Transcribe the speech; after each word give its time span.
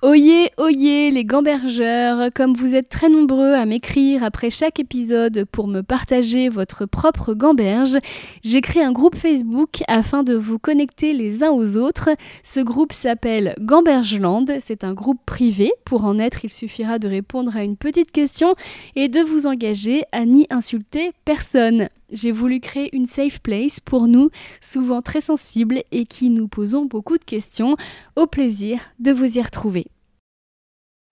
Oyez, 0.00 0.52
oyez 0.58 1.10
les 1.10 1.24
gambergeurs, 1.24 2.30
comme 2.32 2.54
vous 2.54 2.76
êtes 2.76 2.88
très 2.88 3.08
nombreux 3.08 3.54
à 3.54 3.66
m'écrire 3.66 4.22
après 4.22 4.48
chaque 4.48 4.78
épisode 4.78 5.44
pour 5.50 5.66
me 5.66 5.80
partager 5.80 6.48
votre 6.48 6.86
propre 6.86 7.34
gamberge, 7.34 7.98
j'ai 8.44 8.60
créé 8.60 8.80
un 8.80 8.92
groupe 8.92 9.16
Facebook 9.16 9.82
afin 9.88 10.22
de 10.22 10.36
vous 10.36 10.60
connecter 10.60 11.14
les 11.14 11.42
uns 11.42 11.50
aux 11.50 11.76
autres. 11.76 12.10
Ce 12.44 12.60
groupe 12.60 12.92
s'appelle 12.92 13.56
Gambergeland, 13.60 14.44
c'est 14.60 14.84
un 14.84 14.94
groupe 14.94 15.18
privé. 15.26 15.72
Pour 15.84 16.04
en 16.04 16.20
être, 16.20 16.44
il 16.44 16.50
suffira 16.50 17.00
de 17.00 17.08
répondre 17.08 17.56
à 17.56 17.64
une 17.64 17.76
petite 17.76 18.12
question 18.12 18.54
et 18.94 19.08
de 19.08 19.20
vous 19.20 19.48
engager 19.48 20.04
à 20.12 20.24
n'y 20.26 20.46
insulter 20.48 21.10
personne. 21.24 21.88
J'ai 22.10 22.32
voulu 22.32 22.60
créer 22.60 22.94
une 22.96 23.06
safe 23.06 23.40
place 23.40 23.80
pour 23.80 24.08
nous, 24.08 24.30
souvent 24.60 25.02
très 25.02 25.20
sensibles 25.20 25.82
et 25.90 26.06
qui 26.06 26.30
nous 26.30 26.48
posons 26.48 26.86
beaucoup 26.86 27.18
de 27.18 27.24
questions. 27.24 27.76
Au 28.16 28.26
plaisir 28.26 28.80
de 28.98 29.12
vous 29.12 29.38
y 29.38 29.42
retrouver. 29.42 29.86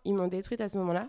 Ils 0.05 0.15
m'ont 0.15 0.29
détruite 0.29 0.61
à 0.61 0.69
ce 0.69 0.79
moment-là. 0.79 1.09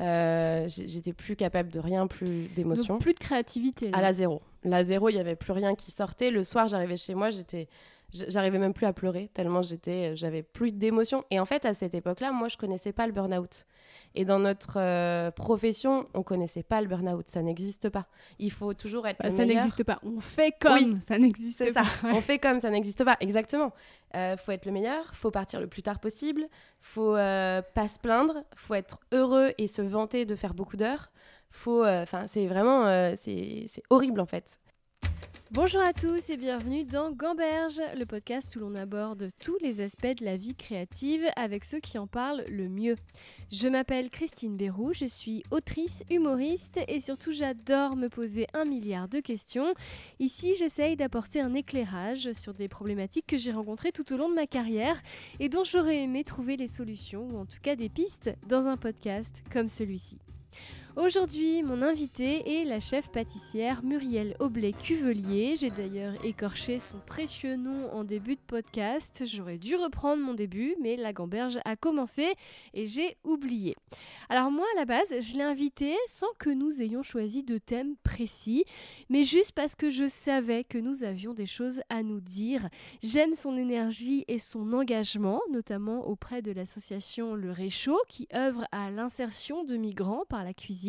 Euh, 0.00 0.66
j'étais 0.68 1.12
plus 1.12 1.36
capable 1.36 1.70
de 1.70 1.80
rien, 1.80 2.06
plus 2.06 2.48
d'émotion. 2.54 2.98
Plus 2.98 3.14
de 3.14 3.18
créativité. 3.18 3.90
À 3.92 4.00
la 4.00 4.12
zéro. 4.12 4.42
La 4.64 4.84
zéro, 4.84 5.08
il 5.08 5.14
n'y 5.14 5.20
avait 5.20 5.36
plus 5.36 5.52
rien 5.52 5.74
qui 5.74 5.90
sortait. 5.90 6.30
Le 6.30 6.44
soir, 6.44 6.68
j'arrivais 6.68 6.96
chez 6.96 7.14
moi, 7.14 7.30
j'étais, 7.30 7.68
j'arrivais 8.10 8.58
même 8.58 8.74
plus 8.74 8.86
à 8.86 8.92
pleurer 8.92 9.30
tellement 9.32 9.62
j'étais, 9.62 10.16
j'avais 10.16 10.42
plus 10.42 10.72
d'émotion. 10.72 11.24
Et 11.30 11.40
en 11.40 11.44
fait, 11.44 11.64
à 11.64 11.72
cette 11.72 11.94
époque-là, 11.94 12.32
moi, 12.32 12.48
je 12.48 12.56
connaissais 12.56 12.92
pas 12.92 13.06
le 13.06 13.12
burn-out. 13.12 13.66
Et 14.16 14.24
dans 14.24 14.38
notre 14.38 14.78
euh, 14.80 15.30
profession, 15.30 16.08
on 16.14 16.22
connaissait 16.22 16.62
pas 16.62 16.80
le 16.80 16.88
burn-out, 16.88 17.28
ça 17.28 17.42
n'existe 17.42 17.90
pas. 17.90 18.06
Il 18.38 18.50
faut 18.50 18.72
toujours 18.72 19.06
être 19.06 19.22
bah, 19.22 19.30
Ça 19.30 19.44
n'existe 19.44 19.84
pas. 19.84 20.00
On 20.02 20.20
fait 20.20 20.52
comme 20.58 21.00
ça 21.02 21.18
n'existe 21.18 21.72
pas. 21.74 21.84
Ça. 21.84 22.08
On 22.08 22.22
fait 22.22 22.38
comme 22.38 22.58
ça 22.58 22.70
n'existe 22.70 23.04
pas, 23.04 23.18
exactement. 23.20 23.72
Euh, 24.14 24.38
faut 24.38 24.52
être 24.52 24.64
le 24.64 24.72
meilleur, 24.72 25.14
faut 25.14 25.30
partir 25.30 25.60
le 25.60 25.66
plus 25.66 25.82
tard 25.82 26.00
possible, 26.00 26.48
faut 26.80 27.14
euh, 27.14 27.60
pas 27.74 27.88
se 27.88 27.98
plaindre, 27.98 28.42
faut 28.54 28.74
être 28.74 29.00
heureux 29.12 29.52
et 29.58 29.66
se 29.66 29.82
vanter 29.82 30.24
de 30.24 30.34
faire 30.34 30.54
beaucoup 30.54 30.78
d'heures. 30.78 31.12
Faut, 31.50 31.84
euh, 31.84 32.02
enfin, 32.02 32.26
c'est 32.26 32.46
vraiment, 32.46 33.14
c'est 33.16 33.82
horrible 33.90 34.20
en 34.20 34.26
fait. 34.26 34.58
Bonjour 35.52 35.80
à 35.80 35.92
tous 35.92 36.28
et 36.28 36.36
bienvenue 36.36 36.82
dans 36.84 37.12
Gamberge, 37.12 37.80
le 37.96 38.04
podcast 38.04 38.56
où 38.56 38.58
l'on 38.58 38.74
aborde 38.74 39.28
tous 39.40 39.56
les 39.62 39.80
aspects 39.80 40.18
de 40.18 40.24
la 40.24 40.36
vie 40.36 40.56
créative 40.56 41.24
avec 41.36 41.64
ceux 41.64 41.78
qui 41.78 41.98
en 41.98 42.08
parlent 42.08 42.42
le 42.50 42.68
mieux. 42.68 42.96
Je 43.52 43.68
m'appelle 43.68 44.10
Christine 44.10 44.56
Bérou, 44.56 44.92
je 44.92 45.04
suis 45.04 45.44
autrice, 45.52 46.02
humoriste 46.10 46.80
et 46.88 46.98
surtout 46.98 47.30
j'adore 47.30 47.94
me 47.94 48.08
poser 48.08 48.48
un 48.54 48.64
milliard 48.64 49.06
de 49.06 49.20
questions. 49.20 49.72
Ici, 50.18 50.56
j'essaye 50.58 50.96
d'apporter 50.96 51.40
un 51.40 51.54
éclairage 51.54 52.32
sur 52.32 52.52
des 52.52 52.66
problématiques 52.66 53.28
que 53.28 53.36
j'ai 53.36 53.52
rencontrées 53.52 53.92
tout 53.92 54.12
au 54.12 54.16
long 54.16 54.28
de 54.28 54.34
ma 54.34 54.48
carrière 54.48 55.00
et 55.38 55.48
dont 55.48 55.62
j'aurais 55.62 56.02
aimé 56.02 56.24
trouver 56.24 56.56
les 56.56 56.66
solutions 56.66 57.28
ou 57.28 57.38
en 57.38 57.46
tout 57.46 57.60
cas 57.62 57.76
des 57.76 57.88
pistes 57.88 58.34
dans 58.48 58.66
un 58.66 58.76
podcast 58.76 59.44
comme 59.52 59.68
celui-ci. 59.68 60.18
Aujourd'hui, 60.96 61.62
mon 61.62 61.82
invité 61.82 62.62
est 62.62 62.64
la 62.64 62.80
chef 62.80 63.10
pâtissière 63.10 63.82
Muriel 63.84 64.34
Oblet-Cuvelier. 64.38 65.54
J'ai 65.54 65.68
d'ailleurs 65.68 66.14
écorché 66.24 66.78
son 66.78 66.96
précieux 67.04 67.56
nom 67.56 67.92
en 67.92 68.02
début 68.02 68.36
de 68.36 68.40
podcast. 68.46 69.24
J'aurais 69.26 69.58
dû 69.58 69.76
reprendre 69.76 70.22
mon 70.22 70.32
début, 70.32 70.74
mais 70.80 70.96
la 70.96 71.12
gamberge 71.12 71.58
a 71.66 71.76
commencé 71.76 72.32
et 72.72 72.86
j'ai 72.86 73.18
oublié. 73.24 73.76
Alors 74.30 74.50
moi, 74.50 74.64
à 74.74 74.78
la 74.78 74.86
base, 74.86 75.20
je 75.20 75.34
l'ai 75.34 75.42
invité 75.42 75.94
sans 76.06 76.32
que 76.38 76.48
nous 76.48 76.80
ayons 76.80 77.02
choisi 77.02 77.42
de 77.42 77.58
thème 77.58 77.96
précis, 78.02 78.64
mais 79.10 79.22
juste 79.22 79.52
parce 79.52 79.74
que 79.74 79.90
je 79.90 80.08
savais 80.08 80.64
que 80.64 80.78
nous 80.78 81.04
avions 81.04 81.34
des 81.34 81.46
choses 81.46 81.82
à 81.90 82.02
nous 82.02 82.22
dire. 82.22 82.70
J'aime 83.02 83.34
son 83.34 83.58
énergie 83.58 84.24
et 84.28 84.38
son 84.38 84.72
engagement, 84.72 85.42
notamment 85.52 86.08
auprès 86.08 86.40
de 86.40 86.52
l'association 86.52 87.34
Le 87.34 87.50
Réchaud, 87.50 88.00
qui 88.08 88.28
œuvre 88.34 88.64
à 88.72 88.90
l'insertion 88.90 89.62
de 89.62 89.76
migrants 89.76 90.24
par 90.30 90.42
la 90.42 90.54
cuisine 90.54 90.85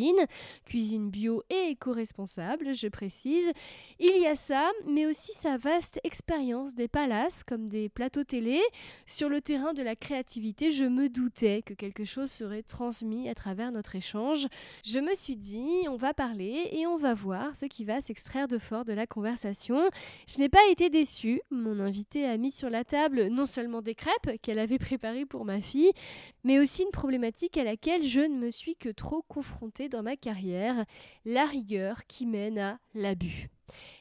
cuisine, 0.64 1.10
bio 1.10 1.42
et 1.50 1.70
éco-responsable, 1.70 2.74
je 2.74 2.88
précise. 2.88 3.50
Il 3.98 4.20
y 4.20 4.26
a 4.26 4.36
ça, 4.36 4.70
mais 4.86 5.06
aussi 5.06 5.32
sa 5.34 5.56
vaste 5.56 6.00
expérience 6.04 6.74
des 6.74 6.88
palaces 6.88 7.44
comme 7.44 7.68
des 7.68 7.88
plateaux 7.88 8.24
télé. 8.24 8.60
Sur 9.06 9.28
le 9.28 9.40
terrain 9.40 9.72
de 9.72 9.82
la 9.82 9.96
créativité, 9.96 10.70
je 10.70 10.84
me 10.84 11.08
doutais 11.08 11.62
que 11.62 11.74
quelque 11.74 12.04
chose 12.04 12.30
serait 12.30 12.62
transmis 12.62 13.28
à 13.28 13.34
travers 13.34 13.72
notre 13.72 13.96
échange. 13.96 14.46
Je 14.84 14.98
me 14.98 15.14
suis 15.14 15.36
dit, 15.36 15.86
on 15.88 15.96
va 15.96 16.14
parler 16.14 16.68
et 16.72 16.86
on 16.86 16.96
va 16.96 17.14
voir 17.14 17.54
ce 17.56 17.66
qui 17.66 17.84
va 17.84 18.00
s'extraire 18.00 18.48
de 18.48 18.58
fort 18.58 18.84
de 18.84 18.92
la 18.92 19.06
conversation. 19.06 19.88
Je 20.26 20.38
n'ai 20.38 20.48
pas 20.48 20.66
été 20.70 20.90
déçue. 20.90 21.40
Mon 21.50 21.80
invité 21.80 22.26
a 22.26 22.36
mis 22.36 22.50
sur 22.50 22.70
la 22.70 22.84
table 22.84 23.28
non 23.28 23.46
seulement 23.46 23.82
des 23.82 23.94
crêpes 23.94 24.40
qu'elle 24.42 24.58
avait 24.58 24.78
préparées 24.78 25.26
pour 25.26 25.44
ma 25.44 25.60
fille, 25.60 25.92
mais 26.44 26.58
aussi 26.58 26.82
une 26.82 26.90
problématique 26.90 27.56
à 27.56 27.64
laquelle 27.64 28.04
je 28.04 28.20
ne 28.20 28.38
me 28.38 28.50
suis 28.50 28.76
que 28.76 28.88
trop 28.88 29.22
confrontée 29.22 29.87
dans 29.88 30.02
ma 30.02 30.16
carrière, 30.16 30.84
la 31.24 31.44
rigueur 31.44 32.06
qui 32.06 32.26
mène 32.26 32.58
à 32.58 32.78
l'abus. 32.94 33.48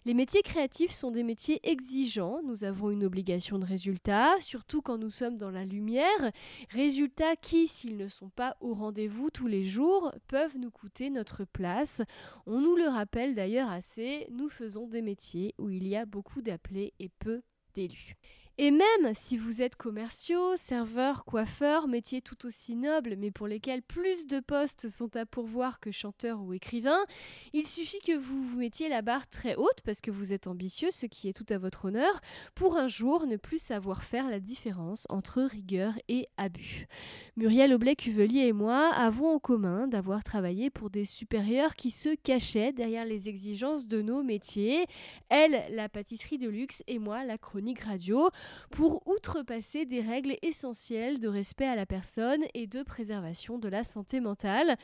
Les 0.06 0.14
métiers 0.14 0.42
créatifs 0.42 0.92
sont 0.92 1.12
des 1.12 1.24
métiers 1.24 1.60
exigeants, 1.70 2.42
nous 2.44 2.64
avons 2.64 2.90
une 2.90 3.04
obligation 3.04 3.60
de 3.60 3.66
résultat, 3.66 4.40
surtout 4.40 4.82
quand 4.82 4.98
nous 4.98 5.10
sommes 5.10 5.38
dans 5.38 5.52
la 5.52 5.66
lumière, 5.66 6.32
résultats 6.70 7.36
qui, 7.36 7.68
s'ils 7.68 7.98
ne 7.98 8.08
sont 8.08 8.30
pas 8.30 8.56
au 8.62 8.74
rendez-vous 8.74 9.30
tous 9.30 9.48
les 9.48 9.66
jours, 9.66 10.14
peuvent 10.28 10.58
nous 10.58 10.72
coûter 10.72 11.10
notre 11.10 11.44
place. 11.44 12.02
On 12.46 12.62
nous 12.62 12.76
le 12.76 12.88
rappelle 12.88 13.36
d'ailleurs 13.36 13.70
assez, 13.70 14.28
nous 14.32 14.50
faisons 14.50 14.88
des 14.88 15.02
métiers 15.02 15.54
où 15.58 15.70
il 15.70 15.88
y 15.88 15.96
a 15.96 16.06
beaucoup 16.06 16.42
d'appelés 16.42 16.94
et 17.00 17.10
peu 17.10 17.42
d'élus. 17.74 18.16
Et 18.60 18.72
même 18.72 19.14
si 19.14 19.38
vous 19.38 19.62
êtes 19.62 19.76
commerciaux, 19.76 20.56
serveurs, 20.56 21.26
coiffeurs, 21.26 21.88
métiers 21.88 22.22
tout 22.22 22.48
aussi 22.48 22.76
nobles, 22.76 23.14
mais 23.16 23.30
pour 23.30 23.48
lesquels 23.48 23.84
plus 23.84 24.26
de 24.26 24.40
postes 24.40 24.88
sont 24.88 25.16
à 25.16 25.28
pourvoir 25.28 25.80
que 25.80 25.92
chanteurs 25.92 26.42
ou 26.42 26.54
écrivains, 26.54 27.06
il 27.54 27.68
suffit 27.68 28.00
que 28.00 28.18
vous 28.18 28.42
vous 28.42 28.58
mettiez 28.58 28.90
la 28.90 29.04
barre 29.04 29.28
très 29.28 29.56
haute 29.56 29.82
parce 29.86 30.02
que 30.02 30.10
vous 30.10 30.34
êtes 30.34 30.48
ambitieux, 30.48 30.90
ce 30.90 31.06
qui 31.06 31.30
est 31.30 31.34
tout 31.34 31.46
à 31.54 31.60
votre 31.60 31.86
honneur, 31.86 32.20
pour 32.56 32.78
un 32.78 32.88
jour 32.88 33.28
ne 33.28 33.36
plus 33.36 33.62
savoir 33.62 34.02
faire 34.02 34.28
la 34.28 34.40
différence 34.40 35.06
entre 35.10 35.44
rigueur 35.44 35.94
et 36.08 36.28
abus. 36.38 36.88
Muriel 37.36 37.72
Oblet-Cuvelier 37.76 38.48
et 38.48 38.54
moi 38.54 38.90
avons 38.96 39.36
en 39.36 39.40
commun 39.40 39.88
d'avoir 39.88 40.24
travaillé 40.24 40.72
pour 40.72 40.90
des 40.90 41.06
supérieurs 41.06 41.76
qui 41.76 41.92
se 41.92 42.16
cachaient 42.16 42.74
derrière 42.74 43.06
les 43.06 43.30
exigences 43.30 43.86
de 43.86 44.02
nos 44.02 44.24
métiers, 44.24 44.88
elle 45.30 45.64
la 45.70 45.90
pâtisserie 45.90 46.40
de 46.40 46.50
luxe 46.50 46.82
et 46.88 46.98
moi 46.98 47.24
la 47.24 47.38
chronique 47.38 47.82
radio 47.82 48.32
pour 48.70 49.08
outrepasser 49.08 49.86
des 49.86 50.02
règles 50.02 50.38
essentielles 50.42 51.20
de 51.20 51.28
respect 51.28 51.68
à 51.68 51.76
la 51.76 51.86
personne 51.86 52.44
et 52.54 52.68
de 52.68 52.84
préservation 52.84 53.58
de 53.58 53.70
la 53.70 53.84
santé 53.84 54.20
mentale. 54.20 54.78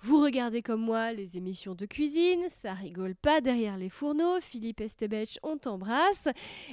Vous 0.00 0.22
regardez 0.22 0.62
comme 0.62 0.80
moi 0.80 1.12
les 1.12 1.36
émissions 1.36 1.74
de 1.74 1.84
cuisine, 1.84 2.44
ça 2.48 2.72
rigole 2.72 3.16
pas 3.16 3.40
derrière 3.40 3.76
les 3.76 3.88
fourneaux, 3.88 4.40
Philippe 4.40 4.80
Estebech, 4.80 5.40
on 5.42 5.58
t'embrasse. 5.58 6.28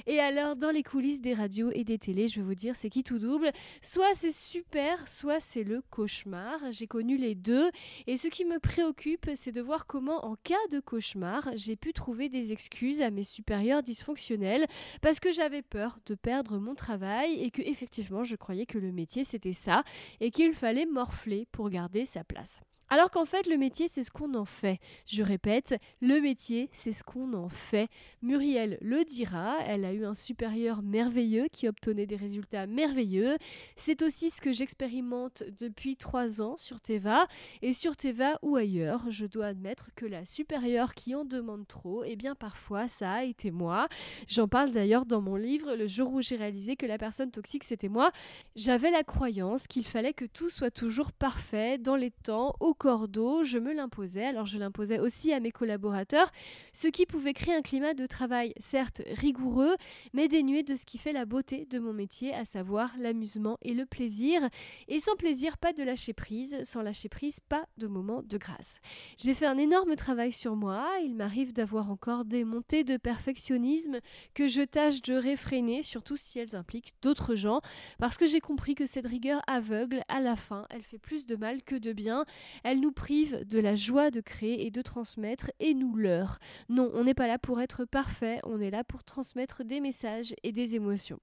Et 0.06 0.20
alors, 0.20 0.54
dans 0.54 0.70
les 0.70 0.84
coulisses 0.84 1.20
des 1.20 1.34
radios 1.34 1.72
et 1.72 1.82
des 1.82 1.98
télés, 1.98 2.28
je 2.28 2.36
vais 2.36 2.46
vous 2.46 2.54
dire, 2.54 2.76
c'est 2.76 2.88
qui 2.88 3.02
tout 3.02 3.18
double 3.18 3.50
Soit 3.82 4.14
c'est 4.14 4.32
super, 4.32 5.08
soit 5.08 5.40
c'est 5.40 5.64
le 5.64 5.82
cauchemar. 5.90 6.60
J'ai 6.70 6.86
connu 6.86 7.16
les 7.16 7.34
deux. 7.34 7.68
Et 8.06 8.16
ce 8.16 8.28
qui 8.28 8.44
me 8.44 8.60
préoccupe, 8.60 9.28
c'est 9.34 9.52
de 9.52 9.60
voir 9.60 9.86
comment, 9.86 10.24
en 10.24 10.36
cas 10.36 10.54
de 10.70 10.78
cauchemar, 10.78 11.50
j'ai 11.56 11.74
pu 11.74 11.92
trouver 11.92 12.28
des 12.28 12.52
excuses 12.52 13.02
à 13.02 13.10
mes 13.10 13.24
supérieurs 13.24 13.82
dysfonctionnels 13.82 14.66
parce 15.02 15.18
que 15.18 15.32
j'avais 15.32 15.62
peur 15.62 15.98
de 16.06 16.14
perdre 16.14 16.58
mon 16.58 16.76
travail 16.76 17.42
et 17.42 17.50
que, 17.50 17.62
effectivement, 17.62 18.22
je 18.22 18.36
croyais 18.36 18.66
que 18.66 18.78
le 18.78 18.92
métier 18.92 19.24
c'était 19.24 19.52
ça 19.52 19.82
et 20.20 20.30
qu'il 20.30 20.54
fallait 20.54 20.86
morfler 20.86 21.48
pour 21.50 21.70
garder 21.70 22.04
sa 22.04 22.22
place. 22.22 22.60
Alors 22.88 23.10
qu'en 23.10 23.24
fait, 23.24 23.46
le 23.46 23.56
métier, 23.56 23.88
c'est 23.88 24.04
ce 24.04 24.10
qu'on 24.12 24.34
en 24.34 24.44
fait. 24.44 24.78
Je 25.06 25.22
répète, 25.22 25.74
le 26.00 26.20
métier, 26.20 26.70
c'est 26.72 26.92
ce 26.92 27.02
qu'on 27.02 27.32
en 27.34 27.48
fait. 27.48 27.88
Muriel 28.22 28.78
le 28.80 29.04
dira, 29.04 29.56
elle 29.66 29.84
a 29.84 29.92
eu 29.92 30.04
un 30.04 30.14
supérieur 30.14 30.82
merveilleux 30.82 31.48
qui 31.50 31.66
obtenait 31.66 32.06
des 32.06 32.16
résultats 32.16 32.66
merveilleux. 32.66 33.36
C'est 33.76 34.02
aussi 34.02 34.30
ce 34.30 34.40
que 34.40 34.52
j'expérimente 34.52 35.42
depuis 35.58 35.96
trois 35.96 36.40
ans 36.40 36.56
sur 36.58 36.80
Teva. 36.80 37.26
Et 37.60 37.72
sur 37.72 37.96
Teva 37.96 38.38
ou 38.42 38.56
ailleurs, 38.56 39.10
je 39.10 39.26
dois 39.26 39.46
admettre 39.46 39.90
que 39.96 40.06
la 40.06 40.24
supérieure 40.24 40.94
qui 40.94 41.14
en 41.14 41.24
demande 41.24 41.66
trop, 41.66 42.04
eh 42.04 42.14
bien 42.14 42.34
parfois, 42.34 42.86
ça 42.86 43.10
a 43.12 43.24
été 43.24 43.50
moi. 43.50 43.88
J'en 44.28 44.46
parle 44.46 44.70
d'ailleurs 44.70 45.06
dans 45.06 45.20
mon 45.20 45.36
livre, 45.36 45.74
le 45.74 45.86
jour 45.86 46.12
où 46.12 46.22
j'ai 46.22 46.36
réalisé 46.36 46.76
que 46.76 46.86
la 46.86 46.98
personne 46.98 47.30
toxique, 47.30 47.64
c'était 47.64 47.88
moi. 47.88 48.12
J'avais 48.54 48.90
la 48.90 49.02
croyance 49.02 49.66
qu'il 49.66 49.86
fallait 49.86 50.12
que 50.12 50.24
tout 50.24 50.50
soit 50.50 50.70
toujours 50.70 51.12
parfait, 51.12 51.78
dans 51.78 51.96
les 51.96 52.10
temps, 52.10 52.54
cordeau, 52.78 53.44
je 53.44 53.58
me 53.58 53.72
l'imposais, 53.72 54.24
alors 54.24 54.46
je 54.46 54.58
l'imposais 54.58 54.98
aussi 54.98 55.32
à 55.32 55.40
mes 55.40 55.50
collaborateurs, 55.50 56.30
ce 56.72 56.88
qui 56.88 57.06
pouvait 57.06 57.32
créer 57.32 57.54
un 57.54 57.62
climat 57.62 57.94
de 57.94 58.06
travail 58.06 58.52
certes 58.58 59.02
rigoureux, 59.12 59.76
mais 60.12 60.28
dénué 60.28 60.62
de 60.62 60.76
ce 60.76 60.86
qui 60.86 60.98
fait 60.98 61.12
la 61.12 61.24
beauté 61.24 61.66
de 61.70 61.78
mon 61.78 61.92
métier, 61.92 62.34
à 62.34 62.44
savoir 62.44 62.94
l'amusement 62.98 63.58
et 63.62 63.74
le 63.74 63.86
plaisir. 63.86 64.48
Et 64.88 65.00
sans 65.00 65.16
plaisir, 65.16 65.58
pas 65.58 65.72
de 65.72 65.82
lâcher 65.82 66.12
prise, 66.12 66.62
sans 66.62 66.82
lâcher 66.82 67.08
prise, 67.08 67.40
pas 67.40 67.66
de 67.78 67.86
moment 67.86 68.22
de 68.22 68.38
grâce. 68.38 68.78
J'ai 69.16 69.34
fait 69.34 69.46
un 69.46 69.58
énorme 69.58 69.96
travail 69.96 70.32
sur 70.32 70.56
moi, 70.56 70.86
il 71.02 71.14
m'arrive 71.16 71.52
d'avoir 71.52 71.90
encore 71.90 72.24
des 72.24 72.44
montées 72.44 72.84
de 72.84 72.96
perfectionnisme 72.96 74.00
que 74.34 74.48
je 74.48 74.62
tâche 74.62 75.02
de 75.02 75.14
réfréner, 75.14 75.82
surtout 75.82 76.16
si 76.16 76.38
elles 76.38 76.56
impliquent 76.56 76.94
d'autres 77.02 77.34
gens, 77.34 77.60
parce 77.98 78.16
que 78.16 78.26
j'ai 78.26 78.40
compris 78.40 78.74
que 78.74 78.86
cette 78.86 79.06
rigueur 79.06 79.40
aveugle, 79.46 80.02
à 80.08 80.20
la 80.20 80.36
fin, 80.36 80.66
elle 80.70 80.82
fait 80.82 80.98
plus 80.98 81.26
de 81.26 81.36
mal 81.36 81.62
que 81.62 81.76
de 81.76 81.92
bien, 81.92 82.24
elle 82.66 82.80
nous 82.80 82.90
prive 82.90 83.44
de 83.46 83.60
la 83.60 83.76
joie 83.76 84.10
de 84.10 84.20
créer 84.20 84.66
et 84.66 84.72
de 84.72 84.82
transmettre, 84.82 85.52
et 85.60 85.72
nous 85.72 85.94
leurre. 85.94 86.40
Non, 86.68 86.90
on 86.94 87.04
n'est 87.04 87.14
pas 87.14 87.28
là 87.28 87.38
pour 87.38 87.60
être 87.60 87.84
parfait, 87.84 88.40
on 88.42 88.60
est 88.60 88.70
là 88.70 88.82
pour 88.82 89.04
transmettre 89.04 89.64
des 89.64 89.78
messages 89.78 90.34
et 90.42 90.50
des 90.50 90.74
émotions. 90.74 91.20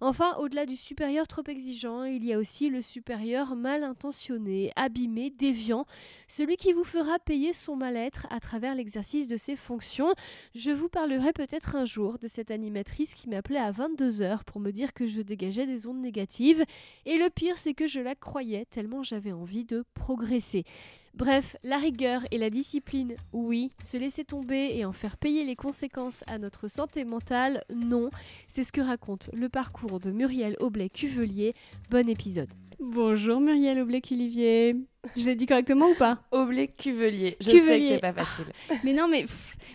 Enfin, 0.00 0.34
au-delà 0.38 0.66
du 0.66 0.76
supérieur 0.76 1.26
trop 1.26 1.42
exigeant, 1.46 2.04
il 2.04 2.24
y 2.24 2.32
a 2.32 2.38
aussi 2.38 2.68
le 2.68 2.82
supérieur 2.82 3.56
mal 3.56 3.84
intentionné, 3.84 4.72
abîmé, 4.76 5.30
déviant, 5.30 5.86
celui 6.28 6.56
qui 6.56 6.72
vous 6.72 6.84
fera 6.84 7.18
payer 7.18 7.52
son 7.52 7.76
mal-être 7.76 8.26
à 8.30 8.40
travers 8.40 8.74
l'exercice 8.74 9.28
de 9.28 9.36
ses 9.36 9.56
fonctions. 9.56 10.12
Je 10.54 10.70
vous 10.70 10.88
parlerai 10.88 11.32
peut-être 11.32 11.76
un 11.76 11.84
jour 11.84 12.18
de 12.18 12.28
cette 12.28 12.50
animatrice 12.50 13.14
qui 13.14 13.28
m'appelait 13.28 13.58
à 13.58 13.72
22h 13.72 14.44
pour 14.44 14.60
me 14.60 14.70
dire 14.70 14.92
que 14.92 15.06
je 15.06 15.20
dégageais 15.20 15.66
des 15.66 15.86
ondes 15.86 16.00
négatives, 16.00 16.64
et 17.06 17.18
le 17.18 17.30
pire 17.30 17.58
c'est 17.58 17.74
que 17.74 17.86
je 17.86 18.00
la 18.00 18.14
croyais 18.14 18.66
tellement 18.66 19.02
j'avais 19.02 19.32
envie 19.32 19.64
de 19.64 19.84
progresser. 19.94 20.64
Bref, 21.16 21.56
la 21.62 21.76
rigueur 21.76 22.22
et 22.32 22.38
la 22.38 22.50
discipline, 22.50 23.14
oui. 23.32 23.70
Se 23.80 23.96
laisser 23.96 24.24
tomber 24.24 24.72
et 24.74 24.84
en 24.84 24.92
faire 24.92 25.16
payer 25.16 25.44
les 25.44 25.54
conséquences 25.54 26.24
à 26.26 26.38
notre 26.38 26.66
santé 26.66 27.04
mentale, 27.04 27.62
non. 27.72 28.08
C'est 28.48 28.64
ce 28.64 28.72
que 28.72 28.80
raconte 28.80 29.30
le 29.32 29.48
parcours 29.48 30.00
de 30.00 30.10
Muriel 30.10 30.56
Aublay-Cuvelier. 30.58 31.54
Bon 31.88 32.08
épisode. 32.08 32.50
Bonjour 32.80 33.40
Muriel 33.40 33.78
Aublay-Culivier. 33.78 34.74
Je 35.16 35.24
l'ai 35.24 35.34
dit 35.34 35.46
correctement 35.46 35.86
ou 35.86 35.94
pas 35.94 36.18
Aublay-Cuvelier. 36.32 37.36
Je 37.40 37.50
sais 37.50 37.60
que 37.60 37.88
c'est 37.88 37.98
pas 37.98 38.12
facile. 38.12 38.46
mais 38.84 38.92
non, 38.92 39.08
mais 39.08 39.26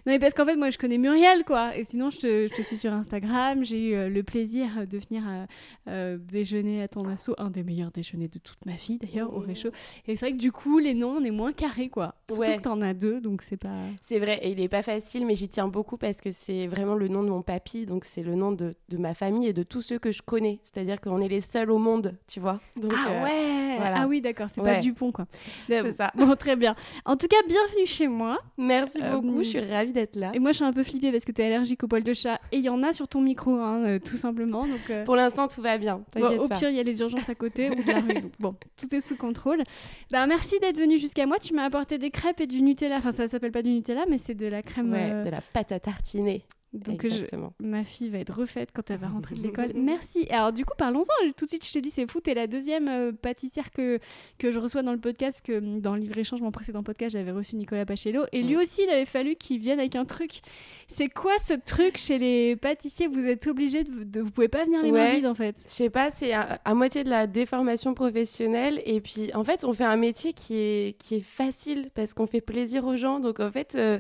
non, 0.06 0.14
mais 0.14 0.20
parce 0.20 0.34
qu'en 0.34 0.46
fait, 0.46 0.56
moi, 0.56 0.70
je 0.70 0.78
connais 0.78 0.98
Muriel, 0.98 1.44
quoi. 1.44 1.76
Et 1.76 1.84
sinon, 1.84 2.10
je 2.10 2.20
te, 2.20 2.48
je 2.48 2.54
te 2.54 2.62
suis 2.62 2.78
sur 2.78 2.94
Instagram. 2.94 3.64
J'ai 3.64 3.90
eu 3.90 3.94
euh, 3.96 4.10
le 4.10 4.24
plaisir 4.24 4.88
de 4.90 4.98
venir 4.98 5.24
euh, 5.28 5.46
euh, 5.88 6.18
déjeuner 6.18 6.82
à 6.82 6.88
ton 6.88 7.06
assaut, 7.06 7.36
un 7.38 7.50
des 7.50 7.64
meilleurs 7.64 7.92
déjeuners 7.92 8.28
de 8.28 8.40
toute 8.40 8.66
ma 8.66 8.74
vie, 8.74 8.98
d'ailleurs, 8.98 9.36
au 9.36 9.40
Réchaud. 9.40 9.72
Et 10.08 10.16
c'est 10.16 10.26
vrai 10.26 10.32
que 10.32 10.42
du 10.42 10.52
coup, 10.52 10.80
les 10.80 10.94
noms, 10.94 11.18
on 11.20 11.24
est 11.24 11.32
moins 11.32 11.52
carrés, 11.52 11.90
quoi. 11.90 12.16
Surtout 12.30 12.42
ouais. 12.42 12.58
que 12.58 12.62
t'en 12.62 12.82
as 12.82 12.94
deux, 12.94 13.20
donc 13.20 13.42
c'est 13.42 13.58
pas. 13.58 13.76
C'est 14.04 14.20
vrai, 14.20 14.40
et 14.42 14.50
il 14.50 14.60
est 14.60 14.70
pas 14.70 14.84
facile, 14.84 15.26
mais 15.26 15.36
j'y 15.36 15.50
tiens 15.50 15.68
beaucoup 15.68 15.98
parce 15.98 16.22
que 16.22 16.32
c'est 16.32 16.68
vraiment 16.68 16.96
le 16.96 17.08
nom 17.08 17.24
de 17.24 17.30
mon 17.30 17.42
papy, 17.42 17.86
donc 17.86 18.06
c'est 18.06 18.24
le 18.24 18.36
nom 18.36 18.52
de, 18.52 18.76
de, 18.90 18.98
ma 18.98 19.14
famille 19.14 19.48
et 19.48 19.54
de 19.54 19.64
tous 19.64 19.82
ceux 19.82 20.00
que 20.00 20.12
je 20.12 20.22
connais. 20.22 20.60
C'est-à-dire 20.64 21.02
qu'on 21.02 21.20
est 21.20 21.28
les 21.28 21.42
seuls 21.42 21.72
au 21.72 21.78
monde, 21.78 22.18
tu 22.28 22.40
vois. 22.40 22.60
Donc, 22.76 22.94
ah 22.96 23.24
ouais 23.24 23.60
voilà. 23.80 24.02
Ah 24.02 24.08
oui, 24.08 24.22
d'accord, 24.22 24.48
c'est 24.50 24.62
ouais. 24.62 24.76
pas 24.76 24.80
Dupont, 24.80 25.12
quoi. 25.12 25.19
C'est 25.68 25.94
ça. 25.94 26.12
Bon, 26.16 26.36
très 26.36 26.56
bien. 26.56 26.76
En 27.06 27.16
tout 27.16 27.28
cas, 27.28 27.38
bienvenue 27.48 27.86
chez 27.86 28.08
moi. 28.08 28.40
Merci 28.58 29.00
beaucoup, 29.02 29.44
je 29.44 29.50
suis 29.50 29.60
ravie 29.60 29.94
d'être 29.94 30.16
là. 30.16 30.32
Et 30.34 30.40
moi, 30.40 30.52
je 30.52 30.58
suis 30.58 30.66
un 30.66 30.74
peu 30.74 30.84
flippée 30.84 31.12
parce 31.12 31.26
que 31.26 31.32
tu 31.32 31.42
es 31.42 31.46
allergique 31.46 31.84
aux 31.84 31.88
poils 31.88 32.04
de 32.04 32.14
chat 32.14 32.40
et 32.52 32.58
il 32.58 32.64
y 32.64 32.70
en 32.70 32.84
a 32.84 32.94
sur 32.94 33.08
ton 33.08 33.22
micro, 33.22 33.52
hein, 33.52 33.84
euh, 33.86 34.00
tout 34.00 34.18
simplement. 34.18 34.66
Donc, 34.66 34.90
euh... 34.90 35.04
Pour 35.04 35.16
l'instant, 35.16 35.48
tout 35.48 35.62
va 35.62 35.78
bien. 35.78 36.02
Bon, 36.16 36.38
au 36.38 36.48
pire, 36.48 36.70
il 36.70 36.76
y 36.76 36.80
a 36.80 36.84
les 36.84 37.00
urgences 37.00 37.30
à 37.30 37.36
côté 37.36 37.70
ou 37.70 37.76
de 37.76 37.88
la 37.88 38.00
rue. 38.00 38.22
Donc, 38.22 38.32
bon, 38.40 38.56
tout 38.78 38.94
est 38.94 39.00
sous 39.00 39.16
contrôle. 39.16 39.64
Bah, 40.12 40.26
merci 40.28 40.60
d'être 40.60 40.78
venu 40.78 40.98
jusqu'à 40.98 41.26
moi. 41.26 41.38
Tu 41.40 41.54
m'as 41.54 41.66
apporté 41.66 41.98
des 41.98 42.12
crêpes 42.12 42.42
et 42.42 42.48
du 42.48 42.62
Nutella. 42.62 42.98
Enfin, 42.98 43.12
ça 43.12 43.28
s'appelle 43.28 43.52
pas 43.52 43.62
du 43.62 43.70
Nutella, 43.70 44.06
mais 44.10 44.18
c'est 44.18 44.36
de 44.36 44.48
la 44.48 44.62
crème. 44.62 44.92
Ouais, 44.92 45.10
euh... 45.12 45.24
de 45.24 45.30
la 45.30 45.42
pâte 45.42 45.72
à 45.72 45.80
tartiner. 45.80 46.44
Donc 46.74 47.08
je, 47.08 47.26
ma 47.60 47.84
fille 47.84 48.10
va 48.10 48.20
être 48.20 48.38
refaite 48.38 48.70
quand 48.72 48.92
elle 48.92 49.00
va 49.00 49.08
rentrer 49.08 49.34
de 49.34 49.42
l'école. 49.42 49.72
Merci. 49.76 50.28
Alors 50.30 50.54
du 50.54 50.66
coup, 50.66 50.74
parlons-en. 50.78 51.32
Tout 51.36 51.46
de 51.46 51.50
suite, 51.50 51.66
je 51.66 51.74
te 51.74 51.80
dis, 51.80 51.90
c'est 51.90 52.10
fou. 52.10 52.20
T'es 52.20 52.36
la 52.36 52.46
deuxième 52.46 52.88
euh, 52.88 53.12
pâtissière 53.12 53.72
que, 53.72 53.98
que 54.38 54.52
je 54.52 54.60
reçois 54.60 54.84
dans 54.84 54.92
le 54.92 55.00
podcast. 55.00 55.38
Parce 55.38 55.42
que 55.42 55.60
mm, 55.60 55.82
dans 55.82 55.96
le 55.96 56.02
livre-échange, 56.02 56.42
mon 56.42 56.52
précédent 56.52 56.84
podcast, 56.84 57.14
j'avais 57.14 57.32
reçu 57.32 57.56
Nicolas 57.56 57.88
Pachello. 57.88 58.24
Et 58.34 58.44
lui 58.44 58.56
aussi, 58.56 58.84
il 58.84 58.90
avait 58.90 59.06
fallu 59.06 59.36
qu'il 59.36 59.60
vienne 59.60 59.80
avec 59.80 59.96
un 59.96 60.06
truc. 60.06 60.42
C'est 60.88 61.10
quoi 61.10 61.34
ce 61.44 61.56
truc 61.56 61.98
chez 61.98 62.20
les 62.20 62.56
pâtissiers? 62.56 63.08
Vous 63.08 63.26
êtes 63.26 63.48
obligé 63.48 63.84
de, 63.84 64.04
de, 64.04 64.22
Vous 64.22 64.30
pouvez 64.30 64.48
pas 64.48 64.64
venir 64.64 64.84
les 64.84 64.92
ouais. 64.92 65.08
mains 65.08 65.16
vides, 65.16 65.28
en 65.28 65.36
fait. 65.36 65.64
Je 65.68 65.74
sais 65.74 65.90
pas, 65.90 66.12
c'est 66.12 66.34
à, 66.34 66.60
à, 66.64 66.74
moitié 66.76 67.04
de 67.04 67.10
la 67.10 67.26
déformation 67.26 67.96
professionnelle. 67.96 68.80
Et 68.86 69.02
puis, 69.02 69.34
en 69.34 69.44
fait, 69.44 69.66
on 69.66 69.74
fait 69.74 69.86
un 69.86 69.98
métier 69.98 70.34
qui 70.34 70.56
est, 70.56 70.98
qui 71.00 71.16
est 71.16 71.26
facile 71.26 71.90
parce 71.96 72.14
qu'on 72.14 72.28
fait 72.28 72.42
plaisir 72.42 72.86
aux 72.86 72.96
gens. 72.96 73.20
Donc, 73.20 73.40
en 73.40 73.52
fait... 73.52 73.74
Euh, 73.76 74.00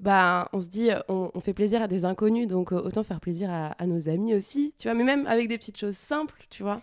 bah, 0.00 0.48
on 0.52 0.60
se 0.60 0.68
dit, 0.68 0.88
on, 1.08 1.30
on, 1.34 1.40
fait 1.40 1.52
plaisir 1.52 1.82
à 1.82 1.86
des 1.88 2.04
inconnus, 2.04 2.48
donc 2.48 2.72
euh, 2.72 2.80
autant 2.80 3.02
faire 3.02 3.20
plaisir 3.20 3.50
à, 3.50 3.68
à, 3.78 3.86
nos 3.86 4.08
amis 4.08 4.34
aussi, 4.34 4.72
tu 4.78 4.88
vois, 4.88 4.94
mais 4.94 5.04
même 5.04 5.26
avec 5.26 5.46
des 5.48 5.58
petites 5.58 5.76
choses 5.76 5.96
simples, 5.96 6.46
tu 6.48 6.62
vois. 6.62 6.80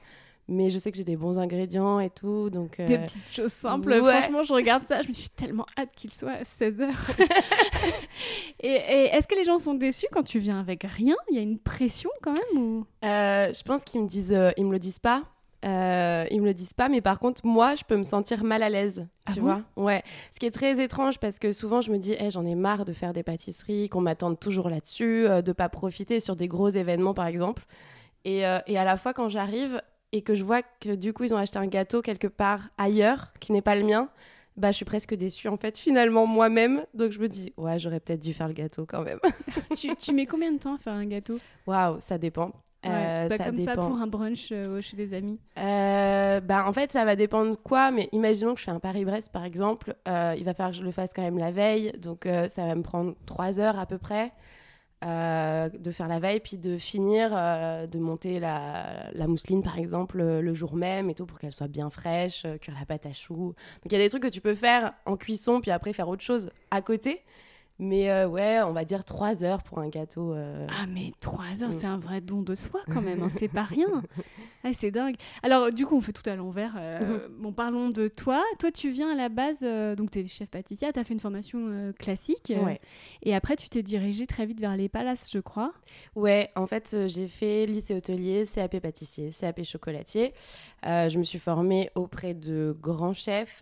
Mais 0.49 0.69
je 0.69 0.77
sais 0.77 0.91
que 0.91 0.97
j'ai 0.97 1.03
des 1.03 1.17
bons 1.17 1.39
ingrédients 1.39 1.99
et 1.99 2.09
tout, 2.09 2.49
donc... 2.49 2.79
Euh... 2.79 2.87
Des 2.87 2.99
petites 2.99 3.33
choses 3.33 3.51
simples, 3.51 3.89
ouais. 3.89 3.99
franchement, 4.21 4.43
je 4.43 4.53
regarde 4.53 4.85
ça, 4.87 5.01
je 5.01 5.07
me 5.09 5.13
dis 5.13 5.29
tellement 5.29 5.65
hâte 5.77 5.89
qu'il 5.95 6.13
soit 6.13 6.31
à 6.31 6.43
16h. 6.43 6.89
et, 8.61 8.67
et 8.69 9.05
est-ce 9.07 9.27
que 9.27 9.35
les 9.35 9.43
gens 9.43 9.57
sont 9.57 9.73
déçus 9.73 10.07
quand 10.11 10.23
tu 10.23 10.39
viens 10.39 10.59
avec 10.59 10.83
rien? 10.83 11.15
Il 11.29 11.35
y 11.35 11.39
a 11.39 11.41
une 11.41 11.59
pression 11.59 12.09
quand 12.21 12.33
même 12.33 12.63
ou... 12.63 12.85
euh, 13.03 13.51
Je 13.53 13.63
pense 13.63 13.83
qu'ils 13.83 14.01
me 14.01 14.07
disent, 14.07 14.39
ils 14.55 14.65
me 14.65 14.71
le 14.71 14.79
disent 14.79 14.99
pas, 14.99 15.23
euh, 15.65 16.25
ils 16.29 16.41
me 16.41 16.45
le 16.45 16.53
disent 16.53 16.73
pas, 16.73 16.89
mais 16.89 17.01
par 17.01 17.19
contre, 17.19 17.45
moi, 17.45 17.75
je 17.75 17.83
peux 17.83 17.97
me 17.97 18.03
sentir 18.03 18.43
mal 18.43 18.61
à 18.61 18.69
l'aise, 18.69 19.07
ah 19.25 19.33
tu 19.33 19.39
bon 19.39 19.45
vois. 19.45 19.85
Ouais. 19.85 20.03
Ce 20.33 20.39
qui 20.39 20.45
est 20.45 20.51
très 20.51 20.81
étrange 20.81 21.19
parce 21.19 21.39
que 21.39 21.51
souvent, 21.51 21.81
je 21.81 21.91
me 21.91 21.97
dis, 21.97 22.13
hey, 22.13 22.29
j'en 22.29 22.45
ai 22.45 22.55
marre 22.55 22.85
de 22.85 22.93
faire 22.93 23.13
des 23.13 23.23
pâtisseries, 23.23 23.89
qu'on 23.89 24.01
m'attende 24.01 24.39
toujours 24.39 24.69
là-dessus, 24.69 25.27
euh, 25.27 25.41
de 25.41 25.51
pas 25.51 25.69
profiter 25.69 26.19
sur 26.19 26.35
des 26.35 26.47
gros 26.47 26.69
événements, 26.69 27.13
par 27.13 27.25
exemple. 27.27 27.65
Et, 28.23 28.45
euh, 28.45 28.59
et 28.67 28.77
à 28.77 28.83
la 28.83 28.97
fois, 28.97 29.13
quand 29.13 29.29
j'arrive 29.29 29.81
et 30.11 30.21
que 30.21 30.35
je 30.35 30.43
vois 30.43 30.61
que 30.61 30.95
du 30.95 31.13
coup, 31.13 31.23
ils 31.23 31.33
ont 31.33 31.37
acheté 31.37 31.57
un 31.59 31.67
gâteau 31.67 32.01
quelque 32.01 32.27
part 32.27 32.69
ailleurs, 32.77 33.33
qui 33.39 33.51
n'est 33.51 33.61
pas 33.61 33.75
le 33.75 33.83
mien, 33.83 34.09
bah, 34.57 34.71
je 34.71 34.77
suis 34.77 34.85
presque 34.85 35.13
déçue 35.13 35.47
en 35.47 35.57
fait, 35.57 35.77
finalement, 35.77 36.25
moi-même. 36.25 36.85
Donc 36.93 37.11
je 37.11 37.19
me 37.19 37.27
dis, 37.27 37.53
ouais, 37.57 37.77
j'aurais 37.79 37.99
peut-être 37.99 38.21
dû 38.21 38.33
faire 38.33 38.47
le 38.47 38.53
gâteau 38.53 38.85
quand 38.87 39.03
même. 39.03 39.19
tu, 39.77 39.95
tu 39.95 40.13
mets 40.13 40.25
combien 40.25 40.51
de 40.51 40.59
temps 40.59 40.75
à 40.75 40.77
faire 40.77 40.93
un 40.93 41.05
gâteau? 41.05 41.37
Waouh, 41.65 41.99
ça 41.99 42.17
dépend. 42.17 42.51
Ouais, 42.83 42.91
Euh, 42.91 43.27
bah 43.27 43.37
ça 43.37 43.45
comme 43.45 43.63
ça 43.65 43.75
pour 43.75 43.97
un 43.97 44.07
brunch 44.07 44.51
euh, 44.51 44.81
chez 44.81 44.95
des 44.95 45.13
amis. 45.13 45.39
Euh, 45.57 46.39
bah, 46.41 46.67
en 46.67 46.73
fait, 46.73 46.91
ça 46.91 47.05
va 47.05 47.15
dépendre 47.15 47.51
de 47.51 47.55
quoi, 47.55 47.91
mais 47.91 48.09
imaginons 48.11 48.53
que 48.53 48.59
je 48.59 48.65
fais 48.65 48.71
un 48.71 48.79
Paris-Brest, 48.79 49.31
par 49.31 49.43
exemple. 49.45 49.95
euh, 50.07 50.35
il 50.37 50.43
va 50.43 50.53
falloir 50.53 50.71
que 50.71 50.77
je 50.77 50.83
le 50.83 50.91
fasse 50.91 51.11
quand 51.13 51.23
même 51.23 51.37
la 51.37 51.51
veille, 51.51 51.91
donc 51.97 52.27
ça 52.49 52.65
va 52.65 52.75
me 52.75 52.83
prendre 52.83 53.15
trois 53.25 53.59
heures 53.59 53.79
à 53.79 53.85
peu 53.85 53.97
près 53.97 54.31
de 55.03 55.91
faire 55.91 56.07
la 56.07 56.19
veille, 56.19 56.39
puis 56.39 56.57
de 56.57 56.77
finir, 56.77 57.31
de 57.31 57.99
monter 57.99 58.39
la, 58.39 59.11
la 59.13 59.27
mousseline, 59.27 59.61
par 59.61 59.77
exemple, 59.77 60.17
le, 60.17 60.53
jour 60.53 60.75
même 60.75 61.09
et 61.09 61.15
tout, 61.15 61.25
pour 61.25 61.39
qu'elle 61.39 61.51
soit 61.53 61.67
bien 61.67 61.89
fraîche, 61.89 62.45
cuire 62.61 62.75
la 62.79 62.85
pâte 62.85 63.05
à 63.05 63.13
choux. 63.13 63.53
Donc 63.83 63.85
il 63.85 63.93
y 63.93 63.95
a 63.95 63.99
des 63.99 64.09
trucs 64.09 64.23
que 64.23 64.27
tu 64.27 64.41
peux 64.41 64.55
faire 64.55 64.93
en 65.05 65.17
cuisson, 65.17 65.61
puis 65.61 65.71
après 65.71 65.93
faire 65.93 66.09
autre 66.09 66.23
chose 66.23 66.49
à 66.71 66.81
côté. 66.81 67.23
Mais 67.79 68.09
euh, 68.09 68.27
ouais, 68.27 68.59
on 68.63 68.73
va 68.73 68.85
dire 68.85 69.05
trois 69.05 69.43
heures 69.43 69.61
pour 69.61 69.79
un 69.79 69.89
gâteau. 69.89 70.33
euh, 70.33 70.65
Ah 70.69 70.85
mais 70.87 71.11
3 71.19 71.61
heures, 71.63 71.69
Mm. 71.69 71.73
c'est 71.73 71.85
un 71.85 71.97
vrai 71.99 72.21
don 72.21 72.41
de 72.41 72.55
soi 72.55 72.81
quand 72.91 73.01
même, 73.01 73.21
hein, 73.21 73.29
c'est 73.37 73.47
pas 73.47 73.63
rien. 73.63 74.01
Ah, 74.63 74.71
c'est 74.73 74.89
dingue. 74.91 75.15
Alors 75.43 75.71
du 75.71 75.85
coup, 75.85 75.95
on 75.95 76.01
fait 76.01 76.11
tout 76.13 76.27
à 76.27 76.35
l'envers. 76.35 76.73
euh, 76.79 77.19
bon, 77.39 77.53
parlons 77.53 77.89
de 77.89 78.07
toi. 78.07 78.43
Toi, 78.59 78.71
tu 78.71 78.89
viens 78.89 79.11
à 79.11 79.15
la 79.15 79.29
base, 79.29 79.61
donc 79.95 80.09
tu 80.11 80.19
es 80.19 80.27
chef 80.27 80.49
pâtissier, 80.49 80.91
tu 80.91 80.99
as 80.99 81.03
fait 81.03 81.13
une 81.13 81.19
formation 81.19 81.93
classique. 81.99 82.51
Ouais. 82.63 82.79
Et 83.21 83.35
après, 83.35 83.55
tu 83.55 83.69
t'es 83.69 83.83
dirigé 83.83 84.25
très 84.25 84.45
vite 84.47 84.59
vers 84.59 84.75
les 84.75 84.89
palaces, 84.89 85.29
je 85.31 85.39
crois. 85.39 85.71
Ouais, 86.15 86.49
en 86.55 86.65
fait, 86.65 86.95
j'ai 87.05 87.27
fait 87.27 87.65
lycée 87.67 87.93
hôtelier, 87.95 88.45
CAP 88.51 88.79
pâtissier, 88.79 89.29
CAP 89.39 89.63
chocolatier. 89.63 90.33
Je 90.83 91.17
me 91.17 91.23
suis 91.23 91.39
formée 91.39 91.91
auprès 91.95 92.33
de 92.33 92.75
grands 92.81 93.13
chefs, 93.13 93.61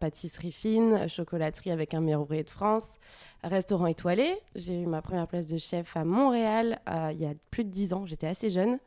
pâtisserie 0.00 0.52
fine, 0.52 1.08
chocolaterie 1.08 1.70
avec 1.70 1.94
un 1.94 2.00
meilleur 2.00 2.22
ouvrier 2.22 2.44
de 2.44 2.50
France, 2.50 2.98
restaurant 3.44 3.86
étoilé. 3.86 4.36
J'ai 4.54 4.82
eu 4.82 4.86
ma 4.86 5.02
première 5.02 5.26
place 5.26 5.46
de 5.46 5.58
chef 5.58 5.96
à 5.96 6.04
Montréal 6.04 6.80
euh, 6.88 7.10
il 7.12 7.20
y 7.20 7.26
a 7.26 7.32
plus 7.50 7.64
de 7.64 7.70
10 7.70 7.92
ans. 7.92 8.06
J'étais 8.06 8.26
assez 8.26 8.50
jeune. 8.50 8.78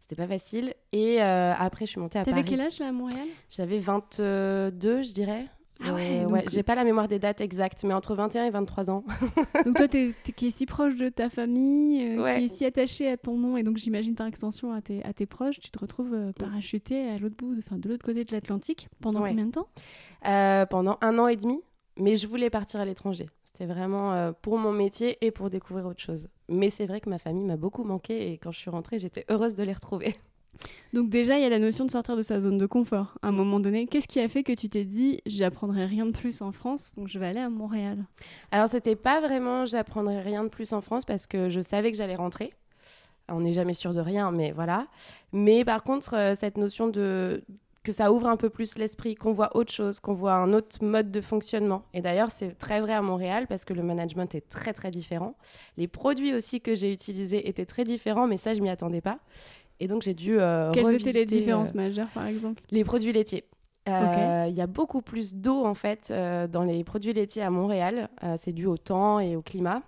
C'était 0.00 0.16
pas 0.16 0.26
facile. 0.28 0.74
Et 0.92 1.22
euh, 1.22 1.54
après, 1.56 1.86
je 1.86 1.92
suis 1.92 2.00
montée 2.00 2.18
à 2.18 2.24
T'avais 2.24 2.42
Paris. 2.42 2.50
quel 2.50 2.60
âge 2.62 2.78
là 2.80 2.88
à 2.88 2.92
Montréal? 2.92 3.26
J'avais 3.48 3.78
22, 3.78 5.02
je 5.02 5.12
dirais. 5.12 5.46
Ah 5.82 5.94
ouais, 5.94 6.20
Euh, 6.24 6.28
donc- 6.28 6.50
J'ai 6.50 6.62
pas 6.62 6.74
la 6.74 6.84
mémoire 6.84 7.08
des 7.08 7.18
dates 7.18 7.40
exactes, 7.40 7.84
mais 7.84 7.94
entre 7.94 8.14
21 8.14 8.44
et 8.44 8.50
23 8.50 8.90
ans. 8.90 9.02
Donc 9.64 9.76
toi, 9.76 9.88
t'es, 9.88 10.12
t'es- 10.24 10.32
qui 10.32 10.48
est 10.48 10.50
si 10.50 10.66
proche 10.66 10.94
de 10.96 11.08
ta 11.08 11.30
famille, 11.30 12.18
euh, 12.18 12.22
Ouais. 12.22 12.38
qui 12.38 12.44
est 12.44 12.48
si 12.48 12.64
attaché 12.66 13.08
à 13.08 13.16
ton 13.16 13.38
nom, 13.38 13.56
et 13.56 13.62
donc 13.62 13.78
j'imagine 13.78 14.14
par 14.14 14.26
extension 14.26 14.74
à 14.74 14.82
tes, 14.82 15.02
à 15.04 15.14
tes 15.14 15.24
proches, 15.24 15.58
tu 15.58 15.70
te 15.70 15.78
retrouves 15.78 16.12
euh, 16.12 16.32
parachuté 16.32 17.08
à 17.08 17.16
l'autre 17.16 17.36
bout, 17.38 17.54
enfin 17.56 17.78
de 17.78 17.88
l'autre 17.88 18.04
côté 18.04 18.24
de 18.26 18.32
l'Atlantique 18.32 18.88
pendant 19.00 19.22
Ouais. 19.22 19.30
combien 19.30 19.46
de 19.46 19.52
temps? 19.52 19.68
Euh, 20.26 20.66
pendant 20.66 20.98
un 21.00 21.18
an 21.18 21.28
et 21.28 21.36
demi, 21.36 21.62
mais 21.96 22.16
je 22.16 22.26
voulais 22.26 22.50
partir 22.50 22.78
à 22.80 22.84
l'étranger. 22.84 23.30
C'était 23.60 23.74
vraiment 23.74 24.14
euh, 24.14 24.32
pour 24.32 24.56
mon 24.56 24.72
métier 24.72 25.18
et 25.20 25.30
pour 25.30 25.50
découvrir 25.50 25.84
autre 25.84 26.00
chose. 26.00 26.28
Mais 26.48 26.70
c'est 26.70 26.86
vrai 26.86 27.02
que 27.02 27.10
ma 27.10 27.18
famille 27.18 27.44
m'a 27.44 27.58
beaucoup 27.58 27.84
manqué 27.84 28.32
et 28.32 28.38
quand 28.38 28.52
je 28.52 28.58
suis 28.58 28.70
rentrée, 28.70 28.98
j'étais 28.98 29.26
heureuse 29.28 29.54
de 29.54 29.62
les 29.62 29.74
retrouver. 29.74 30.16
Donc 30.94 31.10
déjà, 31.10 31.36
il 31.36 31.42
y 31.42 31.44
a 31.44 31.50
la 31.50 31.58
notion 31.58 31.84
de 31.84 31.90
sortir 31.90 32.16
de 32.16 32.22
sa 32.22 32.40
zone 32.40 32.56
de 32.56 32.64
confort. 32.64 33.18
À 33.20 33.28
un 33.28 33.32
moment 33.32 33.60
donné, 33.60 33.86
qu'est-ce 33.86 34.08
qui 34.08 34.18
a 34.18 34.28
fait 34.30 34.44
que 34.44 34.54
tu 34.54 34.70
t'es 34.70 34.84
dit, 34.84 35.20
j'apprendrai 35.26 35.84
rien 35.84 36.06
de 36.06 36.12
plus 36.12 36.40
en 36.40 36.52
France, 36.52 36.92
donc 36.96 37.08
je 37.08 37.18
vais 37.18 37.26
aller 37.26 37.40
à 37.40 37.50
Montréal? 37.50 37.98
Alors, 38.50 38.70
c'était 38.70 38.96
pas 38.96 39.20
vraiment, 39.20 39.66
j'apprendrai 39.66 40.22
rien 40.22 40.42
de 40.42 40.48
plus 40.48 40.72
en 40.72 40.80
France 40.80 41.04
parce 41.04 41.26
que 41.26 41.50
je 41.50 41.60
savais 41.60 41.90
que 41.92 41.98
j'allais 41.98 42.16
rentrer. 42.16 42.54
On 43.28 43.40
n'est 43.40 43.52
jamais 43.52 43.74
sûr 43.74 43.92
de 43.92 44.00
rien, 44.00 44.30
mais 44.32 44.52
voilà. 44.52 44.86
Mais 45.32 45.66
par 45.66 45.82
contre, 45.82 46.14
euh, 46.14 46.34
cette 46.34 46.56
notion 46.56 46.88
de 46.88 47.44
que 47.82 47.92
ça 47.92 48.12
ouvre 48.12 48.26
un 48.28 48.36
peu 48.36 48.50
plus 48.50 48.76
l'esprit, 48.76 49.14
qu'on 49.14 49.32
voit 49.32 49.56
autre 49.56 49.72
chose, 49.72 50.00
qu'on 50.00 50.12
voit 50.12 50.34
un 50.34 50.52
autre 50.52 50.84
mode 50.84 51.10
de 51.10 51.20
fonctionnement. 51.20 51.82
Et 51.94 52.02
d'ailleurs, 52.02 52.30
c'est 52.30 52.58
très 52.58 52.80
vrai 52.80 52.92
à 52.92 53.02
Montréal 53.02 53.46
parce 53.48 53.64
que 53.64 53.72
le 53.72 53.82
management 53.82 54.34
est 54.34 54.48
très 54.48 54.72
très 54.72 54.90
différent. 54.90 55.34
Les 55.76 55.88
produits 55.88 56.34
aussi 56.34 56.60
que 56.60 56.74
j'ai 56.74 56.92
utilisés 56.92 57.48
étaient 57.48 57.66
très 57.66 57.84
différents, 57.84 58.26
mais 58.26 58.36
ça, 58.36 58.52
je 58.52 58.60
m'y 58.60 58.68
attendais 58.68 59.00
pas. 59.00 59.18
Et 59.80 59.86
donc, 59.86 60.02
j'ai 60.02 60.14
dû. 60.14 60.38
Euh, 60.38 60.70
Quelles 60.72 60.82
étaient 60.94 61.12
les 61.12 61.20
revisiter, 61.20 61.24
différences 61.24 61.70
euh, 61.70 61.76
majeures, 61.78 62.08
par 62.08 62.26
exemple? 62.26 62.62
Les 62.70 62.84
produits 62.84 63.12
laitiers. 63.12 63.44
Euh, 63.88 64.46
Il 64.48 64.54
y 64.54 64.60
a 64.60 64.66
beaucoup 64.66 65.00
plus 65.00 65.34
d'eau 65.34 65.64
en 65.64 65.74
fait 65.74 66.10
euh, 66.10 66.46
dans 66.46 66.64
les 66.64 66.84
produits 66.84 67.14
laitiers 67.14 67.42
à 67.42 67.50
Montréal. 67.50 68.10
Euh, 68.22 68.34
c'est 68.36 68.52
dû 68.52 68.66
au 68.66 68.76
temps 68.76 69.20
et 69.20 69.36
au 69.36 69.42
climat. 69.42 69.82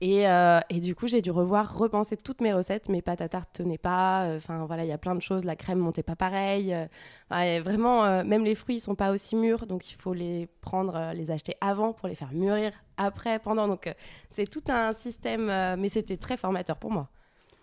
Et, 0.00 0.28
euh, 0.28 0.60
et 0.70 0.80
du 0.80 0.94
coup, 0.94 1.08
j'ai 1.08 1.22
dû 1.22 1.30
revoir, 1.30 1.76
repenser 1.76 2.16
toutes 2.16 2.40
mes 2.40 2.52
recettes. 2.52 2.88
Mes 2.88 3.02
pâtes 3.02 3.20
à 3.20 3.28
tarte 3.28 3.52
tenaient 3.52 3.78
pas. 3.78 4.28
Enfin, 4.36 4.64
voilà, 4.66 4.84
il 4.84 4.88
y 4.88 4.92
a 4.92 4.98
plein 4.98 5.14
de 5.14 5.22
choses. 5.22 5.44
La 5.44 5.56
crème 5.56 5.78
montait 5.78 6.02
pas 6.02 6.16
pareil. 6.16 6.74
euh, 6.74 7.60
vraiment, 7.62 8.04
euh, 8.04 8.24
même 8.24 8.44
les 8.44 8.54
fruits, 8.54 8.76
ils 8.76 8.80
sont 8.80 8.94
pas 8.94 9.10
aussi 9.12 9.36
mûrs. 9.36 9.66
Donc, 9.66 9.90
il 9.90 9.96
faut 9.96 10.14
les 10.14 10.46
prendre, 10.60 11.12
les 11.14 11.30
acheter 11.30 11.56
avant 11.60 11.92
pour 11.92 12.08
les 12.08 12.14
faire 12.14 12.32
mûrir 12.32 12.72
après, 12.96 13.38
pendant. 13.38 13.66
Donc, 13.68 13.92
c'est 14.30 14.46
tout 14.48 14.64
un 14.68 14.92
système. 14.92 15.46
mais 15.78 15.88
c'était 15.88 16.16
très 16.16 16.36
formateur 16.36 16.76
pour 16.76 16.90
moi. 16.90 17.08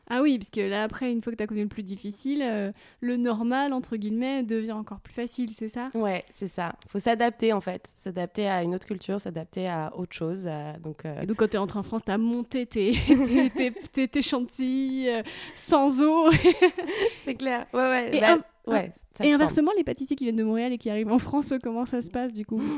Ah 0.08 0.22
oui, 0.22 0.38
parce 0.38 0.52
que 0.52 0.62
là, 0.62 0.84
après, 0.84 1.12
une 1.12 1.22
fois 1.22 1.32
que 1.32 1.38
tu 1.38 1.44
as 1.44 1.48
connu 1.48 1.64
le 1.64 1.68
plus 1.68 1.82
difficile, 1.84 2.42
euh, 2.44 2.72
le 3.02 3.18
normal, 3.18 3.74
entre 3.74 3.96
guillemets, 3.98 4.44
devient 4.44 4.74
encore 4.74 5.00
plus 5.00 5.14
facile, 5.14 5.50
c'est 5.52 5.68
ça? 5.70 5.90
Ouais, 5.96 6.24
c'est 6.32 6.48
ça. 6.48 6.76
faut 6.88 7.00
s'adapter, 7.00 7.54
en 7.54 7.62
fait. 7.62 7.92
S'adapter 7.96 8.48
à 8.48 8.62
une 8.62 8.76
autre 8.76 8.86
culture, 8.86 9.20
s'adapter 9.20 9.68
à 9.68 9.92
autre 9.98 10.14
chose. 10.16 10.48
donc, 10.84 11.06
euh, 11.06 11.22
Et 11.22 11.26
donc, 11.26 11.38
quand 11.38 11.48
tu 11.48 11.56
es 11.56 11.60
rentré 11.60 11.80
en 11.80 11.84
France, 11.84 12.02
tu 12.06 12.12
as 12.12 12.18
monté 12.20 12.66
tes, 12.68 12.94
tes, 12.94 13.72
tes, 13.92 14.08
tes- 14.08 14.22
chantilly 14.22 15.10
euh, 15.10 15.24
sans 15.56 16.02
eau. 16.04 16.30
c'est 17.24 17.36
clair. 17.36 17.66
Ouais, 17.74 17.80
ouais. 17.80 18.16
Et 18.18 18.20
bah, 18.20 18.38
un- 18.68 18.72
ouais, 18.72 18.92
ça 19.18 19.26
Et 19.26 19.30
te 19.30 19.34
inversement, 19.34 19.72
les 19.78 19.84
pâtissiers 19.84 20.16
qui 20.16 20.24
viennent 20.26 20.36
de 20.36 20.44
Montréal 20.44 20.74
et 20.74 20.78
qui 20.78 20.90
arrivent 20.90 21.12
en 21.12 21.20
France, 21.20 21.54
comment 21.64 21.86
ça 21.86 22.02
se 22.02 22.12
passe 22.12 22.34
du 22.34 22.46
coup? 22.46 22.58
Parce 22.58 22.78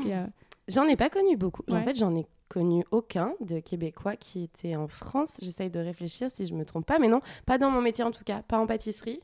J'en 0.68 0.84
ai 0.84 0.96
pas 0.96 1.08
connu 1.08 1.36
beaucoup. 1.36 1.62
En 1.70 1.82
fait, 1.82 1.96
j'en 1.96 2.14
ai 2.14 2.26
connu 2.48 2.84
aucun 2.90 3.34
de 3.40 3.60
Québécois 3.60 4.16
qui 4.16 4.44
étaient 4.44 4.76
en 4.76 4.88
France. 4.88 5.38
J'essaye 5.42 5.70
de 5.70 5.80
réfléchir 5.80 6.30
si 6.30 6.46
je 6.46 6.54
me 6.54 6.64
trompe 6.64 6.86
pas, 6.86 6.98
mais 6.98 7.08
non, 7.08 7.20
pas 7.46 7.58
dans 7.58 7.70
mon 7.70 7.80
métier 7.80 8.04
en 8.04 8.10
tout 8.10 8.24
cas, 8.24 8.42
pas 8.42 8.58
en 8.58 8.66
pâtisserie. 8.66 9.20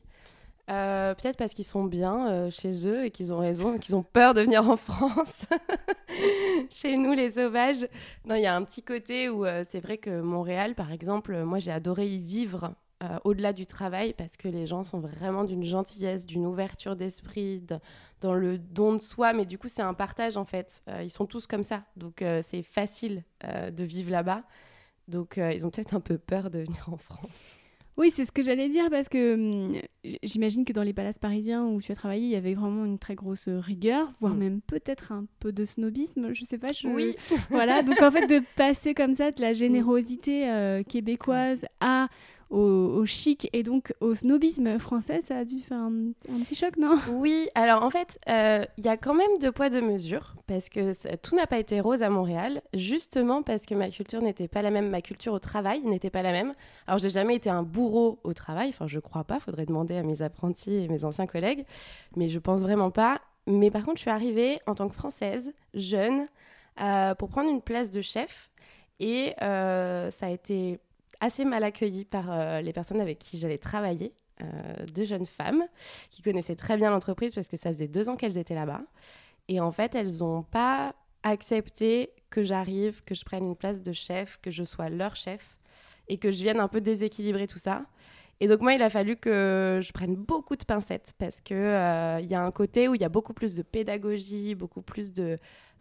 Euh, 0.70 1.14
Peut-être 1.14 1.36
parce 1.36 1.52
qu'ils 1.52 1.66
sont 1.66 1.84
bien 1.84 2.28
euh, 2.28 2.50
chez 2.50 2.86
eux 2.86 3.04
et 3.04 3.10
qu'ils 3.10 3.32
ont 3.34 3.38
raison, 3.38 3.78
qu'ils 3.78 3.96
ont 3.96 4.02
peur 4.02 4.32
de 4.32 4.40
venir 4.40 4.68
en 4.68 4.78
France. 4.78 5.44
chez 6.70 6.96
nous, 6.96 7.12
les 7.12 7.32
sauvages. 7.32 7.86
Non, 8.24 8.34
il 8.34 8.42
y 8.42 8.46
a 8.46 8.56
un 8.56 8.64
petit 8.64 8.82
côté 8.82 9.28
où 9.28 9.44
euh, 9.44 9.64
c'est 9.68 9.80
vrai 9.80 9.98
que 9.98 10.22
Montréal, 10.22 10.74
par 10.74 10.90
exemple, 10.92 11.44
moi 11.44 11.58
j'ai 11.58 11.70
adoré 11.72 12.06
y 12.06 12.18
vivre. 12.18 12.72
Euh, 13.02 13.18
au-delà 13.24 13.52
du 13.52 13.66
travail, 13.66 14.14
parce 14.14 14.36
que 14.36 14.48
les 14.48 14.66
gens 14.66 14.82
sont 14.82 15.00
vraiment 15.00 15.44
d'une 15.44 15.64
gentillesse, 15.64 16.26
d'une 16.26 16.46
ouverture 16.46 16.96
d'esprit, 16.96 17.62
dans 18.20 18.34
le 18.34 18.58
don 18.58 18.94
de 18.94 19.00
soi, 19.00 19.32
mais 19.32 19.44
du 19.44 19.58
coup, 19.58 19.68
c'est 19.68 19.82
un 19.82 19.94
partage 19.94 20.36
en 20.36 20.44
fait. 20.44 20.82
Euh, 20.88 21.02
ils 21.02 21.10
sont 21.10 21.26
tous 21.26 21.46
comme 21.46 21.64
ça, 21.64 21.84
donc 21.96 22.22
euh, 22.22 22.40
c'est 22.42 22.62
facile 22.62 23.24
de 23.42 23.84
vivre 23.84 24.10
là-bas. 24.10 24.42
Donc, 25.06 25.38
ils 25.38 25.66
ont 25.66 25.70
peut-être 25.70 25.94
un 25.94 26.00
peu 26.00 26.16
peur 26.16 26.50
de 26.50 26.60
venir 26.60 26.88
en 26.90 26.96
France. 26.96 27.56
Oui, 27.96 28.10
c'est 28.10 28.24
ce 28.24 28.32
que 28.32 28.42
j'allais 28.42 28.68
dire 28.68 28.90
parce 28.90 29.08
que 29.08 29.34
hum, 29.34 29.80
j'imagine 30.22 30.64
que 30.64 30.72
dans 30.72 30.82
les 30.82 30.92
palaces 30.92 31.18
parisiens 31.18 31.64
où 31.64 31.80
tu 31.80 31.92
as 31.92 31.94
travaillé, 31.94 32.24
il 32.24 32.30
y 32.30 32.36
avait 32.36 32.54
vraiment 32.54 32.84
une 32.84 32.98
très 32.98 33.14
grosse 33.14 33.48
rigueur, 33.48 34.10
voire 34.18 34.34
Mm. 34.34 34.38
même 34.38 34.60
peut-être 34.62 35.12
un 35.12 35.26
peu 35.38 35.52
de 35.52 35.64
snobisme, 35.64 36.32
je 36.32 36.44
sais 36.44 36.58
pas. 36.58 36.72
Je... 36.72 36.88
Oui, 36.88 37.14
Voilà, 37.50 37.82
donc 37.82 38.02
en 38.02 38.10
fait, 38.10 38.26
de 38.26 38.42
passer 38.56 38.94
comme 38.94 39.14
ça 39.14 39.30
de 39.30 39.40
la 39.40 39.52
générosité 39.52 40.50
euh, 40.50 40.82
québécoise 40.82 41.66
à, 41.80 42.08
au, 42.50 43.04
chic 43.06 43.48
et 43.52 43.62
donc 43.62 43.92
au 44.00 44.14
snobisme 44.14 44.78
français, 44.78 45.20
ça 45.22 45.38
a 45.38 45.44
dû 45.44 45.58
faire 45.58 45.78
un, 45.78 46.12
petit 46.44 46.54
choc, 46.54 46.76
non? 46.76 46.98
Oui. 47.12 47.48
Alors, 47.54 47.84
en 47.84 47.90
fait, 47.90 48.18
euh, 48.28 48.64
il 48.78 48.84
y 48.84 48.88
a 48.88 48.96
quand 48.96 49.14
même 49.14 49.38
deux 49.40 49.52
poids, 49.52 49.70
deux 49.70 49.80
mesures, 49.80 50.34
parce 50.46 50.68
que 50.68 50.92
tout 51.16 51.36
n'a 51.36 51.46
pas 51.46 51.58
été 51.58 51.80
rose 51.80 52.02
à 52.02 52.10
Montréal, 52.10 52.62
justement 52.72 53.42
parce 53.42 53.66
que 53.66 53.74
ma 53.74 53.90
culture 53.90 54.22
n'était 54.22 54.48
pas 54.48 54.62
la 54.62 54.70
même, 54.70 54.90
ma 54.90 55.02
culture 55.02 55.32
au 55.32 55.38
travail 55.38 55.82
n'était 55.82 56.10
pas 56.10 56.22
la 56.22 56.32
même. 56.32 56.52
Alors, 56.86 56.98
j'ai 56.98 57.10
jamais 57.10 57.36
été 57.36 57.50
un 57.50 57.62
bourreau 57.62 58.18
au 58.24 58.32
travail, 58.34 58.68
enfin, 58.68 58.86
je 58.86 59.00
crois 59.00 59.24
pas, 59.24 59.40
faudrait 59.40 59.66
demander 59.66 59.96
à 59.96 60.02
mes 60.02 60.22
apprentis 60.22 60.74
et 60.74 60.88
mes 60.88 61.04
anciens 61.04 61.26
collègues, 61.26 61.64
mais 62.16 62.28
je 62.28 62.38
pense 62.38 62.62
vraiment 62.62 62.90
pas. 62.90 63.20
Mais 63.46 63.70
par 63.70 63.82
contre, 63.82 63.98
je 63.98 64.02
suis 64.02 64.10
arrivée 64.10 64.58
en 64.66 64.74
tant 64.74 64.88
que 64.88 64.94
Française, 64.94 65.52
jeune, 65.74 66.28
euh, 66.80 67.14
pour 67.14 67.28
prendre 67.28 67.50
une 67.50 67.60
place 67.60 67.90
de 67.90 68.00
chef, 68.00 68.50
et 69.00 69.34
euh, 69.42 70.10
ça 70.10 70.26
a 70.26 70.30
été 70.30 70.78
assez 71.24 71.44
mal 71.46 71.64
accueilli 71.64 72.04
par 72.04 72.30
euh, 72.30 72.60
les 72.60 72.72
personnes 72.72 73.00
avec 73.00 73.18
qui 73.18 73.38
j'allais 73.38 73.58
travailler, 73.58 74.12
euh, 74.42 74.44
deux 74.94 75.04
jeunes 75.04 75.26
femmes 75.26 75.64
qui 76.10 76.22
connaissaient 76.22 76.56
très 76.56 76.76
bien 76.76 76.90
l'entreprise 76.90 77.34
parce 77.34 77.48
que 77.48 77.56
ça 77.56 77.70
faisait 77.70 77.88
deux 77.88 78.08
ans 78.08 78.16
qu'elles 78.16 78.36
étaient 78.36 78.54
là-bas. 78.54 78.82
Et 79.48 79.58
en 79.58 79.72
fait, 79.72 79.94
elles 79.94 80.18
n'ont 80.18 80.42
pas 80.42 80.94
accepté 81.22 82.10
que 82.28 82.42
j'arrive, 82.42 83.02
que 83.04 83.14
je 83.14 83.24
prenne 83.24 83.46
une 83.46 83.56
place 83.56 83.80
de 83.80 83.92
chef, 83.92 84.38
que 84.42 84.50
je 84.50 84.64
sois 84.64 84.90
leur 84.90 85.16
chef 85.16 85.56
et 86.08 86.18
que 86.18 86.30
je 86.30 86.42
vienne 86.42 86.60
un 86.60 86.68
peu 86.68 86.82
déséquilibrer 86.82 87.46
tout 87.46 87.58
ça. 87.58 87.86
Et 88.40 88.48
donc 88.48 88.60
moi, 88.60 88.74
il 88.74 88.82
a 88.82 88.90
fallu 88.90 89.16
que 89.16 89.80
je 89.82 89.92
prenne 89.92 90.16
beaucoup 90.16 90.56
de 90.56 90.64
pincettes 90.64 91.14
parce 91.18 91.40
que 91.40 91.54
euh, 91.54 92.20
y 92.20 92.34
a 92.34 92.42
un 92.42 92.50
côté 92.50 92.88
où 92.88 92.94
il 92.94 93.00
y 93.00 93.04
a 93.04 93.08
beaucoup 93.08 93.32
plus 93.32 93.54
de 93.54 93.62
pédagogie, 93.62 94.54
beaucoup 94.54 94.82
plus 94.82 95.12
de 95.14 95.38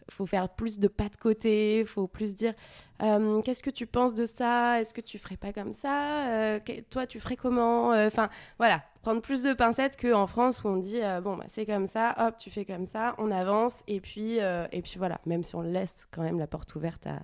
faut 0.09 0.25
faire 0.25 0.49
plus 0.49 0.79
de 0.79 0.87
pas 0.87 1.09
de 1.09 1.17
côté, 1.17 1.85
faut 1.85 2.07
plus 2.07 2.35
dire 2.35 2.53
euh, 3.01 3.41
qu'est-ce 3.41 3.63
que 3.63 3.69
tu 3.69 3.85
penses 3.85 4.13
de 4.13 4.25
ça? 4.25 4.79
Est-ce 4.79 4.93
que 4.93 5.01
tu 5.01 5.19
ferais 5.19 5.37
pas 5.37 5.53
comme 5.53 5.73
ça? 5.73 6.27
Euh, 6.27 6.59
Toi, 6.89 7.07
tu 7.07 7.19
ferais 7.19 7.35
comment? 7.35 7.89
Enfin, 7.89 8.29
voilà, 8.57 8.83
prendre 9.03 9.21
plus 9.21 9.43
de 9.43 9.53
pincettes 9.53 9.99
qu'en 10.01 10.25
France 10.25 10.63
où 10.63 10.69
on 10.69 10.77
dit 10.77 11.01
euh, 11.01 11.21
bon, 11.21 11.35
bah, 11.35 11.43
c'est 11.47 11.65
comme 11.65 11.85
ça, 11.85 12.15
hop, 12.17 12.37
tu 12.37 12.49
fais 12.49 12.65
comme 12.65 12.85
ça, 12.85 13.13
on 13.19 13.29
avance 13.29 13.83
et 13.87 13.99
puis, 13.99 14.39
euh, 14.39 14.65
et 14.71 14.81
puis 14.81 14.95
voilà, 14.97 15.19
même 15.25 15.43
si 15.43 15.55
on 15.55 15.61
laisse 15.61 16.07
quand 16.09 16.23
même 16.23 16.39
la 16.39 16.47
porte 16.47 16.73
ouverte 16.75 17.05
à, 17.05 17.19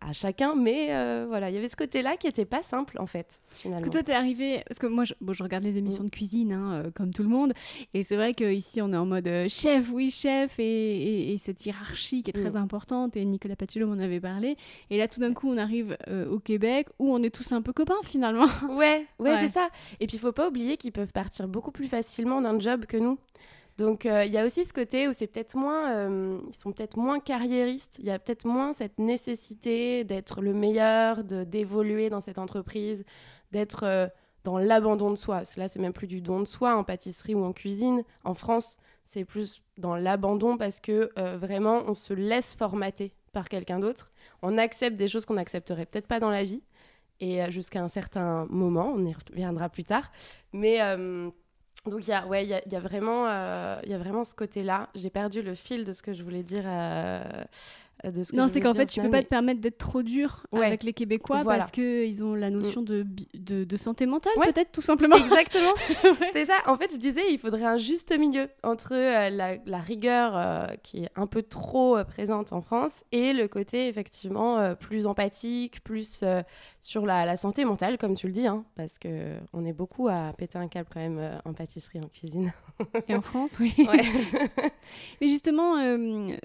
à 0.00 0.12
chacun, 0.12 0.54
mais 0.54 0.88
euh, 0.90 1.24
voilà, 1.28 1.48
il 1.50 1.54
y 1.54 1.58
avait 1.58 1.68
ce 1.68 1.76
côté-là 1.76 2.16
qui 2.16 2.26
était 2.26 2.44
pas 2.44 2.62
simple 2.62 2.96
en 3.00 3.06
fait, 3.06 3.40
finalement. 3.50 3.80
Parce 3.80 3.88
que 3.88 3.92
toi, 3.92 4.02
t'es 4.02 4.12
arrivé. 4.12 4.62
Parce 4.68 4.78
que 4.78 4.86
moi, 4.86 5.04
je, 5.04 5.14
bon, 5.20 5.32
je 5.32 5.42
regarde 5.42 5.64
les 5.64 5.78
émissions 5.78 6.04
de 6.04 6.10
cuisine, 6.10 6.52
hein, 6.52 6.72
euh, 6.86 6.90
comme 6.94 7.12
tout 7.12 7.22
le 7.22 7.28
monde. 7.28 7.52
Et 7.94 8.02
c'est 8.02 8.16
vrai 8.16 8.34
qu'ici, 8.34 8.80
on 8.82 8.92
est 8.92 8.96
en 8.96 9.06
mode 9.06 9.26
euh, 9.26 9.48
chef, 9.48 9.90
oui, 9.92 10.10
chef, 10.10 10.58
et, 10.58 10.64
et- 10.64 11.32
et 11.32 11.38
cette 11.38 11.64
hiérarchie 11.64 12.22
qui 12.22 12.30
est 12.30 12.34
très 12.34 12.50
Mm. 12.50 12.56
importante. 12.56 13.16
Et 13.16 13.24
Nicolas 13.24 13.56
Pacello 13.56 13.86
m'en 13.86 13.98
avait 14.02 14.20
parlé. 14.20 14.56
Et 14.90 14.98
là, 14.98 15.08
tout 15.08 15.20
d'un 15.20 15.32
coup, 15.32 15.48
on 15.50 15.56
arrive 15.56 15.96
au 16.30 16.38
Québec 16.38 16.88
où 16.98 17.12
on 17.12 17.22
est 17.22 17.34
tous 17.34 17.50
un 17.52 17.62
peu 17.62 17.72
copains 17.72 17.94
finalement. 18.04 18.46
Ouais, 18.68 19.06
ouais, 19.18 19.30
Ouais. 19.30 19.38
c'est 19.46 19.52
ça. 19.52 19.68
Et 20.00 20.06
puis, 20.06 20.16
il 20.16 20.20
faut 20.20 20.32
pas 20.32 20.48
oublier 20.48 20.76
qu'ils 20.76 20.92
peuvent 20.92 21.12
partir 21.12 21.48
beaucoup 21.48 21.70
plus 21.70 21.88
facilement 21.88 22.40
d'un 22.42 22.58
job 22.60 22.84
que 22.86 22.96
nous. 22.98 23.18
Donc, 23.78 24.06
euh, 24.06 24.24
il 24.24 24.32
y 24.32 24.38
a 24.38 24.44
aussi 24.44 24.64
ce 24.64 24.72
côté 24.72 25.06
où 25.06 25.12
c'est 25.12 25.26
peut-être 25.26 25.54
moins, 25.54 25.92
euh, 25.92 26.38
ils 26.48 26.54
sont 26.54 26.72
peut-être 26.72 26.96
moins 26.96 27.20
carriéristes. 27.20 27.96
Il 27.98 28.06
y 28.06 28.10
a 28.10 28.18
peut-être 28.18 28.46
moins 28.46 28.72
cette 28.72 28.98
nécessité 28.98 30.04
d'être 30.04 30.40
le 30.40 30.54
meilleur, 30.54 31.24
d'évoluer 31.24 32.08
dans 32.08 32.20
cette 32.20 32.38
entreprise, 32.38 33.04
d'être 33.52 33.84
euh, 33.84 34.06
dans 34.44 34.56
l'abandon 34.56 35.10
de 35.10 35.16
soi. 35.16 35.36
Parce 35.36 35.54
que 35.54 35.60
là, 35.60 35.68
c'est 35.68 35.78
même 35.78 35.92
plus 35.92 36.06
du 36.06 36.22
don 36.22 36.40
de 36.40 36.46
soi 36.46 36.74
en 36.74 36.84
pâtisserie 36.84 37.34
ou 37.34 37.44
en 37.44 37.52
cuisine. 37.52 38.02
En 38.24 38.32
France, 38.32 38.78
c'est 39.04 39.26
plus 39.26 39.62
dans 39.76 39.94
l'abandon 39.94 40.56
parce 40.56 40.80
que 40.80 41.10
vraiment, 41.36 41.82
on 41.86 41.94
se 41.94 42.14
laisse 42.14 42.54
formater 42.54 43.12
par 43.32 43.48
quelqu'un 43.48 43.78
d'autre. 43.78 44.10
On 44.40 44.56
accepte 44.56 44.96
des 44.96 45.08
choses 45.08 45.26
qu'on 45.26 45.34
n'accepterait 45.34 45.84
peut-être 45.84 46.06
pas 46.06 46.18
dans 46.18 46.30
la 46.30 46.44
vie 46.44 46.62
et 47.20 47.50
jusqu'à 47.50 47.82
un 47.82 47.88
certain 47.88 48.46
moment, 48.48 48.92
on 48.94 49.04
y 49.04 49.12
reviendra 49.12 49.68
plus 49.68 49.84
tard. 49.84 50.10
Mais 50.52 50.80
donc 51.90 52.06
il 52.06 52.10
y 52.10 52.12
a, 52.12 52.26
ouais, 52.26 52.44
y 52.46 52.54
a, 52.54 52.80
vraiment, 52.80 53.26
euh, 53.28 53.78
y 53.86 53.94
a 53.94 53.98
vraiment 53.98 54.24
ce 54.24 54.34
côté-là. 54.34 54.88
J'ai 54.94 55.10
perdu 55.10 55.42
le 55.42 55.54
fil 55.54 55.84
de 55.84 55.92
ce 55.92 56.02
que 56.02 56.12
je 56.14 56.22
voulais 56.22 56.42
dire. 56.42 56.64
euh, 56.66 57.22
de 58.10 58.22
ce 58.22 58.32
que 58.32 58.36
non, 58.36 58.48
c'est 58.48 58.60
qu'en 58.60 58.74
fait, 58.74 58.86
tu 58.86 58.94
final, 58.94 59.06
peux 59.08 59.12
pas 59.12 59.18
mais- 59.18 59.24
te 59.24 59.28
permettre 59.28 59.60
d'être 59.60 59.78
trop 59.78 60.02
dur 60.02 60.46
Ouais. 60.52 60.66
avec 60.66 60.82
les 60.82 60.92
Québécois 60.92 61.42
Voilà. 61.42 61.58
Parce 61.60 61.70
qu'ils 61.70 62.24
ont 62.24 62.34
la 62.34 62.50
notion 62.50 62.82
de, 62.82 63.06
de, 63.34 63.64
de 63.64 63.76
santé 63.76 64.06
mentale, 64.06 64.32
Ouais. 64.36 64.52
peut-être, 64.52 64.72
tout 64.72 64.82
simplement. 64.82 65.16
Exactement. 65.26 65.72
C'est 66.32 66.44
ça. 66.44 66.54
En 66.66 66.76
fait, 66.76 66.90
je 66.92 66.98
disais, 66.98 67.22
il 67.30 67.38
faudrait 67.38 67.64
un 67.64 67.78
juste 67.78 68.16
milieu 68.18 68.48
entre 68.62 68.92
euh, 68.94 69.30
la, 69.30 69.56
la 69.66 69.78
rigueur 69.78 70.32
euh, 70.36 70.66
qui 70.82 71.04
est 71.04 71.10
un 71.16 71.26
peu 71.26 71.42
trop 71.42 71.96
euh, 71.96 72.04
présente 72.04 72.52
en 72.52 72.60
France 72.60 73.04
et 73.12 73.32
le 73.32 73.48
côté 73.48 73.88
effectivement 73.88 74.74
plus 74.76 75.06
empathique, 75.06 75.82
plus 75.82 76.24
sur 76.80 77.06
la, 77.06 77.24
la 77.26 77.36
santé 77.36 77.64
mentale, 77.64 77.98
comme 77.98 78.14
tu 78.14 78.26
le 78.26 78.32
dis, 78.32 78.46
hein, 78.46 78.64
parce 78.76 78.98
que 78.98 79.34
on 79.52 79.64
est 79.64 79.72
beaucoup 79.72 80.08
à 80.08 80.32
péter 80.36 80.58
un 80.58 80.68
câble 80.68 80.88
quand 80.92 81.00
même 81.00 81.38
en 81.44 81.52
pâtisserie, 81.52 82.00
en 82.00 82.08
cuisine. 82.08 82.52
Et 83.08 83.14
en 83.14 83.22
France, 83.22 83.58
oui. 83.60 83.74
Mais 85.20 85.28
justement, 85.28 85.74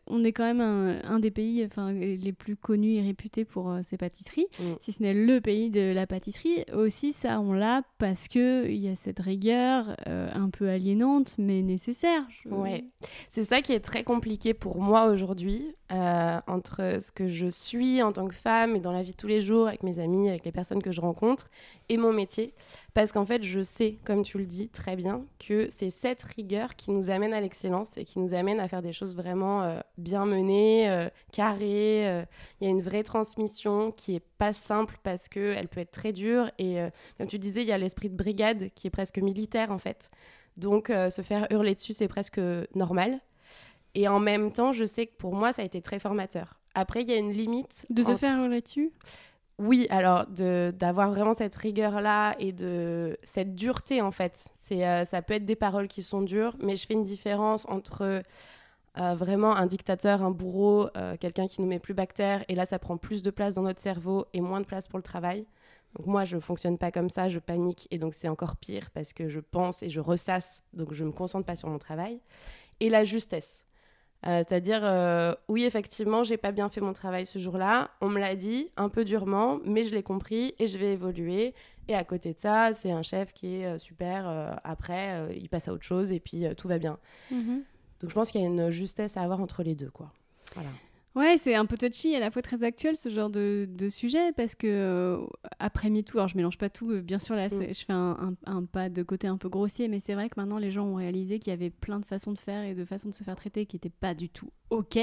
on 0.07 0.23
est 0.23 0.31
quand 0.31 0.43
même 0.43 0.61
un, 0.61 0.99
un 1.03 1.19
des 1.19 1.31
pays 1.31 1.50
pays 1.51 1.65
enfin, 1.65 1.91
les 1.93 2.33
plus 2.33 2.55
connus 2.55 2.93
et 2.95 3.01
réputés 3.01 3.45
pour 3.45 3.73
ses 3.81 3.97
pâtisseries, 3.97 4.47
Mm. 4.59 4.63
si 4.79 4.91
ce 4.91 5.03
n'est 5.03 5.13
le 5.13 5.39
pays 5.41 5.69
de 5.69 5.91
la 5.93 6.07
pâtisserie. 6.07 6.63
Aussi, 6.73 7.13
ça, 7.13 7.39
on 7.39 7.53
l'a 7.53 7.81
parce 7.97 8.27
qu'il 8.27 8.75
y 8.75 8.87
a 8.87 8.95
cette 8.95 9.19
rigueur 9.19 9.95
un 10.05 10.49
peu 10.49 10.69
aliénante, 10.69 11.35
mais 11.37 11.61
nécessaire. 11.61 12.23
Je- 12.29 12.49
Ouais. 12.49 12.85
C'est 13.29 13.43
ça 13.43 13.61
qui 13.61 13.73
est 13.73 13.79
très 13.79 14.03
compliqué 14.03 14.53
pour 14.53 14.81
moi 14.81 15.07
aujourd'hui, 15.07 15.65
euh, 15.91 16.39
entre 16.47 16.97
ce 17.01 17.11
que 17.11 17.27
je 17.27 17.47
suis 17.47 18.01
en 18.01 18.13
tant 18.13 18.27
que 18.27 18.33
femme 18.33 18.75
et 18.77 18.79
dans 18.79 18.93
la 18.93 19.03
vie 19.03 19.11
de 19.11 19.17
tous 19.17 19.27
les 19.27 19.41
jours, 19.41 19.67
avec 19.67 19.83
mes 19.83 19.99
amis, 19.99 20.29
avec 20.29 20.45
les 20.45 20.51
personnes 20.51 20.81
que 20.81 20.91
je 20.91 21.01
rencontre, 21.01 21.49
et 21.89 21.97
mon 21.97 22.13
métier. 22.13 22.53
Parce 22.93 23.11
qu'en 23.11 23.25
fait, 23.25 23.43
je 23.43 23.61
sais, 23.61 23.97
comme 24.05 24.23
tu 24.23 24.37
le 24.37 24.45
dis 24.45 24.69
très 24.69 24.95
bien, 24.95 25.25
que 25.39 25.67
c'est 25.69 25.89
cette 25.89 26.23
rigueur 26.23 26.75
qui 26.75 26.91
nous 26.91 27.09
amène 27.09 27.33
à 27.33 27.41
l'excellence 27.41 27.97
et 27.97 28.05
qui 28.05 28.19
nous 28.19 28.33
amène 28.33 28.59
à 28.61 28.69
faire 28.69 28.81
des 28.81 28.93
choses 28.93 29.15
vraiment 29.15 29.63
euh, 29.63 29.79
bien 29.97 30.25
menées, 30.25 30.89
euh, 30.89 31.09
carrées. 31.33 32.25
Il 32.59 32.65
y 32.65 32.67
a 32.67 32.69
une 32.69 32.81
vraie 32.81 33.03
transmission 33.03 33.91
qui 33.91 34.15
est 34.15 34.23
pas 34.37 34.53
simple 34.53 34.97
parce 35.03 35.27
qu'elle 35.27 35.67
peut 35.67 35.81
être 35.81 35.91
très 35.91 36.13
dure. 36.13 36.51
Et 36.57 36.77
comme 37.17 37.27
tu 37.27 37.39
disais, 37.39 37.63
il 37.63 37.67
y 37.67 37.71
a 37.71 37.77
l'esprit 37.77 38.09
de 38.09 38.15
brigade 38.15 38.69
qui 38.75 38.87
est 38.87 38.91
presque 38.91 39.17
militaire 39.17 39.71
en 39.71 39.77
fait. 39.77 40.09
Donc 40.57 40.87
se 40.87 41.21
faire 41.21 41.47
hurler 41.51 41.75
dessus, 41.75 41.93
c'est 41.93 42.07
presque 42.07 42.39
normal. 42.75 43.19
Et 43.95 44.07
en 44.07 44.19
même 44.19 44.51
temps, 44.51 44.71
je 44.71 44.85
sais 44.85 45.07
que 45.07 45.15
pour 45.17 45.33
moi, 45.35 45.51
ça 45.53 45.61
a 45.61 45.65
été 45.65 45.81
très 45.81 45.99
formateur. 45.99 46.59
Après, 46.73 47.01
il 47.01 47.09
y 47.09 47.13
a 47.13 47.17
une 47.17 47.31
limite. 47.31 47.85
De 47.89 48.03
te 48.03 48.09
entre- 48.11 48.19
faire 48.19 48.47
là-dessus 48.47 48.91
Oui, 49.59 49.87
alors 49.89 50.25
d'avoir 50.27 51.09
vraiment 51.11 51.33
cette 51.33 51.55
rigueur-là 51.55 52.35
et 52.39 52.51
de 52.53 53.17
cette 53.23 53.53
dureté, 53.55 54.01
en 54.01 54.11
fait. 54.11 54.45
C'est, 54.57 54.87
euh, 54.87 55.03
ça 55.05 55.21
peut 55.21 55.33
être 55.33 55.45
des 55.45 55.55
paroles 55.57 55.87
qui 55.87 56.03
sont 56.03 56.21
dures, 56.21 56.55
mais 56.61 56.77
je 56.77 56.87
fais 56.87 56.93
une 56.93 57.03
différence 57.03 57.67
entre 57.67 58.23
euh, 58.97 59.13
vraiment 59.15 59.55
un 59.55 59.65
dictateur, 59.67 60.21
un 60.23 60.31
bourreau, 60.31 60.87
euh, 60.97 61.15
quelqu'un 61.17 61.47
qui 61.47 61.61
nous 61.61 61.67
met 61.67 61.79
plus 61.79 61.93
bactère, 61.93 62.43
et 62.47 62.55
là, 62.55 62.65
ça 62.65 62.79
prend 62.79 62.97
plus 62.97 63.21
de 63.23 63.29
place 63.29 63.53
dans 63.55 63.61
notre 63.63 63.79
cerveau 63.81 64.25
et 64.33 64.41
moins 64.41 64.61
de 64.61 64.65
place 64.65 64.87
pour 64.87 64.97
le 64.99 65.03
travail. 65.03 65.45
Donc 65.97 66.07
moi, 66.07 66.23
je 66.23 66.39
fonctionne 66.39 66.77
pas 66.77 66.89
comme 66.91 67.09
ça, 67.09 67.27
je 67.27 67.39
panique, 67.39 67.87
et 67.91 67.97
donc 67.97 68.13
c'est 68.13 68.29
encore 68.29 68.55
pire 68.55 68.89
parce 68.91 69.11
que 69.11 69.27
je 69.27 69.41
pense 69.41 69.83
et 69.83 69.89
je 69.89 69.99
ressasse, 69.99 70.61
donc 70.73 70.93
je 70.93 71.03
me 71.03 71.11
concentre 71.11 71.45
pas 71.45 71.55
sur 71.57 71.67
mon 71.69 71.77
travail. 71.79 72.19
Et 72.79 72.89
la 72.89 73.03
justesse. 73.03 73.65
Euh, 74.27 74.43
C'est-à-dire, 74.47 74.81
euh, 74.83 75.33
oui, 75.49 75.63
effectivement, 75.65 76.23
j'ai 76.23 76.37
pas 76.37 76.51
bien 76.51 76.69
fait 76.69 76.81
mon 76.81 76.93
travail 76.93 77.25
ce 77.25 77.39
jour-là. 77.39 77.89
On 78.01 78.09
me 78.09 78.19
l'a 78.19 78.35
dit 78.35 78.69
un 78.77 78.89
peu 78.89 79.03
durement, 79.03 79.59
mais 79.65 79.83
je 79.83 79.93
l'ai 79.95 80.03
compris 80.03 80.53
et 80.59 80.67
je 80.67 80.77
vais 80.77 80.93
évoluer. 80.93 81.53
Et 81.87 81.95
à 81.95 82.03
côté 82.03 82.33
de 82.33 82.39
ça, 82.39 82.71
c'est 82.73 82.91
un 82.91 83.01
chef 83.01 83.33
qui 83.33 83.61
est 83.61 83.65
euh, 83.65 83.77
super. 83.77 84.29
euh, 84.29 84.51
après, 84.63 85.35
il 85.35 85.49
passe 85.49 85.67
à 85.67 85.73
autre 85.73 85.83
chose 85.83 86.11
et 86.11 86.19
puis 86.19 86.45
tout 86.55 86.67
va 86.67 86.77
bien. 86.77 86.99
Donc 87.31 88.09
je 88.09 88.13
pense 88.13 88.31
qu'il 88.31 88.41
y 88.41 88.43
a 88.43 88.47
une 88.47 88.69
justesse 88.69 89.17
à 89.17 89.21
avoir 89.21 89.41
entre 89.41 89.63
les 89.63 89.75
deux, 89.75 89.89
quoi. 89.91 90.11
Voilà. 90.55 90.69
Ouais, 91.13 91.37
c'est 91.37 91.55
un 91.55 91.65
peu 91.65 91.77
touchy, 91.77 92.15
à 92.15 92.19
la 92.21 92.31
fois 92.31 92.41
très 92.41 92.63
actuel 92.63 92.95
ce 92.95 93.09
genre 93.09 93.29
de, 93.29 93.67
de 93.69 93.89
sujet, 93.89 94.31
parce 94.31 94.55
que 94.55 94.65
euh, 94.67 95.17
après 95.59 95.89
MeToo, 95.89 96.17
alors 96.19 96.29
je 96.29 96.37
mélange 96.37 96.57
pas 96.57 96.69
tout, 96.69 96.89
euh, 96.91 97.01
bien 97.01 97.19
sûr 97.19 97.35
là 97.35 97.49
c'est- 97.49 97.73
je 97.73 97.83
fais 97.85 97.91
un, 97.91 98.35
un- 98.45 98.51
un 98.53 98.63
pas 98.63 98.87
de 98.87 99.03
côté 99.03 99.27
un 99.27 99.35
peu 99.35 99.49
grossier, 99.49 99.89
mais 99.89 99.99
c'est 99.99 100.13
vrai 100.13 100.29
que 100.29 100.35
maintenant 100.39 100.57
les 100.57 100.71
gens 100.71 100.85
ont 100.85 100.95
réalisé 100.95 101.37
qu'il 101.39 101.51
y 101.51 101.53
avait 101.53 101.69
plein 101.69 101.99
de 101.99 102.05
façons 102.05 102.31
de 102.31 102.37
faire 102.39 102.63
et 102.63 102.75
de 102.75 102.85
façons 102.85 103.09
de 103.09 103.13
se 103.13 103.25
faire 103.25 103.35
traiter 103.35 103.65
qui 103.65 103.75
n'étaient 103.75 103.89
pas 103.89 104.13
du 104.13 104.29
tout 104.29 104.49
ok, 104.69 104.97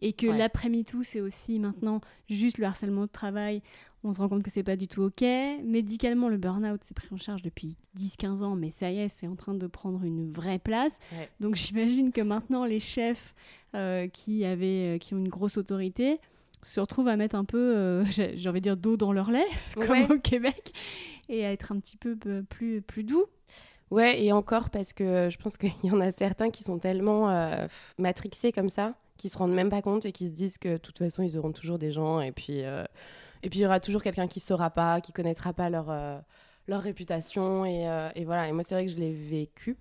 et 0.00 0.12
que 0.14 0.28
Ouais. 0.28 0.38
l'après 0.38 0.70
MeToo 0.70 1.02
c'est 1.02 1.20
aussi 1.20 1.58
maintenant 1.58 2.00
juste 2.26 2.56
le 2.56 2.64
harcèlement 2.64 3.02
de 3.02 3.10
travail, 3.10 3.60
on 4.04 4.12
se 4.12 4.20
rend 4.20 4.28
compte 4.28 4.42
que 4.42 4.50
c'est 4.50 4.62
pas 4.62 4.76
du 4.76 4.88
tout 4.88 5.02
ok. 5.02 5.22
Médicalement, 5.64 6.28
le 6.28 6.36
burn-out 6.36 6.80
c'est 6.84 6.94
pris 6.94 7.08
en 7.10 7.16
charge 7.16 7.42
depuis 7.42 7.76
10-15 7.98 8.42
ans, 8.42 8.54
mais 8.56 8.70
ça 8.70 8.90
y 8.90 8.98
est, 8.98 9.08
c'est 9.08 9.26
en 9.26 9.36
train 9.36 9.54
de 9.54 9.66
prendre 9.66 10.02
une 10.04 10.30
vraie 10.30 10.58
place. 10.58 10.98
Ouais. 11.12 11.28
Donc 11.40 11.54
j'imagine 11.56 12.12
que 12.12 12.20
maintenant 12.20 12.64
les 12.64 12.80
chefs 12.80 13.34
euh, 13.74 14.06
qui, 14.08 14.44
avaient, 14.44 14.96
euh, 14.96 14.98
qui 14.98 15.14
ont 15.14 15.18
une 15.18 15.28
grosse 15.28 15.56
autorité 15.56 16.20
se 16.62 16.80
retrouvent 16.80 17.08
à 17.08 17.16
mettre 17.16 17.36
un 17.36 17.44
peu, 17.44 17.76
euh, 17.76 18.04
j'ai 18.06 18.48
envie 18.48 18.60
de 18.60 18.64
dire, 18.64 18.76
d'eau 18.76 18.96
dans 18.96 19.12
leur 19.12 19.30
lait, 19.30 19.44
comme 19.74 19.90
Ouais. 19.90 20.10
au 20.10 20.18
Québec, 20.18 20.72
et 21.28 21.44
à 21.44 21.52
être 21.52 21.72
un 21.72 21.78
petit 21.78 21.96
peu 21.96 22.16
plus, 22.48 22.80
plus 22.82 23.04
doux. 23.04 23.24
Ouais, 23.90 24.22
et 24.24 24.32
encore 24.32 24.70
parce 24.70 24.92
que 24.92 25.28
je 25.30 25.36
pense 25.38 25.56
qu'il 25.58 25.70
y 25.84 25.90
en 25.90 26.00
a 26.00 26.10
certains 26.10 26.50
qui 26.50 26.62
sont 26.64 26.78
tellement 26.78 27.30
euh, 27.30 27.66
matrixés 27.98 28.50
comme 28.50 28.70
ça, 28.70 28.94
qui 29.18 29.28
se 29.28 29.38
rendent 29.38 29.52
même 29.54 29.70
pas 29.70 29.82
compte 29.82 30.06
et 30.06 30.12
qui 30.12 30.26
se 30.26 30.32
disent 30.32 30.58
que 30.58 30.70
de 30.70 30.76
toute 30.78 30.98
façon 30.98 31.22
ils 31.22 31.36
auront 31.38 31.52
toujours 31.52 31.78
des 31.78 31.92
gens 31.92 32.20
et 32.20 32.32
puis 32.32 32.62
et 33.44 33.50
puis 33.50 33.60
il 33.60 33.62
y 33.62 33.66
aura 33.66 33.78
toujours 33.80 34.02
quelqu'un 34.02 34.26
qui 34.26 34.40
saura 34.40 34.70
pas, 34.70 35.00
qui 35.00 35.12
connaîtra 35.12 35.52
pas 35.52 35.70
leur 35.70 35.90
euh, 35.90 36.18
leur 36.66 36.80
réputation 36.80 37.64
et, 37.64 37.88
euh, 37.88 38.08
et 38.14 38.24
voilà. 38.24 38.48
Et 38.48 38.52
moi 38.52 38.62
c'est 38.64 38.74
vrai 38.74 38.86
que 38.86 38.90
je 38.92 38.96
l'ai 38.96 39.12
vécu. 39.12 39.76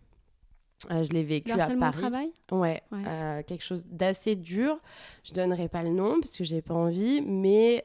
Euh, 0.91 1.01
je 1.03 1.11
l'ai 1.13 1.23
vécu 1.23 1.53
Le 1.53 1.61
à 1.61 1.67
Paris. 1.77 1.97
travail 1.97 2.31
Ouais, 2.51 2.83
Ouais. 2.91 3.43
quelque 3.47 3.63
chose 3.63 3.85
d'assez 3.85 4.35
dur. 4.35 4.77
Je 5.23 5.33
donnerai 5.33 5.69
pas 5.69 5.81
le 5.81 5.89
nom 5.91 6.19
parce 6.19 6.35
que 6.37 6.43
j'ai 6.43 6.61
pas 6.61 6.73
envie, 6.73 7.21
mais 7.21 7.83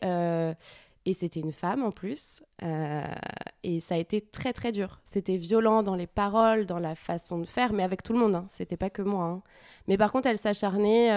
et 1.05 1.15
c'était 1.15 1.41
une 1.41 1.53
femme 1.53 1.83
en 1.85 1.91
plus, 1.91 2.43
et 3.63 3.81
ça 3.81 3.95
a 3.95 3.99
été 3.99 4.21
très 4.21 4.53
très 4.53 4.73
dur. 4.73 5.01
C'était 5.05 5.37
violent 5.39 5.83
dans 5.83 5.95
les 5.95 6.07
paroles, 6.09 6.67
dans 6.67 6.79
la 6.81 6.95
façon 6.95 7.39
de 7.39 7.47
faire, 7.47 7.73
mais 7.73 7.83
avec 7.83 8.03
tout 8.03 8.13
le 8.13 8.19
monde. 8.19 8.35
Hein. 8.35 8.45
C'était 8.49 8.77
pas 8.77 8.91
que 8.91 9.01
moi. 9.03 9.25
hein. 9.25 9.43
Mais 9.87 9.97
par 9.97 10.13
contre, 10.13 10.29
elle 10.29 10.37
s'acharnait 10.37 11.09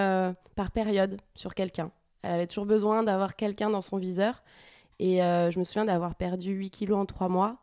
par 0.55 0.71
période 0.71 1.19
sur 1.35 1.53
quelqu'un. 1.55 1.91
Elle 2.23 2.33
avait 2.33 2.47
toujours 2.47 2.65
besoin 2.65 3.03
d'avoir 3.03 3.35
quelqu'un 3.35 3.69
dans 3.69 3.81
son 3.81 3.97
viseur. 3.97 4.43
Et 4.99 5.23
euh, 5.23 5.49
je 5.49 5.59
me 5.59 5.63
souviens 5.63 5.85
d'avoir 5.85 6.15
perdu 6.15 6.51
8 6.51 6.69
kilos 6.69 6.99
en 6.99 7.05
3 7.05 7.27
mois, 7.27 7.57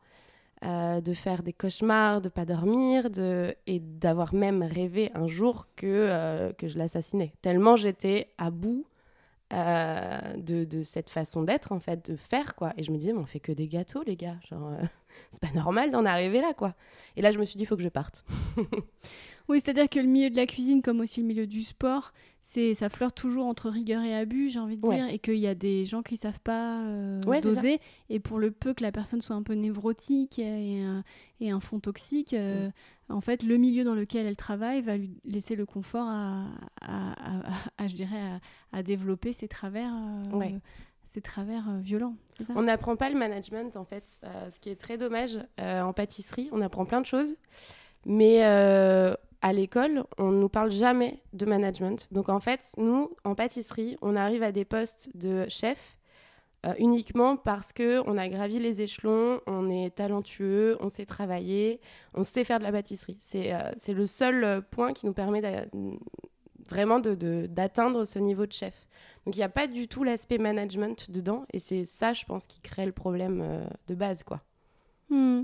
euh, 0.65 1.01
de 1.01 1.15
faire 1.15 1.45
des 1.45 1.53
cauchemars, 1.53 2.21
de 2.21 2.29
pas 2.29 2.45
dormir, 2.45 3.11
de... 3.11 3.55
et 3.67 3.79
d'avoir 3.79 4.35
même 4.35 4.63
rêvé 4.63 5.13
un 5.15 5.29
jour 5.29 5.69
que, 5.77 5.87
euh, 5.87 6.53
que 6.53 6.67
je 6.67 6.79
l'assassinais. 6.79 7.33
Tellement 7.41 7.77
j'étais 7.77 8.33
à 8.39 8.51
bout 8.51 8.85
de, 9.51 10.65
de 10.65 10.83
cette 10.83 11.09
façon 11.09 11.43
d'être, 11.43 11.73
en 11.73 11.81
fait, 11.81 12.11
de 12.11 12.17
faire, 12.17 12.55
quoi. 12.55 12.75
Et 12.77 12.83
je 12.83 12.93
me 12.93 12.99
disais, 12.99 13.15
mais 13.15 13.21
on 13.21 13.25
fait 13.25 13.41
que 13.41 13.53
des 13.53 13.67
gâteaux, 13.67 14.03
les 14.05 14.17
gars. 14.17 14.37
Genre, 14.51 14.73
c'est 15.31 15.41
pas 15.41 15.55
normal 15.55 15.91
d'en 15.91 16.05
arriver 16.05 16.43
là, 16.43 16.53
quoi. 16.53 16.75
Et 17.17 17.23
là, 17.23 17.31
je 17.31 17.39
me 17.39 17.45
suis 17.45 17.57
dit, 17.57 17.63
il 17.63 17.67
faut 17.67 17.77
que 17.77 17.83
je 17.83 17.89
parte. 17.89 18.25
Oui, 19.49 19.61
c'est-à-dire 19.61 19.89
que 19.89 19.99
le 19.99 20.07
milieu 20.07 20.29
de 20.29 20.37
la 20.37 20.45
cuisine, 20.45 20.83
comme 20.83 21.01
aussi 21.01 21.21
le 21.23 21.27
milieu 21.27 21.47
du 21.47 21.63
sport, 21.63 22.13
c'est 22.51 22.75
ça 22.75 22.89
flirte 22.89 23.15
toujours 23.15 23.45
entre 23.47 23.69
rigueur 23.69 24.03
et 24.03 24.15
abus, 24.15 24.49
j'ai 24.49 24.59
envie 24.59 24.79
de 24.79 24.87
Ouais. 24.87 24.97
dire, 24.97 25.09
et 25.09 25.19
qu'il 25.19 25.37
y 25.37 25.47
a 25.47 25.55
des 25.55 25.85
gens 25.85 26.03
qui 26.03 26.17
savent 26.17 26.41
pas 26.41 26.81
euh, 26.83 27.21
Ouais, 27.27 27.43
doser. 27.43 27.79
Et 28.09 28.21
pour 28.21 28.39
le 28.39 28.51
peu 28.51 28.73
que 28.73 28.83
la 28.83 28.91
personne 28.91 29.21
soit 29.21 29.37
un 29.37 29.43
peu 29.43 29.53
névrotique 29.53 30.39
et, 30.39 30.81
un- 30.83 31.05
et 31.41 31.51
un 31.51 31.61
fond 31.61 31.79
toxique, 31.79 32.33
euh, 32.33 32.71
en 33.11 33.21
fait, 33.21 33.43
le 33.43 33.59
milieu 33.59 33.85
dans 33.85 33.95
lequel 33.95 34.25
elle 34.27 34.37
travaille 34.37 34.81
va 34.81 34.97
lui 34.97 35.21
laisser 35.27 35.57
le 35.57 35.67
confort 35.67 36.07
à, 36.09 36.47
à, 36.81 37.13
à- 37.13 37.43
à- 37.77 37.87
je 37.87 37.95
dirais, 37.95 38.41
à, 38.73 38.83
développer 38.83 39.35
ses 39.35 39.47
travers, 39.49 39.93
euh, 39.95 40.37
Ouais. 40.37 40.55
ses 41.05 41.21
travers 41.21 41.69
euh, 41.69 41.81
violents. 41.81 42.17
Ça? 42.41 42.55
On 42.57 42.63
n'apprend 42.63 42.97
pas 42.97 43.11
le 43.11 43.17
management, 43.19 43.77
en 43.77 43.85
fait, 43.85 44.05
ce 44.51 44.59
qui 44.59 44.71
est 44.71 44.77
très 44.77 44.97
dommage 44.97 45.39
en 45.59 45.93
pâtisserie. 45.93 46.49
On 46.53 46.63
apprend 46.63 46.87
plein 46.87 47.01
de 47.03 47.07
choses, 47.07 47.37
mais 48.07 48.39
à 49.43 49.53
l'école, 49.53 50.05
on 50.19 50.31
ne 50.31 50.41
nous 50.41 50.49
parle 50.49 50.71
jamais 50.71 51.23
de 51.33 51.47
management. 51.47 52.09
Donc, 52.13 52.29
en 52.29 52.41
fait, 52.41 52.73
nous, 52.77 53.11
en 53.25 53.35
pâtisserie, 53.35 53.97
on 54.03 54.17
arrive 54.17 54.43
à 54.43 54.53
des 54.53 54.65
postes 54.65 55.11
de 55.17 55.47
chef 55.49 55.99
euh, 56.67 56.75
uniquement 56.79 57.37
parce 57.37 57.73
que 57.73 58.03
on 58.09 58.19
a 58.19 58.29
gravi 58.29 58.59
les 58.59 58.81
échelons, 58.81 59.41
on 59.47 59.71
est 59.71 59.95
talentueux, 59.95 60.77
on 60.81 60.89
sait 60.89 61.07
travailler, 61.07 61.81
on 62.15 62.25
sait 62.25 62.43
faire 62.43 62.59
de 62.59 62.65
la 62.65 62.73
pâtisserie. 62.73 63.19
C'est 63.21 63.55
euh, 63.55 63.71
le 63.87 64.07
seul 64.07 64.43
euh, 64.43 64.61
point 64.61 64.93
qui 64.93 65.07
nous 65.07 65.13
permet 65.13 65.69
vraiment 66.69 67.01
d'atteindre 67.01 68.05
ce 68.05 68.19
niveau 68.19 68.47
de 68.47 68.53
chef. 68.53 68.87
Donc 69.25 69.37
il 69.37 69.41
n'y 69.41 69.45
a 69.45 69.49
pas 69.49 69.67
du 69.67 69.89
tout 69.89 70.05
l'aspect 70.05 70.39
management 70.39 71.11
dedans, 71.11 71.45
et 71.53 71.59
c'est 71.59 71.85
ça, 71.85 72.13
je 72.13 72.25
pense, 72.25 72.47
qui 72.47 72.61
crée 72.61 72.87
le 72.87 72.93
problème 72.93 73.43
euh, 73.43 73.67
de 73.87 73.95
base, 73.95 74.23
quoi. 74.23 74.41
Hmm. 75.11 75.43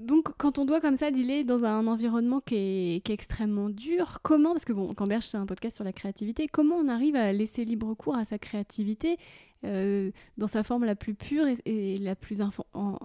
Donc, 0.00 0.28
quand 0.38 0.58
on 0.58 0.64
doit 0.64 0.80
comme 0.80 0.96
ça 0.96 1.10
dealer 1.10 1.44
dans 1.44 1.64
un 1.64 1.86
environnement 1.86 2.40
qui 2.40 2.54
est, 2.56 3.00
qui 3.04 3.12
est 3.12 3.14
extrêmement 3.14 3.68
dur, 3.70 4.18
comment, 4.22 4.50
parce 4.52 4.64
que 4.64 4.72
bon, 4.72 4.92
Camberge 4.94 5.24
c'est 5.26 5.36
un 5.36 5.46
podcast 5.46 5.76
sur 5.76 5.84
la 5.84 5.92
créativité, 5.92 6.46
comment 6.48 6.76
on 6.76 6.88
arrive 6.88 7.16
à 7.16 7.32
laisser 7.32 7.64
libre 7.64 7.94
cours 7.94 8.16
à 8.16 8.24
sa 8.24 8.38
créativité 8.38 9.16
euh, 9.64 10.10
dans 10.38 10.48
sa 10.48 10.62
forme 10.62 10.84
la 10.84 10.94
plus 10.94 11.14
pure 11.14 11.46
et, 11.46 11.56
et 11.66 11.98
la 11.98 12.16
plus 12.16 12.40
enfant, 12.40 12.64
en- 12.72 12.98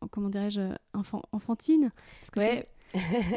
en- 0.00 0.08
comment 0.10 0.28
dirais-je, 0.28 0.60
enfant, 0.94 1.22
enfantine 1.32 1.90
Parce 2.20 2.30
que 2.30 2.40
Ouais. 2.40 2.68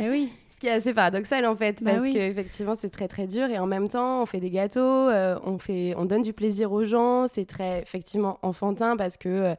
Eh 0.01 0.09
oui. 0.09 0.29
Ce 0.55 0.59
qui 0.59 0.67
est 0.67 0.71
assez 0.71 0.93
paradoxal 0.93 1.45
en 1.45 1.55
fait, 1.57 1.83
Bah 1.83 1.91
parce 1.91 2.03
oui. 2.03 2.13
qu'effectivement 2.13 2.75
c'est 2.75 2.89
très 2.89 3.09
très 3.09 3.27
dur 3.27 3.45
et 3.49 3.59
en 3.59 3.65
même 3.67 3.89
temps 3.89 4.21
on 4.21 4.25
fait 4.25 4.39
des 4.39 4.49
gâteaux, 4.49 4.79
euh, 4.79 5.37
on, 5.43 5.57
fait, 5.57 5.93
on 5.97 6.05
donne 6.05 6.21
du 6.21 6.31
plaisir 6.31 6.71
aux 6.71 6.85
gens, 6.85 7.27
c'est 7.27 7.45
très 7.45 7.81
effectivement 7.81 8.39
enfantin 8.41 8.95
parce 8.95 9.17
que 9.17 9.27
euh, 9.27 9.55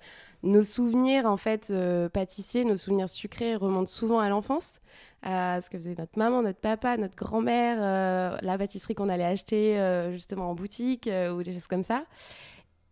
nos 0.47 0.63
souvenirs 0.63 1.27
en 1.27 1.37
fait 1.37 1.71
euh, 1.71 2.09
pâtissiers, 2.09 2.65
nos 2.65 2.77
souvenirs 2.77 3.09
sucrés 3.09 3.57
remontent 3.57 3.91
souvent 3.91 4.21
à 4.21 4.29
l'enfance, 4.29 4.81
à 5.23 5.61
ce 5.61 5.69
que 5.69 5.77
faisait 5.77 5.95
notre 5.99 6.19
maman, 6.19 6.43
notre 6.43 6.61
papa, 6.61 6.97
notre 6.97 7.17
grand-mère, 7.17 7.79
euh, 7.81 8.39
la 8.41 8.57
pâtisserie 8.57 8.95
qu'on 8.95 9.09
allait 9.09 9.25
acheter 9.25 9.79
euh, 9.79 10.13
justement 10.13 10.51
en 10.51 10.55
boutique 10.55 11.11
ou 11.33 11.43
des 11.43 11.53
choses 11.53 11.67
comme 11.67 11.83
ça. 11.83 12.05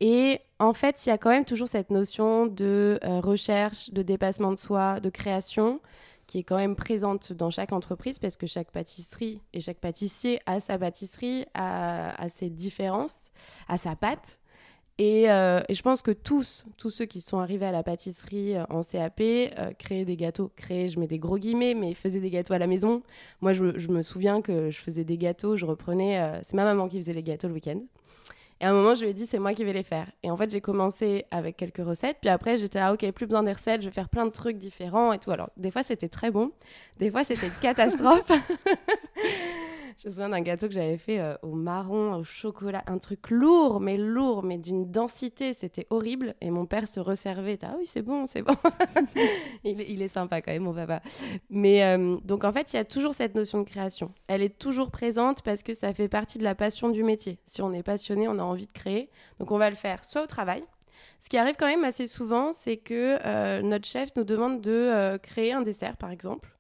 Et 0.00 0.40
en 0.58 0.74
fait, 0.74 1.06
il 1.06 1.10
y 1.10 1.12
a 1.12 1.18
quand 1.18 1.30
même 1.30 1.44
toujours 1.44 1.68
cette 1.68 1.90
notion 1.90 2.46
de 2.46 2.98
recherche, 3.22 3.90
de 3.90 4.02
dépassement 4.02 4.50
de 4.50 4.58
soi, 4.58 5.00
de 5.00 5.08
création 5.08 5.80
qui 6.26 6.38
est 6.38 6.42
quand 6.42 6.56
même 6.56 6.74
présente 6.74 7.32
dans 7.32 7.50
chaque 7.50 7.72
entreprise 7.72 8.18
parce 8.18 8.36
que 8.36 8.46
chaque 8.46 8.70
pâtisserie 8.70 9.40
et 9.52 9.60
chaque 9.60 9.78
pâtissier 9.78 10.40
a 10.46 10.58
sa 10.58 10.78
pâtisserie, 10.78 11.44
a 11.54 12.28
ses 12.28 12.50
différences, 12.50 13.30
a 13.68 13.76
sa 13.76 13.94
pâte. 13.94 14.38
Et, 14.98 15.28
euh, 15.28 15.60
et, 15.68 15.74
je 15.74 15.82
pense 15.82 16.02
que 16.02 16.12
tous, 16.12 16.64
tous 16.76 16.90
ceux 16.90 17.04
qui 17.04 17.20
sont 17.20 17.38
arrivés 17.38 17.66
à 17.66 17.72
la 17.72 17.82
pâtisserie 17.82 18.56
euh, 18.56 18.64
en 18.70 18.82
CAP, 18.82 19.20
euh, 19.20 19.72
créaient 19.76 20.04
des 20.04 20.16
gâteaux. 20.16 20.52
Créer, 20.54 20.88
je 20.88 21.00
mets 21.00 21.08
des 21.08 21.18
gros 21.18 21.36
guillemets, 21.36 21.74
mais 21.74 21.94
faisaient 21.94 22.20
des 22.20 22.30
gâteaux 22.30 22.54
à 22.54 22.58
la 22.58 22.68
maison. 22.68 23.02
Moi, 23.40 23.52
je, 23.52 23.88
me 23.88 24.02
souviens 24.02 24.40
que 24.40 24.70
je 24.70 24.78
faisais 24.78 25.02
des 25.02 25.18
gâteaux, 25.18 25.56
je 25.56 25.66
reprenais. 25.66 26.40
c'est 26.42 26.54
ma 26.54 26.64
maman 26.64 26.86
qui 26.86 27.00
faisait 27.00 27.12
les 27.12 27.24
gâteaux 27.24 27.48
le 27.48 27.54
week-end. 27.54 27.80
Et 28.60 28.66
à 28.66 28.70
un 28.70 28.72
moment, 28.72 28.94
je 28.94 29.02
lui 29.02 29.10
ai 29.10 29.14
dit, 29.14 29.26
c'est 29.26 29.40
moi 29.40 29.52
qui 29.52 29.64
vais 29.64 29.72
les 29.72 29.82
faire. 29.82 30.06
Et 30.22 30.30
en 30.30 30.36
fait, 30.36 30.50
j'ai 30.50 30.60
commencé 30.60 31.24
avec 31.32 31.56
quelques 31.56 31.84
recettes. 31.84 32.18
Puis 32.20 32.30
après, 32.30 32.56
j'étais 32.56 32.78
là, 32.78 32.92
ok, 32.92 33.10
plus 33.10 33.26
besoin 33.26 33.42
des 33.42 33.52
recettes, 33.52 33.82
je 33.82 33.88
vais 33.88 33.94
faire 33.94 34.08
plein 34.08 34.26
de 34.26 34.30
trucs 34.30 34.58
différents 34.58 35.12
et 35.12 35.18
tout. 35.18 35.32
Alors, 35.32 35.50
des 35.56 35.72
fois, 35.72 35.82
c'était 35.82 36.08
très 36.08 36.30
bon. 36.30 36.52
Des 36.98 37.10
fois, 37.10 37.24
c'était 37.24 37.48
une 37.48 37.60
catastrophe. 37.60 38.30
je 40.04 40.10
me 40.10 40.12
souviens 40.12 40.28
d'un 40.28 40.42
gâteau 40.42 40.66
que 40.68 40.74
j'avais 40.74 40.98
fait 40.98 41.18
euh, 41.18 41.34
au 41.42 41.52
marron, 41.54 42.14
au 42.14 42.24
chocolat. 42.24 42.84
Un 42.86 42.98
truc 42.98 43.30
lourd, 43.30 43.80
mais 43.80 43.96
lourd, 43.96 44.42
mais 44.42 44.58
d'une 44.58 44.90
densité. 44.90 45.54
C'était 45.54 45.86
horrible. 45.88 46.34
Et 46.42 46.50
mon 46.50 46.66
père 46.66 46.86
se 46.88 47.00
resservait. 47.00 47.58
Ah 47.62 47.74
oui, 47.78 47.86
c'est 47.86 48.02
bon, 48.02 48.26
c'est 48.26 48.42
bon. 48.42 48.52
il, 49.64 50.02
est- 50.02 50.08
sympa 50.08 50.42
quand 50.42 50.52
même, 50.52 50.64
mon 50.64 50.74
papa. 50.74 51.00
Mais 51.48 51.82
euh, 51.84 52.16
donc, 52.22 52.44
en 52.44 52.52
fait, 52.52 52.72
il 52.74 52.76
y 52.76 52.78
a 52.78 52.84
toujours 52.84 53.14
cette 53.14 53.34
notion 53.34 53.60
de 53.60 53.64
création. 53.64 54.12
Elle 54.26 54.42
est 54.42 54.58
toujours 54.58 54.90
présente 54.90 55.40
parce 55.40 55.62
que 55.62 55.72
ça 55.72 55.94
fait 55.94 56.08
partie 56.08 56.36
de 56.38 56.44
la 56.44 56.54
passion 56.54 56.90
du 56.90 57.02
métier. 57.02 57.38
Si 57.46 57.62
on 57.62 57.72
est 57.72 57.82
passionné, 57.82 58.28
on 58.28 58.38
a 58.38 58.42
envie 58.42 58.66
de 58.66 58.72
créer. 58.72 59.08
Donc, 59.40 59.50
on 59.52 59.58
va 59.58 59.70
le 59.70 59.76
faire 59.76 60.04
soit 60.04 60.22
au 60.22 60.26
travail. 60.26 60.62
Ce 61.18 61.30
qui 61.30 61.38
arrive 61.38 61.54
quand 61.58 61.66
même 61.66 61.84
assez 61.84 62.06
souvent, 62.06 62.52
c'est 62.52 62.76
que 62.76 63.16
euh, 63.24 63.62
notre 63.62 63.86
chef 63.86 64.10
nous 64.16 64.24
demande 64.24 64.60
de 64.60 65.16
créer 65.22 65.54
un 65.54 65.62
dessert, 65.62 65.96
par 65.96 66.10
exemple. 66.10 66.53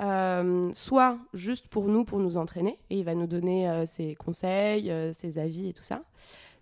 Euh, 0.00 0.70
soit 0.74 1.18
juste 1.34 1.66
pour 1.68 1.88
nous, 1.88 2.04
pour 2.04 2.20
nous 2.20 2.36
entraîner, 2.36 2.78
et 2.90 2.98
il 2.98 3.04
va 3.04 3.14
nous 3.14 3.26
donner 3.26 3.68
euh, 3.68 3.84
ses 3.84 4.14
conseils, 4.14 4.90
euh, 4.90 5.12
ses 5.12 5.38
avis 5.38 5.70
et 5.70 5.72
tout 5.72 5.82
ça. 5.82 6.02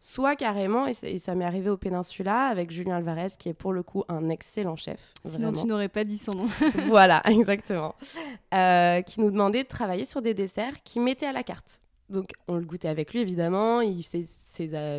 Soit 0.00 0.36
carrément, 0.36 0.86
et, 0.86 1.18
ça 1.18 1.34
m'est 1.34 1.44
arrivé 1.44 1.68
au 1.68 1.76
Péninsula 1.76 2.46
avec 2.46 2.70
Julien 2.70 2.96
Alvarez, 2.96 3.32
qui 3.38 3.48
est 3.48 3.54
pour 3.54 3.72
le 3.72 3.82
coup 3.82 4.04
un 4.08 4.28
excellent 4.28 4.76
chef. 4.76 5.12
Sinon, 5.24 5.50
vraiment 5.50 5.60
tu 5.62 5.66
n'aurais 5.66 5.88
pas 5.88 6.04
dit 6.04 6.18
son 6.18 6.32
nom. 6.32 6.46
voilà, 6.86 7.22
exactement. 7.28 7.94
Qui 8.50 9.20
nous 9.20 9.30
demandait 9.30 9.64
de 9.64 9.68
travailler 9.68 10.04
sur 10.04 10.22
des 10.22 10.34
desserts 10.34 10.82
qu'il 10.84 11.02
mettait 11.02 11.26
à 11.26 11.32
la 11.32 11.42
carte. 11.42 11.80
Donc, 12.08 12.32
on 12.46 12.54
le 12.54 12.64
goûtait 12.64 12.88
avec 12.88 13.12
lui, 13.12 13.20
évidemment, 13.20 13.80
il 13.80 14.02
faisait 14.04 14.24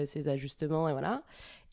ses 0.05 0.27
ajustements, 0.27 0.89
et 0.89 0.91
voilà. 0.91 1.23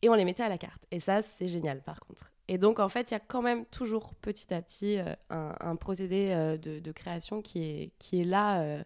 Et 0.01 0.09
on 0.09 0.15
les 0.15 0.25
mettait 0.25 0.45
à 0.45 0.49
la 0.49 0.59
carte. 0.59 0.87
Et 0.91 1.01
ça, 1.01 1.23
c'est 1.23 1.49
génial, 1.49 1.83
par 1.83 1.99
contre. 1.99 2.31
Et 2.49 2.59
donc, 2.59 2.79
en 2.79 2.89
fait, 2.89 3.11
il 3.11 3.15
y 3.15 3.17
a 3.17 3.21
quand 3.21 3.43
même 3.43 3.65
toujours, 3.67 4.15
petit 4.15 4.53
à 4.53 4.61
petit, 4.61 4.99
euh, 4.99 5.15
un, 5.31 5.55
un 5.61 5.77
procédé 5.77 6.29
euh, 6.31 6.57
de, 6.59 6.79
de 6.79 6.93
création 6.93 7.41
qui 7.41 7.63
est, 7.63 7.93
qui 7.99 8.21
est 8.21 8.25
là, 8.25 8.61
euh, 8.61 8.83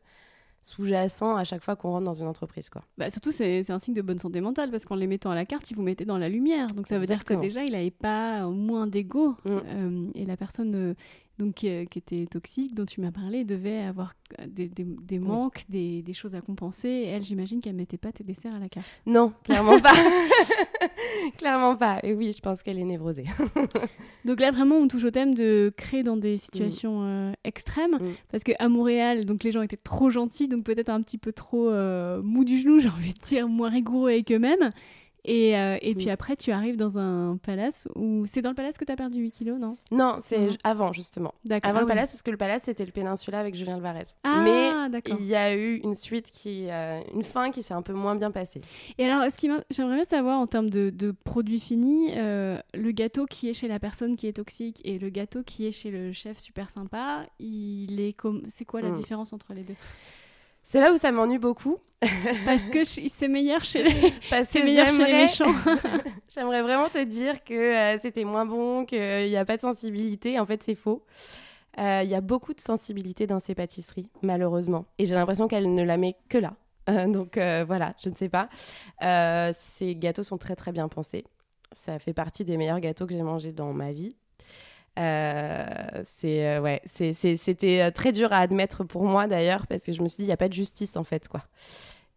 sous-jacent, 0.62 1.36
à 1.36 1.44
chaque 1.44 1.62
fois 1.62 1.76
qu'on 1.76 1.90
rentre 1.90 2.04
dans 2.04 2.14
une 2.14 2.26
entreprise, 2.26 2.68
quoi. 2.68 2.82
Bah, 2.98 3.10
surtout, 3.10 3.32
c'est 3.32 3.68
un 3.70 3.78
signe 3.78 3.94
de 3.94 4.02
bonne 4.02 4.18
santé 4.18 4.40
mentale 4.40 4.70
parce 4.70 4.84
qu'en 4.84 4.96
les 4.96 5.06
mettant 5.06 5.30
à 5.30 5.34
la 5.34 5.46
carte, 5.46 5.70
ils 5.70 5.74
vous 5.74 5.82
mettaient 5.82 6.04
dans 6.04 6.18
la 6.18 6.28
lumière. 6.28 6.68
Donc 6.68 6.86
ça 6.86 6.98
veut 6.98 7.04
Exactement. 7.04 7.40
dire 7.40 7.48
que 7.48 7.54
déjà, 7.54 7.64
il 7.64 7.72
n'avait 7.72 7.90
pas 7.90 8.46
moins 8.48 8.86
d'ego. 8.86 9.34
Mm. 9.44 10.10
Et 10.14 10.26
la 10.26 10.36
personne 10.36 10.94
donc, 11.38 11.62
euh, 11.64 11.84
qui 11.86 11.98
était 11.98 12.26
toxique, 12.26 12.74
dont 12.74 12.84
tu 12.84 13.00
m'as 13.00 13.12
parlé, 13.12 13.44
devait 13.44 13.78
avoir 13.78 14.14
euh, 14.40 14.46
des, 14.48 14.68
des- 14.68 14.84
des 14.84 15.18
manques, 15.18 15.64
des, 15.68 16.02
des 16.02 16.12
choses 16.12 16.34
à 16.34 16.40
compenser. 16.40 16.88
Et 16.88 17.06
elle, 17.06 17.22
j'imagine 17.24 17.60
qu'elle 17.60 17.74
ne 17.74 17.78
mettait 17.78 17.96
pas 17.98 18.10
tes 18.12 18.24
desserts 18.24 18.54
à 18.54 18.58
la 18.58 18.68
carte. 18.68 18.86
Non, 19.06 19.32
clairement 19.44 19.78
pas. 19.80 19.92
clairement 21.38 21.76
pas. 21.76 22.00
Et 22.02 22.14
oui, 22.14 22.32
je 22.32 22.40
pense 22.40 22.62
qu'elle 22.62 22.78
est 22.78 22.84
névrosée. 22.84 23.24
Donc 24.24 24.40
là, 24.40 24.50
vraiment, 24.50 24.76
on 24.76 24.88
touche 24.88 25.04
au 25.04 25.10
thème 25.10 25.34
de 25.34 25.72
créer 25.76 26.02
dans 26.02 26.16
des 26.16 26.38
situations 26.38 27.02
euh, 27.04 27.32
extrêmes. 27.44 27.94
Mm. 28.00 28.12
Parce 28.30 28.44
qu'à 28.44 28.68
Montréal, 28.68 29.24
donc 29.24 29.44
les 29.44 29.50
gens 29.52 29.62
étaient 29.62 29.76
trop 29.76 30.10
gentils, 30.10 30.48
donc 30.48 30.64
peut-être 30.64 30.88
un 30.90 31.00
petit 31.02 31.18
peu 31.18 31.32
trop 31.32 31.68
euh, 31.70 32.20
mou 32.22 32.44
du 32.44 32.58
genou, 32.58 32.78
j'ai 32.80 32.88
envie 32.88 33.14
de 33.14 33.20
dire, 33.26 33.48
moins 33.48 33.70
rigoureux 33.70 34.10
avec 34.10 34.30
eux-mêmes. 34.32 34.72
Et, 35.30 35.58
euh, 35.58 35.76
et 35.82 35.94
puis 35.94 36.08
après, 36.08 36.36
tu 36.36 36.50
arrives 36.52 36.76
dans 36.76 36.98
un 36.98 37.36
palace 37.36 37.86
où... 37.94 38.24
C'est 38.26 38.40
dans 38.40 38.48
le 38.48 38.54
palace 38.54 38.78
que 38.78 38.84
tu 38.86 38.92
as 38.92 38.96
perdu 38.96 39.18
8 39.18 39.30
kilos, 39.30 39.58
non? 39.60 39.76
Non, 39.90 40.20
c'est 40.24 40.48
avant, 40.64 40.92
justement. 40.94 41.34
D'accord. 41.44 41.68
Avant 41.68 41.78
Ah 41.80 41.82
le 41.82 41.86
oui. 41.86 41.90
palace, 41.92 42.10
parce 42.10 42.22
que 42.22 42.30
le 42.30 42.38
palace, 42.38 42.62
c'était 42.64 42.86
le 42.86 42.92
péninsula 42.92 43.38
avec 43.38 43.54
Julien 43.54 43.74
Alvarez. 43.74 44.04
Ah, 44.24 44.40
Mais 44.42 44.98
il 45.20 45.26
y 45.26 45.34
a 45.36 45.54
eu 45.54 45.76
une 45.84 45.94
suite 45.94 46.30
qui. 46.30 46.66
euh, 46.70 47.00
une 47.14 47.24
fin 47.24 47.50
qui 47.50 47.62
s'est 47.62 47.74
un 47.74 47.82
peu 47.82 47.92
moins 47.92 48.14
bien 48.16 48.30
passée. 48.30 48.62
Et 48.96 49.04
alors, 49.04 49.30
ce 49.30 49.36
qui 49.36 49.50
j'aimerais 49.70 49.96
bien 49.96 50.04
savoir 50.06 50.38
en 50.40 50.46
termes 50.46 50.70
de, 50.70 50.88
de 50.88 51.10
produits 51.24 51.60
finis, 51.60 52.10
euh, 52.16 52.58
le 52.72 52.90
gâteau 52.92 53.26
qui 53.26 53.50
est 53.50 53.54
chez 53.54 53.68
la 53.68 53.78
personne 53.78 54.16
qui 54.16 54.26
est 54.28 54.32
toxique 54.32 54.80
et 54.84 54.98
le 54.98 55.10
gâteau 55.10 55.42
qui 55.42 55.66
est 55.66 55.72
chez 55.72 55.90
le 55.90 56.12
chef 56.12 56.38
super 56.38 56.70
sympa, 56.70 57.26
il 57.38 58.00
est 58.00 58.14
comme... 58.14 58.42
c'est 58.48 58.64
quoi 58.64 58.80
la 58.80 58.88
Mm. 58.88 58.94
différence 58.94 59.32
entre 59.34 59.52
les 59.52 59.62
deux? 59.62 59.74
C'est 60.70 60.80
là 60.80 60.92
où 60.92 60.98
ça 60.98 61.12
m'ennuie 61.12 61.38
beaucoup. 61.38 61.78
Parce 62.44 62.68
que 62.68 62.84
c'est 62.84 63.26
meilleur 63.26 63.64
chez 63.64 63.82
les, 63.82 64.12
Parce 64.30 64.48
c'est 64.48 64.60
que 64.60 64.64
meilleur 64.66 64.90
chez 64.90 64.98
les 64.98 65.04
j'aimerais 65.06 65.22
méchants. 65.22 66.10
j'aimerais 66.28 66.62
vraiment 66.62 66.90
te 66.90 67.02
dire 67.02 67.42
que 67.42 67.54
euh, 67.54 67.98
c'était 67.98 68.24
moins 68.24 68.44
bon, 68.44 68.84
qu'il 68.84 69.26
n'y 69.26 69.36
a 69.36 69.44
pas 69.46 69.56
de 69.56 69.62
sensibilité. 69.62 70.38
En 70.38 70.44
fait, 70.44 70.62
c'est 70.62 70.74
faux. 70.74 71.04
Euh, 71.78 72.02
Il 72.04 72.10
y 72.10 72.14
a 72.14 72.20
beaucoup 72.20 72.52
de 72.52 72.60
sensibilité 72.60 73.26
dans 73.26 73.40
ces 73.40 73.54
pâtisseries, 73.54 74.10
malheureusement. 74.20 74.84
Et 74.98 75.06
j'ai 75.06 75.14
l'impression 75.14 75.48
qu'elle 75.48 75.74
ne 75.74 75.82
la 75.82 75.96
met 75.96 76.16
que 76.28 76.36
là. 76.36 76.54
Euh, 76.88 77.06
donc 77.06 77.36
euh, 77.36 77.64
voilà, 77.66 77.94
je 78.02 78.10
ne 78.10 78.14
sais 78.14 78.28
pas. 78.28 78.50
Euh, 79.02 79.52
ces 79.54 79.94
gâteaux 79.96 80.22
sont 80.22 80.38
très 80.38 80.54
très 80.54 80.72
bien 80.72 80.88
pensés. 80.88 81.24
Ça 81.72 81.98
fait 81.98 82.14
partie 82.14 82.44
des 82.44 82.56
meilleurs 82.56 82.80
gâteaux 82.80 83.06
que 83.06 83.14
j'ai 83.14 83.22
mangés 83.22 83.52
dans 83.52 83.72
ma 83.72 83.92
vie. 83.92 84.16
Euh, 84.98 86.02
c'est 86.04 86.46
euh, 86.46 86.60
ouais, 86.60 86.82
c'était 86.86 87.82
euh, 87.82 87.90
très 87.92 88.10
dur 88.10 88.32
à 88.32 88.38
admettre 88.38 88.82
pour 88.82 89.04
moi 89.04 89.28
d'ailleurs 89.28 89.66
parce 89.68 89.84
que 89.84 89.92
je 89.92 90.02
me 90.02 90.08
suis 90.08 90.18
dit 90.18 90.22
il 90.24 90.26
n'y 90.26 90.32
a 90.32 90.36
pas 90.36 90.48
de 90.48 90.54
justice 90.54 90.96
en 90.96 91.04
fait 91.04 91.28
quoi. 91.28 91.44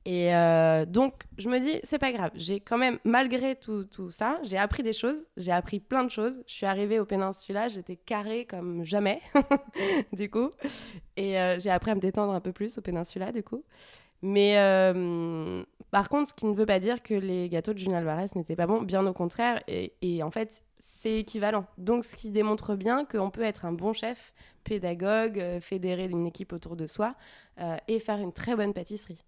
Et 0.03 0.31
donc 0.87 1.25
je 1.37 1.47
me 1.47 1.59
dis 1.59 1.79
c'est 1.83 1.99
pas 1.99 2.11
grave. 2.11 2.31
J'ai 2.33 2.59
quand 2.59 2.79
même 2.79 2.97
malgré 3.03 3.55
tout, 3.55 3.83
tout 3.83 4.09
ça, 4.09 4.39
j'ai 4.41 4.57
appris 4.57 4.81
des 4.81 4.93
choses, 4.93 5.27
j'ai 5.37 5.51
appris 5.51 5.79
plein 5.79 6.03
de 6.03 6.09
choses. 6.09 6.41
Je 6.47 6.53
suis 6.55 6.65
arrivée 6.65 6.99
au 6.99 7.05
péninsula, 7.05 7.67
j'étais 7.67 7.97
carrée 7.97 8.45
comme 8.45 8.83
jamais 8.83 9.21
du 10.13 10.27
coup, 10.27 10.49
et 11.17 11.35
j'ai 11.59 11.69
appris 11.69 11.91
à 11.91 11.95
me 11.95 11.99
détendre 11.99 12.33
un 12.33 12.41
peu 12.41 12.51
plus 12.51 12.79
au 12.79 12.81
péninsula 12.81 13.31
du 13.31 13.43
coup. 13.43 13.63
Mais 14.23 14.55
par 15.91 16.07
contre, 16.07 16.29
ce 16.29 16.33
qui 16.33 16.45
ne 16.45 16.55
veut 16.55 16.65
pas 16.65 16.79
dire 16.79 17.03
que 17.03 17.13
les 17.13 17.49
gâteaux 17.49 17.73
de 17.73 17.77
Julien 17.77 17.97
Alvarez 17.97 18.27
n'étaient 18.35 18.55
pas 18.55 18.65
bons, 18.65 18.81
bien 18.81 19.05
au 19.05 19.13
contraire. 19.13 19.61
Et, 19.67 20.23
en 20.23 20.31
fait, 20.31 20.63
c'est 20.79 21.19
équivalent. 21.19 21.65
Donc, 21.77 22.05
ce 22.05 22.15
qui 22.15 22.31
démontre 22.31 22.75
bien 22.75 23.03
qu'on 23.05 23.29
peut 23.29 23.43
être 23.43 23.65
un 23.65 23.73
bon 23.73 23.91
chef, 23.91 24.33
pédagogue, 24.63 25.39
euh, 25.39 25.59
fédérer 25.59 26.05
une 26.05 26.25
équipe 26.25 26.53
autour 26.53 26.77
de 26.77 26.85
soi 26.85 27.15
euh, 27.59 27.75
et 27.87 27.99
faire 27.99 28.19
une 28.19 28.31
très 28.31 28.55
bonne 28.55 28.73
pâtisserie. 28.73 29.23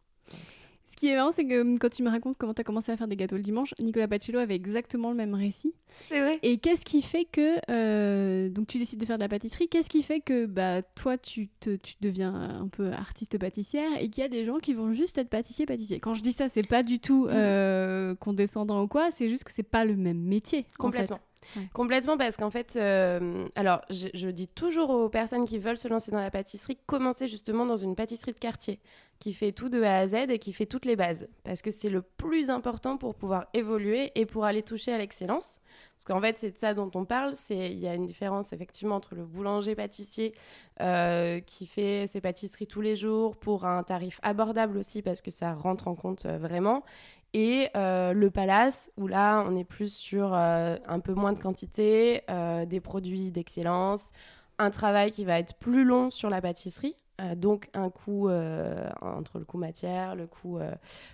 Qui 1.04 1.10
est 1.10 1.18
marrant, 1.18 1.34
c'est 1.34 1.46
que 1.46 1.60
hum, 1.60 1.80
quand 1.80 1.90
tu 1.90 2.02
me 2.02 2.10
racontes 2.10 2.38
comment 2.38 2.54
tu 2.54 2.62
as 2.62 2.64
commencé 2.64 2.90
à 2.90 2.96
faire 2.96 3.10
des 3.10 3.18
gâteaux 3.18 3.36
le 3.36 3.42
dimanche, 3.42 3.74
Nicolas 3.82 4.08
Pacello 4.08 4.40
avait 4.40 4.56
exactement 4.56 5.10
le 5.10 5.18
même 5.18 5.34
récit. 5.34 5.74
C'est 6.08 6.22
vrai. 6.22 6.40
Et 6.44 6.60
qu'est-ce 6.60 6.86
qui 6.86 7.02
fait 7.02 7.26
que 7.26 7.58
euh, 7.70 8.48
donc 8.48 8.68
tu 8.68 8.78
décides 8.78 9.02
de 9.02 9.06
faire 9.06 9.18
de 9.18 9.22
la 9.24 9.28
pâtisserie 9.28 9.68
Qu'est-ce 9.68 9.90
qui 9.90 10.02
fait 10.02 10.22
que 10.22 10.46
bah 10.46 10.82
toi 10.82 11.18
tu 11.18 11.50
te 11.60 11.76
tu 11.76 11.96
deviens 12.00 12.34
un 12.34 12.70
peu 12.70 12.94
artiste 12.94 13.38
pâtissière 13.38 13.90
et 14.00 14.08
qu'il 14.08 14.22
y 14.24 14.26
a 14.26 14.30
des 14.30 14.46
gens 14.46 14.60
qui 14.60 14.74
vont 14.74 14.94
juste 14.94 15.18
être 15.18 15.28
pâtissier 15.28 15.66
pâtissier 15.66 16.00
Quand 16.00 16.14
je 16.14 16.22
dis 16.22 16.32
ça, 16.32 16.48
c'est 16.48 16.66
pas 16.66 16.84
du 16.84 17.02
tout 17.02 17.28
euh, 17.28 18.16
condescendant 18.16 18.82
ou 18.82 18.88
quoi, 18.88 19.12
c'est 19.12 19.28
juste 19.28 19.44
que 19.44 19.52
c'est 19.52 19.62
pas 19.62 19.84
le 19.84 19.98
même 19.98 20.22
métier. 20.22 20.60
en 20.60 20.62
fait. 20.62 20.78
Complètement. 20.78 21.20
Ouais. 21.58 21.70
Complètement 21.74 22.18
parce 22.18 22.38
qu'en 22.38 22.50
fait, 22.50 22.78
euh, 22.78 23.46
alors 23.56 23.82
je, 23.90 24.08
je 24.14 24.30
dis 24.30 24.48
toujours 24.48 24.90
aux 24.92 25.10
personnes 25.10 25.44
qui 25.44 25.58
veulent 25.58 25.78
se 25.78 25.90
lancer 25.90 26.10
dans 26.10 26.22
la 26.22 26.32
pâtisserie, 26.32 26.78
commencez 26.86 27.28
justement 27.28 27.66
dans 27.66 27.76
une 27.76 27.96
pâtisserie 27.96 28.32
de 28.32 28.40
quartier 28.40 28.80
qui 29.24 29.32
fait 29.32 29.54
tout 29.54 29.70
de 29.70 29.82
A 29.82 30.00
à 30.00 30.08
Z 30.08 30.16
et 30.28 30.38
qui 30.38 30.52
fait 30.52 30.66
toutes 30.66 30.84
les 30.84 30.98
bases 30.98 31.30
parce 31.46 31.62
que 31.62 31.72
c'est 31.72 31.90
le 31.90 32.02
plus 32.02 32.50
important 32.50 32.98
pour 32.98 33.16
pouvoir 33.16 33.46
évoluer 33.54 34.12
et 34.16 34.26
pour 34.26 34.44
aller 34.44 34.64
toucher 34.64 34.92
à 34.92 34.98
l'excellence. 34.98 35.62
Parce 35.96 36.04
qu'en 36.04 36.20
fait, 36.20 36.38
c'est 36.38 36.52
de 36.52 36.58
ça 36.58 36.74
dont 36.74 36.92
on 36.94 37.06
parle. 37.06 37.34
Il 37.50 37.80
y 37.80 37.88
a 37.88 37.94
une 37.94 38.06
différence 38.06 38.52
effectivement 38.52 38.96
entre 38.96 39.16
le 39.16 39.24
boulanger 39.24 39.76
pâtissier 39.76 40.34
euh, 40.82 41.40
qui 41.40 41.68
fait 41.68 42.06
ses 42.06 42.20
pâtisseries 42.20 42.68
tous 42.68 42.82
les 42.82 42.98
jours 42.98 43.38
pour 43.38 43.64
un 43.64 43.82
tarif 43.84 44.20
abordable 44.24 44.78
aussi 44.78 45.02
parce 45.02 45.22
que 45.22 45.32
ça 45.32 45.54
rentre 45.54 45.88
en 45.88 45.96
compte 45.96 46.26
euh, 46.26 46.38
vraiment 46.38 46.84
et 47.32 47.70
euh, 47.78 48.12
le 48.12 48.30
palace, 48.30 48.92
où 48.98 49.08
là, 49.08 49.46
on 49.48 49.56
est 49.56 49.64
plus 49.64 49.92
sur 49.92 50.34
un 50.34 51.00
peu 51.02 51.14
moins 51.14 51.32
de 51.34 51.40
quantité, 51.40 52.22
des 52.68 52.80
produits 52.80 53.32
d'excellence, 53.32 54.12
un 54.60 54.70
travail 54.70 55.10
qui 55.10 55.26
va 55.26 55.40
être 55.40 55.56
plus 55.56 55.84
long 55.84 56.12
sur 56.12 56.30
la 56.30 56.42
pâtisserie. 56.42 56.96
Euh, 57.24 57.36
donc 57.36 57.70
un 57.74 57.90
coût 57.90 58.30
euh, 58.30 58.90
entre 59.02 59.40
le 59.40 59.46
coût 59.46 59.58
matière, 59.58 60.16
le 60.16 60.28
coût, 60.28 60.58
euh, 60.58 60.72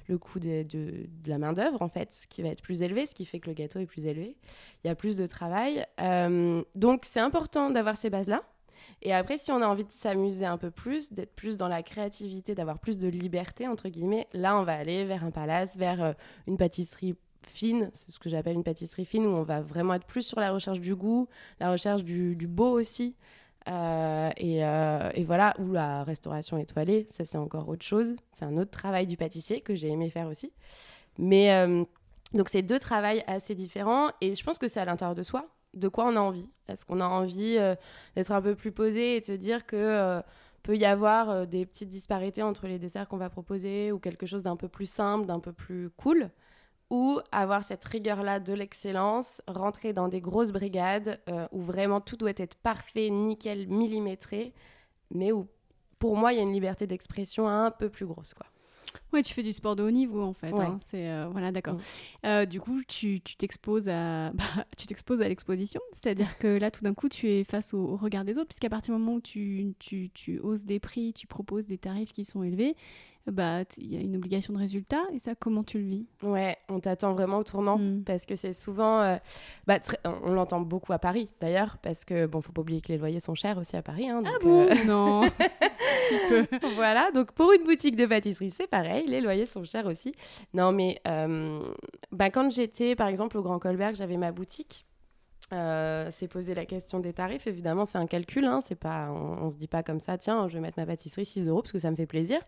le 0.08 0.18
coût 0.18 0.40
de, 0.40 0.66
la 1.26 1.38
main 1.38 1.54
d'œuvre 1.54 1.82
en 1.82 1.90
fait, 1.90 2.26
qui 2.30 2.42
va 2.42 2.50
être 2.50 2.62
plus 2.62 2.82
élevé, 2.82 3.06
ce 3.06 3.14
qui 3.14 3.26
fait 3.26 3.40
que 3.40 3.48
le 3.48 3.54
gâteau 3.54 3.80
est 3.80 3.86
plus 3.86 4.06
élevé. 4.06 4.36
Il 4.84 4.88
y 4.88 4.90
a 4.90 4.96
plus 4.96 5.18
de 5.18 5.26
travail, 5.26 5.86
donc 6.76 7.06
c'est 7.06 7.20
important 7.20 7.70
d'avoir 7.70 7.98
ces 7.98 8.10
bases 8.10 8.28
là. 8.28 8.44
Et 9.02 9.14
après, 9.14 9.38
si 9.38 9.52
on 9.52 9.62
a 9.62 9.68
envie 9.68 9.86
de 9.86 9.92
s'amuser 9.92 10.46
un 10.46 10.58
peu 10.58 10.72
plus, 10.72 11.14
d'être 11.14 11.34
plus 11.34 11.56
dans 11.56 11.68
la 11.68 11.84
créativité, 11.84 12.54
d'avoir 12.56 12.80
plus 12.80 12.98
de 12.98 13.08
liberté, 13.08 13.68
entre 13.68 13.88
guillemets, 13.88 14.28
là, 14.34 14.58
on 14.60 14.64
va 14.64 14.74
aller 14.74 15.06
vers 15.06 15.24
un 15.24 15.32
palace, 15.32 15.78
vers 15.78 16.16
une 16.48 16.58
pâtisserie 16.58 17.16
fine, 17.44 17.90
c'est 17.94 18.12
ce 18.12 18.20
que 18.20 18.30
j'appelle 18.30 18.56
une 18.56 18.64
pâtisserie 18.64 19.06
fine, 19.06 19.26
où 19.26 19.30
on 19.30 19.44
va 19.44 19.62
vraiment 19.62 19.94
être 19.94 20.06
plus 20.06 20.24
sur 20.24 20.40
la 20.40 20.52
recherche 20.52 20.80
du 20.80 20.96
goût, 20.96 21.28
la 21.60 21.72
recherche 21.72 22.04
du 22.04 22.36
beau 22.48 22.72
aussi. 22.72 23.16
Et, 23.68 24.60
et, 24.60 25.24
voilà, 25.26 25.56
ou 25.60 25.74
la 25.74 26.04
restauration 26.04 26.58
étoilée, 26.58 27.06
ça 27.10 27.26
c'est 27.26 27.38
encore 27.38 27.70
autre 27.70 27.86
chose. 27.86 28.16
C'est 28.32 28.46
un 28.46 28.58
autre 28.58 28.72
travail 28.72 29.06
du 29.06 29.16
pâtissier 29.16 29.62
que 29.62 29.76
j'ai 29.76 29.90
aimé 29.90 30.10
faire 30.10 30.28
aussi. 30.28 30.52
Mais 31.18 31.68
donc 32.34 32.50
c'est 32.50 32.64
deux 32.64 32.80
travails 32.80 33.24
assez 33.28 33.54
différents 33.54 34.10
et 34.22 34.34
je 34.34 34.44
pense 34.44 34.58
que 34.58 34.68
c'est 34.68 34.80
à 34.80 34.86
l'intérieur 34.86 35.16
de 35.16 35.24
soi, 35.24 35.48
de 35.76 35.88
quoi 35.88 36.06
on 36.08 36.16
a 36.16 36.20
envie. 36.20 36.50
Est-ce 36.68 36.86
qu'on 36.86 37.00
a 37.00 37.08
envie 37.08 37.58
d'être 38.16 38.32
un 38.32 38.42
peu 38.42 38.56
plus 38.56 38.72
posé 38.72 39.18
et 39.18 39.20
de 39.20 39.26
se 39.26 39.34
dire 39.34 39.66
que 39.68 40.22
peut 40.64 40.78
y 40.78 40.86
avoir 40.86 41.30
euh, 41.30 41.46
des 41.46 41.66
petites 41.66 41.90
disparités 41.90 42.44
entre 42.44 42.68
les 42.68 42.80
desserts 42.80 43.08
qu'on 43.08 43.18
va 43.18 43.30
proposer 43.30 43.92
ou 43.92 44.00
quelque 44.00 44.26
chose 44.26 44.44
d'un 44.44 44.56
peu 44.56 44.68
plus 44.68 44.90
simple, 44.90 45.26
d'un 45.26 45.40
peu 45.40 45.52
plus 45.52 45.90
cool, 45.98 46.30
ou 46.90 47.20
avoir 47.32 47.64
cette 47.64 47.84
rigueur-là 47.86 48.40
de 48.40 48.54
l'excellence, 48.54 49.42
rentrer 49.48 49.94
dans 49.94 50.08
des 50.08 50.22
grosses 50.22 50.52
brigades 50.52 51.20
euh, 51.30 51.48
où 51.52 51.62
vraiment 51.62 52.02
tout 52.02 52.18
doit 52.18 52.32
être 52.36 52.56
parfait, 52.56 53.10
nickel, 53.10 53.68
millimétré, 53.68 54.54
mais 55.12 55.32
où 55.32 55.48
pour 56.00 56.16
moi 56.16 56.34
il 56.34 56.38
y 56.38 56.40
a 56.40 56.44
une 56.44 56.54
liberté 56.54 56.88
d'expression 56.88 57.48
un 57.48 57.72
peu 57.72 57.90
plus 57.90 58.06
grosse. 58.06 58.34
quoi. 58.34 58.48
Ouais, 59.12 59.24
tu 59.24 59.34
fais 59.34 59.44
du 59.44 59.54
sport 59.54 59.76
de 59.76 59.84
haut 59.84 59.92
niveau 59.92 60.22
en 60.22 60.34
fait. 60.34 60.54
Hein. 60.54 60.78
C'est 60.86 61.10
euh, 61.10 61.28
voilà, 61.32 61.52
d'accord. 61.52 61.76
Mm. 61.76 61.80
Euh, 62.26 62.46
du 62.46 62.60
coup, 62.60 62.82
tu 62.88 63.22
t'exposes 63.22 63.90
à, 63.90 64.32
bah, 64.34 64.44
tu 64.78 64.88
t'exposes 64.88 65.22
à 65.22 65.28
l'exposition, 65.28 65.82
c'est-à-dire 65.92 66.38
que 66.38 66.48
là, 66.48 66.72
tout 66.72 66.84
d'un 66.84 66.94
coup, 66.94 67.10
tu 67.10 67.30
es 67.30 67.44
face 67.44 67.74
au, 67.74 67.96
regard 67.96 68.24
des 68.24 68.38
autres, 68.38 68.50
puisqu'à 68.50 68.70
partir 68.70 68.94
du 68.94 69.02
moment 69.02 69.16
où 69.16 69.22
tu, 69.22 69.74
tu, 69.80 70.10
tu 70.14 70.40
hausses 70.40 70.66
des 70.66 70.80
prix, 70.80 71.14
tu 71.14 71.28
proposes 71.28 71.66
des 71.66 71.78
tarifs 71.78 72.14
qui 72.14 72.24
sont 72.24 72.44
élevés, 72.44 72.76
bah 73.32 73.64
il 73.78 73.94
y 73.94 73.98
a 73.98 74.00
une 74.00 74.16
obligation 74.16 74.54
de 74.54 74.58
résultat 74.58 75.02
et 75.14 75.20
ça 75.20 75.36
comment 75.36 75.64
tu 75.64 75.78
le 75.78 75.86
vis? 75.86 76.06
Ouais, 76.24 76.58
on 76.68 76.80
t'attend 76.80 77.14
vraiment 77.14 77.38
au 77.38 77.44
tournant 77.44 77.78
mm. 77.78 78.04
parce 78.04 78.26
que 78.26 78.36
c'est 78.36 78.54
souvent 78.54 79.02
euh, 79.02 79.18
bah, 79.68 79.80
on 80.06 80.32
l'entend 80.32 80.62
beaucoup 80.62 80.94
à 80.94 81.00
Paris 81.00 81.30
d'ailleurs 81.40 81.78
parce 81.82 82.06
que 82.06 82.26
bon 82.26 82.42
faut 82.42 82.52
pas 82.52 82.62
oublier 82.62 82.82
que 82.82 82.88
les 82.88 82.98
loyers 82.98 83.20
sont 83.20 83.36
chers 83.36 83.58
aussi 83.58 83.76
à 83.76 83.82
Paris 83.82 84.10
hein, 84.10 84.24
ah 84.26 84.38
bon? 84.42 84.68
non 84.86 85.22
voilà, 86.76 87.12
donc 87.12 87.32
pour 87.32 87.52
une 87.52 87.64
boutique 87.64 87.96
de 87.96 88.06
pâtisserie, 88.06 88.50
c'est 88.50 88.68
pareil, 88.68 88.99
les 89.08 89.22
loyers 89.22 89.46
sont 89.46 89.64
chers 89.64 89.86
aussi. 89.86 90.14
Non, 90.54 90.72
mais 90.72 91.00
euh, 91.08 91.62
bah, 92.12 92.30
quand 92.30 92.52
j'étais, 92.52 92.96
par 92.96 93.08
exemple, 93.08 93.38
au 93.38 93.42
Grand 93.42 93.60
Colberg, 93.60 93.96
j'avais 93.96 94.18
ma 94.18 94.32
boutique. 94.32 94.86
Euh, 95.52 96.10
c'est 96.12 96.28
poser 96.28 96.54
la 96.54 96.66
question 96.66 97.00
des 97.00 97.12
tarifs. 97.12 97.48
Évidemment, 97.48 97.84
c'est 97.84 97.98
un 97.98 98.06
calcul. 98.06 98.46
Hein, 98.46 98.60
c'est 98.62 98.76
pas, 98.76 99.10
on, 99.10 99.46
ne 99.46 99.50
se 99.50 99.56
dit 99.56 99.68
pas 99.68 99.82
comme 99.82 100.00
ça, 100.00 100.18
tiens, 100.18 100.48
je 100.48 100.54
vais 100.54 100.60
mettre 100.60 100.80
ma 100.80 100.86
pâtisserie 100.86 101.26
6 101.26 101.48
euros 101.48 101.64
parce 101.64 101.72
que 101.72 101.80
ça 101.80 101.90
me 101.90 101.96
fait 101.96 102.06
plaisir. 102.06 102.40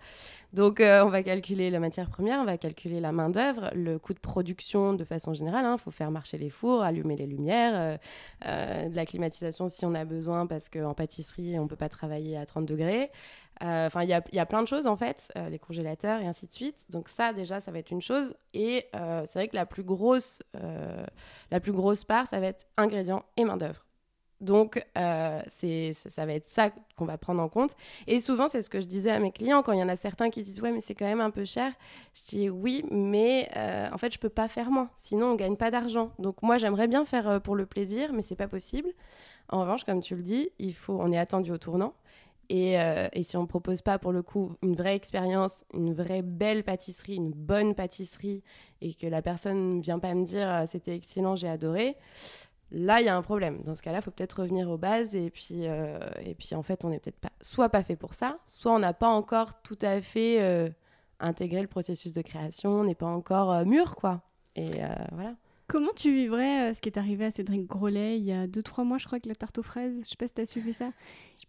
Donc, 0.54 0.80
euh, 0.80 1.04
on 1.04 1.10
va 1.10 1.24
calculer 1.24 1.72
la 1.72 1.80
matière 1.80 2.10
première, 2.10 2.40
on 2.42 2.46
va 2.46 2.60
calculer 2.60 3.00
la 3.00 3.12
main-d'œuvre, 3.12 3.72
le 3.74 3.98
coût 3.98 4.14
de 4.14 4.20
production 4.20 4.94
de 4.94 5.04
façon 5.04 5.34
générale. 5.34 5.64
Il 5.64 5.68
hein. 5.68 5.78
faut 5.78 5.90
faire 5.90 6.12
marcher 6.12 6.38
les 6.38 6.52
fours, 6.52 6.84
allumer 6.84 7.16
les 7.16 7.26
lumières, 7.26 7.98
de 8.46 8.96
la 8.96 9.06
climatisation 9.08 9.68
si 9.68 9.84
on 9.86 9.96
a 9.96 10.06
besoin 10.06 10.46
parce 10.46 10.70
qu'en 10.70 10.94
pâtisserie, 10.94 11.58
on 11.58 11.68
peut 11.68 11.76
pas 11.76 11.90
travailler 11.90 12.38
à 12.38 12.46
30 12.46 12.68
degrés. 12.68 13.10
Euh, 13.64 13.88
enfin, 13.88 14.04
il 14.04 14.10
y 14.10 14.14
a, 14.14 14.24
y 14.32 14.40
a, 14.40 14.46
plein 14.46 14.64
de 14.64 14.68
choses 14.68 14.88
en 14.88 14.96
fait, 14.96 15.32
euh, 15.38 15.50
les 15.50 15.60
congélateurs 15.60 16.22
et 16.22 16.28
ainsi 16.28 16.48
de 16.48 16.54
suite. 16.54 16.86
Donc 16.90 17.10
ça, 17.10 17.32
déjà, 17.34 17.60
ça 17.60 17.72
va 17.72 17.80
être 17.80 17.92
une 17.92 18.02
chose. 18.02 18.34
Et 18.54 18.88
euh, 18.96 19.24
c'est 19.26 19.40
vrai 19.40 19.48
que 19.48 19.56
la 19.56 19.66
plus 19.66 19.84
grosse, 19.84 20.42
la 21.52 21.60
plus 21.60 21.72
grosse 21.72 22.04
part, 22.04 22.28
ça 22.28 22.40
va 22.40 22.48
être 22.48 22.66
ingrédients 22.78 23.24
et 23.38 23.46
main 23.46 23.58
d'œuvre. 23.58 23.86
Donc, 24.40 24.84
c'est, 25.50 25.94
ça, 25.94 26.26
va 26.26 26.34
être 26.34 26.48
ça 26.48 26.72
qu'on 26.96 27.06
va 27.06 27.20
prendre 27.20 27.44
en 27.44 27.48
compte. 27.48 27.76
Et 28.08 28.20
souvent, 28.20 28.48
c'est 28.48 28.64
ce 28.64 28.72
que 28.72 28.82
je 28.82 28.88
disais 28.88 29.12
à 29.12 29.20
mes 29.20 29.32
clients 29.32 29.62
quand 29.62 29.72
il 29.72 29.78
y 29.78 29.84
en 29.84 29.90
a 29.90 29.96
certains 29.96 30.32
qui 30.32 30.42
disent 30.42 30.62
Ouais, 30.62 30.72
mais 30.72 30.80
c'est 30.82 30.96
quand 30.96 31.06
même 31.06 31.22
un 31.22 31.30
peu 31.30 31.46
cher. 31.46 31.72
Je 32.14 32.22
dis 32.24 32.50
Oui, 32.50 32.84
mais 32.90 33.52
en 33.94 33.98
fait, 34.00 34.12
je 34.12 34.18
peux 34.18 34.30
pas 34.30 34.48
faire 34.48 34.72
moins. 34.72 34.90
Sinon, 34.96 35.28
on 35.28 35.36
gagne 35.36 35.58
pas 35.58 35.70
d'argent. 35.70 36.12
Donc, 36.18 36.42
moi, 36.42 36.58
j'aimerais 36.58 36.88
bien 36.88 37.06
faire 37.06 37.40
pour 37.42 37.56
le 37.56 37.68
plaisir, 37.68 38.14
mais 38.14 38.24
c'est 38.24 38.36
pas 38.36 38.48
possible. 38.48 38.90
En 39.50 39.62
revanche, 39.62 39.84
comme 39.84 40.02
tu 40.02 40.16
le 40.16 40.24
dis, 40.24 40.50
il 40.58 40.74
faut, 40.74 40.98
on 41.00 41.12
est 41.12 41.20
attendu 41.20 41.52
au 41.52 41.60
tournant. 41.60 41.94
Euh, 42.52 43.08
et, 43.14 43.24
si 43.24 43.38
on 43.38 43.44
ne 43.44 43.48
propose 43.48 43.82
pas 43.82 43.98
pour 43.98 44.12
le 44.12 44.22
coup 44.22 44.54
une 44.62 44.76
vraie 44.76 44.96
expérience, 44.96 45.64
une 45.74 45.94
vraie 45.94 46.22
belle 46.22 46.64
pâtisserie, 46.64 47.16
une 47.16 47.32
bonne 47.32 47.76
pâtisserie, 47.76 48.44
et 48.82 48.94
que 48.94 49.08
la 49.08 49.22
personne 49.22 49.78
ne 49.78 49.82
vient 49.82 50.00
pas 50.00 50.14
me 50.14 50.26
dire 50.26 50.50
euh, 50.50 50.64
c'était 50.68 50.96
excellent, 50.96 51.36
j'ai 51.36 51.48
adoré, 51.48 51.96
là 52.72 53.00
il 53.00 53.06
y 53.06 53.10
a 53.10 53.16
un 53.16 53.22
problème. 53.22 53.62
Dans 53.64 53.76
ce 53.76 53.82
cas-là, 53.82 54.00
il 54.00 54.02
faut 54.02 54.12
peut-être 54.12 54.42
revenir 54.42 54.70
aux 54.70 54.78
bases 54.78 55.16
et 55.16 55.30
puis, 55.30 55.68
euh, 55.68 56.00
et 56.26 56.36
puis 56.36 56.54
en 56.54 56.64
fait 56.64 56.84
on 56.84 56.90
n'est 56.90 57.00
peut-être 57.00 57.20
pas 57.20 57.32
soit 57.40 57.70
pas 57.70 57.84
fait 57.84 57.96
pour 57.96 58.16
ça, 58.16 58.40
soit 58.44 58.74
on 58.74 58.80
n'a 58.80 58.94
pas 58.94 59.10
encore 59.10 59.62
tout 59.62 59.80
à 59.82 60.02
fait 60.02 60.74
intégré 61.20 61.62
le 61.62 61.68
processus 61.68 62.12
de 62.12 62.22
création, 62.22 62.82
on 62.82 62.84
n'est 62.84 62.96
pas 62.96 63.08
encore 63.08 63.66
mûr 63.66 63.96
quoi. 63.96 64.22
Et 64.56 64.72
voilà. 65.14 65.36
Comment 65.72 65.94
tu 65.96 66.14
vivrais 66.14 66.70
euh, 66.70 66.74
ce 66.74 66.82
qui 66.82 66.90
est 66.90 66.98
arrivé 66.98 67.24
à 67.24 67.32
Cédric 67.32 67.66
Grolet 67.66 68.20
il 68.20 68.26
y 68.26 68.34
a 68.34 68.46
2-3 68.46 68.84
mois, 68.84 68.98
je 68.98 69.06
crois, 69.06 69.16
avec 69.16 69.26
la 69.26 69.36
tarte 69.36 69.58
aux 69.58 69.64
fraises? 69.64 69.94
Je 70.04 70.10
sais 70.10 70.18
pas 70.18 70.28
si 70.28 70.34
tu 70.34 70.42
as 70.42 70.46
suivi 70.46 70.74
ça. 70.74 70.92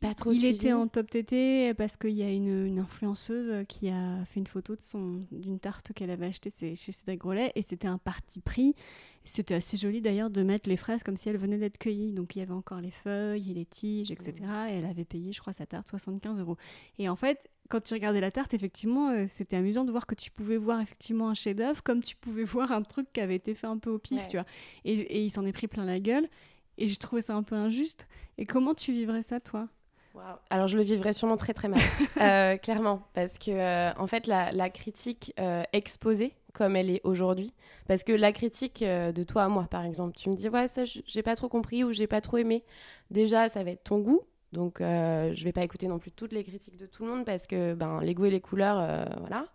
pas 0.01 0.15
trop 0.15 0.31
Il 0.31 0.45
était 0.45 0.73
en 0.73 0.87
top 0.87 1.11
TT 1.11 1.75
parce 1.75 1.97
qu'il 1.97 2.13
y 2.13 2.23
a 2.23 2.31
une, 2.31 2.79
influenceuse 2.79 3.67
qui 3.67 3.89
a 3.89 4.25
fait 4.27 4.39
une 4.39 4.47
photo 4.47 4.77
de 4.77 4.81
son 4.81 5.25
d'une 5.33 5.59
tarte 5.59 5.93
qu'elle 5.93 6.11
avait 6.11 6.27
achetée 6.27 6.53
chez 6.77 6.93
Cédric 6.93 7.19
Grolet 7.19 7.51
et 7.57 7.63
c'était 7.63 7.89
un 7.89 7.99
parti 7.99 8.41
pris. 8.41 8.77
C'était 9.25 9.55
assez 9.55 9.77
joli 9.77 10.01
d'ailleurs 10.01 10.31
de 10.31 10.43
mettre 10.43 10.69
les 10.69 10.77
fraises 10.77 11.03
comme 11.03 11.17
si 11.17 11.29
elles 11.29 11.37
venaient 11.37 11.59
d'être 11.59 11.79
cueillies. 11.79 12.13
Donc 12.13 12.35
il 12.35 12.41
y 12.41 12.43
avait 12.43 12.53
encore 12.53 12.81
les 12.81 12.91
feuilles 12.91 13.51
et 13.51 13.55
les 13.55 13.67
tiges, 13.67 14.11
etc. 14.11 14.35
Mmh. 14.41 14.69
Et 14.69 14.73
elle 14.75 14.87
avait 14.87 15.05
payé, 15.05 15.33
je 15.33 15.41
crois, 15.41 15.53
sa 15.53 15.67
tarte 15.67 15.89
75 15.89 16.41
euros. 16.41 16.57
Et 16.99 17.09
en 17.09 17.17
fait, 17.17 17.49
quand 17.73 17.81
tu 17.81 17.95
regardais 17.95 18.21
la 18.21 18.31
tarte, 18.31 18.53
effectivement, 18.53 19.09
euh, 19.09 19.25
c'était 19.27 19.57
amusant 19.57 19.85
de 19.85 19.91
voir 19.91 20.07
que 20.07 20.15
tu 20.15 20.31
pouvais 20.31 20.59
voir 20.59 20.81
effectivement 20.83 21.31
un 21.31 21.35
chef-d'œuvre 21.35 21.83
comme 21.83 22.03
tu 22.03 22.17
pouvais 22.17 22.45
voir 22.45 22.71
un 22.71 22.83
truc 22.83 23.11
qui 23.15 23.21
avait 23.23 23.37
été 23.37 23.55
fait 23.55 23.67
un 23.67 23.79
peu 23.79 23.89
au 23.89 23.99
pif, 23.99 24.29
tu 24.29 24.37
vois. 24.37 24.45
Et, 24.85 25.25
il 25.25 25.31
s'en 25.31 25.47
est 25.47 25.53
pris 25.53 25.69
plein 25.69 25.87
la 25.87 25.99
gueule. 25.99 26.29
Et 26.77 26.87
j'ai 26.87 26.97
trouvé 26.97 27.23
ça 27.23 27.35
un 27.35 27.43
peu 27.43 27.55
injuste. 27.55 28.09
Et 28.37 28.45
comment 28.45 28.75
tu 28.75 28.93
vivrais 28.93 29.23
ça, 29.23 29.41
toi? 29.41 29.69
Alors 30.51 30.69
je 30.69 30.77
le 30.77 30.83
vivrais 30.83 31.15
sûrement 31.15 31.39
très 31.39 31.55
très 31.55 31.69
mal, 31.69 31.81
euh, 32.21 32.59
clairement, 32.59 33.09
parce 33.15 33.39
que 33.39 33.51
euh, 33.51 33.95
en 33.97 34.07
fait 34.07 34.27
la, 34.27 34.69
critique 34.69 35.33
exposée 35.73 36.35
comme 36.53 36.77
elle 36.77 36.91
est 36.91 37.01
aujourd'hui, 37.05 37.53
parce 37.89 38.05
que 38.05 38.13
la 38.13 38.33
critique 38.33 38.85
de 38.85 39.23
toi 39.23 39.45
à 39.45 39.49
moi, 39.49 39.67
par 39.71 39.85
exemple, 39.85 40.17
tu 40.17 40.31
me 40.31 40.35
dis 40.35 40.49
ouais 40.49 40.69
ça 40.69 40.85
j'ai 40.85 41.23
pas 41.23 41.37
trop 41.37 41.49
compris 41.49 41.85
ou 41.85 41.93
j'ai 41.93 42.07
pas 42.07 42.21
trop 42.21 42.39
aimé. 42.39 42.65
Déjà 43.11 43.49
ça 43.49 43.65
va 43.65 43.71
être 43.71 43.85
ton 43.85 43.99
goût, 43.99 44.23
donc, 44.53 44.81
euh, 44.81 45.33
je 45.35 45.45
vais 45.45 45.53
pas 45.53 45.65
écouter 45.65 45.89
non 45.89 45.99
plus 45.99 46.13
toutes 46.13 46.33
les 46.33 46.45
critiques 46.45 46.77
de 46.77 46.87
tout 46.87 47.05
le 47.05 47.11
monde 47.11 47.25
parce 47.25 47.47
que 47.47 47.75
ben, 47.75 48.01
les 48.03 48.15
goûts 48.15 48.27
et 48.27 48.31
les 48.31 48.41
couleurs, 48.41 48.79
euh, 48.79 49.05
voilà. 49.19 49.47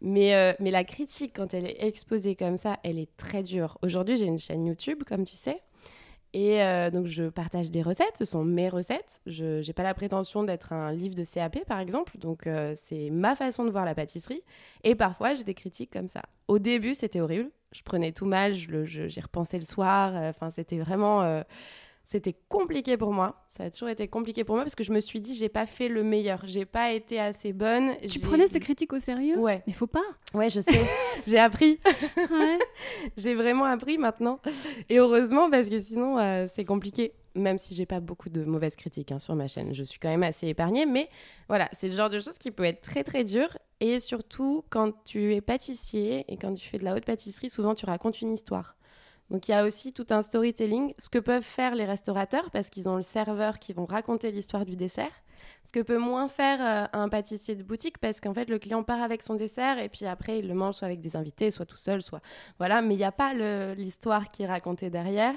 Mais, 0.00 0.34
euh, 0.34 0.54
mais 0.60 0.70
la 0.70 0.84
critique, 0.84 1.32
quand 1.36 1.52
elle 1.52 1.66
est 1.66 1.84
exposée 1.84 2.36
comme 2.36 2.56
ça, 2.56 2.78
elle 2.84 2.98
est 2.98 3.14
très 3.16 3.42
dure. 3.42 3.76
Aujourd'hui, 3.82 4.16
j'ai 4.16 4.26
une 4.26 4.38
chaîne 4.38 4.64
YouTube, 4.64 5.02
comme 5.06 5.24
tu 5.24 5.36
sais. 5.36 5.60
Et 6.32 6.62
euh, 6.62 6.90
donc, 6.90 7.06
je 7.06 7.24
partage 7.24 7.70
des 7.70 7.82
recettes. 7.82 8.16
Ce 8.16 8.24
sont 8.24 8.44
mes 8.44 8.68
recettes. 8.68 9.20
Je 9.26 9.66
n'ai 9.66 9.72
pas 9.72 9.82
la 9.82 9.94
prétention 9.94 10.44
d'être 10.44 10.72
un 10.72 10.92
livre 10.92 11.14
de 11.14 11.24
CAP, 11.24 11.64
par 11.66 11.80
exemple. 11.80 12.18
Donc, 12.18 12.48
c'est 12.74 13.10
ma 13.10 13.34
façon 13.34 13.64
de 13.64 13.70
voir 13.70 13.84
la 13.84 13.94
pâtisserie. 13.94 14.42
Et 14.84 14.94
parfois, 14.94 15.34
j'ai 15.34 15.44
des 15.44 15.54
critiques 15.54 15.92
comme 15.92 16.08
ça. 16.08 16.22
Au 16.48 16.58
début, 16.58 16.94
c'était 16.94 17.20
horrible. 17.20 17.50
Je 17.72 17.82
prenais 17.82 18.12
tout 18.12 18.26
mal. 18.26 18.54
J'y 18.54 19.20
repensais 19.20 19.58
le 19.58 19.64
soir. 19.64 20.14
Enfin, 20.14 20.50
c'était 20.50 20.78
vraiment 20.78 21.42
c'était 22.10 22.34
compliqué 22.48 22.96
pour 22.96 23.12
moi. 23.12 23.44
Ça 23.46 23.62
a 23.64 23.70
toujours 23.70 23.88
été 23.88 24.08
compliqué 24.08 24.42
pour 24.42 24.56
moi 24.56 24.64
parce 24.64 24.74
que 24.74 24.82
je 24.82 24.90
me 24.90 24.98
suis 24.98 25.20
dit, 25.20 25.36
j'ai 25.36 25.48
pas 25.48 25.64
fait 25.64 25.86
le 25.86 26.02
meilleur. 26.02 26.40
J'ai 26.42 26.64
pas 26.64 26.90
été 26.90 27.20
assez 27.20 27.52
bonne. 27.52 27.92
Tu 28.08 28.18
prenais 28.18 28.48
ces 28.48 28.58
critiques 28.58 28.92
au 28.92 28.98
sérieux? 28.98 29.38
Ouais. 29.38 29.62
Mais 29.68 29.72
faut 29.72 29.86
pas. 29.86 30.02
Ouais, 30.34 30.50
je 30.50 30.58
sais. 30.58 30.80
j'ai 31.26 31.38
appris. 31.38 31.78
Ouais. 32.16 32.58
j'ai 33.16 33.36
vraiment 33.36 33.64
appris 33.64 33.96
maintenant. 33.96 34.40
Et 34.88 34.98
heureusement 34.98 35.48
parce 35.50 35.68
que 35.68 35.78
sinon, 35.78 36.18
euh, 36.18 36.46
c'est 36.52 36.64
compliqué. 36.64 37.12
Même 37.36 37.58
si 37.58 37.76
j'ai 37.76 37.86
pas 37.86 38.00
beaucoup 38.00 38.28
de 38.28 38.42
mauvaises 38.44 38.74
critiques 38.74 39.12
hein, 39.12 39.20
sur 39.20 39.36
ma 39.36 39.46
chaîne, 39.46 39.72
je 39.72 39.84
suis 39.84 40.00
quand 40.00 40.08
même 40.08 40.24
assez 40.24 40.48
épargnée. 40.48 40.86
Mais 40.86 41.08
voilà, 41.46 41.68
c'est 41.70 41.86
le 41.86 41.94
genre 41.94 42.10
de 42.10 42.18
choses 42.18 42.38
qui 42.38 42.50
peut 42.50 42.64
être 42.64 42.80
très 42.80 43.04
très 43.04 43.22
dur. 43.22 43.56
Et 43.78 44.00
surtout, 44.00 44.64
quand 44.68 44.90
tu 45.04 45.32
es 45.32 45.40
pâtissier 45.40 46.24
et 46.26 46.36
quand 46.36 46.54
tu 46.54 46.68
fais 46.68 46.78
de 46.78 46.84
la 46.84 46.96
haute 46.96 47.04
pâtisserie, 47.04 47.50
souvent 47.50 47.76
tu 47.76 47.86
racontes 47.86 48.20
une 48.20 48.32
histoire. 48.32 48.74
Donc 49.30 49.48
il 49.48 49.52
y 49.52 49.54
a 49.54 49.64
aussi 49.64 49.92
tout 49.92 50.06
un 50.10 50.22
storytelling, 50.22 50.92
ce 50.98 51.08
que 51.08 51.18
peuvent 51.18 51.42
faire 51.44 51.74
les 51.74 51.84
restaurateurs 51.84 52.50
parce 52.50 52.68
qu'ils 52.68 52.88
ont 52.88 52.96
le 52.96 53.02
serveur 53.02 53.58
qui 53.58 53.72
vont 53.72 53.86
raconter 53.86 54.32
l'histoire 54.32 54.66
du 54.66 54.76
dessert. 54.76 55.12
Ce 55.64 55.72
que 55.72 55.80
peut 55.80 55.98
moins 55.98 56.26
faire 56.26 56.58
euh, 56.60 56.98
un 56.98 57.08
pâtissier 57.08 57.54
de 57.54 57.62
boutique 57.62 57.98
parce 57.98 58.20
qu'en 58.20 58.34
fait 58.34 58.48
le 58.48 58.58
client 58.58 58.82
part 58.82 59.02
avec 59.02 59.22
son 59.22 59.34
dessert 59.34 59.78
et 59.78 59.88
puis 59.88 60.06
après 60.06 60.38
il 60.38 60.48
le 60.48 60.54
mange 60.54 60.74
soit 60.74 60.86
avec 60.86 61.00
des 61.00 61.16
invités, 61.16 61.50
soit 61.50 61.66
tout 61.66 61.76
seul, 61.76 62.02
soit 62.02 62.20
voilà, 62.58 62.82
mais 62.82 62.94
il 62.94 62.98
n'y 62.98 63.04
a 63.04 63.12
pas 63.12 63.32
l'histoire 63.74 64.28
qui 64.28 64.42
est 64.42 64.46
racontée 64.46 64.90
derrière. 64.90 65.34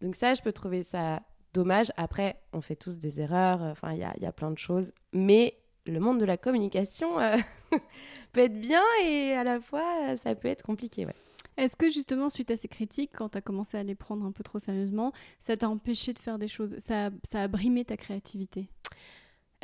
Donc 0.00 0.14
ça, 0.14 0.34
je 0.34 0.42
peux 0.42 0.52
trouver 0.52 0.82
ça 0.82 1.22
dommage. 1.52 1.92
Après, 1.96 2.36
on 2.52 2.60
fait 2.60 2.76
tous 2.76 2.98
des 2.98 3.20
erreurs, 3.20 3.62
euh, 3.62 3.72
enfin 3.72 3.92
il 3.92 3.98
y 3.98 4.26
a, 4.26 4.32
plein 4.32 4.50
de 4.50 4.58
choses, 4.58 4.92
mais 5.12 5.58
le 5.84 6.00
monde 6.00 6.18
de 6.20 6.24
la 6.24 6.36
communication 6.36 7.18
euh, 7.18 7.36
peut 8.32 8.40
être 8.40 8.60
bien 8.60 8.82
et 9.04 9.32
à 9.32 9.44
la 9.44 9.60
fois 9.60 10.16
ça 10.16 10.34
peut 10.34 10.48
être 10.48 10.62
compliqué. 10.62 11.06
Ouais. 11.06 11.14
Est-ce 11.56 11.76
que 11.76 11.88
justement, 11.88 12.28
suite 12.28 12.50
à 12.50 12.56
ces 12.56 12.68
critiques, 12.68 13.12
quand 13.14 13.30
tu 13.30 13.38
as 13.38 13.40
commencé 13.40 13.78
à 13.78 13.82
les 13.82 13.94
prendre 13.94 14.24
un 14.24 14.32
peu 14.32 14.44
trop 14.44 14.58
sérieusement, 14.58 15.12
ça 15.40 15.56
t'a 15.56 15.68
empêché 15.68 16.12
de 16.12 16.18
faire 16.18 16.38
des 16.38 16.48
choses? 16.48 16.76
Ça, 16.78 17.10
ça 17.24 17.42
a 17.42 17.48
brimé 17.48 17.84
ta 17.84 17.96
créativité? 17.96 18.68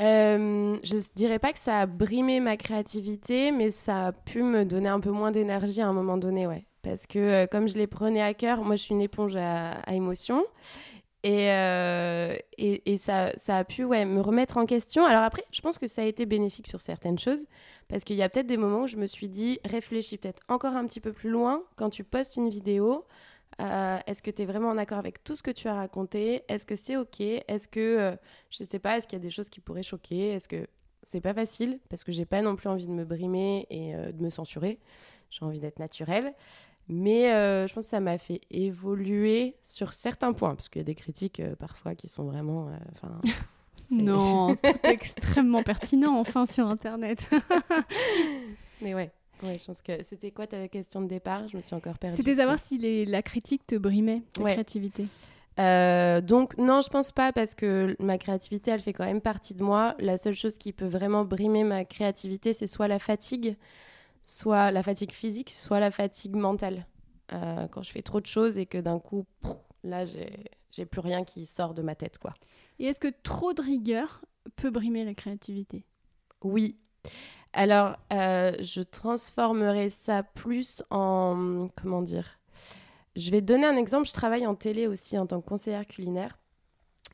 Euh, 0.01 0.79
je 0.83 1.15
dirais 1.15 1.39
pas 1.39 1.53
que 1.53 1.59
ça 1.59 1.81
a 1.81 1.87
brimé 1.87 2.41
ma 2.41 2.57
créativité, 2.57 3.53
mais 3.53 3.71
ça 3.71 4.07
a 4.07 4.13
pu 4.13 4.43
me 4.43 4.65
donner 4.65 4.89
un 4.89 5.01
peu 5.01 5.11
moins 5.11 5.31
d'énergie 5.31 5.83
à 5.83 5.89
un 5.89 5.93
moment 5.93 6.17
donné, 6.17 6.47
ouais. 6.47 6.67
Parce 6.81 7.07
que 7.07 7.19
euh, 7.19 7.47
comme 7.47 7.69
je 7.69 7.79
les 7.79 7.87
prenais 7.87 8.23
à 8.23 8.35
cœur, 8.35 8.65
moi 8.65 8.75
je 8.77 8.83
suis 8.83 8.95
une 8.95 9.03
éponge 9.03 9.37
à, 9.37 9.73
à 9.73 9.95
émotions. 9.95 10.45
Et, 11.25 11.51
euh, 11.53 12.37
et, 12.59 12.93
et, 12.93 12.97
ça, 12.97 13.33
ça 13.37 13.59
a 13.59 13.65
pu 13.65 13.85
ouais, 13.85 14.05
me 14.05 14.21
remettre 14.21 14.57
en 14.57 14.67
question. 14.67 15.07
Alors 15.07 15.23
après, 15.23 15.45
je 15.53 15.61
pense 15.61 15.79
que 15.79 15.87
ça 15.87 16.03
a 16.03 16.05
été 16.05 16.27
bénéfique 16.27 16.67
sur 16.67 16.81
certaines 16.81 17.19
choses, 17.19 17.47
parce 17.89 18.03
qu'il 18.03 18.17
y 18.17 18.23
a 18.23 18.29
peut-être 18.29 18.49
des 18.49 18.57
moments 18.57 18.83
où 18.83 18.87
je 18.89 18.97
me 18.97 19.07
suis 19.07 19.29
dit, 19.29 19.61
réfléchis 19.65 20.19
peut-être 20.19 20.43
encore 20.49 20.75
un 20.75 20.85
petit 20.87 21.01
peu 21.01 21.13
plus 21.13 21.31
loin 21.31 21.63
quand 21.77 21.91
tu 21.91 22.03
postes 22.03 22.37
une 22.37 22.49
vidéo. 22.49 23.05
Euh, 23.61 23.99
est-ce 24.07 24.23
que 24.23 24.31
tu 24.31 24.43
es 24.43 24.45
vraiment 24.47 24.71
en 24.71 24.79
accord 24.79 24.99
avec 24.99 25.23
tout 25.23 25.37
ce 25.37 25.43
que 25.43 25.51
tu 25.51 25.69
as 25.69 25.75
raconté? 25.75 26.43
Est-ce 26.49 26.67
que 26.67 26.75
c'est 26.75 26.97
OK? 26.97 27.21
Est-ce 27.21 27.69
que, 27.69 27.81
euh, 27.81 28.17
je 28.51 28.65
sais 28.65 28.79
pas, 28.79 28.97
est-ce 28.97 29.07
qu'il 29.07 29.19
y 29.19 29.23
a 29.23 29.23
des 29.23 29.31
choses 29.31 29.49
qui 29.49 29.61
pourraient 29.61 29.83
choquer? 29.83 30.31
Est-ce 30.31 30.49
que 30.49 30.67
c'est 31.03 31.21
pas 31.21 31.35
facile? 31.35 31.79
Parce 31.89 32.03
que 32.03 32.13
j'ai 32.13 32.25
pas 32.25 32.43
non 32.43 32.57
plus 32.57 32.69
envie 32.69 32.87
de 32.87 32.93
me 32.93 33.05
brimer 33.05 33.67
et 33.71 33.95
euh, 33.95 34.13
de 34.13 34.23
me 34.23 34.31
censurer. 34.31 34.79
J'ai 35.31 35.45
envie 35.45 35.61
d'être 35.61 35.79
naturelle. 35.79 36.35
Mais 36.89 37.29
je 37.67 37.73
pense 37.73 37.85
que 37.85 37.91
ça 37.91 38.01
m'a 38.01 38.19
fait 38.19 38.41
évoluer 38.51 39.57
sur 39.63 39.93
certains 39.93 40.33
points, 40.33 40.55
parce 40.55 40.69
qu'il 40.69 40.81
y 40.81 40.85
a 40.85 40.87
des 40.87 40.95
critiques 40.95 41.43
parfois 41.59 41.95
qui 41.95 42.09
sont 42.09 42.25
vraiment. 42.25 42.69
non, 43.91 44.57
tout 44.63 44.71
extrêmement 44.85 45.63
pertinent, 45.63 46.19
enfin, 46.19 46.47
sur 46.47 46.67
Internet. 46.67 47.31
Mais 48.83 48.95
ouais. 48.95 49.11
Oui, 49.43 49.59
je 49.59 49.65
pense 49.65 49.83
que 49.83 50.03
c'était 50.03 50.31
quoi 50.31 50.47
ta 50.47 50.69
question 50.69 51.01
de 51.01 51.09
départ? 51.09 51.49
Je 51.49 51.57
me 51.57 51.63
suis 51.63 51.75
encore 51.75 51.99
perdue. 51.99 52.17
C'était 52.17 52.37
savoir 52.37 52.61
si 52.61 52.79
les, 52.79 53.05
la 53.05 53.23
critique 53.23 53.67
te 53.67 53.75
brimait, 53.75 54.23
ta 54.35 54.45
créativité. 54.45 55.07
Euh, 55.59 56.21
donc 56.21 56.57
non, 56.59 56.81
je 56.81 56.89
pense 56.89 57.11
pas 57.11 57.33
parce 57.33 57.55
que 57.55 57.97
ma 57.99 58.19
créativité, 58.19 58.71
elle 58.71 58.81
fait 58.81 58.93
quand 58.93 59.05
même 59.05 59.21
partie 59.21 59.55
de 59.55 59.63
moi. 59.63 59.97
La 59.99 60.17
seule 60.17 60.35
chose 60.35 60.59
qui 60.59 60.73
peut 60.73 60.87
vraiment 60.87 61.25
brimer 61.25 61.65
ma 61.65 61.85
créativité, 61.85 62.53
c'est 62.53 62.69
soit 62.69 62.87
la 62.87 63.01
fatigue, 63.01 63.57
soit 64.23 64.71
la 64.71 64.83
fatigue 64.83 65.13
physique, 65.13 65.51
soit 65.51 65.81
la 65.81 65.91
fatigue 65.91 66.37
mentale. 66.37 66.87
Euh, 67.33 67.67
quand 67.69 67.83
je 67.83 67.93
fais 67.93 68.03
trop 68.03 68.21
de 68.21 68.27
choses 68.27 68.59
et 68.59 68.67
que 68.67 68.79
d'un 68.79 68.99
coup, 68.99 69.25
là, 69.85 70.05
j'ai 70.05 70.87
plus 70.87 71.01
rien 71.01 71.25
qui 71.25 71.47
sort 71.47 71.75
de 71.75 71.83
ma 71.83 71.95
tête, 71.95 72.19
quoi. 72.19 72.35
Et 72.79 72.87
est-ce 72.87 73.01
que 73.01 73.13
trop 73.23 73.53
de 73.53 73.63
rigueur 73.63 74.25
peut 74.57 74.71
brimer 74.71 75.05
la 75.05 75.15
créativité? 75.15 75.85
Oui. 76.43 76.79
Alors, 77.53 77.97
euh, 78.13 78.53
je 78.61 78.81
transformerai 78.81 79.91
ça 79.91 80.23
plus 80.23 80.83
en... 80.91 81.69
Comment 81.77 82.03
dire? 82.03 82.39
Je 83.15 83.31
vais 83.31 83.41
donner 83.43 83.67
un 83.67 83.77
exemple. 83.77 84.09
Je 84.09 84.13
travaille 84.13 84.47
en 84.47 84.55
télé 84.55 84.87
aussi 84.87 85.19
en 85.19 85.27
tant 85.27 85.41
que 85.41 85.49
conseillère 85.49 85.87
culinaire. 85.87 86.39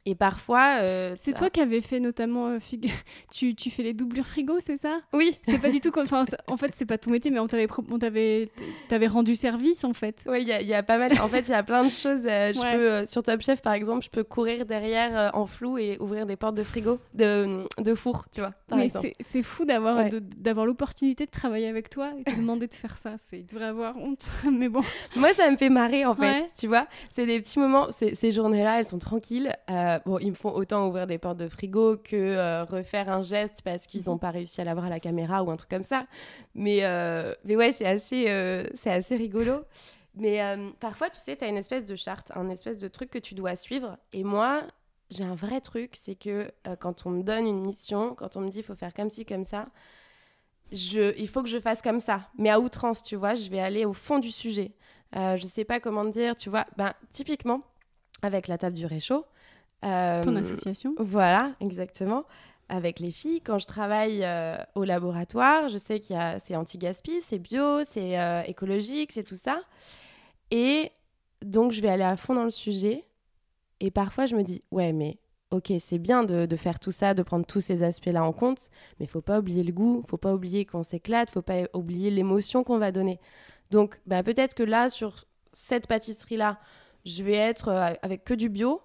Et 0.07 0.15
parfois. 0.15 0.79
Euh, 0.81 1.15
c'est 1.17 1.35
toi 1.35 1.51
qui 1.51 1.61
avais 1.61 1.81
fait 1.81 2.01
notamment. 2.01 2.49
Euh, 2.49 2.59
tu, 3.33 3.55
tu, 3.55 3.71
fais 3.71 3.83
les 3.83 3.93
doublures 3.93 4.27
frigo, 4.27 4.59
c'est 4.61 4.77
ça? 4.77 5.01
Oui. 5.13 5.39
C'est 5.47 5.61
pas 5.61 5.71
du 5.71 5.81
tout. 5.81 5.93
Enfin, 5.99 6.25
en 6.47 6.57
fait, 6.57 6.73
c'est 6.75 6.87
pas 6.87 6.99
ton 6.99 7.11
métier, 7.11 7.31
mais 7.31 7.39
on 7.39 7.49
t'avait, 7.49 7.69
on 7.91 7.99
t'avait, 7.99 9.07
rendu 9.07 9.37
service 9.37 9.85
en 9.85 9.93
fait. 9.93 10.25
Oui, 10.29 10.43
il 10.43 10.49
y, 10.49 10.67
y, 10.67 10.75
a 10.75 10.83
pas 10.83 10.99
mal. 10.99 11.13
En 11.21 11.29
fait, 11.29 11.41
il 11.41 11.51
y 11.51 11.55
a 11.55 11.63
plein 11.63 11.85
de 11.85 11.91
choses. 11.91 12.23
Euh, 12.25 12.53
je 12.53 12.77
peux, 12.77 13.07
sur 13.07 13.23
Top 13.23 13.41
Chef, 13.41 13.63
par 13.63 13.73
exemple, 13.73 14.05
je 14.05 14.11
peux 14.11 14.25
courir 14.25 14.67
derrière 14.67 15.31
en 15.35 15.47
flou 15.47 15.79
et 15.79 15.99
ouvrir 16.01 16.27
des 16.27 16.37
portes 16.37 16.55
de 16.55 16.63
frigo, 16.63 16.99
de, 17.15 17.65
de 17.79 17.95
four, 17.95 18.27
tu 18.33 18.41
vois. 18.41 18.53
mais 18.75 18.89
c'est, 19.27 19.43
fou 19.43 19.65
d'avoir, 19.65 20.05
d'avoir 20.37 20.67
l'opportunité 20.67 21.27
de 21.27 21.31
travailler 21.31 21.69
avec 21.69 21.91
toi 21.91 22.13
et 22.19 22.25
de 22.25 22.31
te 22.31 22.37
demander 22.37 22.67
de 22.67 22.75
faire 22.75 22.97
ça. 22.97 23.15
C'est, 23.19 23.41
il 23.41 23.47
devrait 23.47 23.67
avoir 23.67 23.97
honte. 23.97 24.29
mais 24.53 24.69
bon. 24.69 24.81
Moi, 25.17 25.33
ça 25.35 25.51
me 25.51 25.57
fait 25.57 25.71
marrer 25.71 26.05
en 26.05 26.15
fait. 26.15 26.47
Tu 26.59 26.67
vois, 26.67 26.87
c'est 27.11 27.27
des 27.27 27.39
petits 27.41 27.59
moments. 27.59 27.89
Ces 27.91 28.31
journées-là, 28.31 28.81
elles 28.81 28.87
sont 28.87 28.99
tranquilles. 28.99 29.55
Euh, 29.71 29.98
bon, 30.07 30.19
ils 30.19 30.31
me 30.31 30.35
font 30.35 30.51
autant 30.55 30.87
ouvrir 30.89 31.07
des 31.07 31.19
portes 31.19 31.39
de 31.39 31.49
frigo 31.49 31.97
que 31.97 32.17
euh, 32.17 32.65
refaire 32.65 33.11
un 33.11 33.23
geste 33.23 33.63
parce 33.63 33.87
qu'ils 33.87 34.05
n'ont 34.07 34.15
mhm. 34.15 34.21
pas 34.21 34.31
réussi 34.31 34.61
à 34.61 34.65
l'avoir 34.65 34.87
à 34.87 34.91
la 34.91 35.01
caméra 35.01 35.43
ou 35.43 35.51
un 35.51 35.57
truc 35.57 35.71
comme 35.71 35.85
ça. 35.85 36.07
Mais, 36.55 36.85
euh, 36.85 37.35
mais 37.45 37.57
ouais, 37.57 37.73
c'est 37.73 37.87
assez, 37.87 38.25
c'est 38.75 38.91
assez 38.91 39.17
rigolo. 39.17 39.63
Mais 40.15 40.41
parfois, 40.81 41.11
tu 41.11 41.21
sais, 41.21 41.37
tu 41.37 41.45
as 41.45 41.49
une 41.49 41.57
espèce 41.57 41.85
de 41.85 41.95
charte, 41.95 42.33
un 42.35 42.49
espèce 42.49 42.79
de 42.79 42.89
truc 42.89 43.11
que 43.11 43.19
tu 43.19 43.35
dois 43.35 43.55
suivre. 43.55 43.97
Et 44.13 44.25
moi, 44.25 44.63
j'ai 45.11 45.23
un 45.23 45.35
vrai 45.35 45.61
truc, 45.61 45.91
c'est 45.95 46.17
que 46.17 46.51
quand 46.81 47.07
on 47.07 47.11
me 47.11 47.23
donne 47.23 47.47
une 47.47 47.61
mission, 47.61 48.15
quand 48.17 48.37
on 48.37 48.41
me 48.41 48.49
dit 48.49 48.59
il 48.59 48.65
faut 48.65 48.75
faire 48.75 48.93
comme 48.93 49.11
ci, 49.11 49.25
comme 49.25 49.45
ça, 49.45 49.69
je, 50.73 51.17
il 51.19 51.29
faut 51.29 51.43
que 51.43 51.49
je 51.49 51.61
fasse 51.61 51.83
comme 51.83 52.01
ça. 52.01 52.29
Mais 52.37 52.51
à 52.51 52.59
outrance, 52.59 53.03
tu 53.03 53.15
vois, 53.15 53.35
je 53.35 53.49
vais 53.49 53.61
aller 53.61 53.85
au 53.85 53.93
fond 53.93 54.19
du 54.19 54.33
sujet. 54.33 54.73
je 55.15 55.47
sais 55.47 55.65
pas 55.65 55.79
comment 55.79 56.05
dire, 56.05 56.35
tu 56.35 56.51
vois. 56.51 56.67
Ben, 56.77 56.95
typiquement, 57.13 57.63
avec 58.23 58.49
la 58.49 58.59
table 58.59 58.77
du 58.77 58.87
réchaud, 58.87 59.25
euh, 59.25 59.38
Ton 59.83 60.37
association 60.37 60.95
Voilà, 60.99 61.53
exactement. 61.61 62.25
Avec 62.71 63.01
les 63.01 63.11
filles, 63.11 63.41
quand 63.41 63.59
je 63.59 63.67
travaille 63.67 64.23
euh, 64.25 64.57
au 64.75 64.85
laboratoire, 64.85 65.71
je 65.71 65.79
sais 65.79 66.01
qu'il 66.01 66.17
y 66.17 66.19
a 66.19 66.39
c'est 66.39 66.55
anti-gaspi, 66.55 67.23
c'est 67.23 67.39
bio, 67.39 67.83
c'est 67.85 68.21
euh, 68.21 68.43
écologique, 68.43 69.13
c'est 69.13 69.23
tout 69.23 69.37
ça. 69.37 69.63
Et 70.51 70.93
donc 71.43 71.73
je 71.73 71.81
vais 71.81 71.89
aller 71.89 72.05
à 72.05 72.17
fond 72.19 72.35
dans 72.35 72.45
le 72.45 72.51
sujet. 72.51 73.07
Et 73.81 73.91
parfois 73.91 74.27
je 74.27 74.35
me 74.35 74.43
dis 74.43 74.63
ouais 74.71 74.93
mais 74.93 75.19
ok 75.51 75.73
c'est 75.81 75.99
bien 75.99 76.25
de, 76.25 76.45
de, 76.45 76.57
faire 76.57 76.79
tout 76.79 76.91
ça, 76.91 77.15
de 77.15 77.23
prendre 77.23 77.47
tous 77.47 77.63
ces 77.63 77.83
aspects-là 77.83 78.23
en 78.23 78.33
compte, 78.33 78.69
mais 79.01 79.07
il 79.07 79.09
faut 79.09 79.23
pas 79.23 79.39
oublier 79.39 79.63
le 79.63 79.73
goût, 79.73 80.05
faut 80.07 80.19
pas 80.19 80.35
oublier 80.35 80.67
qu'on 80.67 80.83
s'éclate, 80.83 81.31
faut 81.31 81.41
pas 81.41 81.63
oublier 81.73 82.11
l'émotion 82.11 82.65
qu'on 82.65 82.79
va 82.79 82.93
donner. 82.93 83.19
Donc 83.71 83.99
bah, 84.07 84.23
peut-être 84.23 84.55
que 84.55 84.63
là 84.63 84.91
sur 84.91 85.25
cette 85.55 85.87
pâtisserie 85.87 86.37
là, 86.37 86.59
je 87.07 87.23
vais 87.23 87.37
être 87.37 87.71
avec 88.03 88.25
que 88.25 88.35
du 88.35 88.51
bio, 88.51 88.83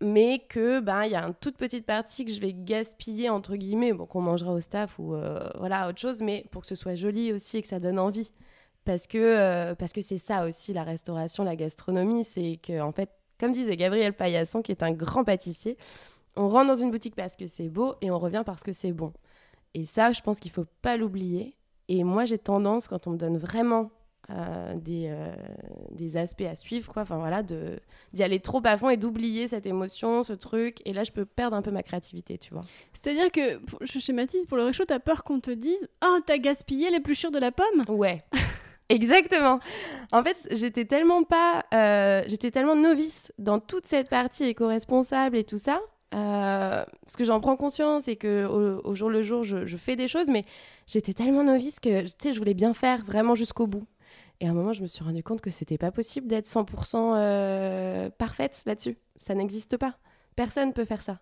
mais 0.00 0.38
que 0.48 0.80
ben 0.80 1.04
y 1.04 1.14
a 1.14 1.22
une 1.22 1.34
toute 1.34 1.56
petite 1.56 1.84
partie 1.84 2.24
que 2.24 2.32
je 2.32 2.40
vais 2.40 2.52
gaspiller 2.54 3.28
entre 3.28 3.56
guillemets 3.56 3.92
bon 3.92 4.06
qu'on 4.06 4.22
mangera 4.22 4.52
au 4.52 4.60
staff 4.60 4.98
ou 4.98 5.14
euh, 5.14 5.48
voilà 5.58 5.88
autre 5.88 6.00
chose 6.00 6.22
mais 6.22 6.46
pour 6.50 6.62
que 6.62 6.68
ce 6.68 6.74
soit 6.74 6.94
joli 6.94 7.32
aussi 7.32 7.58
et 7.58 7.62
que 7.62 7.68
ça 7.68 7.80
donne 7.80 7.98
envie. 7.98 8.32
Parce 8.84 9.06
que 9.06 9.18
euh, 9.18 9.74
parce 9.74 9.92
que 9.92 10.00
c'est 10.00 10.18
ça 10.18 10.46
aussi 10.46 10.72
la 10.72 10.84
restauration 10.84 11.44
la 11.44 11.56
gastronomie 11.56 12.24
c'est 12.24 12.58
que 12.62 12.80
en 12.80 12.92
fait 12.92 13.10
comme 13.38 13.52
disait 13.52 13.76
Gabriel 13.76 14.14
Paillasson 14.14 14.62
qui 14.62 14.72
est 14.72 14.82
un 14.82 14.92
grand 14.92 15.24
pâtissier 15.24 15.76
on 16.36 16.48
rentre 16.48 16.68
dans 16.68 16.74
une 16.76 16.90
boutique 16.90 17.14
parce 17.14 17.36
que 17.36 17.46
c'est 17.46 17.68
beau 17.68 17.94
et 18.00 18.10
on 18.10 18.18
revient 18.18 18.42
parce 18.46 18.62
que 18.62 18.72
c'est 18.72 18.92
bon. 18.92 19.12
Et 19.74 19.84
ça 19.84 20.12
je 20.12 20.20
pense 20.20 20.40
qu'il 20.40 20.50
faut 20.50 20.66
pas 20.82 20.96
l'oublier. 20.96 21.56
Et 21.88 22.04
moi 22.04 22.24
j'ai 22.24 22.38
tendance 22.38 22.88
quand 22.88 23.06
on 23.06 23.10
me 23.10 23.16
donne 23.18 23.36
vraiment 23.36 23.90
euh, 24.32 24.74
des, 24.76 25.08
euh, 25.08 25.34
des 25.90 26.16
aspects 26.16 26.42
à 26.42 26.54
suivre, 26.54 26.92
quoi. 26.92 27.02
Enfin 27.02 27.18
voilà, 27.18 27.42
d'y 27.42 28.22
aller 28.22 28.38
trop 28.38 28.60
à 28.64 28.76
fond 28.76 28.88
et 28.88 28.96
d'oublier 28.96 29.48
cette 29.48 29.66
émotion, 29.66 30.22
ce 30.22 30.32
truc. 30.32 30.78
Et 30.84 30.92
là, 30.92 31.02
je 31.04 31.10
peux 31.10 31.24
perdre 31.24 31.56
un 31.56 31.62
peu 31.62 31.70
ma 31.70 31.82
créativité, 31.82 32.38
tu 32.38 32.52
vois. 32.52 32.62
C'est-à-dire 32.92 33.32
que, 33.32 33.60
je 33.80 33.98
schématise, 33.98 34.46
pour 34.46 34.56
le 34.56 34.64
réchaud, 34.64 34.84
t'as 34.86 35.00
peur 35.00 35.24
qu'on 35.24 35.40
te 35.40 35.50
dise 35.50 35.88
Ah, 36.00 36.16
oh, 36.16 36.20
t'as 36.24 36.38
gaspillé 36.38 36.90
l'épluchure 36.90 37.30
de 37.30 37.38
la 37.38 37.50
pomme 37.50 37.82
Ouais. 37.88 38.22
Exactement. 38.88 39.58
En 40.12 40.22
fait, 40.22 40.36
j'étais 40.50 40.84
tellement 40.84 41.22
pas, 41.24 41.64
euh, 41.74 42.22
j'étais 42.26 42.50
tellement 42.50 42.76
novice 42.76 43.32
dans 43.38 43.58
toute 43.58 43.86
cette 43.86 44.08
partie 44.08 44.44
éco-responsable 44.44 45.36
et 45.36 45.44
tout 45.44 45.58
ça, 45.58 45.80
parce 46.10 47.16
que 47.16 47.24
j'en 47.24 47.40
prends 47.40 47.56
conscience 47.56 48.08
et 48.08 48.16
que 48.16 48.46
au, 48.46 48.94
jour 48.94 49.10
le 49.10 49.22
jour, 49.22 49.44
je, 49.44 49.64
je, 49.64 49.76
fais 49.76 49.94
des 49.94 50.08
choses, 50.08 50.28
mais 50.28 50.44
j'étais 50.88 51.14
tellement 51.14 51.44
novice 51.44 51.78
que, 51.78 52.02
tu 52.02 52.08
sais, 52.18 52.32
je 52.32 52.38
voulais 52.38 52.54
bien 52.54 52.74
faire 52.74 53.04
vraiment 53.04 53.36
jusqu'au 53.36 53.68
bout. 53.68 53.86
Et 54.40 54.46
à 54.46 54.50
un 54.50 54.54
moment, 54.54 54.72
je 54.72 54.80
me 54.80 54.86
suis 54.86 55.04
rendu 55.04 55.22
compte 55.22 55.42
que 55.42 55.50
c'était 55.50 55.78
pas 55.78 55.92
possible 55.92 56.26
d'être 56.26 56.46
100% 56.46 57.14
euh, 57.16 58.10
parfaite 58.10 58.62
là-dessus. 58.64 58.96
Ça 59.16 59.34
n'existe 59.34 59.76
pas. 59.76 59.98
Personne 60.34 60.72
peut 60.72 60.86
faire 60.86 61.02
ça. 61.02 61.20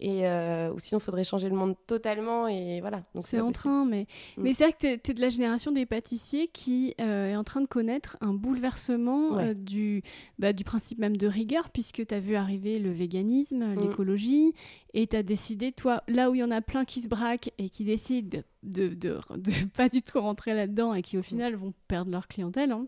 Et 0.00 0.26
euh, 0.28 0.72
ou 0.72 0.78
sinon, 0.78 0.98
il 0.98 1.02
faudrait 1.02 1.24
changer 1.24 1.48
le 1.48 1.56
monde 1.56 1.74
totalement. 1.86 2.46
Et 2.48 2.80
voilà. 2.80 3.02
C'est 3.20 3.40
en 3.40 3.52
train, 3.52 3.84
mais, 3.84 4.06
mm. 4.36 4.42
mais 4.42 4.52
c'est 4.52 4.64
vrai 4.64 4.72
que 4.72 4.96
tu 4.96 5.10
es, 5.10 5.14
de 5.14 5.20
la 5.20 5.28
génération 5.28 5.72
des 5.72 5.86
pâtissiers 5.86 6.48
qui 6.48 6.94
euh, 7.00 7.32
est 7.32 7.36
en 7.36 7.44
train 7.44 7.60
de 7.60 7.66
connaître 7.66 8.16
un 8.20 8.32
bouleversement 8.32 9.52
du, 9.54 10.02
bah, 10.38 10.52
du 10.52 10.64
principe 10.64 10.98
même 10.98 11.16
de 11.16 11.26
rigueur, 11.26 11.70
puisque 11.70 12.06
tu 12.06 12.14
as 12.14 12.20
vu 12.20 12.36
arriver 12.36 12.78
le 12.78 12.90
véganisme, 12.90 13.74
mm. 13.74 13.80
l'écologie, 13.80 14.54
et 14.94 15.06
tu 15.06 15.16
as 15.16 15.22
décidé, 15.22 15.72
toi, 15.72 16.02
là 16.08 16.30
où 16.30 16.34
il 16.34 16.38
y 16.38 16.44
en 16.44 16.50
a 16.50 16.60
plein 16.60 16.84
qui 16.84 17.00
se 17.00 17.08
braquent 17.08 17.50
et 17.58 17.68
qui 17.68 17.84
décident 17.84 18.40
de, 18.62 18.88
de, 18.88 18.94
de 18.94 19.20
pas 19.76 19.88
du 19.88 20.02
tout 20.02 20.20
rentrer 20.20 20.54
là-dedans 20.54 20.94
et 20.94 21.02
qui 21.02 21.18
au 21.18 21.22
final 21.22 21.54
vont 21.54 21.74
perdre 21.88 22.10
leur 22.10 22.28
clientèle, 22.28 22.72
hein, 22.72 22.86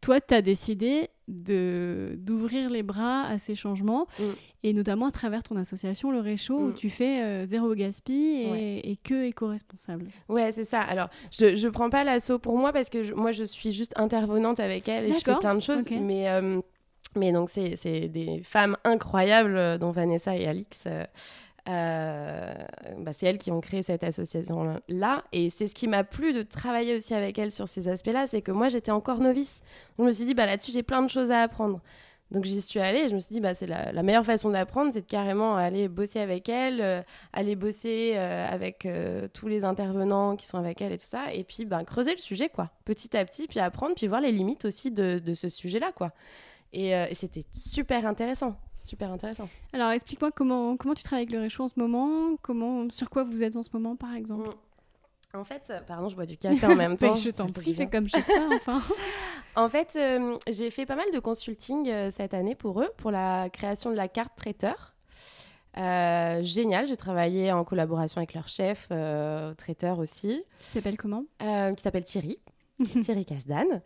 toi, 0.00 0.20
tu 0.20 0.34
as 0.34 0.42
décidé 0.42 1.08
d'ouvrir 1.26 2.68
les 2.68 2.82
bras 2.82 3.22
à 3.22 3.38
ces 3.38 3.54
changements 3.54 4.06
mm. 4.18 4.22
et 4.62 4.72
notamment 4.72 5.06
à 5.06 5.10
travers 5.10 5.42
ton 5.42 5.56
association 5.56 6.10
Le 6.10 6.20
Réchaud 6.20 6.58
où 6.58 6.68
mm. 6.68 6.74
tu 6.74 6.90
fais 6.90 7.22
euh, 7.22 7.46
zéro 7.46 7.74
gaspi 7.74 8.44
et, 8.84 8.96
que 9.02 9.24
éco-responsable. 9.24 10.08
Ouais, 10.28 10.52
c'est 10.52 10.64
ça. 10.64 10.80
Alors, 10.80 11.08
je, 11.30 11.56
je 11.56 11.68
prends 11.68 11.90
pas 11.90 12.04
l'assaut 12.04 12.38
pour 12.38 12.58
moi 12.58 12.72
parce 12.72 12.90
que 12.90 13.14
moi, 13.14 13.32
je 13.32 13.44
suis 13.44 13.72
juste 13.72 13.94
intervenante 13.96 14.60
avec 14.60 14.88
elle 14.88 15.06
et 15.06 15.14
je 15.14 15.20
fais 15.20 15.36
plein 15.36 15.54
de 15.54 15.60
choses, 15.60 15.88
mais... 15.90 16.28
Euh, 16.28 16.60
mais 17.16 17.30
donc, 17.30 17.48
c'est 17.48 18.08
des 18.08 18.42
femmes 18.42 18.76
incroyables, 18.82 19.56
euh, 19.56 19.78
dont 19.78 19.92
Vanessa 19.92 20.36
et 20.36 20.48
Alix. 20.48 20.84
Euh, 21.66 22.52
euh, 22.86 22.92
bah, 22.98 23.12
c'est 23.14 23.26
elles 23.26 23.38
qui 23.38 23.50
ont 23.50 23.60
créé 23.60 23.82
cette 23.82 24.04
association-là. 24.04 25.24
Et 25.32 25.50
c'est 25.50 25.66
ce 25.66 25.74
qui 25.74 25.88
m'a 25.88 26.04
plu 26.04 26.32
de 26.32 26.42
travailler 26.42 26.96
aussi 26.96 27.14
avec 27.14 27.38
elles 27.38 27.52
sur 27.52 27.68
ces 27.68 27.88
aspects-là, 27.88 28.26
c'est 28.26 28.42
que 28.42 28.52
moi, 28.52 28.68
j'étais 28.68 28.90
encore 28.90 29.20
novice. 29.20 29.60
je 29.98 30.04
me 30.04 30.10
suis 30.10 30.24
dit, 30.24 30.34
bah, 30.34 30.46
là-dessus, 30.46 30.72
j'ai 30.72 30.82
plein 30.82 31.02
de 31.02 31.08
choses 31.08 31.30
à 31.30 31.40
apprendre. 31.40 31.80
Donc 32.30 32.44
j'y 32.44 32.60
suis 32.60 32.80
allée 32.80 33.00
et 33.00 33.08
je 33.08 33.14
me 33.14 33.20
suis 33.20 33.34
dit, 33.34 33.40
bah, 33.40 33.54
c'est 33.54 33.66
la, 33.66 34.02
meilleure 34.02 34.24
façon 34.24 34.50
d'apprendre, 34.50 34.92
c'est 34.92 35.02
de 35.02 35.06
carrément 35.06 35.56
aller 35.56 35.88
bosser 35.88 36.18
avec 36.18 36.48
elles, 36.48 37.04
aller 37.32 37.54
bosser 37.54 38.16
avec 38.16 38.88
tous 39.34 39.46
les 39.46 39.62
intervenants 39.62 40.34
qui 40.34 40.46
sont 40.46 40.58
avec 40.58 40.80
elles 40.80 40.92
et 40.92 40.98
tout 40.98 41.04
ça, 41.04 41.32
et 41.32 41.44
puis 41.44 41.64
bah, 41.64 41.84
creuser 41.84 42.12
le 42.12 42.18
sujet, 42.18 42.48
quoi, 42.48 42.70
petit 42.86 43.16
à 43.16 43.24
petit, 43.24 43.46
puis 43.46 43.60
apprendre, 43.60 43.94
puis 43.94 44.08
voir 44.08 44.22
les 44.22 44.32
limites 44.32 44.64
aussi 44.64 44.90
de, 44.90 45.20
de 45.24 45.34
ce 45.34 45.48
sujet-là, 45.48 45.92
quoi. 45.92 46.12
Et, 46.74 46.94
euh, 46.94 47.06
et 47.08 47.14
c'était 47.14 47.44
super 47.52 48.04
intéressant. 48.04 48.56
Super 48.84 49.10
intéressant. 49.12 49.48
Alors, 49.72 49.90
explique-moi 49.92 50.30
comment, 50.32 50.76
comment 50.76 50.94
tu 50.94 51.04
travailles 51.04 51.22
avec 51.22 51.32
le 51.32 51.40
réchaud 51.40 51.62
en 51.62 51.68
ce 51.68 51.78
moment 51.78 52.36
comment, 52.42 52.90
Sur 52.90 53.08
quoi 53.08 53.24
vous 53.24 53.42
êtes 53.42 53.56
en 53.56 53.62
ce 53.62 53.70
moment, 53.72 53.96
par 53.96 54.12
exemple 54.14 54.50
En 55.32 55.44
fait, 55.44 55.62
euh, 55.70 55.80
pardon, 55.86 56.08
je 56.08 56.16
bois 56.16 56.26
du 56.26 56.36
café 56.36 56.66
en 56.66 56.74
même 56.74 56.96
temps. 56.98 57.14
je 57.14 57.30
t'en 57.30 57.46
prie, 57.46 57.72
fais 57.72 57.86
comme 57.86 58.08
chez 58.08 58.22
toi, 58.22 58.48
enfin. 58.54 58.82
en 59.56 59.68
fait, 59.70 59.96
euh, 59.96 60.36
j'ai 60.48 60.70
fait 60.70 60.84
pas 60.84 60.96
mal 60.96 61.06
de 61.14 61.18
consulting 61.20 61.88
euh, 61.88 62.10
cette 62.10 62.34
année 62.34 62.56
pour 62.56 62.82
eux, 62.82 62.90
pour 62.98 63.10
la 63.10 63.48
création 63.48 63.90
de 63.90 63.96
la 63.96 64.08
carte 64.08 64.32
traiteur. 64.36 64.94
génial, 65.76 66.88
j'ai 66.88 66.96
travaillé 66.96 67.52
en 67.52 67.64
collaboration 67.64 68.18
avec 68.18 68.34
leur 68.34 68.48
chef, 68.48 68.88
traiteur 69.56 70.00
aussi. 70.00 70.42
Qui 70.58 70.66
s'appelle 70.66 70.98
comment? 70.98 71.24
Qui 71.38 71.82
s'appelle 71.82 72.04
Thierry. 72.04 72.38
Thierry 73.02 73.24
Casdan. 73.24 73.80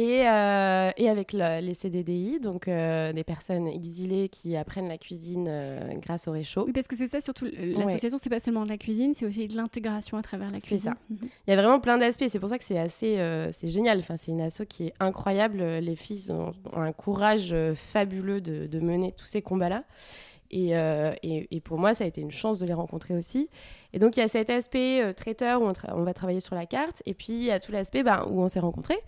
Et, 0.00 0.26
euh, 0.26 0.90
et, 0.96 1.10
avec 1.10 1.34
les 1.34 1.74
CDDI, 1.74 2.40
donc 2.40 2.68
euh, 2.68 3.12
des 3.12 3.22
personnes 3.22 3.68
exilées 3.68 4.30
qui 4.30 4.56
apprennent 4.56 4.88
la 4.88 4.96
cuisine 4.96 5.46
euh, 5.46 5.92
grâce 5.96 6.26
au 6.26 6.32
réchaud. 6.32 6.64
Oui, 6.64 6.72
parce 6.72 6.88
que 6.88 6.96
c'est 6.96 7.06
ça 7.06 7.20
surtout. 7.20 7.44
L'association, 7.44 8.16
c'est 8.18 8.30
pas 8.30 8.38
seulement 8.38 8.64
de 8.64 8.70
la 8.70 8.78
cuisine, 8.78 9.12
c'est 9.12 9.26
aussi 9.26 9.46
de 9.46 9.56
l'intégration 9.56 10.16
à 10.16 10.22
travers 10.22 10.50
la 10.50 10.60
cuisine. 10.60 10.78
C'est 10.78 10.84
ça. 10.84 10.96
Mhm. 11.10 11.28
Il 11.46 11.50
y 11.50 11.52
a 11.52 11.56
vraiment 11.56 11.80
plein 11.80 11.98
d'aspects. 11.98 12.24
C'est 12.30 12.38
pour 12.38 12.48
ça 12.48 12.56
que 12.56 12.64
c'est 12.64 12.78
assez, 12.78 13.18
c'est 13.52 13.66
génial. 13.66 13.98
Enfin, 13.98 14.16
c'est 14.16 14.30
une 14.30 14.40
asso 14.40 14.62
qui 14.66 14.86
est 14.86 14.94
incroyable. 15.00 15.58
Les 15.58 15.96
filles 15.96 16.30
ont, 16.30 16.52
un 16.74 16.92
courage 16.92 17.54
fabuleux 17.74 18.40
de, 18.40 18.66
de, 18.66 18.80
mener 18.80 19.12
tous 19.12 19.26
ces 19.26 19.42
combats-là. 19.42 19.84
Et, 20.50 20.70
et, 20.70 21.48
et, 21.50 21.60
pour 21.60 21.78
moi, 21.78 21.92
ça 21.92 22.04
a 22.04 22.06
été 22.06 22.22
une 22.22 22.30
chance 22.30 22.58
de 22.58 22.64
les 22.64 22.72
rencontrer 22.72 23.14
aussi. 23.14 23.50
Et 23.92 23.98
donc, 23.98 24.16
il 24.16 24.20
y 24.20 24.22
a 24.22 24.28
cet 24.28 24.48
aspect 24.48 25.12
traiteur 25.14 25.60
où 25.60 25.66
on, 25.66 25.72
on, 25.92 26.04
va 26.04 26.14
travailler 26.14 26.40
sur 26.40 26.54
la 26.54 26.64
carte, 26.64 27.02
et 27.06 27.12
puis 27.12 27.32
il 27.32 27.44
y 27.44 27.50
a 27.50 27.60
tout 27.60 27.70
l'aspect 27.70 28.02
ben, 28.02 28.24
où 28.30 28.40
on 28.40 28.48
s'est 28.48 28.60
rencontrés 28.60 28.98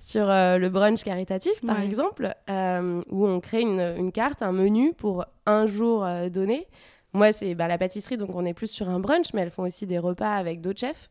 sur 0.00 0.28
euh, 0.30 0.56
le 0.56 0.70
brunch 0.70 1.04
caritatif, 1.04 1.60
par 1.64 1.80
exemple, 1.80 2.34
euh, 2.48 3.02
où 3.10 3.26
on 3.26 3.38
crée 3.40 3.60
une, 3.60 4.10
carte, 4.12 4.42
un 4.42 4.52
menu 4.52 4.94
pour 4.94 5.26
un 5.46 5.66
jour 5.66 6.04
euh, 6.04 6.30
donné. 6.30 6.66
Moi, 7.12 7.32
c'est 7.32 7.54
bah, 7.54 7.68
la 7.68 7.76
pâtisserie, 7.76 8.16
donc 8.16 8.34
on 8.34 8.46
est 8.46 8.54
plus 8.54 8.70
sur 8.70 8.88
un 8.88 8.98
brunch, 8.98 9.34
mais 9.34 9.42
elles 9.42 9.50
font 9.50 9.64
aussi 9.64 9.86
des 9.86 9.98
repas 9.98 10.34
avec 10.34 10.62
d'autres 10.62 10.80
chefs. 10.80 11.10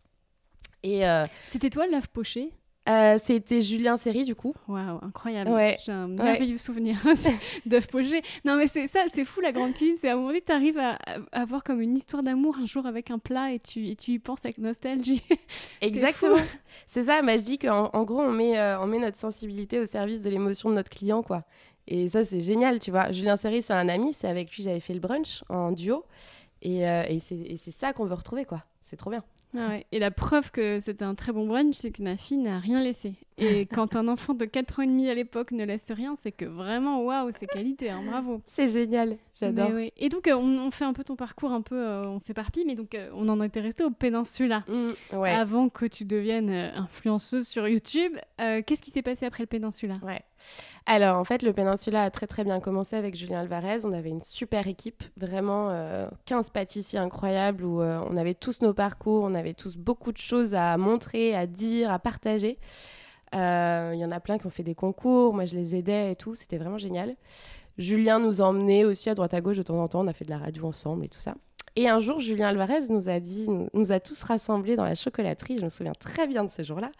Et 0.81 1.03
C'était 1.47 1.69
toi, 1.69 1.87
l'œuf 1.87 2.07
poché 2.07 2.53
euh, 2.89 3.19
c'était 3.23 3.61
Julien 3.61 3.97
Serry, 3.97 4.23
du 4.23 4.35
coup. 4.35 4.53
Waouh, 4.67 4.99
incroyable. 5.03 5.51
J'ai 5.83 5.91
un 5.91 6.07
merveilleux 6.07 6.57
souvenir 6.57 6.97
d'œuf 7.65 7.87
poché. 7.87 8.21
Non, 8.45 8.55
mais 8.55 8.67
c'est 8.67 8.87
ça, 8.87 9.01
c'est 9.13 9.25
fou 9.25 9.41
la 9.41 9.51
grande 9.51 9.73
cuisine. 9.73 9.95
C'est 9.99 10.09
à 10.09 10.13
un 10.13 10.15
moment 10.15 10.29
donné, 10.29 10.41
tu 10.41 10.51
arrives 10.51 10.79
à, 10.79 10.97
avoir 11.31 11.63
comme 11.63 11.81
une 11.81 11.95
histoire 11.95 12.23
d'amour 12.23 12.57
un 12.59 12.65
jour 12.65 12.85
avec 12.85 13.11
un 13.11 13.19
plat 13.19 13.51
et 13.51 13.59
tu, 13.59 13.87
et 13.87 13.95
tu 13.95 14.11
y 14.11 14.19
penses 14.19 14.43
avec 14.43 14.57
nostalgie. 14.57 15.23
Exactement. 15.81 16.37
C'est 16.87 17.03
ça, 17.03 17.21
mais 17.21 17.37
je 17.37 17.43
dis 17.43 17.59
qu'en 17.59 17.89
en 17.93 18.03
gros, 18.03 18.21
on 18.21 18.31
met, 18.31 18.57
euh, 18.57 18.79
on 18.79 18.87
met 18.87 18.99
notre 18.99 19.17
sensibilité 19.17 19.79
au 19.79 19.85
service 19.85 20.21
de 20.21 20.29
l'émotion 20.29 20.69
de 20.69 20.75
notre 20.75 20.89
client, 20.89 21.21
quoi. 21.21 21.43
Et 21.87 22.07
ça, 22.09 22.23
c'est 22.25 22.41
génial, 22.41 22.79
tu 22.79 22.91
vois. 22.91 23.11
Julien 23.11 23.35
Serry, 23.35 23.61
c'est 23.61 23.73
un 23.73 23.89
ami, 23.89 24.13
c'est 24.13 24.27
avec 24.27 24.55
lui 24.55 24.63
j'avais 24.63 24.79
fait 24.79 24.93
le 24.93 24.99
brunch 24.99 25.43
en 25.49 25.71
duo. 25.71 26.05
Et, 26.61 26.87
euh, 26.87 27.03
et 27.07 27.19
c'est 27.19 27.71
ça 27.71 27.93
qu'on 27.93 28.05
veut 28.05 28.15
retrouver, 28.15 28.45
quoi. 28.45 28.63
C'est 28.81 28.97
trop 28.97 29.09
bien. 29.09 29.23
Ah 29.57 29.77
et 29.91 29.99
la 29.99 30.11
preuve 30.11 30.51
que 30.51 30.79
c'était 30.79 31.05
un 31.05 31.15
très 31.15 31.31
bon 31.31 31.47
brunch, 31.47 31.75
c'est 31.75 31.91
que 31.91 32.03
ma 32.03 32.17
fille 32.17 32.37
n'a 32.37 32.59
rien 32.59 32.81
laissé. 32.81 33.15
Et 33.39 33.65
quand 33.65 33.95
un 33.95 34.07
enfant 34.07 34.33
de 34.33 34.45
4 34.45 34.79
ans 34.79 34.81
et 34.83 34.87
demi 34.87 35.09
à 35.09 35.13
l'époque 35.13 35.51
ne 35.51 35.63
laisse 35.63 35.91
rien, 35.91 36.15
c'est 36.21 36.31
que 36.31 36.45
vraiment, 36.45 37.01
waouh, 37.03 37.29
c'est 37.31 37.47
qualité, 37.47 37.89
hein, 37.89 38.03
bravo. 38.05 38.41
C'est 38.47 38.69
génial, 38.69 39.17
j'adore. 39.39 39.71
Et 39.97 40.09
donc, 40.09 40.27
euh, 40.27 40.35
on, 40.35 40.71
fait 40.71 40.85
un 40.85 40.93
peu 40.93 41.03
ton 41.03 41.15
parcours, 41.15 41.51
un 41.51 41.61
peu, 41.61 41.75
euh, 41.75 42.07
on 42.07 42.19
s'éparpille, 42.19 42.65
mais 42.65 42.75
donc, 42.75 42.95
euh, 42.95 43.09
on 43.13 43.29
en 43.29 43.41
était 43.41 43.61
resté 43.61 43.83
au 43.83 43.91
Péninsula. 43.91 44.63
Mmh, 44.67 45.23
Avant 45.23 45.69
que 45.69 45.85
tu 45.85 46.05
deviennes 46.05 46.49
influenceuse 46.75 47.47
sur 47.47 47.67
YouTube, 47.67 48.13
qu'est-ce 48.37 48.81
qui 48.81 48.91
s'est 48.91 49.01
passé 49.01 49.25
après 49.25 49.43
le 49.43 49.47
Péninsula? 49.47 49.99
Ouais. 50.03 50.21
Alors, 50.85 51.17
en 51.17 51.23
fait, 51.23 51.43
le 51.43 51.53
Péninsula 51.53 52.03
a 52.03 52.09
très 52.09 52.27
très 52.27 52.43
bien 52.43 52.59
commencé 52.59 52.95
avec 52.95 53.15
Julien 53.15 53.41
Alvarez. 53.41 53.85
On 53.85 53.93
avait 53.93 54.09
une 54.09 54.21
super 54.21 54.67
équipe, 54.67 55.03
vraiment 55.17 55.71
15 56.25 56.49
pâtissiers 56.49 56.99
incroyables 56.99 57.63
où 57.63 57.81
on 57.81 58.17
avait 58.17 58.33
tous 58.33 58.61
nos 58.61 58.73
parcours, 58.73 59.23
on 59.23 59.35
avait 59.35 59.53
tous 59.53 59.77
beaucoup 59.77 60.11
de 60.11 60.17
choses 60.17 60.55
à 60.55 60.77
montrer, 60.77 61.35
à 61.35 61.45
dire, 61.45 61.91
à 61.91 61.99
partager. 61.99 62.57
Euh, 63.35 63.91
il 63.93 63.99
y 63.99 64.05
en 64.05 64.11
a 64.11 64.19
plein 64.19 64.37
qui 64.37 64.47
ont 64.47 64.51
fait 64.51 64.63
des 64.63 64.75
concours, 64.75 65.33
moi 65.33 65.45
je 65.45 65.55
les 65.55 65.75
aidais 65.75 66.11
et 66.11 66.15
tout, 66.15 66.35
c'était 66.35 66.57
vraiment 66.57 66.77
génial. 66.77 67.15
Julien 67.77 68.19
nous 68.19 68.41
emmenait 68.41 68.83
aussi 68.83 69.09
à 69.09 69.15
droite 69.15 69.33
à 69.33 69.41
gauche 69.41 69.57
de 69.57 69.63
temps 69.63 69.81
en 69.81 69.87
temps, 69.87 70.01
on 70.01 70.07
a 70.07 70.13
fait 70.13 70.25
de 70.25 70.31
la 70.31 70.37
radio 70.37 70.65
ensemble 70.65 71.05
et 71.05 71.09
tout 71.09 71.19
ça. 71.19 71.35
Et 71.75 71.87
un 71.87 71.99
jour, 71.99 72.19
Julien 72.19 72.47
Alvarez 72.47 72.87
nous 72.89 73.07
a 73.07 73.19
dit, 73.19 73.47
nous, 73.73 73.91
a 73.91 73.99
tous 73.99 74.21
rassemblés 74.23 74.75
dans 74.75 74.83
la 74.83 74.95
chocolaterie, 74.95 75.57
je 75.59 75.63
me 75.63 75.69
souviens 75.69 75.93
très 75.93 76.27
bien 76.27 76.43
de 76.43 76.49
ce 76.49 76.63
jour-là, 76.63 76.91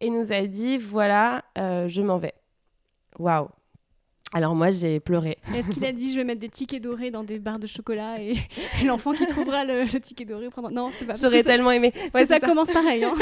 et 0.00 0.10
nous 0.10 0.32
a 0.32 0.46
dit 0.46 0.78
voilà, 0.78 1.44
euh, 1.58 1.88
je 1.88 2.02
m'en 2.02 2.18
vais. 2.18 2.34
Waouh, 3.18 3.48
alors 4.32 4.54
moi 4.54 4.70
j'ai 4.70 5.00
pleuré. 5.00 5.38
Est-ce 5.56 5.70
qu'il 5.70 5.84
a 5.86 5.92
dit 5.92 6.12
je 6.12 6.18
vais 6.18 6.24
mettre 6.24 6.40
des 6.40 6.50
tickets 6.50 6.82
dorés 6.82 7.10
dans 7.10 7.24
des 7.24 7.38
barres 7.38 7.58
de 7.58 7.66
chocolat 7.66 8.20
et, 8.20 8.34
l'enfant 8.86 9.12
qui 9.12 9.26
trouvera 9.26 9.64
le, 9.64 9.86
ticket 10.00 10.26
doré 10.26 10.50
prendra... 10.50 10.70
Non, 10.70 10.90
c'est 10.92 11.06
pas. 11.06 11.14
J'aurais 11.14 11.42
tellement 11.42 11.70
aimé. 11.70 11.92
Ouais, 12.14 12.26
ça, 12.26 12.38
commence 12.38 12.70
pareil. 12.70 13.04
Hein. 13.04 13.14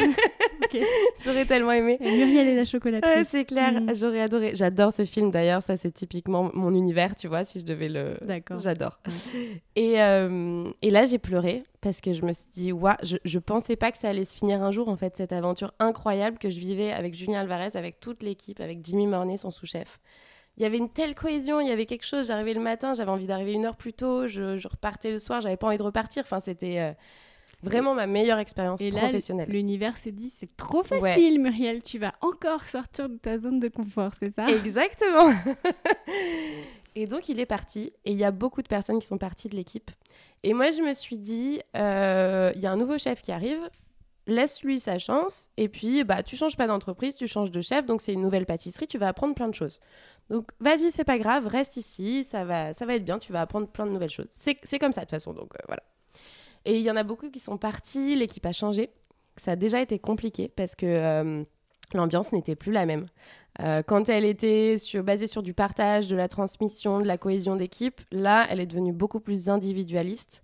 J'aurais 1.25 1.45
tellement 1.45 1.73
aimé. 1.73 1.99
Muriel 2.01 2.49
et 2.49 2.57
la 2.57 2.65
chocolaterie. 2.65 3.19
Ouais, 3.19 3.25
c'est 3.25 3.45
clair. 3.45 3.81
Mm. 3.81 3.95
J'aurais 3.95 4.21
adoré. 4.21 4.53
J'adore 4.55 4.93
ce 4.93 5.05
film 5.05 5.31
d'ailleurs. 5.31 5.63
Ça 5.63 5.77
c'est 5.77 5.93
typiquement 5.93 6.51
mon 6.55 6.75
univers, 6.75 7.15
tu 7.15 7.29
vois. 7.29 7.45
Si 7.45 7.61
je 7.61 7.65
devais 7.65 7.89
le. 7.89 8.17
D'accord. 8.23 8.59
J'adore. 8.59 8.99
Et, 9.77 10.03
euh, 10.03 10.65
et, 10.83 10.91
là 10.91 11.07
j'ai 11.07 11.19
pleuré 11.19 11.63
parce 11.83 12.01
que 12.01 12.15
je 12.15 12.25
me 12.25 12.33
suis 12.33 12.49
dit 12.53 12.73
ouais, 12.73 12.93
je, 13.05 13.17
je 13.25 13.39
pensais 13.39 13.77
pas 13.77 13.93
que 13.93 13.99
ça 13.99 14.09
allait 14.09 14.25
se 14.25 14.35
finir 14.35 14.61
un 14.63 14.73
jour 14.73 14.89
en 14.89 14.97
fait 14.97 15.17
cette 15.17 15.33
aventure 15.33 15.73
incroyable 15.79 16.39
que 16.39 16.51
je 16.51 16.59
vivais 16.59 16.91
avec 16.91 17.15
Julien 17.15 17.41
Alvarez, 17.41 17.71
avec 17.75 18.01
toute 18.01 18.25
l'équipe, 18.25 18.61
avec 18.61 18.85
Jimmy 18.85 19.07
Mornay 19.07 19.37
son 19.37 19.53
sous-chef 19.53 20.01
il 20.57 20.63
y 20.63 20.67
avait 20.67 20.79
une 20.79 20.89
telle 20.89 21.15
cohésion, 21.15 21.61
il 21.61 21.69
y 21.69 21.71
avait 21.71 21.87
quelque 21.87 22.07
chose. 22.07 22.29
J'arrivais 22.29 22.55
le 22.55 22.61
matin, 22.61 22.95
j'avais 22.95 23.11
envie 23.11 23.27
d'arriver 23.27 23.53
une 23.53 23.67
heure 23.67 23.77
plus 23.77 23.93
tôt, 23.93 24.27
je, 24.27 24.67
repartais 24.67 25.11
le 25.11 25.19
soir, 25.19 25.41
j'avais 25.41 25.57
pas 25.57 25.67
envie 25.67 25.77
de 25.77 25.83
repartir. 25.83 26.23
Enfin, 26.25 26.41
c'était 26.41 26.81
euh, 26.81 26.93
vraiment 27.63 27.95
ma 27.95 28.07
meilleure 28.07 28.39
expérience 28.39 28.81
et 28.81 28.91
professionnelle. 28.91 29.49
L'univers 29.51 29.97
s'est 29.99 30.13
dit 30.13 30.31
c'est 30.31 30.57
trop 30.57 30.83
facile, 30.83 31.41
Muriel, 31.41 31.83
tu 31.83 31.99
vas 31.99 32.15
encore 32.23 32.65
sortir 32.65 33.09
de 33.09 33.17
ta 33.17 33.39
zone 33.39 33.61
de 33.61 33.69
confort, 33.69 34.13
c'est 34.19 34.31
ça? 34.31 34.47
Exactement. 34.49 35.31
et 36.95 37.07
donc 37.07 37.29
il 37.29 37.39
est 37.39 37.47
parti, 37.47 37.93
et 38.05 38.13
il 38.13 38.19
y 38.19 38.25
a 38.25 38.31
beaucoup 38.31 38.63
de 38.63 38.69
personnes 38.69 38.99
qui 38.99 39.07
sont 39.07 39.19
parties 39.19 39.49
de 39.49 39.57
l'équipe. 39.57 39.91
Et 40.43 40.55
moi, 40.55 40.71
je 40.71 40.81
me 40.81 40.93
suis 40.93 41.19
dit, 41.19 41.61
euh, 41.77 42.53
il 42.55 42.63
y 42.63 42.67
a 42.67 42.73
un 42.73 42.77
nouveau 42.77 42.99
chef 42.99 43.21
qui 43.21 43.33
arrive, 43.33 43.69
laisse-lui 44.27 44.81
sa 44.81 44.99
chance, 44.99 45.49
et 45.57 45.69
puis 45.69 46.05
bah 46.05 46.23
tu 46.23 46.37
changes 46.37 46.57
pas 46.57 46.67
d'entreprise, 46.67 47.15
tu 47.15 47.27
changes 47.27 47.51
de 47.51 47.61
chef, 47.61 47.87
donc 47.87 48.01
c'est 48.01 48.13
une 48.13 48.23
nouvelle 48.23 48.47
pâtisserie, 48.47 48.87
tu 48.87 48.99
vas 48.99 49.09
apprendre 49.09 49.35
plein 49.35 49.49
de 49.49 49.55
choses. 49.55 49.81
Donc 50.31 50.51
vas-y, 50.59 50.91
c'est 50.91 51.05
pas 51.05 51.18
grave, 51.18 51.47
reste 51.47 51.77
ici, 51.77 52.24
ça 52.24 52.45
va, 52.45 52.74
ça 52.74 52.85
va 52.85 52.97
être 52.97 53.05
bien, 53.05 53.18
tu 53.18 53.33
vas 53.33 53.41
apprendre 53.43 53.68
plein 53.68 53.87
de 53.87 53.93
nouvelles 53.93 54.11
choses. 54.11 54.29
C'est 54.29 54.79
comme 54.79 54.93
ça 54.93 55.03
de 55.03 55.07
toute 55.07 55.11
façon, 55.11 55.33
donc 55.33 55.55
euh, 55.55 55.64
voilà. 55.68 55.83
Et 56.64 56.79
il 56.79 56.83
y 56.83 56.91
en 56.91 56.97
a 56.97 57.05
beaucoup 57.05 57.31
qui 57.31 57.39
sont 57.39 57.59
partis, 57.59 58.16
l'équipe 58.16 58.45
a 58.45 58.53
changé. 58.53 58.91
Ça 59.37 59.53
a 59.53 59.57
déjà 59.57 59.81
été 59.81 60.01
compliqué 60.01 60.49
parce 60.49 60.74
que 60.74 60.87
euh, 60.87 61.45
l'ambiance 61.95 62.33
n'était 62.33 62.57
plus 62.57 62.72
la 62.72 62.87
même. 62.87 63.07
Euh, 63.61 63.83
quand 63.83 64.09
elle 64.09 64.24
était 64.24 64.77
sur, 64.77 65.05
basée 65.05 65.29
sur 65.29 65.43
du 65.43 65.55
partage, 65.55 66.09
de 66.09 66.16
la 66.16 66.29
transmission, 66.29 67.01
de 67.01 67.07
la 67.07 67.18
cohésion 67.18 67.55
d'équipe, 67.55 68.01
là, 68.11 68.47
elle 68.51 68.59
est 68.59 68.66
devenue 68.66 68.93
beaucoup 68.93 69.20
plus 69.20 69.49
individualiste, 69.49 70.43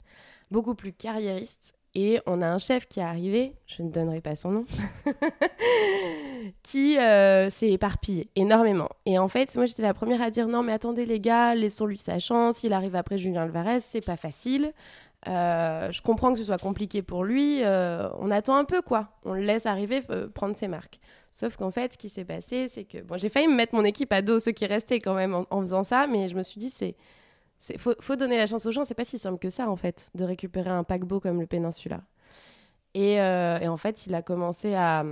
beaucoup 0.51 0.77
plus 0.77 0.93
carriériste. 0.93 1.75
Et 1.95 2.21
on 2.25 2.41
a 2.41 2.47
un 2.47 2.59
chef 2.59 2.87
qui 2.87 3.01
est 3.01 3.03
arrivé, 3.03 3.55
je 3.67 3.83
ne 3.83 3.91
donnerai 3.91 4.23
pas 4.23 4.35
son 4.35 4.51
nom, 4.51 4.65
qui 6.63 6.99
euh, 6.99 7.51
s'est 7.51 7.69
éparpillé 7.69 8.31
énormément. 8.35 8.89
Et 9.05 9.19
en 9.19 9.29
fait, 9.29 9.55
moi 9.57 9.67
j'étais 9.67 9.83
la 9.83 9.93
première 9.93 10.23
à 10.23 10.31
dire 10.31 10.49
non 10.49 10.63
mais 10.63 10.73
attendez 10.73 11.05
les 11.05 11.21
gars, 11.21 11.55
laissons-lui 11.55 11.99
sa 11.99 12.19
chance, 12.19 12.63
il 12.63 12.73
arrive 12.73 12.97
après 12.97 13.19
Julien 13.19 13.43
Alvarez, 13.43 13.81
c'est 13.81 14.01
pas 14.01 14.17
facile. 14.17 14.73
Euh, 15.29 15.93
je 15.93 16.01
comprends 16.01 16.33
que 16.33 16.39
ce 16.39 16.47
soit 16.47 16.59
compliqué 16.59 17.03
pour 17.03 17.25
lui, 17.25 17.63
euh, 17.63 18.09
on 18.19 18.31
attend 18.31 18.57
un 18.57 18.65
peu 18.65 18.81
quoi, 18.81 19.11
on 19.27 19.35
le 19.35 19.43
laisse 19.43 19.67
arriver, 19.67 20.01
prendre 20.33 20.57
ses 20.57 20.69
marques. 20.69 20.99
Sauf 21.31 21.57
qu'en 21.57 21.71
fait, 21.71 21.93
ce 21.93 21.99
qui 21.99 22.09
s'est 22.09 22.25
passé, 22.25 22.69
c'est 22.69 22.85
que 22.85 23.03
bon, 23.03 23.19
j'ai 23.19 23.29
failli 23.29 23.49
me 23.49 23.55
mettre 23.55 23.75
mon 23.75 23.85
équipe 23.85 24.13
à 24.15 24.23
dos, 24.23 24.39
ceux 24.39 24.53
qui 24.53 24.65
restaient 24.65 25.01
quand 25.01 25.15
même 25.15 25.45
en 25.49 25.61
faisant 25.61 25.83
ça, 25.83 26.07
mais 26.07 26.29
je 26.29 26.37
me 26.37 26.43
suis 26.43 26.59
dit 26.59 26.71
c'est 26.71 26.97
il 27.71 27.79
faut, 27.79 28.17
donner 28.17 28.37
la 28.37 28.47
chance 28.47 28.67
aux 28.67 28.73
gens. 28.73 28.85
C'est 28.85 28.95
pas 28.95 29.05
si 29.05 29.19
simple 29.19 29.39
que 29.39 29.51
ça, 29.51 29.71
en 29.71 29.77
fait, 29.77 30.11
de 30.15 30.25
récupérer 30.25 30.71
un 30.71 30.85
paquebot 30.85 31.21
comme 31.21 31.41
le 31.41 31.47
Péninsula. 31.47 32.01
Et, 32.95 33.21
euh, 33.21 33.67
en 33.67 33.77
fait, 33.77 34.07
il 34.07 34.15
a 34.15 34.23
commencé 34.23 34.75
à, 34.75 35.05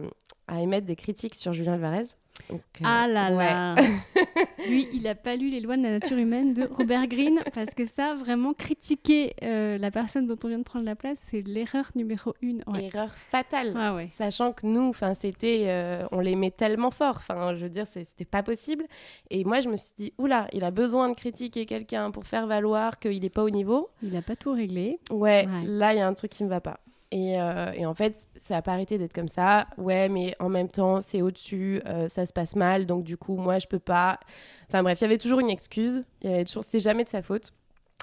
à, 0.48 0.60
émettre 0.60 0.86
des 0.86 0.96
critiques 0.96 1.34
sur 1.34 1.52
Julien 1.52 1.74
Alvarez. 1.74 2.04
Euh, 2.52 2.84
ah 2.84 3.06
là 3.08 3.30
là 3.30 3.74
Lui, 4.68 4.88
il 4.92 5.02
n'a 5.02 5.14
pas 5.14 5.36
lu 5.36 5.50
Les 5.50 5.60
lois 5.60 5.76
de 5.76 5.82
la 5.82 5.90
nature 5.90 6.18
humaine 6.18 6.54
de 6.54 6.64
Robert 6.64 7.06
Greene, 7.06 7.40
parce 7.54 7.74
que 7.74 7.84
ça, 7.84 8.14
vraiment, 8.14 8.52
critiquer 8.52 9.34
euh, 9.42 9.78
la 9.78 9.90
personne 9.90 10.26
dont 10.26 10.36
on 10.44 10.48
vient 10.48 10.58
de 10.58 10.64
prendre 10.64 10.84
la 10.84 10.96
place, 10.96 11.18
c'est 11.30 11.42
l'erreur 11.42 11.90
numéro 11.94 12.34
une. 12.42 12.62
Erreur 12.78 13.14
fatale. 13.14 13.74
Ah 13.76 13.96
Sachant 14.08 14.52
que 14.52 14.66
nous, 14.66 14.92
c'était, 15.18 15.64
euh, 15.66 16.06
on 16.12 16.20
l'aimait 16.20 16.50
tellement 16.50 16.90
fort. 16.90 17.16
Enfin, 17.16 17.54
je 17.54 17.62
veux 17.64 17.70
dire, 17.70 17.86
c'était 17.86 18.24
pas 18.24 18.42
possible. 18.42 18.86
Et 19.30 19.44
moi, 19.44 19.60
je 19.60 19.68
me 19.68 19.76
suis 19.76 19.92
dit, 19.96 20.12
oula, 20.18 20.46
il 20.52 20.64
a 20.64 20.70
besoin 20.70 21.08
de 21.08 21.14
critiquer 21.14 21.66
quelqu'un 21.66 22.10
pour 22.10 22.26
faire 22.26 22.46
valoir 22.46 22.98
qu'il 22.98 23.20
n'est 23.20 23.30
pas 23.30 23.42
au 23.44 23.50
niveau. 23.50 23.90
Il 24.02 24.12
n'a 24.12 24.22
pas 24.22 24.36
tout 24.36 24.52
réglé. 24.52 24.98
Ouais, 25.10 25.46
là, 25.64 25.94
il 25.94 25.98
y 25.98 26.00
a 26.00 26.06
un 26.06 26.14
truc 26.14 26.30
qui 26.30 26.44
me 26.44 26.48
va 26.48 26.60
pas. 26.60 26.80
Et, 27.12 27.40
euh, 27.40 27.72
et 27.72 27.86
en 27.86 27.94
fait, 27.94 28.28
ça 28.36 28.54
n'a 28.54 28.62
pas 28.62 28.72
arrêté 28.72 28.96
d'être 28.96 29.12
comme 29.12 29.26
ça. 29.28 29.66
Ouais, 29.78 30.08
mais 30.08 30.36
en 30.38 30.48
même 30.48 30.68
temps, 30.68 31.00
c'est 31.00 31.22
au-dessus, 31.22 31.82
euh, 31.86 32.06
ça 32.06 32.24
se 32.24 32.32
passe 32.32 32.54
mal, 32.54 32.86
donc 32.86 33.02
du 33.02 33.16
coup, 33.16 33.36
moi, 33.36 33.58
je 33.58 33.66
peux 33.66 33.80
pas. 33.80 34.20
Enfin 34.68 34.82
bref, 34.84 34.98
il 35.00 35.02
y 35.02 35.04
avait 35.06 35.18
toujours 35.18 35.40
une 35.40 35.50
excuse. 35.50 36.04
Il 36.22 36.30
y 36.30 36.34
avait 36.34 36.44
toujours, 36.44 36.62
c'est 36.62 36.78
jamais 36.80 37.02
de 37.04 37.08
sa 37.08 37.22
faute. 37.22 37.52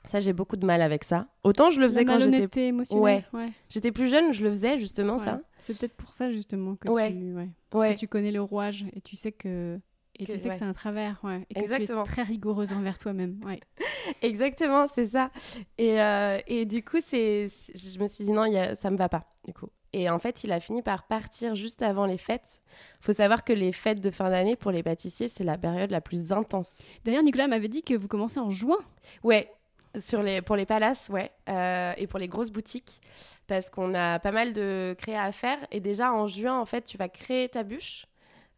Ça, 0.06 0.20
j'ai 0.20 0.32
beaucoup 0.34 0.56
de 0.58 0.66
mal 0.66 0.82
avec 0.82 1.04
ça. 1.04 1.28
Autant 1.44 1.70
je 1.70 1.80
le 1.82 1.86
faisais 1.88 2.06
quand 2.06 2.20
j'étais, 2.20 2.68
émotionnelle. 2.68 3.26
Ouais. 3.34 3.50
j'étais 3.70 3.92
plus 3.92 4.10
jeune, 4.10 4.34
je 4.34 4.44
le 4.44 4.50
faisais 4.50 4.78
justement 4.78 5.18
ça. 5.18 5.34
Ouais. 5.36 5.42
C'est 5.60 5.78
peut-être 5.78 5.96
pour 5.96 6.14
ça 6.14 6.32
justement 6.32 6.76
que 6.76 6.88
Ouais. 6.90 7.12
tu, 7.12 7.34
ouais. 7.34 7.50
Parce 7.70 7.82
Ouais. 7.84 7.94
que 7.96 8.00
tu 8.00 8.08
connais 8.08 8.32
le 8.32 8.42
rouage 8.42 8.86
et 8.94 9.02
tu 9.02 9.16
sais 9.18 9.32
que 9.34 9.80
et 10.20 10.26
Que- 10.26 10.32
tu 10.32 10.38
sais 10.40 10.46
ouais. 10.46 10.52
que 10.52 10.58
c'est 10.58 10.66
un 10.66 10.74
travers, 10.74 11.20
ouais. 11.24 11.46
Et 11.50 11.54
que 11.56 11.60
tu 11.60 11.66
Exactement. 11.66 12.02
es 12.04 12.06
très 12.06 12.24
rigoureuse 12.24 12.74
envers 12.74 12.98
toi-même, 12.98 13.40
ouais. 13.46 13.60
Exactement, 14.22 14.88
c'est 14.88 15.06
ça. 15.06 15.32
Et, 15.78 16.02
euh, 16.02 16.40
et 16.48 16.66
du 16.66 16.84
coup, 16.84 16.98
c'est, 17.06 17.48
je 17.76 18.00
me 18.00 18.08
suis 18.08 18.24
dit 18.24 18.32
non, 18.32 18.46
il 18.46 18.54
y 18.54 18.58
a- 18.58 18.76
ça 18.76 18.90
me 18.92 18.98
va 18.98 19.10
pas, 19.10 19.26
du 19.46 19.54
coup. 19.54 19.70
Et 19.94 20.10
en 20.10 20.20
fait, 20.20 20.44
il 20.44 20.52
a 20.52 20.60
fini 20.60 20.82
par 20.82 21.08
partir 21.08 21.56
juste 21.56 21.82
avant 21.82 22.06
les 22.06 22.18
fêtes. 22.18 22.62
faut 23.00 23.14
savoir 23.14 23.44
que 23.44 23.54
les 23.54 23.72
fêtes 23.72 24.02
de 24.02 24.12
fin 24.12 24.30
d'année 24.30 24.56
pour 24.56 24.72
les 24.72 24.84
pâtissiers, 24.84 25.28
c'est 25.30 25.44
la 25.46 25.58
période 25.58 25.90
la 25.92 26.02
plus 26.02 26.32
intense. 26.32 26.84
D'ailleurs, 27.06 27.24
Nicolas 27.24 27.48
m'avait 27.48 27.70
dit 27.70 27.82
que 27.84 27.94
vous 27.96 28.08
commencez 28.08 28.40
en 28.40 28.50
juin. 28.52 28.78
Ouais, 29.24 29.50
sur 29.98 30.22
les, 30.22 30.42
pour 30.42 30.56
les 30.56 30.66
palaces, 30.66 31.10
ouais, 31.10 31.32
euh, 31.50 31.94
et 31.98 32.06
pour 32.06 32.20
les 32.20 32.28
grosses 32.28 32.52
boutiques, 32.52 33.02
parce 33.48 33.70
qu'on 33.72 33.96
a 33.96 34.20
pas 34.20 34.32
mal 34.32 34.54
de 34.54 34.94
créa 35.00 35.24
à 35.24 35.32
faire. 35.32 35.58
Et 35.72 35.80
déjà 35.80 36.12
en 36.14 36.28
juin, 36.28 36.60
en 36.60 36.66
fait, 36.66 36.84
tu 36.84 36.98
vas 36.98 37.08
créer 37.10 37.50
ta 37.50 37.64
bûche. 37.64 38.06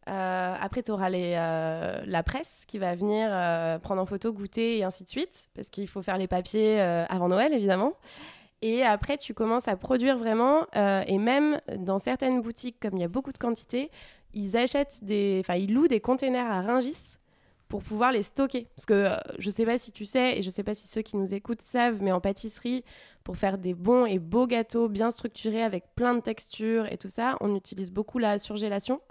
Euh, 0.07 0.55
après, 0.59 0.81
tu 0.81 0.91
auras 0.91 1.09
les, 1.09 1.35
euh, 1.37 2.01
la 2.05 2.23
presse 2.23 2.63
qui 2.67 2.77
va 2.77 2.95
venir 2.95 3.29
euh, 3.31 3.77
prendre 3.79 4.01
en 4.01 4.05
photo, 4.05 4.31
goûter 4.33 4.77
et 4.77 4.83
ainsi 4.83 5.03
de 5.03 5.09
suite, 5.09 5.49
parce 5.53 5.69
qu'il 5.69 5.87
faut 5.87 6.01
faire 6.01 6.17
les 6.17 6.27
papiers 6.27 6.79
avant 6.81 7.27
Noël, 7.27 7.53
évidemment. 7.53 7.93
Et 8.61 8.83
après, 8.83 9.17
tu 9.17 9.33
commences 9.33 9.67
à 9.67 9.75
produire 9.77 10.17
vraiment. 10.17 10.65
et 10.75 11.17
même 11.17 11.59
dans 11.77 11.99
certaines 11.99 12.41
boutiques, 12.41 12.77
comme 12.79 12.93
il 12.93 13.01
y 13.01 13.05
a 13.05 13.09
beaucoup 13.09 13.31
de 13.31 13.37
quantité, 13.37 13.91
ils 14.33 14.57
achètent 14.57 15.03
des, 15.03 15.43
ils 15.57 15.73
louent 15.73 15.87
des 15.87 16.01
containers 16.01 16.49
à 16.49 16.61
Ringis 16.61 17.17
pour 17.67 17.83
pouvoir 17.83 18.11
les 18.11 18.23
stocker. 18.23 18.67
Parce 18.75 18.85
que 18.85 19.11
je 19.37 19.49
sais 19.49 19.65
pas 19.65 19.77
si 19.77 19.91
tu 19.91 20.05
sais, 20.05 20.39
et 20.39 20.41
je 20.41 20.49
sais 20.49 20.63
pas 20.63 20.73
si 20.73 20.87
ceux 20.87 21.01
qui 21.01 21.17
nous 21.17 21.33
écoutent 21.33 21.61
savent, 21.61 22.01
mais 22.01 22.11
en 22.11 22.19
pâtisserie, 22.19 22.83
pour 23.23 23.37
faire 23.37 23.59
des 23.59 23.75
bons 23.75 24.05
et 24.05 24.17
beaux 24.17 24.47
gâteaux 24.47 24.89
bien 24.89 25.11
structurés 25.11 25.61
avec 25.61 25.85
plein 25.95 26.15
de 26.15 26.19
textures 26.19 26.91
et 26.91 26.97
tout 26.97 27.09
ça, 27.09 27.37
on 27.41 27.55
utilise 27.55 27.91
beaucoup 27.91 28.17
la 28.17 28.39
surgélation, 28.39 29.01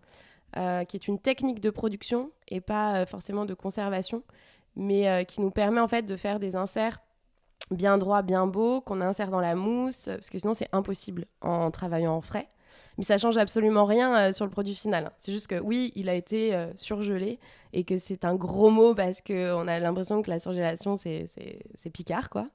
euh, 0.57 0.85
qui 0.85 0.97
est 0.97 1.09
une 1.09 1.19
technique 1.19 1.61
de 1.61 1.71
production 1.71 2.31
et 2.49 2.61
pas 2.61 2.97
euh, 3.03 3.07
forcément 3.07 3.45
de 3.45 3.55
conservation, 3.55 4.23
mais 4.77 5.09
euh, 5.09 5.25
qui 5.25 5.41
nous 5.41 5.51
permet 5.51 5.81
en 5.81 5.89
fait 5.89 6.03
de 6.03 6.17
faire 6.17 6.39
des 6.41 6.57
inserts 6.57 6.99
bien 7.71 7.99
droits, 7.99 8.23
bien 8.23 8.47
beaux, 8.47 8.81
qu'on 8.81 9.01
insère 9.03 9.31
dans 9.31 9.41
la 9.41 9.55
mousse, 9.55 10.07
parce 10.07 10.31
que 10.31 10.39
sinon 10.39 10.55
c'est 10.55 10.69
impossible 10.73 11.27
en 11.43 11.71
travaillant 11.71 12.15
en 12.15 12.21
frais. 12.23 12.49
Mais 12.97 13.05
ça 13.05 13.19
change 13.19 13.37
absolument 13.37 13.85
rien 13.85 14.33
sur 14.33 14.45
le 14.45 14.51
produit 14.51 14.75
final. 14.75 15.07
hein. 15.07 15.13
C'est 15.19 15.31
juste 15.33 15.47
que 15.47 15.61
oui, 15.61 15.93
il 15.95 16.09
a 16.09 16.15
été 16.15 16.67
surgelé 16.75 17.39
et 17.73 17.85
que 17.85 17.97
c'est 17.99 18.25
un 18.25 18.35
gros 18.35 18.71
mot 18.71 18.95
parce 18.95 19.21
qu'on 19.21 19.69
a 19.69 19.79
l'impression 19.79 20.21
que 20.23 20.31
la 20.31 20.41
surgélation, 20.41 20.97
c'est- 20.97 21.29
Picard, 21.93 22.29
quoi. 22.31 22.49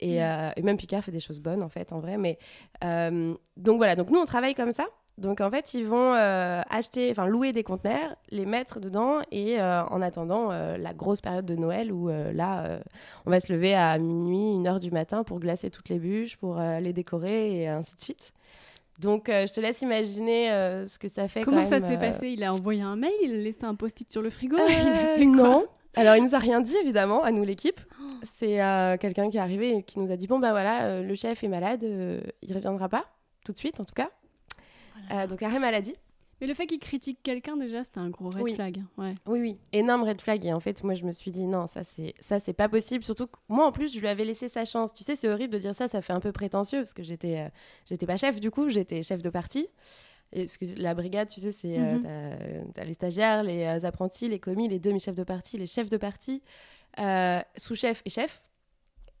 Et, 0.00 0.18
Mm. 0.18 0.22
euh, 0.22 0.50
et 0.56 0.62
même 0.62 0.76
Picard 0.78 1.02
fait 1.04 1.12
des 1.12 1.20
choses 1.20 1.40
bonnes, 1.40 1.62
en 1.62 1.68
fait, 1.68 1.92
en 1.92 2.00
vrai. 2.00 2.16
Mais 2.16 2.38
euh, 2.84 3.34
donc 3.56 3.76
voilà, 3.78 3.96
donc 3.96 4.10
nous, 4.10 4.18
on 4.18 4.24
travaille 4.24 4.54
comme 4.54 4.70
ça. 4.72 4.86
Donc 5.18 5.40
en 5.40 5.50
fait, 5.50 5.72
ils 5.74 5.86
vont 5.86 6.14
euh, 6.14 6.60
acheter, 6.68 7.10
enfin 7.10 7.26
louer 7.26 7.52
des 7.52 7.62
conteneurs, 7.62 8.16
les 8.30 8.44
mettre 8.44 8.80
dedans 8.80 9.20
et 9.30 9.60
euh, 9.60 9.82
en 9.84 10.02
attendant 10.02 10.50
euh, 10.50 10.76
la 10.76 10.92
grosse 10.92 11.20
période 11.20 11.46
de 11.46 11.56
Noël 11.56 11.92
où 11.92 12.08
là, 12.08 12.80
on 13.24 13.30
va 13.30 13.40
se 13.40 13.52
lever 13.52 13.74
à 13.74 13.98
minuit, 13.98 14.52
une 14.52 14.66
heure 14.66 14.80
du 14.80 14.90
matin 14.90 15.24
pour 15.24 15.40
glacer 15.40 15.70
toutes 15.70 15.88
les 15.88 15.98
bûches, 15.98 16.36
pour 16.36 16.58
les 16.58 16.92
décorer 16.92 17.62
et 17.62 17.68
ainsi 17.68 17.94
de 17.96 18.00
suite. 18.00 18.32
Donc 18.98 19.24
je 19.28 19.52
te 19.52 19.60
laisse 19.60 19.82
imaginer 19.82 20.48
ce 20.86 20.98
que 20.98 21.08
ça 21.08 21.28
fait. 21.28 21.42
Comment 21.42 21.64
quand 21.64 21.66
ça 21.66 21.80
s'est 21.80 21.98
passé? 21.98 22.30
Il 22.30 22.44
a 22.44 22.52
envoyé 22.52 22.82
un 22.82 22.96
mail, 22.96 23.12
il 23.22 23.32
a 23.32 23.42
laissé 23.42 23.64
un 23.64 23.74
post-it 23.74 24.10
sur 24.10 24.22
le 24.22 24.30
frigo 24.30 24.56
il 24.56 24.88
a 24.88 25.16
fait 25.16 25.26
quoi? 25.26 25.36
non. 25.36 25.66
Alors, 25.96 26.14
il 26.14 26.22
nous 26.22 26.34
a 26.34 26.38
rien 26.38 26.60
dit, 26.60 26.76
évidemment, 26.76 27.22
à 27.24 27.32
nous, 27.32 27.42
l'équipe. 27.42 27.80
C'est 28.22 28.62
euh, 28.62 28.98
quelqu'un 28.98 29.30
qui 29.30 29.38
est 29.38 29.40
arrivé 29.40 29.78
et 29.78 29.82
qui 29.82 29.98
nous 29.98 30.10
a 30.12 30.16
dit 30.16 30.26
Bon, 30.26 30.38
ben 30.38 30.50
voilà, 30.50 30.84
euh, 30.84 31.02
le 31.02 31.14
chef 31.14 31.42
est 31.42 31.48
malade, 31.48 31.84
euh, 31.84 32.20
il 32.42 32.54
reviendra 32.54 32.88
pas, 32.88 33.06
tout 33.44 33.52
de 33.52 33.58
suite, 33.58 33.80
en 33.80 33.84
tout 33.84 33.94
cas. 33.94 34.10
Voilà. 35.08 35.22
Euh, 35.22 35.26
donc, 35.26 35.42
arrêt 35.42 35.58
maladie. 35.58 35.94
Mais 36.40 36.46
le 36.46 36.52
fait 36.52 36.66
qu'il 36.66 36.78
critique 36.78 37.18
quelqu'un, 37.22 37.56
déjà, 37.56 37.82
c'était 37.82 37.98
un 37.98 38.10
gros 38.10 38.28
red 38.28 38.42
Oui. 38.42 38.54
flag. 38.54 38.82
Ouais. 38.98 39.14
Oui, 39.26 39.40
oui, 39.40 39.56
énorme 39.72 40.02
red 40.02 40.20
flag. 40.20 40.44
Et 40.44 40.52
en 40.52 40.60
fait, 40.60 40.84
moi, 40.84 40.92
je 40.92 41.04
me 41.04 41.12
suis 41.12 41.30
dit 41.30 41.46
Non, 41.46 41.66
ça, 41.66 41.82
c'est 41.82 42.14
ça 42.20 42.38
c'est 42.40 42.52
pas 42.52 42.68
possible. 42.68 43.02
Surtout 43.04 43.26
que 43.26 43.38
moi, 43.48 43.66
en 43.66 43.72
plus, 43.72 43.94
je 43.94 44.00
lui 44.00 44.06
avais 44.08 44.24
laissé 44.24 44.48
sa 44.48 44.66
chance. 44.66 44.92
Tu 44.92 45.02
sais, 45.02 45.16
c'est 45.16 45.28
horrible 45.30 45.54
de 45.54 45.58
dire 45.58 45.74
ça, 45.74 45.88
ça 45.88 46.02
fait 46.02 46.12
un 46.12 46.20
peu 46.20 46.32
prétentieux 46.32 46.80
parce 46.80 46.92
que 46.92 47.02
j'étais 47.02 47.38
euh, 47.38 47.48
j'étais 47.88 48.04
pas 48.04 48.18
chef, 48.18 48.38
du 48.38 48.50
coup, 48.50 48.68
j'étais 48.68 49.02
chef 49.02 49.22
de 49.22 49.30
parti. 49.30 49.66
Et 50.34 50.40
parce 50.40 50.58
que 50.58 50.64
la 50.76 50.92
brigade, 50.94 51.28
tu 51.28 51.40
sais, 51.40 51.52
c'est 51.52 51.78
euh, 51.78 51.94
Mhm. 52.64 52.72
t'as 52.74 52.84
les 52.84 52.92
stagiaires, 52.94 53.42
les 53.42 53.62
euh, 53.64 53.86
apprentis, 53.88 54.28
les 54.28 54.38
commis, 54.40 54.68
les 54.68 54.78
demi-chefs 54.80 55.14
de 55.14 55.24
parti, 55.24 55.56
les 55.56 55.66
chefs 55.66 55.88
de 55.88 55.96
parti, 55.96 56.42
euh, 56.98 57.40
sous-chef 57.56 58.02
et 58.04 58.10
chef. 58.10 58.42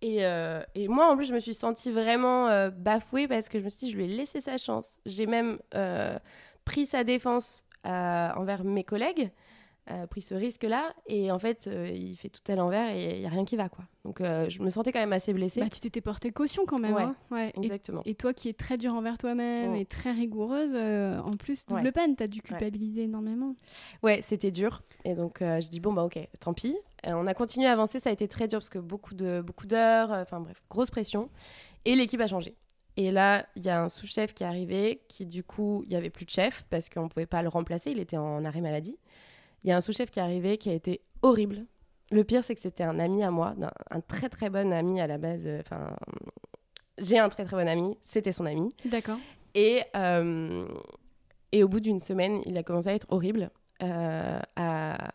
Et, 0.02 0.24
euh, 0.24 0.62
et 0.74 0.88
moi, 0.88 1.10
en 1.10 1.16
plus, 1.16 1.26
je 1.26 1.34
me 1.34 1.40
suis 1.40 1.54
sentie 1.54 1.90
vraiment 1.90 2.48
euh, 2.48 2.70
bafouée 2.70 3.28
parce 3.28 3.48
que 3.48 3.58
je 3.58 3.64
me 3.64 3.70
suis 3.70 3.86
dit, 3.86 3.92
je 3.92 3.96
lui 3.96 4.04
ai 4.04 4.08
laissé 4.08 4.40
sa 4.40 4.58
chance. 4.58 4.98
J'ai 5.06 5.26
même 5.26 5.58
euh, 5.74 6.18
pris 6.64 6.86
sa 6.86 7.04
défense 7.04 7.62
envers 7.84 8.64
mes 8.64 8.82
collègues, 8.82 9.30
euh, 9.90 10.06
pris 10.06 10.20
ce 10.22 10.34
risque-là. 10.34 10.94
Et 11.06 11.30
en 11.30 11.38
fait, 11.38 11.66
euh, 11.66 11.88
il 11.94 12.16
fait 12.16 12.28
tout 12.28 12.40
à 12.50 12.56
l'envers 12.56 12.90
et 12.90 13.14
il 13.16 13.20
n'y 13.20 13.26
a 13.26 13.30
rien 13.30 13.44
qui 13.44 13.56
va, 13.56 13.68
quoi. 13.68 13.84
Donc, 14.04 14.20
euh, 14.20 14.48
je 14.48 14.62
me 14.62 14.70
sentais 14.70 14.92
quand 14.92 15.00
même 15.00 15.12
assez 15.12 15.32
blessée. 15.32 15.60
Bah, 15.60 15.68
tu 15.68 15.80
t'étais 15.80 16.00
porté 16.00 16.30
caution 16.32 16.64
quand 16.66 16.78
même. 16.78 16.94
Ouais, 16.94 17.02
hein. 17.02 17.16
ouais. 17.30 17.52
Et, 17.56 17.60
Exactement. 17.60 18.02
et 18.04 18.14
toi 18.14 18.32
qui 18.32 18.48
es 18.48 18.52
très 18.52 18.78
dure 18.78 18.94
envers 18.94 19.18
toi-même 19.18 19.72
Mm. 19.72 19.76
et 19.76 19.84
très 19.86 20.12
rigoureuse, 20.12 20.72
euh, 20.74 21.18
en 21.20 21.36
plus, 21.36 21.66
double 21.66 21.92
peine, 21.92 22.16
t'as 22.16 22.26
dû 22.26 22.42
culpabiliser 22.42 23.04
énormément. 23.04 23.54
Ouais, 24.02 24.20
c'était 24.22 24.50
dur. 24.50 24.82
Et 25.04 25.14
donc, 25.14 25.38
je 25.40 25.68
dis, 25.68 25.80
bon, 25.80 25.92
bah, 25.92 26.04
ok, 26.04 26.18
tant 26.40 26.54
pis. 26.54 26.76
On 27.04 27.26
a 27.26 27.34
continué 27.34 27.66
à 27.68 27.72
avancer. 27.72 28.00
Ça 28.00 28.10
a 28.10 28.12
été 28.12 28.26
très 28.28 28.48
dur 28.48 28.58
parce 28.58 28.70
que 28.70 28.78
beaucoup 28.78 29.14
beaucoup 29.44 29.66
d'heures, 29.66 30.12
euh, 30.12 30.22
enfin, 30.22 30.40
bref, 30.40 30.62
grosse 30.68 30.90
pression. 30.90 31.30
Et 31.84 31.94
l'équipe 31.94 32.20
a 32.20 32.26
changé. 32.26 32.56
Et 32.96 33.12
là, 33.12 33.46
il 33.56 33.64
y 33.64 33.68
a 33.68 33.82
un 33.82 33.88
sous-chef 33.88 34.32
qui 34.34 34.42
est 34.42 34.46
arrivé, 34.46 35.02
qui 35.08 35.26
du 35.26 35.44
coup, 35.44 35.82
il 35.84 35.90
n'y 35.90 35.96
avait 35.96 36.10
plus 36.10 36.24
de 36.24 36.30
chef 36.30 36.64
parce 36.70 36.88
qu'on 36.88 37.04
ne 37.04 37.08
pouvait 37.08 37.26
pas 37.26 37.42
le 37.42 37.48
remplacer. 37.48 37.90
Il 37.90 38.00
était 38.00 38.16
en 38.16 38.44
arrêt 38.44 38.60
maladie. 38.62 38.96
Il 39.66 39.70
y 39.70 39.72
a 39.72 39.76
un 39.76 39.80
sous-chef 39.80 40.10
qui 40.10 40.20
est 40.20 40.22
arrivé 40.22 40.56
qui 40.58 40.70
a 40.70 40.72
été 40.74 41.00
horrible. 41.22 41.66
Le 42.12 42.22
pire, 42.22 42.44
c'est 42.44 42.54
que 42.54 42.60
c'était 42.60 42.84
un 42.84 42.98
ami 43.00 43.24
à 43.24 43.30
moi, 43.32 43.54
un 43.90 44.00
très 44.00 44.28
très 44.28 44.48
bon 44.48 44.72
ami 44.72 45.00
à 45.00 45.06
la 45.08 45.18
base. 45.18 45.46
euh, 45.46 45.60
Enfin, 45.60 45.90
j'ai 46.98 47.18
un 47.18 47.28
très 47.28 47.44
très 47.44 47.56
bon 47.56 47.68
ami. 47.68 47.98
C'était 48.02 48.30
son 48.32 48.46
ami. 48.46 48.72
D'accord. 48.84 49.18
Et, 49.56 49.82
euh, 49.96 50.66
et 51.52 51.64
au 51.64 51.68
bout 51.68 51.80
d'une 51.80 51.98
semaine, 51.98 52.40
il 52.46 52.56
a 52.56 52.62
commencé 52.62 52.88
à 52.90 52.94
être 52.94 53.06
horrible. 53.10 53.50
Euh, 53.82 54.38
à- 54.54 55.10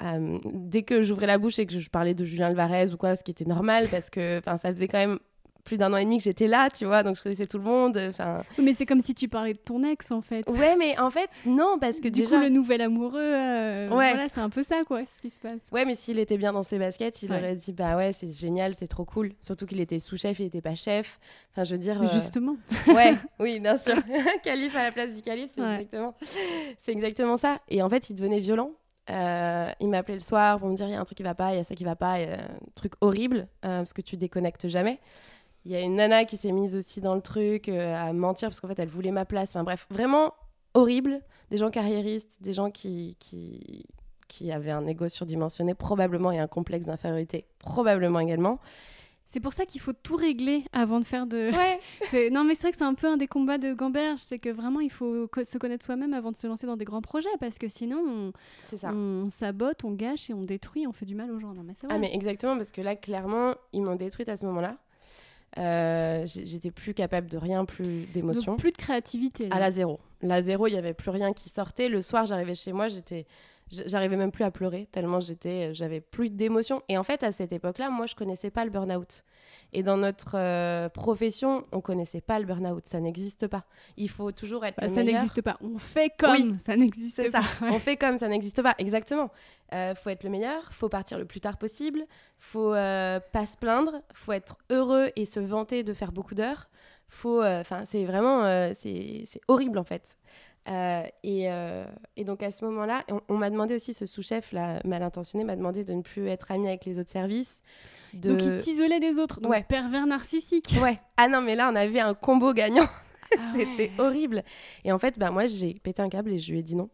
à- 0.00 0.18
dès 0.18 0.82
que 0.82 1.02
j'ouvrais 1.02 1.26
la 1.28 1.38
bouche 1.38 1.58
et 1.60 1.66
que 1.66 1.78
je 1.78 1.88
parlais 1.88 2.14
de 2.14 2.24
Julien 2.24 2.48
Alvarez 2.48 2.92
ou 2.92 2.96
quoi, 2.96 3.14
ce 3.16 3.22
qui 3.22 3.30
était 3.30 3.44
normal 3.46 3.86
parce 3.90 4.10
que 4.10 4.40
ça 4.44 4.58
faisait 4.58 4.88
quand 4.88 4.98
même 4.98 5.18
plus 5.64 5.78
d'un 5.78 5.92
an 5.92 5.96
et 5.96 6.04
demi 6.04 6.18
que 6.18 6.24
j'étais 6.24 6.46
là, 6.46 6.68
tu 6.70 6.84
vois, 6.84 7.02
donc 7.02 7.16
je 7.16 7.22
connaissais 7.22 7.46
tout 7.46 7.56
le 7.58 7.64
monde. 7.64 7.96
Enfin, 8.10 8.42
mais 8.58 8.74
c'est 8.74 8.84
comme 8.86 9.02
si 9.02 9.14
tu 9.14 9.28
parlais 9.28 9.54
de 9.54 9.58
ton 9.58 9.82
ex 9.82 10.10
en 10.12 10.20
fait. 10.20 10.48
ouais, 10.50 10.76
mais 10.76 10.98
en 10.98 11.10
fait, 11.10 11.30
non, 11.46 11.78
parce 11.80 12.00
que 12.00 12.08
du 12.08 12.20
déjà. 12.20 12.36
coup, 12.36 12.42
le 12.42 12.50
nouvel 12.50 12.82
amoureux, 12.82 13.18
euh, 13.18 13.88
Ouais. 13.88 14.12
voilà, 14.12 14.28
c'est 14.28 14.40
un 14.40 14.50
peu 14.50 14.62
ça, 14.62 14.82
quoi, 14.86 15.00
ce 15.06 15.22
qui 15.22 15.30
se 15.30 15.40
passe. 15.40 15.68
Ouais, 15.72 15.84
mais 15.84 15.94
s'il 15.94 16.18
était 16.18 16.36
bien 16.36 16.52
dans 16.52 16.62
ses 16.62 16.78
baskets, 16.78 17.22
il 17.22 17.30
Ouais. 17.30 17.38
aurait 17.38 17.56
dit 17.56 17.72
bah 17.72 17.96
ouais, 17.96 18.12
c'est 18.12 18.30
génial, 18.30 18.74
c'est 18.78 18.86
trop 18.88 19.04
cool. 19.04 19.32
Surtout 19.40 19.64
qu'il 19.66 19.80
était 19.80 19.98
sous-chef, 19.98 20.38
il 20.38 20.46
était 20.46 20.60
pas 20.60 20.74
chef. 20.74 21.18
Enfin, 21.52 21.64
je 21.64 21.72
veux 21.74 21.78
dire. 21.80 21.98
Mais 22.00 22.08
euh, 22.08 22.12
Justement. 22.12 22.56
Ouais, 22.88 23.14
oui, 23.40 23.58
bien 23.60 23.78
sûr. 23.78 23.94
calife 24.44 24.76
à 24.76 24.82
la 24.84 24.92
place 24.92 25.14
du 25.14 25.22
calife, 25.22 25.50
c'est 25.54 25.60
Ouais. 25.62 25.74
exactement, 25.76 26.14
c'est 26.78 26.92
exactement 26.92 27.36
ça. 27.36 27.58
Et 27.68 27.82
en 27.82 27.88
fait, 27.88 28.10
il 28.10 28.14
devenait 28.16 28.40
violent. 28.40 28.70
Euh, 29.10 29.70
il 29.80 29.88
m'appelait 29.88 30.14
le 30.14 30.20
soir 30.20 30.58
pour 30.58 30.68
me 30.70 30.74
dire 30.76 30.86
il 30.86 30.92
y 30.92 30.94
a 30.94 31.00
un 31.00 31.04
truc 31.04 31.18
qui 31.18 31.22
va 31.22 31.34
pas, 31.34 31.52
il 31.52 31.56
y 31.56 31.60
a 31.60 31.62
ça 31.64 31.74
qui 31.74 31.84
va 31.84 31.94
pas, 31.94 32.20
il 32.20 32.26
y 32.26 32.32
a 32.32 32.36
un 32.36 32.48
truc 32.74 32.92
horrible 33.02 33.48
euh, 33.64 33.78
parce 33.80 33.92
que 33.92 34.00
tu 34.00 34.16
déconnectes 34.16 34.66
jamais. 34.66 34.98
Il 35.64 35.72
y 35.72 35.76
a 35.76 35.80
une 35.80 35.94
nana 35.94 36.24
qui 36.24 36.36
s'est 36.36 36.52
mise 36.52 36.76
aussi 36.76 37.00
dans 37.00 37.14
le 37.14 37.22
truc 37.22 37.68
euh, 37.68 37.94
à 37.96 38.12
mentir 38.12 38.48
parce 38.50 38.60
qu'en 38.60 38.68
fait 38.68 38.78
elle 38.78 38.88
voulait 38.88 39.10
ma 39.12 39.24
place. 39.24 39.50
Enfin 39.50 39.64
bref, 39.64 39.86
vraiment 39.90 40.34
horrible. 40.74 41.20
Des 41.50 41.56
gens 41.56 41.70
carriéristes, 41.70 42.38
des 42.42 42.52
gens 42.52 42.70
qui, 42.70 43.16
qui, 43.20 43.86
qui 44.28 44.50
avaient 44.52 44.70
un 44.72 44.86
ego 44.86 45.08
surdimensionné 45.08 45.74
probablement 45.74 46.32
et 46.32 46.38
un 46.38 46.46
complexe 46.48 46.86
d'infériorité 46.86 47.46
probablement 47.58 48.20
également. 48.20 48.58
C'est 49.26 49.40
pour 49.40 49.54
ça 49.54 49.64
qu'il 49.64 49.80
faut 49.80 49.94
tout 49.94 50.16
régler 50.16 50.64
avant 50.72 51.00
de 51.00 51.04
faire 51.04 51.26
de. 51.26 51.50
Ouais. 52.12 52.30
Non, 52.30 52.44
mais 52.44 52.54
c'est 52.54 52.62
vrai 52.62 52.72
que 52.72 52.76
c'est 52.78 52.84
un 52.84 52.94
peu 52.94 53.06
un 53.08 53.16
des 53.16 53.26
combats 53.26 53.56
de 53.58 53.72
Gamberge, 53.72 54.20
c'est 54.20 54.38
que 54.38 54.50
vraiment 54.50 54.80
il 54.80 54.90
faut 54.90 55.26
co- 55.28 55.44
se 55.44 55.56
connaître 55.58 55.84
soi-même 55.84 56.12
avant 56.12 56.30
de 56.30 56.36
se 56.36 56.46
lancer 56.46 56.66
dans 56.66 56.76
des 56.76 56.84
grands 56.84 57.00
projets, 57.00 57.28
parce 57.40 57.58
que 57.58 57.68
sinon 57.68 58.04
on, 58.06 58.76
ça. 58.76 58.90
on 58.92 59.30
sabote, 59.30 59.82
on 59.84 59.92
gâche 59.92 60.28
et 60.28 60.34
on 60.34 60.42
détruit, 60.42 60.86
on 60.86 60.92
fait 60.92 61.06
du 61.06 61.14
mal 61.14 61.30
aux 61.30 61.40
gens. 61.40 61.54
Non, 61.54 61.62
mais. 61.64 61.72
Ah 61.88 61.98
mais 61.98 62.14
exactement 62.14 62.54
parce 62.56 62.70
que 62.70 62.82
là 62.82 62.96
clairement 62.96 63.54
ils 63.72 63.82
m'ont 63.82 63.96
détruite 63.96 64.28
à 64.28 64.36
ce 64.36 64.44
moment-là. 64.46 64.76
Euh, 65.58 66.24
J'étais 66.26 66.70
plus 66.70 66.94
capable 66.94 67.28
de 67.28 67.38
rien, 67.38 67.64
plus 67.64 68.06
d'émotion. 68.12 68.56
Plus 68.56 68.70
de 68.72 68.76
créativité. 68.76 69.48
là. 69.48 69.56
À 69.56 69.60
la 69.60 69.70
zéro. 69.70 70.00
La 70.22 70.42
zéro, 70.42 70.66
il 70.66 70.72
y 70.74 70.76
avait 70.76 70.94
plus 70.94 71.10
rien 71.10 71.32
qui 71.32 71.48
sortait. 71.48 71.88
Le 71.88 72.02
soir, 72.02 72.26
j'arrivais 72.26 72.54
chez 72.54 72.72
moi, 72.72 72.88
j'étais 72.88 73.26
j'arrivais 73.70 74.16
même 74.16 74.30
plus 74.30 74.44
à 74.44 74.50
pleurer 74.50 74.88
tellement 74.92 75.20
j'étais, 75.20 75.74
j'avais 75.74 76.00
plus 76.00 76.30
d'émotions. 76.30 76.82
Et 76.88 76.98
en 76.98 77.02
fait, 77.02 77.22
à 77.22 77.32
cette 77.32 77.52
époque-là, 77.52 77.90
moi, 77.90 78.06
je 78.06 78.14
connaissais 78.14 78.50
pas 78.50 78.64
le 78.64 78.70
burn-out. 78.70 79.24
Et 79.72 79.82
dans 79.82 79.96
notre 79.96 80.36
euh, 80.36 80.88
profession, 80.88 81.66
on 81.72 81.80
connaissait 81.80 82.20
pas 82.20 82.38
le 82.38 82.46
burn-out, 82.46 82.86
ça 82.86 83.00
n'existe 83.00 83.48
pas. 83.48 83.64
Il 83.96 84.08
faut 84.08 84.30
toujours 84.30 84.64
être 84.64 84.80
bah, 84.80 84.88
Ça 84.88 85.02
n'existe 85.02 85.42
pas. 85.42 85.58
On 85.60 85.78
fait 85.78 86.10
comme 86.16 86.58
ça 86.58 86.76
n'existe 86.76 87.30
pas. 87.30 87.42
Ça. 87.42 87.66
On 87.70 87.78
fait 87.78 87.96
comme 87.96 88.18
ça 88.18 88.28
n'existe 88.28 88.62
pas, 88.62 88.74
exactement. 88.78 89.30
Euh, 89.72 89.94
faut 89.94 90.10
être 90.10 90.22
le 90.22 90.30
meilleur, 90.30 90.72
faut 90.72 90.88
partir 90.88 91.18
le 91.18 91.24
plus 91.24 91.40
tard 91.40 91.56
possible, 91.56 92.06
faut 92.38 92.74
euh, 92.74 93.18
pas 93.32 93.46
se 93.46 93.56
plaindre, 93.56 94.02
faut 94.12 94.32
être 94.32 94.58
heureux 94.70 95.10
et 95.16 95.24
se 95.24 95.40
vanter 95.40 95.82
de 95.82 95.92
faire 95.92 96.12
beaucoup 96.12 96.34
d'heures. 96.34 96.68
Faut, 97.08 97.42
euh, 97.42 97.60
enfin, 97.60 97.84
c'est 97.84 98.04
vraiment, 98.04 98.72
c'est 98.74 99.40
horrible 99.48 99.78
en 99.78 99.84
fait. 99.84 100.18
Et, 100.66 101.48
et, 102.16 102.24
donc 102.24 102.42
à 102.42 102.50
ce 102.50 102.64
moment-là, 102.64 103.04
on, 103.28 103.36
m'a 103.36 103.50
demandé 103.50 103.74
aussi, 103.74 103.92
ce 103.92 104.06
sous-chef 104.06 104.52
là, 104.52 104.80
mal 104.84 105.02
intentionné, 105.02 105.44
m'a 105.44 105.56
demandé 105.56 105.84
de 105.84 105.92
ne 105.92 106.02
plus 106.02 106.28
être 106.28 106.50
ami 106.50 106.68
avec 106.68 106.84
les 106.84 106.98
autres 106.98 107.10
services. 107.10 107.62
Donc 108.14 108.42
il 108.42 108.58
t'isolait 108.58 109.00
des 109.00 109.18
autres, 109.18 109.40
donc 109.40 109.52
ouais. 109.52 109.64
pervers 109.64 110.06
narcissique. 110.06 110.76
Ouais. 110.80 110.96
Ah 111.16 111.28
non, 111.28 111.40
mais 111.40 111.56
là 111.56 111.70
on 111.72 111.76
avait 111.76 112.00
un 112.00 112.14
combo 112.14 112.52
gagnant. 112.52 112.86
Ah 113.36 113.52
C'était 113.52 113.90
horrible. 113.98 114.44
Et 114.84 114.92
en 114.92 114.98
fait, 114.98 115.18
bah, 115.18 115.30
moi 115.30 115.46
j'ai 115.46 115.74
pété 115.74 116.02
un 116.02 116.08
câble 116.08 116.30
et 116.32 116.38
je 116.38 116.52
lui 116.52 116.60
ai 116.60 116.62
dit 116.62 116.76
non. 116.76 116.88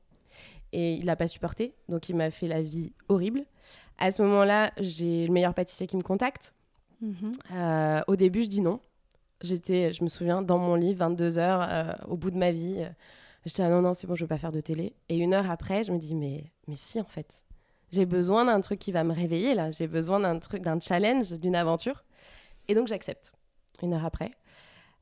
Et 0.73 0.95
il 0.95 1.05
n'a 1.05 1.16
pas 1.16 1.27
supporté, 1.27 1.75
donc 1.89 2.09
il 2.09 2.16
m'a 2.16 2.31
fait 2.31 2.47
la 2.47 2.62
vie 2.62 2.93
horrible. 3.09 3.45
À 3.99 4.12
ce 4.12 4.23
moment-là, 4.23 4.73
j'ai 4.79 5.27
le 5.27 5.33
meilleur 5.33 5.53
pâtissier 5.53 5.87
qui 5.87 5.97
me 5.97 6.03
contacte. 6.03 6.55
Mhm. 7.03 7.33
Euh, 7.53 8.01
au 8.07 8.16
début, 8.16 8.45
je 8.45 8.49
dis 8.49 8.61
non. 8.61 8.81
J'étais, 9.43 9.93
je 9.93 10.05
me 10.05 10.09
souviens, 10.09 10.43
dans 10.43 10.59
mon 10.59 10.75
lit, 10.75 10.95
22 10.95 11.39
heures, 11.39 11.66
euh, 11.68 11.93
au 12.09 12.16
bout 12.16 12.31
de 12.31 12.39
ma 12.39 12.53
vie. 12.53 12.87
Je 13.45 13.51
J'étais, 13.51 13.62
ah 13.62 13.70
non, 13.70 13.80
non, 13.80 13.95
c'est 13.95 14.07
bon, 14.07 14.14
je 14.14 14.24
veux 14.24 14.28
pas 14.28 14.38
faire 14.38 14.53
de 14.53 14.61
télé. 14.61 14.95
Et 15.09 15.18
une 15.18 15.32
heure 15.32 15.51
après, 15.51 15.82
je 15.82 15.93
me 15.93 15.99
dis, 15.99 16.14
mais, 16.14 16.53
mais 16.68 16.76
si, 16.76 17.01
en 17.01 17.05
fait. 17.05 17.43
J'ai 17.91 18.07
besoin 18.07 18.45
d'un 18.45 18.61
truc 18.61 18.78
qui 18.78 18.93
va 18.93 19.03
me 19.03 19.12
réveiller, 19.12 19.55
là. 19.55 19.70
J'ai 19.70 19.86
besoin 19.86 20.20
d'un 20.20 20.38
truc, 20.38 20.62
d'un 20.62 20.78
challenge, 20.78 21.32
d'une 21.32 21.57
aventure. 21.57 22.05
Et 22.68 22.74
donc, 22.74 22.86
j'accepte. 22.86 23.32
Une 23.82 23.95
heure 23.95 24.05
après. 24.05 24.32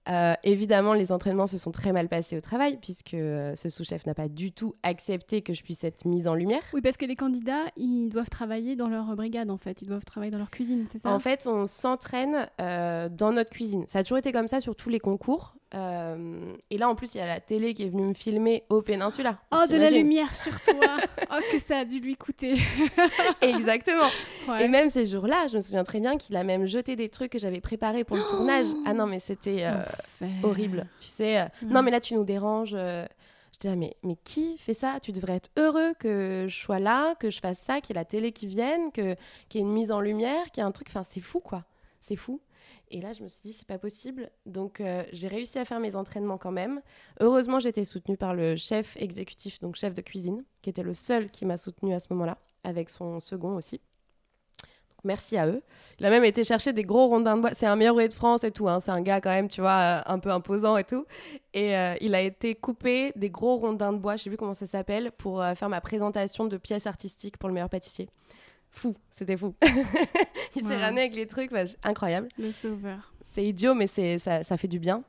Euh, 0.08 0.34
évidemment, 0.42 0.94
les 0.94 1.12
entraînements 1.12 1.46
se 1.46 1.58
sont 1.58 1.70
très 1.70 1.92
mal 1.92 2.08
passés 2.08 2.36
au 2.36 2.40
travail, 2.40 2.78
puisque 2.80 3.12
euh, 3.12 3.54
ce 3.56 3.68
sous-chef 3.68 4.06
n'a 4.06 4.14
pas 4.14 4.28
du 4.28 4.52
tout 4.52 4.74
accepté 4.82 5.42
que 5.42 5.52
je 5.52 5.62
puisse 5.62 5.84
être 5.84 6.06
mise 6.06 6.26
en 6.28 6.34
lumière. 6.34 6.62
Oui, 6.72 6.80
parce 6.80 6.96
que 6.96 7.04
les 7.04 7.16
candidats, 7.16 7.64
ils 7.76 8.08
doivent 8.08 8.30
travailler 8.30 8.74
dans 8.74 8.88
leur 8.88 9.14
brigade, 9.16 9.50
en 9.50 9.58
fait. 9.58 9.82
Ils 9.82 9.88
doivent 9.88 10.04
travailler 10.04 10.30
dans 10.30 10.38
leur 10.38 10.50
cuisine, 10.50 10.86
c'est 10.90 10.98
ça? 10.98 11.10
En 11.10 11.18
fait, 11.18 11.46
on 11.46 11.66
s'entraîne 11.66 12.48
euh, 12.60 13.10
dans 13.10 13.32
notre 13.32 13.50
cuisine. 13.50 13.84
Ça 13.86 13.98
a 13.98 14.02
toujours 14.02 14.18
été 14.18 14.32
comme 14.32 14.48
ça 14.48 14.60
sur 14.60 14.76
tous 14.76 14.88
les 14.88 15.00
concours. 15.00 15.57
Euh, 15.74 16.54
et 16.70 16.78
là, 16.78 16.88
en 16.88 16.94
plus, 16.94 17.14
il 17.14 17.18
y 17.18 17.20
a 17.20 17.26
la 17.26 17.40
télé 17.40 17.74
qui 17.74 17.84
est 17.84 17.88
venue 17.88 18.04
me 18.04 18.14
filmer 18.14 18.64
au 18.70 18.80
Péninsula. 18.80 19.38
Oh, 19.52 19.64
de 19.70 19.76
la 19.76 19.90
lumière 19.90 20.34
sur 20.34 20.60
toi 20.60 20.74
Oh, 21.30 21.40
que 21.52 21.58
ça 21.58 21.78
a 21.78 21.84
dû 21.84 22.00
lui 22.00 22.16
coûter 22.16 22.54
Exactement. 23.42 24.08
Et 24.60 24.68
même 24.68 24.88
ces 24.88 25.04
jours-là, 25.04 25.46
je 25.48 25.56
me 25.56 25.60
souviens 25.60 25.84
très 25.84 26.00
bien 26.00 26.16
qu'il 26.16 26.36
a 26.36 26.44
même 26.44 26.66
jeté 26.66 26.96
des 26.96 27.10
trucs 27.10 27.32
que 27.32 27.38
j'avais 27.38 27.60
préparés 27.60 28.04
pour 28.04 28.16
le 28.16 28.22
tournage. 28.22 28.66
Ah 28.86 28.94
non, 28.94 29.06
mais 29.06 29.18
c'était 29.20 29.64
euh, 29.66 29.82
horrible. 30.42 30.86
Tu 31.00 31.08
sais, 31.08 31.40
euh, 31.40 31.44
non, 31.62 31.82
mais 31.82 31.90
là, 31.90 32.00
tu 32.00 32.14
nous 32.14 32.24
déranges. 32.24 32.74
Je 32.74 33.68
dis, 33.68 33.76
mais, 33.76 33.96
mais 34.02 34.16
qui 34.24 34.56
fait 34.56 34.74
ça? 34.74 34.98
Tu 35.02 35.12
devrais 35.12 35.34
être 35.36 35.50
heureux 35.58 35.92
que 35.98 36.46
je 36.48 36.56
sois 36.56 36.78
là, 36.78 37.14
que 37.16 37.28
je 37.28 37.40
fasse 37.40 37.58
ça, 37.58 37.80
qu'il 37.80 37.94
y 37.94 37.98
ait 37.98 38.00
la 38.00 38.04
télé 38.04 38.32
qui 38.32 38.46
vienne, 38.46 38.90
qu'il 38.92 39.16
y 39.54 39.58
ait 39.58 39.60
une 39.60 39.72
mise 39.72 39.90
en 39.90 40.00
lumière, 40.00 40.44
qu'il 40.50 40.62
y 40.62 40.64
ait 40.64 40.68
un 40.68 40.72
truc. 40.72 40.88
Enfin, 40.88 41.02
c'est 41.02 41.20
fou, 41.20 41.40
quoi. 41.40 41.64
C'est 42.00 42.16
fou. 42.16 42.40
Et 42.90 43.00
là, 43.00 43.12
je 43.12 43.22
me 43.22 43.28
suis 43.28 43.42
dit, 43.42 43.52
c'est 43.52 43.66
pas 43.66 43.78
possible. 43.78 44.30
Donc, 44.46 44.80
euh, 44.80 45.04
j'ai 45.12 45.28
réussi 45.28 45.58
à 45.58 45.64
faire 45.64 45.80
mes 45.80 45.96
entraînements 45.96 46.38
quand 46.38 46.50
même. 46.50 46.80
Heureusement, 47.20 47.58
j'étais 47.58 47.84
soutenue 47.84 48.16
par 48.16 48.34
le 48.34 48.56
chef 48.56 48.96
exécutif, 48.96 49.60
donc 49.60 49.76
chef 49.76 49.94
de 49.94 50.00
cuisine, 50.00 50.44
qui 50.62 50.70
était 50.70 50.82
le 50.82 50.94
seul 50.94 51.30
qui 51.30 51.44
m'a 51.44 51.56
soutenue 51.56 51.94
à 51.94 52.00
ce 52.00 52.06
moment-là, 52.10 52.38
avec 52.64 52.88
son 52.88 53.20
second 53.20 53.56
aussi. 53.56 53.80
Merci 55.04 55.36
à 55.36 55.46
eux. 55.46 55.62
Il 56.00 56.06
a 56.06 56.10
même 56.10 56.24
été 56.24 56.42
chercher 56.42 56.72
des 56.72 56.82
gros 56.82 57.06
rondins 57.06 57.36
de 57.36 57.42
bois. 57.42 57.54
C'est 57.54 57.66
un 57.66 57.76
meilleur 57.76 57.94
ouvrier 57.94 58.08
de 58.08 58.14
France 58.14 58.42
et 58.42 58.50
tout. 58.50 58.68
Hein. 58.68 58.80
C'est 58.80 58.90
un 58.90 59.00
gars 59.00 59.20
quand 59.20 59.30
même, 59.30 59.46
tu 59.46 59.60
vois, 59.60 60.00
euh, 60.00 60.02
un 60.06 60.18
peu 60.18 60.30
imposant 60.30 60.76
et 60.76 60.82
tout. 60.82 61.06
Et 61.54 61.76
euh, 61.76 61.94
il 62.00 62.14
a 62.14 62.20
été 62.20 62.54
coupé 62.56 63.12
des 63.14 63.30
gros 63.30 63.58
rondins 63.58 63.92
de 63.92 63.98
bois, 63.98 64.16
je 64.16 64.24
sais 64.24 64.30
plus 64.30 64.36
comment 64.36 64.54
ça 64.54 64.66
s'appelle, 64.66 65.12
pour 65.12 65.44
faire 65.56 65.68
ma 65.68 65.80
présentation 65.80 66.46
de 66.46 66.56
pièces 66.56 66.86
artistiques 66.86 67.36
pour 67.36 67.48
le 67.48 67.54
meilleur 67.54 67.70
pâtissier 67.70 68.08
fou, 68.70 68.94
c'était 69.10 69.36
fou. 69.36 69.54
il 70.56 70.66
s'est 70.66 70.76
ramené 70.76 71.02
avec 71.02 71.14
les 71.14 71.26
trucs, 71.26 71.50
bah, 71.50 71.64
incroyable. 71.82 72.28
Le 72.38 72.50
sauveur. 72.50 73.12
C'est 73.24 73.44
idiot, 73.44 73.74
mais 73.74 73.86
c'est 73.86 74.18
ça, 74.18 74.42
ça, 74.42 74.56
fait 74.56 74.68
du 74.68 74.78
bien. 74.78 75.02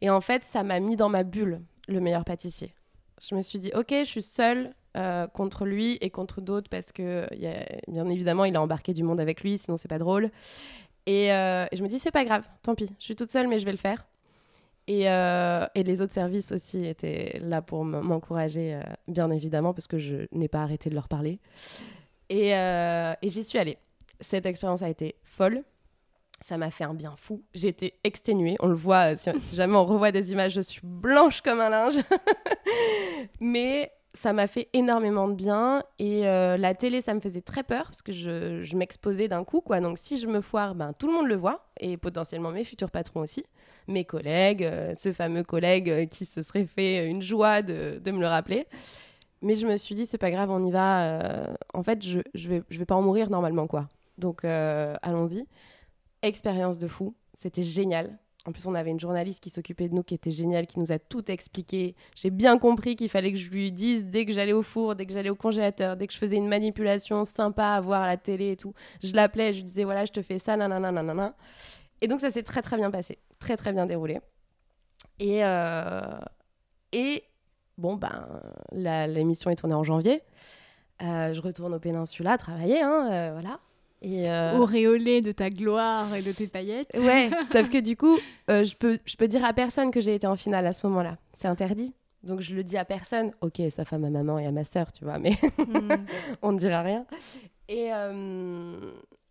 Et 0.00 0.10
en 0.10 0.20
fait, 0.20 0.44
ça 0.44 0.62
m'a 0.62 0.80
mis 0.80 0.96
dans 0.96 1.08
ma 1.08 1.22
bulle, 1.22 1.60
le 1.88 2.00
meilleur 2.00 2.24
pâtissier. 2.24 2.74
Je 3.20 3.34
me 3.34 3.42
suis 3.42 3.58
dit, 3.58 3.72
ok, 3.74 3.90
je 3.90 4.04
suis 4.04 4.22
seule 4.22 4.74
euh, 4.96 5.26
contre 5.26 5.66
lui 5.66 5.98
et 6.00 6.10
contre 6.10 6.40
d'autres 6.40 6.68
parce 6.70 6.92
que, 6.92 7.26
y 7.36 7.46
a, 7.46 7.66
bien 7.88 8.08
évidemment, 8.08 8.44
il 8.44 8.56
a 8.56 8.62
embarqué 8.62 8.94
du 8.94 9.02
monde 9.02 9.20
avec 9.20 9.42
lui, 9.42 9.58
sinon 9.58 9.76
c'est 9.76 9.88
pas 9.88 9.98
drôle. 9.98 10.30
Et, 11.06 11.32
euh, 11.32 11.66
je 11.72 11.82
me 11.82 11.88
dis, 11.88 11.98
c'est 11.98 12.10
pas 12.10 12.24
grave, 12.24 12.48
tant 12.62 12.74
pis, 12.74 12.90
je 12.98 13.04
suis 13.04 13.16
toute 13.16 13.30
seule, 13.30 13.48
mais 13.48 13.58
je 13.58 13.64
vais 13.64 13.72
le 13.72 13.78
faire. 13.78 14.06
Et, 14.86 15.10
euh, 15.10 15.66
et 15.74 15.82
les 15.82 16.00
autres 16.00 16.14
services 16.14 16.52
aussi 16.52 16.86
étaient 16.86 17.38
là 17.42 17.60
pour 17.60 17.84
m'encourager, 17.84 18.80
bien 19.06 19.30
évidemment, 19.30 19.74
parce 19.74 19.86
que 19.86 19.98
je 19.98 20.26
n'ai 20.32 20.48
pas 20.48 20.62
arrêté 20.62 20.88
de 20.88 20.94
leur 20.94 21.08
parler. 21.08 21.38
Euh, 22.32 23.14
et, 23.22 23.28
j'y 23.28 23.44
suis 23.44 23.58
allée. 23.58 23.78
Cette 24.20 24.46
expérience 24.46 24.82
a 24.82 24.88
été 24.88 25.16
folle. 25.24 25.62
Ça 26.44 26.56
m'a 26.56 26.70
fait 26.70 26.84
un 26.84 26.94
bien 26.94 27.14
fou. 27.16 27.42
Été 27.54 27.94
exténuée. 28.04 28.56
On 28.60 28.68
le 28.68 28.74
voit, 28.74 29.16
si, 29.16 29.56
jamais 29.56 29.76
on 29.76 29.84
revoit 29.84 30.12
des 30.12 30.32
images, 30.32 30.52
je 30.52 30.60
suis 30.60 30.80
blanche 30.84 31.40
comme 31.40 31.60
un 31.60 31.68
linge. 31.68 31.96
Mais 33.40 33.92
ça 34.14 34.32
m'a 34.32 34.46
fait 34.46 34.68
énormément 34.72 35.26
de 35.28 35.34
bien. 35.34 35.82
Et 35.98 36.28
euh, 36.28 36.56
la 36.56 36.74
télé, 36.74 37.00
ça 37.00 37.12
me 37.12 37.20
faisait 37.20 37.40
très 37.40 37.64
peur 37.64 37.86
parce 37.86 38.02
que 38.02 38.12
je, 38.12 38.76
m'exposais 38.76 39.26
d'un 39.26 39.42
coup. 39.42 39.60
quoi. 39.60 39.80
Donc 39.80 39.98
si 39.98 40.18
je 40.18 40.28
me 40.28 40.40
foire, 40.40 40.76
ben, 40.76 40.92
tout 40.92 41.08
le 41.08 41.12
monde 41.12 41.26
le 41.26 41.36
voit. 41.36 41.66
Et 41.80 41.96
potentiellement 41.96 42.50
mes 42.50 42.64
futurs 42.64 42.90
patrons 42.90 43.20
aussi. 43.20 43.44
Mes 43.88 44.04
collègues, 44.04 44.62
euh, 44.62 44.94
ce 44.94 45.12
fameux 45.12 45.42
collègue 45.42 46.08
qui 46.08 46.24
se 46.24 46.42
serait 46.42 46.66
fait 46.66 47.06
une 47.06 47.22
joie 47.22 47.62
de 47.62 48.10
me 48.10 48.20
le 48.20 48.26
rappeler. 48.26 48.66
Mais 49.42 49.54
je 49.54 49.66
me 49.66 49.76
suis 49.76 49.94
dit, 49.94 50.06
c'est 50.06 50.18
pas 50.18 50.30
grave, 50.30 50.50
on 50.50 50.64
y 50.64 50.70
va. 50.70 51.04
Euh, 51.04 51.54
en 51.74 51.82
fait, 51.82 52.02
je, 52.04 52.20
je, 52.34 52.48
vais, 52.48 52.62
je 52.70 52.78
vais 52.78 52.84
pas 52.84 52.96
en 52.96 53.02
mourir 53.02 53.30
normalement, 53.30 53.66
quoi. 53.66 53.88
Donc, 54.18 54.44
euh, 54.44 54.94
allons-y. 55.02 55.46
Expérience 56.22 56.78
de 56.78 56.88
fou. 56.88 57.14
C'était 57.34 57.62
génial. 57.62 58.18
En 58.46 58.52
plus, 58.52 58.66
on 58.66 58.74
avait 58.74 58.90
une 58.90 58.98
journaliste 58.98 59.40
qui 59.40 59.50
s'occupait 59.50 59.88
de 59.88 59.94
nous, 59.94 60.02
qui 60.02 60.14
était 60.14 60.30
géniale, 60.30 60.66
qui 60.66 60.80
nous 60.80 60.90
a 60.90 60.98
tout 60.98 61.30
expliqué. 61.30 61.94
J'ai 62.16 62.30
bien 62.30 62.58
compris 62.58 62.96
qu'il 62.96 63.10
fallait 63.10 63.30
que 63.30 63.38
je 63.38 63.50
lui 63.50 63.70
dise 63.70 64.06
dès 64.06 64.24
que 64.24 64.32
j'allais 64.32 64.54
au 64.54 64.62
four, 64.62 64.96
dès 64.96 65.06
que 65.06 65.12
j'allais 65.12 65.30
au 65.30 65.36
congélateur, 65.36 65.96
dès 65.96 66.06
que 66.06 66.14
je 66.14 66.18
faisais 66.18 66.36
une 66.36 66.48
manipulation 66.48 67.24
sympa 67.24 67.66
à 67.66 67.80
voir 67.80 68.02
à 68.02 68.06
la 68.06 68.16
télé 68.16 68.52
et 68.52 68.56
tout. 68.56 68.72
Je 69.02 69.12
l'appelais, 69.14 69.52
je 69.52 69.58
lui 69.58 69.64
disais 69.64 69.84
voilà, 69.84 70.04
je 70.06 70.12
te 70.12 70.22
fais 70.22 70.38
ça, 70.38 70.56
nanana, 70.56 70.90
nanana. 70.90 71.36
Et 72.00 72.08
donc, 72.08 72.20
ça 72.20 72.30
s'est 72.30 72.42
très, 72.42 72.62
très 72.62 72.76
bien 72.76 72.90
passé. 72.90 73.18
Très, 73.38 73.56
très 73.56 73.72
bien 73.72 73.86
déroulé. 73.86 74.18
Et, 75.18 75.44
euh, 75.44 76.18
et 76.92 77.24
Bon, 77.78 77.96
ben, 77.96 78.26
l'émission 78.72 79.50
est 79.50 79.56
tournée 79.56 79.74
en 79.74 79.84
janvier. 79.84 80.20
Euh, 81.00 81.32
je 81.32 81.40
retourne 81.40 81.72
au 81.74 81.78
Péninsula 81.78 82.36
travailler, 82.36 82.82
hein, 82.82 83.08
euh, 83.10 83.30
voilà. 83.32 83.60
Et 84.02 84.30
euh... 84.30 84.58
Auréolé 84.58 85.20
de 85.20 85.32
ta 85.32 85.48
gloire 85.48 86.12
et 86.14 86.22
de 86.22 86.32
tes 86.32 86.48
paillettes. 86.48 86.90
Ouais, 86.96 87.30
sauf 87.52 87.70
que 87.70 87.78
du 87.78 87.96
coup, 87.96 88.18
je, 88.48 88.74
peux, 88.74 88.98
je 89.04 89.16
peux 89.16 89.28
dire 89.28 89.44
à 89.44 89.52
personne 89.52 89.90
que 89.90 90.00
j'ai 90.00 90.14
été 90.14 90.26
en 90.26 90.36
finale 90.36 90.66
à 90.66 90.72
ce 90.72 90.86
moment-là. 90.88 91.18
C'est 91.32 91.48
interdit. 91.48 91.94
Donc 92.24 92.40
je 92.40 92.54
le 92.54 92.64
dis 92.64 92.76
à 92.76 92.84
personne. 92.84 93.30
Ok, 93.40 93.62
sa 93.70 93.84
femme, 93.84 94.04
à 94.04 94.10
maman 94.10 94.40
et 94.40 94.46
à 94.46 94.50
ma 94.50 94.64
sœur, 94.64 94.92
tu 94.92 95.04
vois, 95.04 95.18
mais 95.18 95.36
hmm. 95.58 96.04
on 96.42 96.52
ne 96.52 96.58
dira 96.58 96.82
rien. 96.82 97.06
Et, 97.68 97.90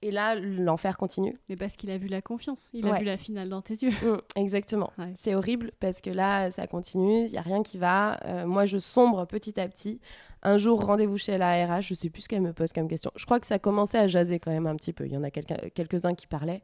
et 0.02 0.12
là, 0.12 0.36
l'enfer 0.36 0.96
continue. 0.96 1.34
Mais 1.50 1.56
parce 1.56 1.76
qu'il 1.76 1.90
a 1.90 1.98
vu 1.98 2.08
la 2.08 2.22
confiance, 2.22 2.70
il 2.74 2.88
a 2.88 3.00
vu 3.00 3.06
la 3.06 3.18
finale 3.18 3.50
dans 3.50 3.62
tes 3.62 3.74
yeux. 3.74 3.90
Mm, 3.90 4.18
exactement. 4.36 4.92
C'est 5.16 5.34
horrible 5.34 5.72
parce 5.80 6.02
que 6.02 6.10
là, 6.10 6.52
ça 6.52 6.68
continue, 6.68 7.26
il 7.26 7.32
n'y 7.32 7.38
a 7.38 7.42
rien 7.42 7.64
qui 7.64 7.78
va. 7.78 8.20
Euh, 8.26 8.46
moi, 8.46 8.66
je 8.66 8.78
sombre 8.78 9.26
petit 9.26 9.60
à 9.60 9.68
petit. 9.68 10.00
Un 10.44 10.58
jour, 10.58 10.86
rendez-vous 10.86 11.18
chez 11.18 11.38
la 11.38 11.66
RH, 11.66 11.82
je 11.82 11.94
sais 11.96 12.10
plus 12.10 12.22
ce 12.22 12.30
qu'elle 12.30 12.42
me 12.42 12.54
pose 12.54 12.72
comme 12.72 12.88
question. 12.88 13.12
Je 13.16 13.26
crois 13.26 13.40
que 13.40 13.48
ça 13.48 13.58
commençait 13.58 13.98
à 13.98 14.08
jaser 14.08 14.40
quand 14.40 14.52
même 14.52 14.68
un 14.68 14.76
petit 14.76 14.94
peu. 14.94 15.06
Il 15.06 15.14
y 15.14 15.18
en 15.18 15.24
a 15.24 15.32
quelques-uns 15.32 16.14
qui 16.14 16.28
parlaient. 16.28 16.62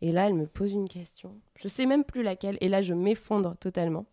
Et 0.00 0.12
là, 0.12 0.28
elle 0.28 0.34
me 0.34 0.46
pose 0.46 0.72
une 0.72 0.88
question. 0.88 1.34
Je 1.56 1.66
sais 1.66 1.86
même 1.86 2.04
plus 2.04 2.22
laquelle. 2.22 2.56
Et 2.60 2.68
là, 2.68 2.82
je 2.82 2.94
m'effondre 2.94 3.56
totalement. 3.56 4.06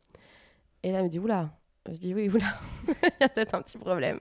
Et 0.81 0.91
là, 0.91 0.99
elle 0.99 1.05
me 1.05 1.09
dit, 1.09 1.19
oula. 1.19 1.51
Je 1.87 1.97
dis, 1.97 2.13
oui, 2.15 2.29
oula, 2.29 2.55
il 2.87 3.21
y 3.21 3.23
a 3.23 3.29
peut-être 3.29 3.53
un 3.55 3.61
petit 3.61 3.77
problème. 3.77 4.19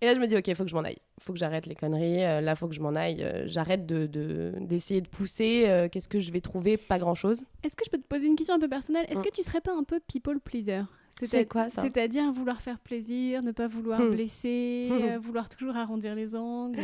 Et 0.00 0.06
là, 0.06 0.14
je 0.14 0.20
me 0.20 0.26
dis, 0.26 0.36
ok, 0.36 0.46
il 0.46 0.54
faut 0.54 0.64
que 0.64 0.70
je 0.70 0.74
m'en 0.74 0.84
aille. 0.84 0.98
Il 1.18 1.24
faut 1.24 1.32
que 1.32 1.38
j'arrête 1.38 1.66
les 1.66 1.74
conneries. 1.74 2.22
Euh, 2.22 2.40
là, 2.40 2.52
il 2.52 2.56
faut 2.56 2.68
que 2.68 2.74
je 2.74 2.80
m'en 2.80 2.94
aille. 2.94 3.22
Euh, 3.22 3.44
j'arrête 3.46 3.86
d'essayer 3.86 4.08
de, 4.08 4.54
d'essayer 4.60 5.00
de, 5.00 5.08
pousser. 5.08 5.64
Euh, 5.66 5.88
qu'est-ce 5.88 6.08
que 6.08 6.20
je 6.20 6.30
vais 6.32 6.42
trouver? 6.42 6.76
Pas 6.76 6.98
grand-chose. 6.98 7.44
Est-ce 7.64 7.76
que 7.76 7.84
je 7.84 7.90
peux 7.90 7.98
te 7.98 8.06
poser 8.06 8.26
une 8.26 8.36
question 8.36 8.54
un 8.54 8.58
peu 8.58 8.68
personnelle? 8.68 9.06
Est-ce 9.08 9.20
mm. 9.20 9.22
que 9.22 9.30
tu 9.30 9.42
serais 9.42 9.62
pas 9.62 9.72
un 9.74 9.84
peu 9.84 9.98
people 10.00 10.38
pleaser? 10.40 10.82
C'est 11.24 11.46
quoi 11.46 11.70
ça 11.70 11.80
C'est-à-dire 11.82 12.30
vouloir 12.30 12.60
faire 12.60 12.78
plaisir, 12.78 13.42
ne 13.42 13.50
pas 13.52 13.66
vouloir 13.68 14.00
Hmm. 14.00 14.10
blesser, 14.10 14.88
Hmm. 14.90 15.02
euh, 15.14 15.18
vouloir 15.18 15.48
toujours 15.48 15.74
arrondir 15.76 16.14
les 16.14 16.36
angles. 16.36 16.78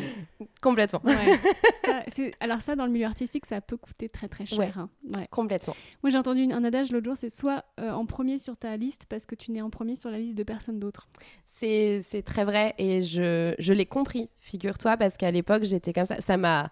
Complètement. 0.63 1.01
Ouais. 1.05 1.13
Ça, 1.85 2.03
c'est- 2.09 2.33
alors 2.41 2.61
ça, 2.63 2.75
dans 2.77 2.87
le 2.87 2.93
milieu 2.93 3.05
artistique, 3.07 3.45
ça 3.45 3.61
peut 3.61 3.77
coûter 3.77 4.09
très 4.09 4.29
très 4.29 4.47
cher. 4.47 4.59
Ouais. 4.59 4.73
hein. 4.77 4.89
Ouais. 5.15 5.27
Complètement. 5.31 5.75
Moi, 6.03 6.11
j'ai 6.11 6.17
entendu 6.19 6.43
une- 6.43 6.53
un 6.53 6.65
adage 6.65 6.93
l'autre 6.93 7.05
jour, 7.07 7.17
c'est 7.17 7.29
soit 7.29 7.65
euh, 7.81 7.91
en 7.91 8.07
premier 8.07 8.39
sur 8.39 8.57
ta 8.57 8.77
liste 8.77 9.05
parce 9.09 9.27
que 9.27 9.35
tu 9.35 9.51
n'es 9.53 9.61
en 9.61 9.69
premier 9.71 9.97
sur 9.97 10.11
la 10.11 10.19
liste 10.19 10.35
de 10.37 10.43
personne 10.45 10.79
d'autre. 10.79 11.09
C'est 11.47 12.01
c'est 12.01 12.23
très 12.23 12.45
vrai 12.45 12.75
et 12.79 13.03
je, 13.03 13.55
je 13.59 13.73
l'ai 13.75 13.85
compris, 13.87 14.31
figure-toi, 14.41 14.97
parce 14.97 15.17
qu'à 15.19 15.31
l'époque, 15.31 15.65
j'étais 15.65 15.93
comme 15.93 16.07
ça. 16.07 16.21
Ça 16.21 16.37
m'a 16.39 16.71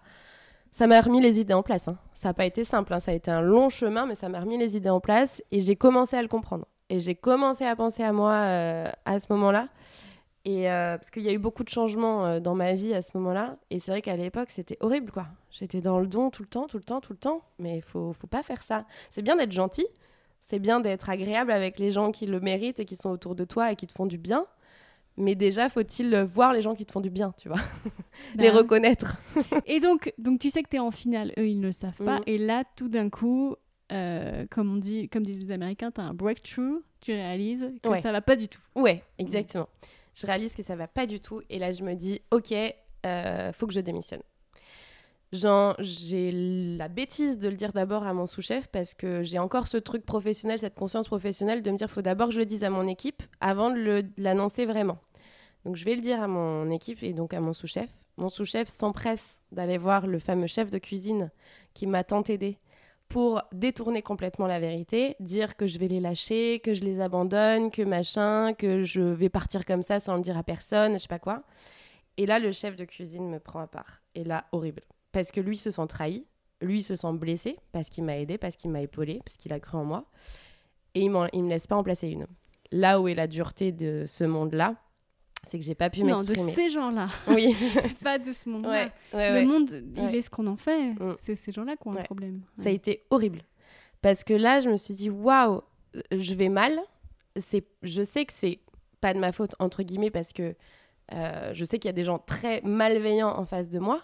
ça 0.71 0.87
m'a 0.87 1.01
remis 1.01 1.19
les 1.21 1.39
idées 1.39 1.53
en 1.53 1.63
place. 1.63 1.87
hein. 1.89 1.97
Ça 2.13 2.29
n'a 2.29 2.33
pas 2.33 2.45
été 2.45 2.63
simple, 2.63 2.93
hein. 2.93 2.99
ça 3.01 3.11
a 3.11 3.13
été 3.13 3.29
un 3.29 3.41
long 3.41 3.67
chemin, 3.69 4.05
mais 4.05 4.15
ça 4.15 4.29
m'a 4.29 4.39
remis 4.39 4.57
les 4.57 4.77
idées 4.77 4.89
en 4.89 5.01
place 5.01 5.43
et 5.51 5.61
j'ai 5.61 5.75
commencé 5.75 6.15
à 6.15 6.21
le 6.21 6.27
comprendre. 6.29 6.65
Et 6.91 6.99
j'ai 6.99 7.15
commencé 7.15 7.63
à 7.63 7.73
penser 7.73 8.03
à 8.03 8.11
moi 8.11 8.33
euh, 8.33 8.91
à 9.05 9.19
ce 9.21 9.27
moment-là. 9.29 9.69
Et 10.43 10.69
euh, 10.69 10.97
parce 10.97 11.09
qu'il 11.09 11.23
y 11.23 11.29
a 11.29 11.31
eu 11.31 11.37
beaucoup 11.37 11.63
de 11.63 11.69
changements 11.69 12.25
euh, 12.25 12.39
dans 12.41 12.53
ma 12.53 12.73
vie 12.73 12.93
à 12.93 13.01
ce 13.01 13.17
moment-là. 13.17 13.55
Et 13.69 13.79
c'est 13.79 13.91
vrai 13.91 14.01
qu'à 14.01 14.17
l'époque, 14.17 14.49
c'était 14.49 14.77
horrible, 14.81 15.09
quoi. 15.09 15.27
J'étais 15.51 15.79
dans 15.79 15.99
le 15.99 16.07
don 16.07 16.31
tout 16.31 16.43
le 16.43 16.49
temps, 16.49 16.67
tout 16.67 16.77
le 16.77 16.83
temps, 16.83 16.99
tout 16.99 17.13
le 17.13 17.17
temps. 17.17 17.43
Mais 17.59 17.77
il 17.77 17.81
faut, 17.81 18.11
faut 18.11 18.27
pas 18.27 18.43
faire 18.43 18.61
ça. 18.61 18.85
C'est 19.09 19.21
bien 19.21 19.37
d'être 19.37 19.53
gentil. 19.53 19.87
C'est 20.41 20.59
bien 20.59 20.81
d'être 20.81 21.09
agréable 21.09 21.51
avec 21.51 21.79
les 21.79 21.91
gens 21.91 22.11
qui 22.11 22.25
le 22.25 22.41
méritent 22.41 22.81
et 22.81 22.85
qui 22.85 22.97
sont 22.97 23.09
autour 23.09 23.35
de 23.35 23.45
toi 23.45 23.71
et 23.71 23.77
qui 23.77 23.87
te 23.87 23.93
font 23.93 24.05
du 24.05 24.17
bien. 24.17 24.45
Mais 25.15 25.35
déjà, 25.35 25.69
faut-il 25.69 26.13
voir 26.23 26.51
les 26.51 26.61
gens 26.61 26.75
qui 26.75 26.85
te 26.85 26.91
font 26.91 26.99
du 26.99 27.09
bien, 27.09 27.33
tu 27.39 27.47
vois? 27.47 27.59
Les 28.35 28.49
Bah, 28.49 28.57
reconnaître. 28.57 29.17
Et 29.65 29.79
donc, 29.79 30.13
donc 30.17 30.39
tu 30.39 30.49
sais 30.49 30.63
que 30.63 30.69
tu 30.69 30.77
es 30.77 30.79
en 30.79 30.91
finale, 30.91 31.33
eux 31.37 31.47
ils 31.47 31.59
ne 31.59 31.67
le 31.67 31.71
savent 31.71 32.03
pas. 32.03 32.17
Mhm. 32.17 32.23
Et 32.27 32.37
là, 32.37 32.63
tout 32.75 32.89
d'un 32.89 33.09
coup, 33.09 33.55
euh, 33.91 34.45
comme 34.49 34.73
on 34.73 34.77
dit, 34.77 35.09
comme 35.09 35.23
disent 35.23 35.39
les 35.43 35.51
Américains, 35.51 35.91
tu 35.91 36.01
as 36.01 36.03
un 36.03 36.13
breakthrough, 36.13 36.81
tu 36.99 37.11
réalises 37.11 37.71
que 37.83 37.89
Ouais. 37.89 38.01
ça 38.01 38.11
va 38.11 38.21
pas 38.21 38.35
du 38.35 38.47
tout. 38.47 38.61
Ouais, 38.75 39.03
exactement. 39.17 39.67
Je 40.13 40.25
réalise 40.27 40.55
que 40.55 40.63
ça 40.63 40.75
va 40.75 40.87
pas 40.87 41.05
du 41.05 41.19
tout. 41.19 41.41
Et 41.49 41.57
là, 41.59 41.71
je 41.71 41.83
me 41.83 41.93
dis, 41.95 42.21
ok, 42.31 42.53
euh, 43.05 43.53
faut 43.53 43.67
que 43.67 43.73
je 43.73 43.79
démissionne. 43.79 44.21
J'ai 45.79 46.31
la 46.77 46.89
bêtise 46.89 47.39
de 47.39 47.47
le 47.47 47.55
dire 47.55 47.71
d'abord 47.71 48.03
à 48.03 48.13
mon 48.13 48.25
sous-chef 48.25 48.67
parce 48.67 48.93
que 48.93 49.23
j'ai 49.23 49.39
encore 49.39 49.67
ce 49.67 49.77
truc 49.77 50.05
professionnel, 50.05 50.59
cette 50.59 50.75
conscience 50.75 51.07
professionnelle 51.07 51.61
de 51.61 51.71
me 51.71 51.77
dire, 51.77 51.89
faut 51.89 52.01
d'abord 52.01 52.27
que 52.27 52.33
je 52.33 52.39
le 52.39 52.45
dise 52.45 52.63
à 52.65 52.69
mon 52.69 52.87
équipe 52.87 53.23
avant 53.39 53.69
de 53.71 54.03
l'annoncer 54.17 54.65
vraiment. 54.65 54.97
Donc, 55.63 55.75
je 55.77 55.85
vais 55.85 55.95
le 55.95 56.01
dire 56.01 56.21
à 56.21 56.27
mon 56.27 56.69
équipe 56.71 57.01
et 57.03 57.13
donc 57.13 57.33
à 57.33 57.39
mon 57.39 57.53
sous-chef. 57.53 57.89
Mon 58.17 58.27
sous-chef 58.29 58.67
s'empresse 58.67 59.39
d'aller 59.51 59.77
voir 59.77 60.05
le 60.05 60.19
fameux 60.19 60.47
chef 60.47 60.69
de 60.69 60.77
cuisine 60.79 61.31
qui 61.73 61.87
m'a 61.87 62.03
tant 62.03 62.23
aidé 62.23 62.57
pour 63.11 63.43
détourner 63.51 64.01
complètement 64.01 64.47
la 64.47 64.59
vérité, 64.59 65.17
dire 65.19 65.57
que 65.57 65.67
je 65.67 65.77
vais 65.77 65.89
les 65.89 65.99
lâcher, 65.99 66.61
que 66.61 66.73
je 66.73 66.85
les 66.85 67.01
abandonne, 67.01 67.69
que 67.69 67.81
machin, 67.81 68.53
que 68.53 68.83
je 68.83 69.01
vais 69.01 69.27
partir 69.27 69.65
comme 69.65 69.81
ça 69.81 69.99
sans 69.99 70.15
le 70.15 70.21
dire 70.21 70.37
à 70.37 70.43
personne, 70.43 70.93
je 70.93 70.99
sais 70.99 71.07
pas 71.09 71.19
quoi. 71.19 71.43
Et 72.15 72.25
là, 72.25 72.39
le 72.39 72.53
chef 72.53 72.77
de 72.77 72.85
cuisine 72.85 73.29
me 73.29 73.39
prend 73.39 73.59
à 73.59 73.67
part. 73.67 74.01
Et 74.15 74.23
là, 74.23 74.45
horrible. 74.53 74.83
Parce 75.11 75.31
que 75.31 75.41
lui 75.41 75.57
se 75.57 75.71
sent 75.71 75.87
trahi, 75.87 76.25
lui 76.61 76.81
se 76.81 76.95
sent 76.95 77.11
blessé, 77.13 77.59
parce 77.73 77.89
qu'il 77.89 78.05
m'a 78.05 78.17
aidé, 78.17 78.37
parce 78.37 78.55
qu'il 78.55 78.71
m'a 78.71 78.81
épaulé, 78.81 79.19
parce 79.25 79.35
qu'il 79.35 79.51
a 79.51 79.59
cru 79.59 79.77
en 79.77 79.83
moi. 79.83 80.05
Et 80.95 81.01
il, 81.01 81.11
il 81.33 81.43
me 81.43 81.49
laisse 81.49 81.67
pas 81.67 81.75
en 81.75 81.83
placer 81.83 82.07
une. 82.07 82.27
Là 82.71 83.01
où 83.01 83.09
est 83.09 83.15
la 83.15 83.27
dureté 83.27 83.73
de 83.73 84.05
ce 84.07 84.23
monde-là, 84.23 84.75
c'est 85.47 85.57
que 85.57 85.65
j'ai 85.65 85.75
pas 85.75 85.89
pu 85.89 86.03
Non, 86.03 86.21
de 86.21 86.29
m'exprimer. 86.29 86.51
ces 86.51 86.69
gens-là, 86.69 87.07
Oui, 87.27 87.55
pas 88.03 88.19
de 88.19 88.31
ce 88.31 88.47
monde-là. 88.49 88.69
ouais, 88.69 88.91
ouais, 89.13 89.29
Le 89.29 89.35
ouais. 89.39 89.45
monde, 89.45 89.69
il 89.97 90.15
est 90.15 90.21
ce 90.21 90.29
qu'on 90.29 90.47
en 90.47 90.55
fait. 90.55 90.93
Mm. 90.93 91.15
C'est 91.17 91.35
ces 91.35 91.51
gens-là 91.51 91.75
qui 91.75 91.87
ont 91.87 91.95
un 91.95 92.03
problème. 92.03 92.41
Ça 92.59 92.69
a 92.69 92.71
été 92.71 93.03
horrible. 93.09 93.41
Parce 94.01 94.23
que 94.23 94.33
là, 94.33 94.59
je 94.59 94.69
me 94.69 94.77
suis 94.77 94.93
dit, 94.93 95.09
waouh, 95.09 95.61
je 96.11 96.33
vais 96.35 96.49
mal. 96.49 96.79
C'est, 97.37 97.65
je 97.83 98.01
sais 98.03 98.25
que 98.25 98.33
c'est 98.33 98.59
pas 98.99 99.13
de 99.13 99.19
ma 99.19 99.31
faute, 99.31 99.55
entre 99.59 99.83
guillemets, 99.83 100.11
parce 100.11 100.31
que 100.33 100.55
euh, 101.13 101.51
je 101.53 101.65
sais 101.65 101.79
qu'il 101.79 101.89
y 101.89 101.93
a 101.93 101.93
des 101.93 102.03
gens 102.03 102.19
très 102.19 102.61
malveillants 102.61 103.35
en 103.37 103.45
face 103.45 103.69
de 103.69 103.79
moi. 103.79 104.01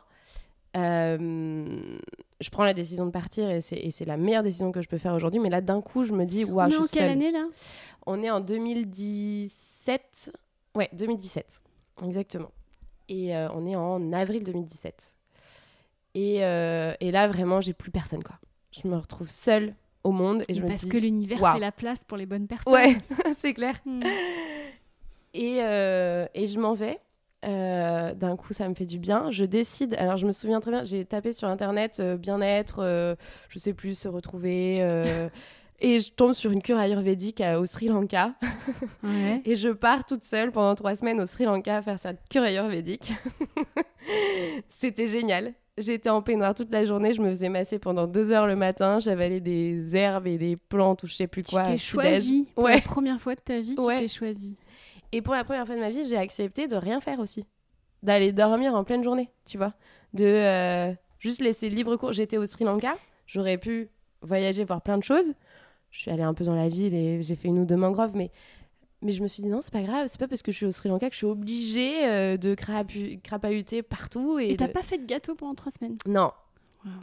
Euh, 0.76 1.98
je 2.40 2.50
prends 2.50 2.64
la 2.66 2.74
décision 2.74 3.06
de 3.06 3.12
partir 3.12 3.50
et 3.50 3.62
c'est, 3.62 4.06
la 4.06 4.18
meilleure 4.18 4.44
décision 4.44 4.72
que 4.72 4.82
je 4.82 4.88
peux 4.88 4.98
faire 4.98 5.14
aujourd'hui. 5.14 5.40
Mais 5.40 5.50
là, 5.50 5.62
d'un 5.62 5.82
coup, 5.82 6.04
je 6.04 6.14
me 6.14 6.26
dis, 6.26 6.46
On 6.46 6.50
waouh, 6.54 6.68
est 6.68 6.72
je 6.72 6.78
en 6.78 6.84
suis 6.84 6.98
quelle 6.98 7.08
seule. 7.10 7.12
année 7.12 7.32
là? 7.32 7.46
On 8.06 8.22
est 8.24 8.30
en 8.30 8.40
2017. 8.40 10.32
Ouais, 10.78 10.90
2017. 10.94 11.62
Exactement. 12.06 12.52
Et 13.10 13.36
euh, 13.36 13.50
on 13.54 13.66
est 13.66 13.76
en 13.76 14.14
avril 14.14 14.44
2017. 14.44 15.16
Et, 16.14 16.44
euh, 16.44 16.94
et 17.00 17.12
là, 17.12 17.28
vraiment, 17.28 17.62
j'ai 17.62 17.74
plus 17.74 17.90
personne, 17.90 18.24
quoi. 18.24 18.36
Je 18.72 18.88
me 18.88 18.96
retrouve 18.96 19.30
seule 19.30 19.74
au 20.04 20.12
monde 20.12 20.44
et 20.48 20.54
je 20.54 20.62
me 20.62 20.68
Parce 20.68 20.84
dis... 20.84 20.90
que 20.90 20.98
l'univers 20.98 21.54
fait 21.54 21.60
la 21.60 21.72
place 21.72 22.04
pour 22.04 22.18
les 22.18 22.28
bonnes 22.28 22.48
personnes. 22.48 22.74
Ouais, 22.74 22.98
c'est 23.40 23.54
clair. 23.54 23.80
Mm. 23.86 24.04
Et, 25.34 25.64
euh, 25.64 26.28
et 26.36 26.46
je 26.46 26.60
m'en 26.60 26.74
vais. 26.74 27.00
D'un 27.44 28.36
coup, 28.36 28.52
ça 28.54 28.68
me 28.68 28.76
fait 28.76 28.86
du 28.86 29.00
bien. 29.00 29.32
Je 29.32 29.46
décide. 29.46 29.96
Alors, 29.96 30.18
je 30.18 30.28
me 30.28 30.32
souviens 30.32 30.60
très 30.60 30.72
bien. 30.72 30.84
J'ai 30.84 31.06
tapé 31.06 31.32
sur 31.32 31.48
internet 31.48 32.02
bien-être, 32.02 33.18
je 33.50 33.60
sais 33.60 33.74
plus, 33.74 33.98
se 33.98 34.08
retrouver. 34.08 34.80
et 35.80 36.00
je 36.00 36.12
tombe 36.12 36.34
sur 36.34 36.52
une 36.52 36.62
cure 36.62 36.78
ayurvédique 36.78 37.42
à- 37.42 37.60
au 37.60 37.66
Sri 37.66 37.88
Lanka. 37.88 38.34
Ouais. 39.04 39.42
Et 39.46 39.56
je 39.56 39.70
pars 39.70 40.06
toute 40.06 40.24
seule 40.24 40.52
pendant 40.52 40.76
trois 40.76 40.96
semaines 40.96 41.20
au 41.22 41.26
Sri 41.26 41.46
Lanka 41.46 41.78
à 41.78 41.82
faire 41.82 42.00
cette 42.00 42.20
cure 42.30 42.44
ayurvédique. 42.44 43.14
C'était 44.70 45.08
génial. 45.08 45.54
J'étais 45.78 46.10
en 46.10 46.22
peignoir 46.22 46.56
toute 46.56 46.72
la 46.72 46.86
journée. 46.86 47.14
Je 47.14 47.22
me 47.22 47.30
faisais 47.30 47.50
masser 47.50 47.78
pendant 47.80 48.08
deux 48.08 48.32
heures 48.32 48.48
le 48.48 48.56
matin. 48.56 49.00
J'avalais 49.00 49.40
des 49.40 49.96
herbes 49.96 50.26
et 50.28 50.38
des 50.38 50.58
plantes 50.58 51.04
ou 51.04 51.08
je 51.08 51.14
sais 51.14 51.28
plus 51.28 51.44
Tu 51.44 51.52
quoi. 51.52 51.62
t'es 51.64 51.74
petit-déj. 51.76 51.86
choisi. 51.88 52.48
Pour 52.56 52.64
Ouais. 52.66 52.76
la 52.76 52.82
première 52.82 53.22
fois 53.22 53.36
de 53.36 53.42
ta 53.42 53.60
vie, 53.60 53.76
tu 53.76 53.82
Ouais. 53.82 54.00
t'es 54.00 54.08
choisi. 54.08 54.56
Et 55.12 55.22
pour 55.22 55.34
la 55.36 55.44
première 55.44 55.66
fois 55.68 55.76
de 55.76 55.80
ma 55.82 55.90
vie, 55.92 56.08
j'ai 56.10 56.18
accepté 56.18 56.68
de 56.68 56.76
rien 56.76 57.00
faire 57.00 57.20
aussi. 57.20 57.46
D'aller 58.04 58.32
dormir 58.32 58.74
en 58.76 58.84
pleine 58.84 59.04
journée, 59.04 59.30
tu 59.46 59.58
vois. 59.58 59.74
De 60.14 60.26
euh, 60.26 60.94
juste 61.20 61.42
laisser 61.42 61.70
libre 61.70 61.96
cours. 61.96 62.12
J'étais 62.14 62.38
au 62.38 62.46
Sri 62.46 62.64
Lanka, 62.66 62.96
j'aurais 63.28 63.58
pu 63.58 63.90
voyager, 64.22 64.64
voir 64.66 64.82
plein 64.82 64.98
de 64.98 65.04
choses. 65.04 65.34
Je 65.92 66.00
suis 66.00 66.12
allée 66.12 66.24
un 66.24 66.34
peu 66.34 66.44
dans 66.44 66.56
la 66.56 66.70
ville 66.70 66.94
et 66.94 67.22
j'ai 67.24 67.36
fait 67.36 67.48
une 67.48 67.60
ou 67.60 67.66
deux 67.66 67.76
mangroves, 67.78 68.16
mais, 68.16 68.30
mais 69.02 69.12
je 69.12 69.22
me 69.24 69.28
suis 69.28 69.42
dit 69.44 69.50
non, 69.50 69.62
c'est 69.62 69.74
pas 69.74 69.82
grave, 69.82 70.08
c'est 70.12 70.20
pas 70.20 70.28
parce 70.28 70.42
que 70.42 70.52
je 70.52 70.58
suis 70.58 70.66
au 70.66 70.72
Sri 70.72 70.90
Lanka 70.90 71.08
que 71.10 71.14
je 71.14 71.18
suis 71.18 71.26
obligée 71.28 72.06
euh, 72.06 72.38
de 72.38 72.56
crapahuter 72.56 73.82
partout. 73.84 74.38
Et, 74.40 74.52
Et 74.52 74.58
t'as 74.58 74.68
de- 74.68 74.74
pas 74.74 74.84
fait 74.84 74.98
de 74.98 75.06
gâteau 75.06 75.36
pendant 75.36 75.56
trois 75.56 75.72
semaines? 75.72 75.98
Non. 76.06 76.32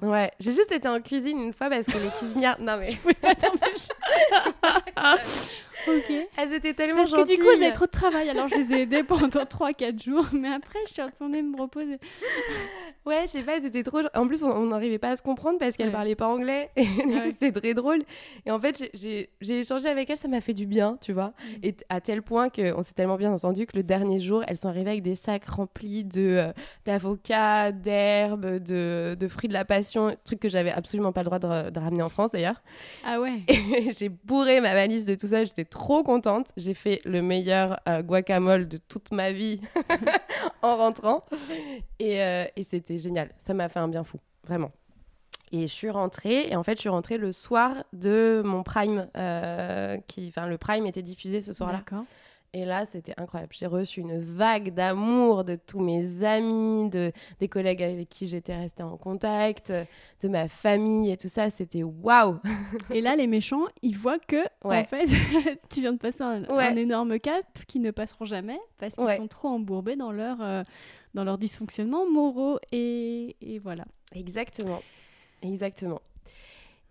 Wow. 0.03 0.11
Ouais, 0.11 0.31
j'ai 0.39 0.53
juste 0.53 0.71
été 0.73 0.87
en 0.89 1.01
cuisine 1.01 1.39
une 1.39 1.53
fois 1.53 1.69
parce 1.69 1.87
que 1.87 1.99
les 1.99 2.09
cuisinières. 2.11 2.57
Non 2.61 2.77
mais. 2.79 2.89
Tu 2.91 2.97
pouvais 2.97 3.15
pas 3.15 3.35
t'empêcher. 3.35 3.89
ok. 5.89 6.29
Elles 6.37 6.53
étaient 6.55 6.73
tellement 6.75 6.99
Parce 7.03 7.11
que 7.11 7.17
gentilles. 7.19 7.37
du 7.37 7.43
coup, 7.43 7.51
elles 7.51 7.63
avaient 7.65 7.73
trop 7.73 7.87
de 7.87 7.91
travail, 7.91 8.31
alors 8.31 8.49
je 8.49 8.55
les 8.55 8.73
ai 8.73 8.81
aidées 8.83 9.03
pendant 9.03 9.27
3-4 9.45 10.03
jours. 10.03 10.27
Mais 10.33 10.49
après, 10.49 10.79
je 10.89 10.93
suis 10.95 11.03
retournée 11.03 11.43
me 11.43 11.61
reposer. 11.61 11.99
Ouais, 13.07 13.23
je 13.27 13.33
sais 13.33 13.43
pas, 13.43 13.61
c'était 13.61 13.83
trop. 13.83 14.01
En 14.15 14.27
plus, 14.27 14.43
on- 14.45 14.67
n'arrivait 14.67 14.99
pas 14.99 15.11
à 15.11 15.17
se 15.17 15.23
comprendre 15.23 15.59
parce 15.59 15.77
qu'elle 15.77 15.89
Ouais. 15.89 15.93
parlait 15.93 16.15
pas 16.15 16.27
anglais. 16.27 16.71
Ouais. 16.77 17.31
c'était 17.33 17.53
très 17.53 17.75
drôle. 17.75 18.03
Et 18.47 18.51
en 18.51 18.59
fait, 18.59 18.91
j'ai- 18.95 19.29
échangé 19.43 19.89
avec 19.89 20.09
elle, 20.09 20.17
ça 20.17 20.27
m'a 20.29 20.41
fait 20.41 20.55
du 20.55 20.65
bien, 20.67 20.97
tu 21.03 21.13
vois. 21.13 21.29
Mm. 21.29 21.65
Et 21.65 21.77
à 21.91 22.01
tel 22.01 22.23
point 22.23 22.49
qu'on 22.49 22.83
s'est 22.83 22.95
tellement 22.95 23.17
bien 23.17 23.31
entendu 23.33 23.67
que 23.67 23.77
le 23.77 23.83
dernier 23.83 24.21
jour, 24.21 24.43
elles 24.49 24.57
sont 24.57 24.69
arrivées 24.69 24.91
avec 24.93 25.03
des 25.03 25.17
sacs 25.17 25.45
remplis 25.45 26.05
de 26.05 26.23
euh, 26.23 26.53
d'avocats, 26.87 27.73
d'herbes, 27.73 28.59
de, 28.63 29.17
de 29.19 29.29
fruits 29.29 29.49
de 29.49 29.53
la 29.55 29.65
passion, 29.67 30.17
truc 30.25 30.41
que 30.41 30.49
j'avais 30.49 30.71
absolument 30.73 31.13
pas 31.13 31.21
le 31.21 31.27
droit 31.27 31.39
de, 31.39 31.71
de 31.71 31.79
ramener 31.79 32.03
en 32.03 32.09
France 32.09 32.33
d'ailleurs. 32.33 32.63
Ah 33.05 33.21
ouais. 33.21 33.41
J'ai 33.99 34.09
bourré 34.09 34.61
ma 34.63 34.73
valise 34.73 35.05
de 35.05 35.15
tout 35.15 35.27
ça, 35.27 35.45
j'étais 35.45 35.65
trop 35.67 36.03
contente. 36.05 36.47
J'ai 36.57 36.75
fait 36.75 37.03
le 37.05 37.21
meilleur 37.21 37.79
euh, 37.89 38.01
guacamole 38.03 38.67
de 38.67 38.79
toute 38.79 39.13
ma 39.13 39.31
vie 39.33 39.61
en 40.63 40.77
rentrant. 40.77 41.21
Et, 41.99 42.23
euh, 42.23 42.45
et 42.57 42.63
c'était 42.63 42.94
génial. 42.99 43.31
Ça 43.39 43.55
m'a 43.55 43.69
fait 43.69 43.79
un 43.81 43.89
bien 43.89 44.05
fou, 44.05 44.19
vraiment. 44.47 44.71
Et 45.53 45.63
je 45.63 45.73
suis 45.73 45.91
rentrée, 45.91 46.49
et 46.49 46.57
en 46.57 46.63
fait, 46.65 46.75
je 46.77 46.81
suis 46.81 46.89
rentrée 46.89 47.17
le 47.19 47.31
soir 47.31 47.85
de 47.93 48.43
mon 48.45 48.63
Prime. 48.63 49.09
euh, 49.17 49.99
qui, 50.09 50.27
enfin, 50.29 50.49
le 50.49 50.59
Prime 50.59 50.87
était 50.87 51.03
diffusé 51.03 51.41
ce 51.41 51.53
soir-là. 51.53 51.79
D'accord. 51.79 52.05
Et 52.57 52.65
là, 52.65 52.85
c'était 52.85 53.15
incroyable. 53.17 53.53
J'ai 53.53 53.67
reçu 53.67 53.99
une 54.01 54.17
vague 54.21 54.73
d'amour 54.75 55.43
de 55.43 55.57
tous 55.57 55.81
mes 55.81 56.23
amis, 56.25 56.89
de, 56.89 57.11
des 57.41 57.49
collègues 57.49 57.83
avec 57.83 58.09
qui 58.09 58.29
j'étais 58.29 58.55
restée 58.57 58.85
en 58.85 58.97
contact, 58.97 59.73
de 60.23 60.29
ma 60.29 60.47
famille 60.47 61.11
et 61.11 61.17
tout 61.17 61.29
ça. 61.29 61.51
C'était 61.51 61.83
waouh! 61.83 62.39
Et 62.93 63.01
là, 63.01 63.17
les 63.17 63.27
méchants, 63.27 63.65
ils 63.83 63.97
voient 63.99 64.21
que, 64.21 64.37
Ouais. 64.65 64.79
en 64.79 64.85
fait, 64.85 65.07
tu 65.69 65.81
viens 65.81 65.93
de 65.95 65.99
passer 65.99 66.23
un, 66.23 66.45
Ouais. 66.45 66.69
un 66.69 66.77
énorme 66.77 67.19
cap 67.19 67.45
qui 67.67 67.81
ne 67.81 67.91
passeront 67.91 68.25
jamais 68.25 68.59
parce 68.79 68.95
qu'ils 68.95 69.05
Ouais. 69.05 69.17
sont 69.17 69.27
trop 69.29 69.49
embourbés 69.49 69.97
dans 69.97 70.13
leur, 70.13 70.37
euh, 70.41 70.63
dans 71.15 71.25
leur 71.25 71.39
dysfonctionnement 71.39 72.11
moraux. 72.11 72.59
Et, 72.73 73.37
voilà. 73.63 73.85
Exactement. 74.15 74.83
Exactement. 75.43 76.01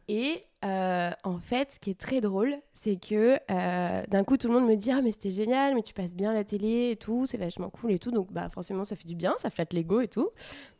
Et 0.07 0.43
euh, 0.65 1.11
en 1.23 1.37
fait, 1.37 1.73
ce 1.73 1.79
qui 1.79 1.89
est 1.91 1.99
très 1.99 2.19
drôle, 2.21 2.55
c'est 2.73 2.97
que 2.97 3.37
euh, 3.51 4.03
d'un 4.09 4.23
coup, 4.23 4.37
tout 4.37 4.47
le 4.47 4.53
monde 4.53 4.67
me 4.67 4.75
dit 4.75 4.91
Ah, 4.91 5.01
mais 5.01 5.11
c'était 5.11 5.29
génial, 5.29 5.75
mais 5.75 5.81
tu 5.81 5.93
passes 5.93 6.15
bien 6.15 6.33
la 6.33 6.43
télé 6.43 6.91
et 6.91 6.95
tout, 6.97 7.25
c'est 7.25 7.37
vachement 7.37 7.69
cool 7.69 7.91
et 7.91 7.99
tout. 7.99 8.11
Donc, 8.11 8.31
bah, 8.31 8.49
forcément, 8.49 8.83
ça 8.83 8.95
fait 8.95 9.07
du 9.07 9.15
bien, 9.15 9.33
ça 9.37 9.49
flatte 9.49 9.73
l'ego 9.73 10.01
et 10.01 10.07
tout. 10.07 10.29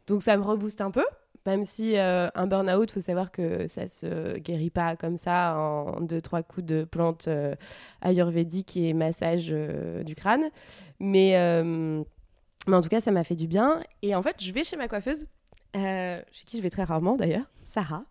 Donc, 0.07 0.23
ça 0.23 0.35
me 0.35 0.43
rebooste 0.43 0.81
un 0.81 0.91
peu 0.91 1.05
Même 1.45 1.63
si 1.63 1.97
euh, 1.97 2.27
un 2.35 2.47
burn-out, 2.47 2.91
faut 2.91 2.99
savoir 2.99 3.31
que 3.31 3.67
ça 3.69 3.87
se 3.87 4.37
guérit 4.39 4.69
pas 4.69 4.97
comme 4.97 5.15
ça 5.15 5.55
en 5.57 6.01
deux, 6.01 6.19
trois 6.19 6.43
coups 6.43 6.65
de 6.65 6.83
plantes 6.83 7.29
ayurvédiques 8.01 8.75
et 8.75 8.93
massage 8.93 9.47
du 9.47 10.15
crâne. 10.15 10.49
Mais, 10.99 12.03
mais 12.67 12.75
en 12.75 12.81
tout 12.81 12.89
cas, 12.89 13.01
ça 13.01 13.11
m'a 13.11 13.23
fait 13.23 13.35
du 13.35 13.47
bien. 13.47 13.83
Et 14.01 14.15
en 14.15 14.21
fait, 14.21 14.35
je 14.39 14.51
vais 14.51 14.63
chez 14.63 14.77
ma 14.77 14.87
coiffeuse, 14.87 15.27
euh, 15.75 16.21
chez 16.31 16.45
qui 16.45 16.57
je 16.57 16.61
vais 16.61 16.69
très 16.69 16.83
rarement 16.83 17.15
d'ailleurs, 17.15 17.45
Sarah. 17.63 18.05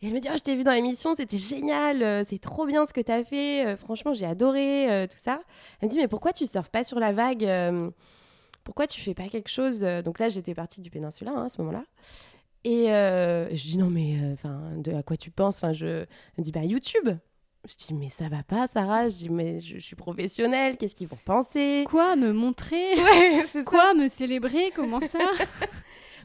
Et 0.00 0.06
elle 0.06 0.14
me 0.14 0.20
dit 0.20 0.28
oh, 0.30 0.36
Je 0.36 0.42
t'ai 0.42 0.56
vu 0.56 0.64
dans 0.64 0.72
l'émission, 0.72 1.14
c'était 1.14 1.38
génial, 1.38 2.02
euh, 2.02 2.22
c'est 2.24 2.38
trop 2.38 2.66
bien 2.66 2.86
ce 2.86 2.92
que 2.92 3.00
tu 3.00 3.12
as 3.12 3.24
fait, 3.24 3.66
euh, 3.66 3.76
franchement, 3.76 4.14
j'ai 4.14 4.26
adoré 4.26 5.06
tout 5.10 5.18
ça. 5.18 5.42
Elle 5.80 5.88
me 5.88 5.92
dit 5.92 5.98
Mais 5.98 6.08
pourquoi 6.08 6.32
tu 6.32 6.46
surfes 6.46 6.70
pas 6.70 6.84
sur 6.84 6.98
la 6.98 7.12
vague 7.12 7.48
Pourquoi 8.64 8.86
tu 8.86 9.00
fais 9.00 9.14
pas 9.14 9.28
quelque 9.28 9.50
chose 9.50 9.80
Donc 9.80 10.18
là, 10.18 10.28
j'étais 10.28 10.54
partie 10.54 10.80
du 10.80 10.90
péninsula 10.90 11.32
hein, 11.32 11.44
à 11.44 11.48
ce 11.48 11.60
moment-là. 11.60 11.84
Et 12.64 12.86
je 12.86 13.62
dis 13.62 13.76
non 13.76 13.90
mais 13.90 14.16
enfin 14.32 14.60
de 14.76 14.92
à 14.92 15.02
quoi 15.02 15.16
tu 15.16 15.30
penses? 15.32 15.56
Enfin 15.56 15.72
je 15.72 15.86
elle 15.86 16.06
me 16.38 16.44
dit 16.44 16.52
bah 16.52 16.64
YouTube. 16.64 17.08
Je 17.68 17.76
dis 17.76 17.94
mais 17.94 18.08
ça 18.08 18.28
va 18.28 18.42
pas 18.42 18.66
Sarah. 18.66 19.08
Je 19.08 19.14
dis 19.14 19.28
mais 19.30 19.60
je, 19.60 19.74
je 19.76 19.80
suis 19.80 19.96
professionnelle. 19.96 20.76
Qu'est-ce 20.76 20.94
qu'ils 20.94 21.06
vont 21.08 21.18
penser? 21.24 21.84
Quoi 21.88 22.16
Me 22.16 22.32
montrer? 22.32 22.94
Ouais 22.96 23.62
Quoi 23.64 23.94
Me 23.94 24.08
célébrer? 24.08 24.72
Comment 24.74 25.00
ça? 25.00 25.18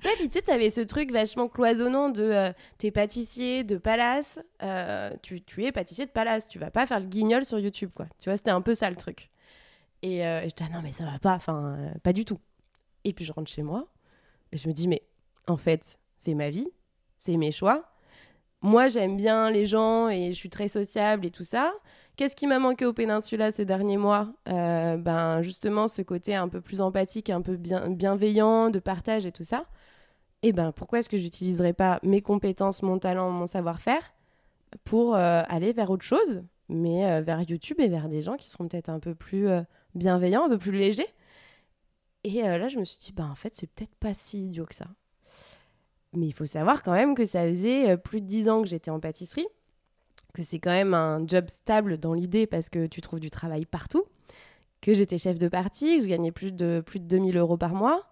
Ouais 0.05 0.11
puis 0.19 0.29
tu 0.29 0.33
sais 0.37 0.41
t'avais 0.43 0.69
ce 0.69 0.81
truc 0.81 1.11
vachement 1.11 1.47
cloisonnant 1.47 2.09
de 2.09 2.21
euh, 2.21 2.51
t'es 2.77 2.91
pâtissier 2.91 3.63
de 3.63 3.77
palace. 3.77 4.39
euh, 4.61 5.09
tu, 5.23 5.41
tu 5.41 5.65
es 5.65 5.71
pâtissier 5.71 6.05
de 6.05 6.11
palace. 6.11 6.47
Tu 6.47 6.59
vas 6.59 6.69
pas 6.69 6.85
faire 6.85 6.99
le 6.99 7.07
guignol 7.07 7.43
sur 7.45 7.57
YouTube 7.57 7.89
quoi. 7.95 8.05
Tu 8.19 8.29
vois 8.29 8.37
c'était 8.37 8.51
un 8.51 8.61
peu 8.61 8.75
ça 8.75 8.91
le 8.91 8.95
truc. 8.95 9.31
Et, 10.03 10.23
euh, 10.23 10.41
je 10.43 10.47
dis 10.49 10.63
ah 10.63 10.69
non 10.71 10.81
mais 10.83 10.91
ça 10.91 11.03
va 11.03 11.17
pas. 11.17 11.33
Enfin 11.33 11.77
pas 12.03 12.13
du 12.13 12.25
tout. 12.25 12.39
Et 13.05 13.13
puis 13.13 13.25
je 13.25 13.31
rentre 13.33 13.49
chez 13.49 13.63
moi 13.63 13.87
et 14.51 14.57
je 14.57 14.67
me 14.67 14.73
dis 14.73 14.87
mais 14.87 15.01
en 15.47 15.57
fait 15.57 15.97
c'est 16.15 16.35
ma 16.35 16.51
vie, 16.51 16.69
c'est 17.17 17.35
mes 17.35 17.51
choix. 17.51 17.83
Moi, 18.61 18.87
j'aime 18.89 19.17
bien 19.17 19.49
les 19.51 19.65
gens 19.65 20.09
et 20.09 20.29
je 20.29 20.33
suis 20.33 20.49
très 20.49 20.67
sociable 20.67 21.25
et 21.25 21.31
tout 21.31 21.43
ça. 21.43 21.73
Qu'est-ce 22.15 22.35
qui 22.35 22.47
m'a 22.47 22.57
manqué 22.59 22.85
au 22.85 22.93
Péninsula 22.93 23.51
ces 23.51 23.65
derniers 23.65 23.97
mois? 23.97 24.33
Euh, 24.49 24.97
Ben 24.97 25.41
justement 25.43 25.87
ce 25.87 26.01
côté 26.01 26.35
un 26.35 26.47
peu 26.49 26.61
plus 26.61 26.81
empathique, 26.81 27.29
un 27.29 27.41
peu 27.41 27.55
bien, 27.57 27.89
bienveillant, 27.89 28.69
de 28.71 28.79
partage 28.79 29.25
et 29.25 29.31
tout 29.31 29.43
ça. 29.43 29.65
Et 30.43 30.53
ben 30.53 30.71
pourquoi 30.71 30.99
est-ce 30.99 31.09
que 31.09 31.17
j'utiliserais 31.17 31.73
pas 31.73 31.99
mes 32.03 32.21
compétences, 32.21 32.81
mon 32.83 32.99
talent, 32.99 33.29
mon 33.31 33.47
savoir-faire 33.47 34.13
pour 34.83 35.15
euh, 35.15 35.43
aller 35.47 35.73
vers 35.73 35.89
autre 35.91 36.05
chose, 36.05 36.43
mais 36.69 37.05
euh, 37.05 37.21
vers 37.21 37.41
YouTube 37.41 37.79
et 37.79 37.87
vers 37.87 38.09
des 38.09 38.21
gens 38.21 38.35
qui 38.37 38.49
seront 38.49 38.67
peut-être 38.67 38.89
un 38.89 38.99
peu 38.99 39.15
plus 39.15 39.47
bienveillants, 39.95 40.45
un 40.45 40.49
peu 40.49 40.57
plus 40.57 40.71
légers? 40.71 41.07
Et 42.23 42.41
là, 42.41 42.67
je 42.67 42.77
me 42.77 42.85
suis 42.85 42.97
dit, 42.99 43.13
ben 43.13 43.29
en 43.29 43.35
fait, 43.35 43.55
c'est 43.55 43.67
peut-être 43.67 43.95
pas 43.95 44.13
si 44.13 44.45
idiot 44.45 44.65
que 44.65 44.75
ça. 44.75 44.87
Mais 46.17 46.25
il 46.27 46.33
faut 46.33 46.45
savoir 46.45 46.81
quand 46.83 46.93
même 46.93 47.13
que 47.15 47.25
ça 47.25 47.47
faisait 47.47 47.91
euh, 47.91 47.97
plus 47.97 48.21
de 48.21 48.25
10 48.25 48.49
ans 48.49 48.61
que 48.63 48.67
j'étais 48.67 48.89
en 48.91 48.99
pâtisserie, 48.99 49.45
que 50.33 50.41
c'est 50.41 50.59
quand 50.59 50.71
même 50.71 50.93
un 50.93 51.25
job 51.27 51.45
stable 51.49 51.97
dans 51.97 52.13
l'idée 52.13 52.47
parce 52.47 52.69
que 52.69 52.87
tu 52.87 53.01
trouves 53.01 53.19
du 53.19 53.29
travail 53.29 53.65
partout, 53.65 54.03
que 54.81 54.93
j'étais 54.93 55.17
chef 55.17 55.37
de 55.37 55.47
partie, 55.47 55.97
que 55.97 56.03
je 56.03 56.09
gagnais 56.09 56.31
plus 56.31 56.51
de, 56.51 56.81
plus 56.85 56.99
de 56.99 57.05
2000 57.05 57.37
euros 57.37 57.57
par 57.57 57.73
mois 57.75 58.03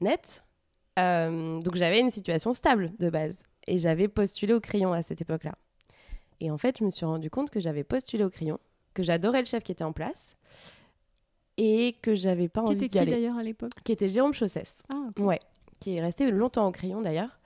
net. 0.00 0.42
Euh, 0.98 1.60
donc 1.60 1.76
j'avais 1.76 2.00
une 2.00 2.10
situation 2.10 2.52
stable 2.54 2.92
de 2.98 3.10
base. 3.10 3.38
Et 3.66 3.78
j'avais 3.78 4.08
postulé 4.08 4.54
au 4.54 4.60
crayon 4.60 4.92
à 4.94 5.02
cette 5.02 5.20
époque-là. 5.20 5.54
Et 6.40 6.50
en 6.50 6.56
fait, 6.56 6.78
je 6.78 6.84
me 6.84 6.90
suis 6.90 7.04
rendu 7.04 7.28
compte 7.28 7.50
que 7.50 7.60
j'avais 7.60 7.84
postulé 7.84 8.24
au 8.24 8.30
crayon, 8.30 8.58
que 8.94 9.02
j'adorais 9.02 9.40
le 9.40 9.46
chef 9.46 9.62
qui 9.62 9.72
était 9.72 9.84
en 9.84 9.92
place 9.92 10.34
et 11.58 11.94
que 12.02 12.14
j'avais 12.14 12.48
pas 12.48 12.62
Qui 12.62 12.68
envie 12.68 12.76
était 12.76 12.86
d'y 12.86 12.92
qui 12.92 12.98
aller. 12.98 13.10
d'ailleurs 13.10 13.36
à 13.36 13.42
l'époque? 13.42 13.72
Qui 13.84 13.92
était 13.92 14.08
Jérôme 14.08 14.32
Chaussès. 14.32 14.82
Ah. 14.88 15.08
Ouais, 15.18 15.40
qui 15.78 15.96
est 15.96 16.00
resté 16.00 16.30
longtemps 16.30 16.66
au 16.66 16.72
crayon 16.72 17.02
d'ailleurs, 17.02 17.38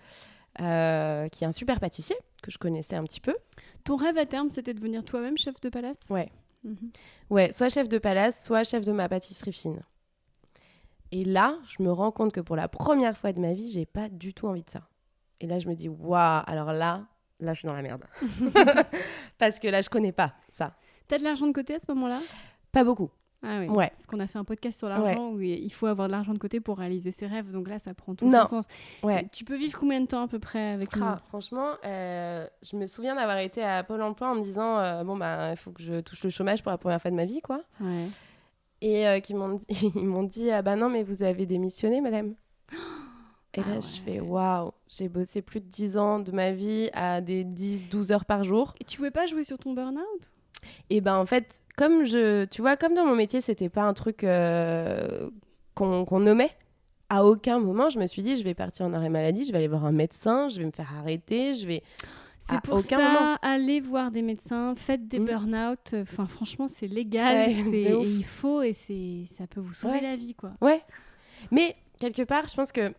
euh, 0.60 1.28
qui 1.28 1.44
est 1.44 1.46
un 1.46 1.52
super 1.52 1.80
pâtissier 1.80 2.16
que 2.42 2.50
je 2.50 2.58
connaissais 2.58 2.96
un 2.96 3.04
petit 3.04 3.20
peu. 3.20 3.34
Ton 3.84 3.96
rêve 3.96 4.18
à 4.18 4.26
terme, 4.26 4.50
c'était 4.50 4.74
de 4.74 4.78
devenir 4.78 5.04
toi-même 5.04 5.38
chef 5.38 5.60
de 5.60 5.68
palace? 5.68 5.98
Ouais. 6.10 6.30
Mhm. 6.64 6.90
Ouais, 7.30 7.52
soit 7.52 7.68
chef 7.68 7.88
de 7.88 7.98
palace, 7.98 8.44
soit 8.44 8.64
chef 8.64 8.84
de 8.84 8.92
ma 8.92 9.08
pâtisserie 9.08 9.52
fine. 9.52 9.82
Et 11.12 11.24
là, 11.24 11.58
je 11.66 11.82
me 11.82 11.92
rends 11.92 12.10
compte 12.10 12.32
que 12.32 12.40
pour 12.40 12.56
la 12.56 12.68
première 12.68 13.16
fois 13.16 13.32
de 13.32 13.40
ma 13.40 13.52
vie, 13.52 13.70
j'ai 13.70 13.86
pas 13.86 14.08
du 14.08 14.34
tout 14.34 14.48
envie 14.48 14.62
de 14.64 14.70
ça. 14.70 14.88
Et 15.40 15.46
là, 15.46 15.58
je 15.58 15.68
me 15.68 15.74
dis, 15.74 15.88
waouh, 15.88 16.42
alors 16.46 16.72
là, 16.72 17.06
là, 17.40 17.52
je 17.52 17.60
suis 17.60 17.66
dans 17.66 17.74
la 17.74 17.82
merde. 17.82 18.04
Parce 19.38 19.60
que 19.60 19.68
là, 19.68 19.82
je 19.82 19.88
connais 19.88 20.12
pas 20.12 20.34
ça. 20.48 20.76
T'as 21.06 21.18
de 21.18 21.24
l'argent 21.24 21.46
de 21.46 21.52
côté 21.52 21.74
à 21.74 21.78
ce 21.78 21.92
moment-là? 21.92 22.20
Pas 22.72 22.84
beaucoup. 22.84 23.10
Ah 23.44 23.60
oui. 23.60 23.68
Ouais. 23.68 23.90
Parce 23.90 24.06
qu'on 24.06 24.20
a 24.20 24.26
fait 24.26 24.38
un 24.38 24.44
podcast 24.44 24.78
sur 24.78 24.88
l'argent 24.88 25.30
où 25.30 25.40
il 25.40 25.72
faut 25.72 25.86
avoir 25.86 26.08
de 26.08 26.12
l'argent 26.12 26.32
de 26.32 26.38
côté 26.38 26.60
pour 26.60 26.78
réaliser 26.78 27.10
ses 27.12 27.26
rêves. 27.26 27.50
Donc 27.50 27.68
là, 27.68 27.78
ça 27.78 27.92
prend 27.94 28.14
tout 28.14 28.26
Non. 28.28 28.42
son 28.42 28.62
sens. 28.62 28.64
Ouais. 29.02 29.28
Tu 29.32 29.44
peux 29.44 29.56
vivre 29.56 29.78
combien 29.78 30.00
de 30.00 30.06
temps 30.06 30.22
à 30.22 30.28
peu 30.28 30.38
près 30.38 30.70
avec 30.72 30.88
Ah, 31.00 31.20
franchement, 31.28 31.72
euh, 31.84 32.46
je 32.62 32.76
me 32.76 32.86
souviens 32.86 33.14
d'avoir 33.14 33.38
été 33.38 33.62
à 33.62 33.84
Pôle 33.84 34.02
emploi 34.02 34.30
en 34.30 34.34
me 34.36 34.42
disant, 34.42 34.78
euh, 34.78 35.04
bon, 35.04 35.16
bah, 35.16 35.50
il 35.52 35.56
faut 35.56 35.70
que 35.72 35.82
je 35.82 36.00
touche 36.00 36.24
le 36.24 36.30
chômage 36.30 36.62
pour 36.62 36.70
la 36.72 36.78
première 36.78 37.00
fois 37.02 37.10
de 37.10 37.16
ma 37.16 37.24
vie, 37.26 37.40
quoi. 37.40 37.60
Ouais. 37.80 38.06
Et 38.80 39.06
euh, 39.06 39.20
qu'ils 39.20 39.36
m'ont 39.36 39.54
dit, 39.54 39.64
ils 39.94 40.04
m'ont 40.06 40.24
dit 40.24 40.50
ah 40.50 40.60
bah 40.60 40.76
non 40.76 40.90
mais 40.90 41.02
vous 41.04 41.22
avez 41.22 41.46
démissionné 41.46 42.00
madame. 42.02 42.34
Et 43.54 43.60
là 43.60 43.66
Ah 43.76 43.80
je 43.80 44.00
fais 44.02 44.20
waouh, 44.20 44.72
j'ai 44.88 45.08
bossé 45.08 45.40
plus 45.40 45.60
de 45.60 45.66
10 45.66 45.96
ans 45.96 46.18
de 46.18 46.32
ma 46.32 46.50
vie 46.50 46.90
à 46.92 47.20
des 47.20 47.44
10 47.44 47.88
12 47.88 48.12
heures 48.12 48.24
par 48.24 48.44
jour. 48.44 48.74
Et 48.80 48.84
tu 48.84 48.96
pouvais 48.98 49.10
pas 49.12 49.26
jouer 49.26 49.44
sur 49.44 49.58
ton 49.58 49.72
burn-out? 49.72 50.32
Et 50.90 51.00
ben 51.00 51.16
en 51.16 51.24
fait, 51.24 51.62
comme 51.76 52.04
je 52.04 52.44
tu 52.46 52.60
vois 52.62 52.76
comme 52.76 52.94
dans 52.94 53.04
mon 53.06 53.16
métier, 53.16 53.40
c'était 53.40 53.68
pas 53.68 53.82
un 53.82 53.94
truc 53.94 54.24
euh, 54.24 55.30
qu'on 55.74 56.20
nommait. 56.20 56.50
À 57.10 57.24
aucun 57.24 57.58
moment, 57.60 57.90
je 57.90 57.98
me 57.98 58.06
suis 58.06 58.22
dit 58.22 58.36
je 58.36 58.44
vais 58.44 58.54
partir 58.54 58.86
en 58.86 58.92
arrêt 58.92 59.08
maladie, 59.10 59.44
je 59.44 59.52
vais 59.52 59.58
aller 59.58 59.68
voir 59.68 59.84
un 59.84 59.92
médecin, 59.92 60.48
je 60.48 60.58
vais 60.58 60.64
me 60.66 60.70
faire 60.72 60.90
arrêter, 60.98 61.54
je 61.54 61.66
vais 61.66 61.82
C'est 62.40 62.60
pour 62.62 62.74
aucun 62.78 62.96
ça, 62.98 63.08
moment. 63.12 63.36
allez 63.42 63.80
voir 63.80 64.10
des 64.10 64.22
médecins, 64.22 64.74
faites 64.76 65.06
des 65.06 65.18
Mm. 65.18 65.24
burn-out. 65.26 65.94
Enfin, 66.02 66.26
franchement, 66.26 66.66
c'est 66.66 66.86
légal, 66.86 67.48
Ouais, 67.48 67.52
et 67.74 67.92
il 67.92 68.24
faut, 68.24 68.62
et 68.62 68.72
c'est, 68.72 69.24
ça 69.36 69.46
peut 69.46 69.60
vous 69.60 69.74
sauver 69.74 69.94
Ouais. 69.96 70.00
la 70.00 70.16
vie, 70.16 70.34
quoi. 70.34 70.52
Ouais. 70.60 70.82
Mais 71.50 71.74
quelque 72.00 72.22
part, 72.22 72.48
je 72.48 72.54
pense 72.54 72.72
que 72.72 72.92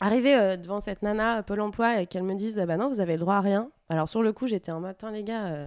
arriver 0.00 0.34
euh, 0.34 0.56
devant 0.56 0.80
cette 0.80 1.02
nana 1.02 1.38
euh, 1.38 1.42
Pôle 1.42 1.60
emploi 1.60 2.00
et 2.00 2.06
qu'elle 2.06 2.22
me 2.22 2.34
dise 2.34 2.58
ah 2.58 2.66
bah 2.66 2.76
non, 2.76 2.88
vous 2.88 3.00
avez 3.00 3.14
le 3.14 3.20
droit 3.20 3.36
à 3.36 3.40
rien. 3.40 3.70
Alors 3.88 4.08
sur 4.08 4.22
le 4.22 4.32
coup, 4.32 4.46
j'étais 4.46 4.72
en 4.72 4.80
mode 4.80 4.96
les 5.12 5.22
gars, 5.24 5.46
euh, 5.46 5.66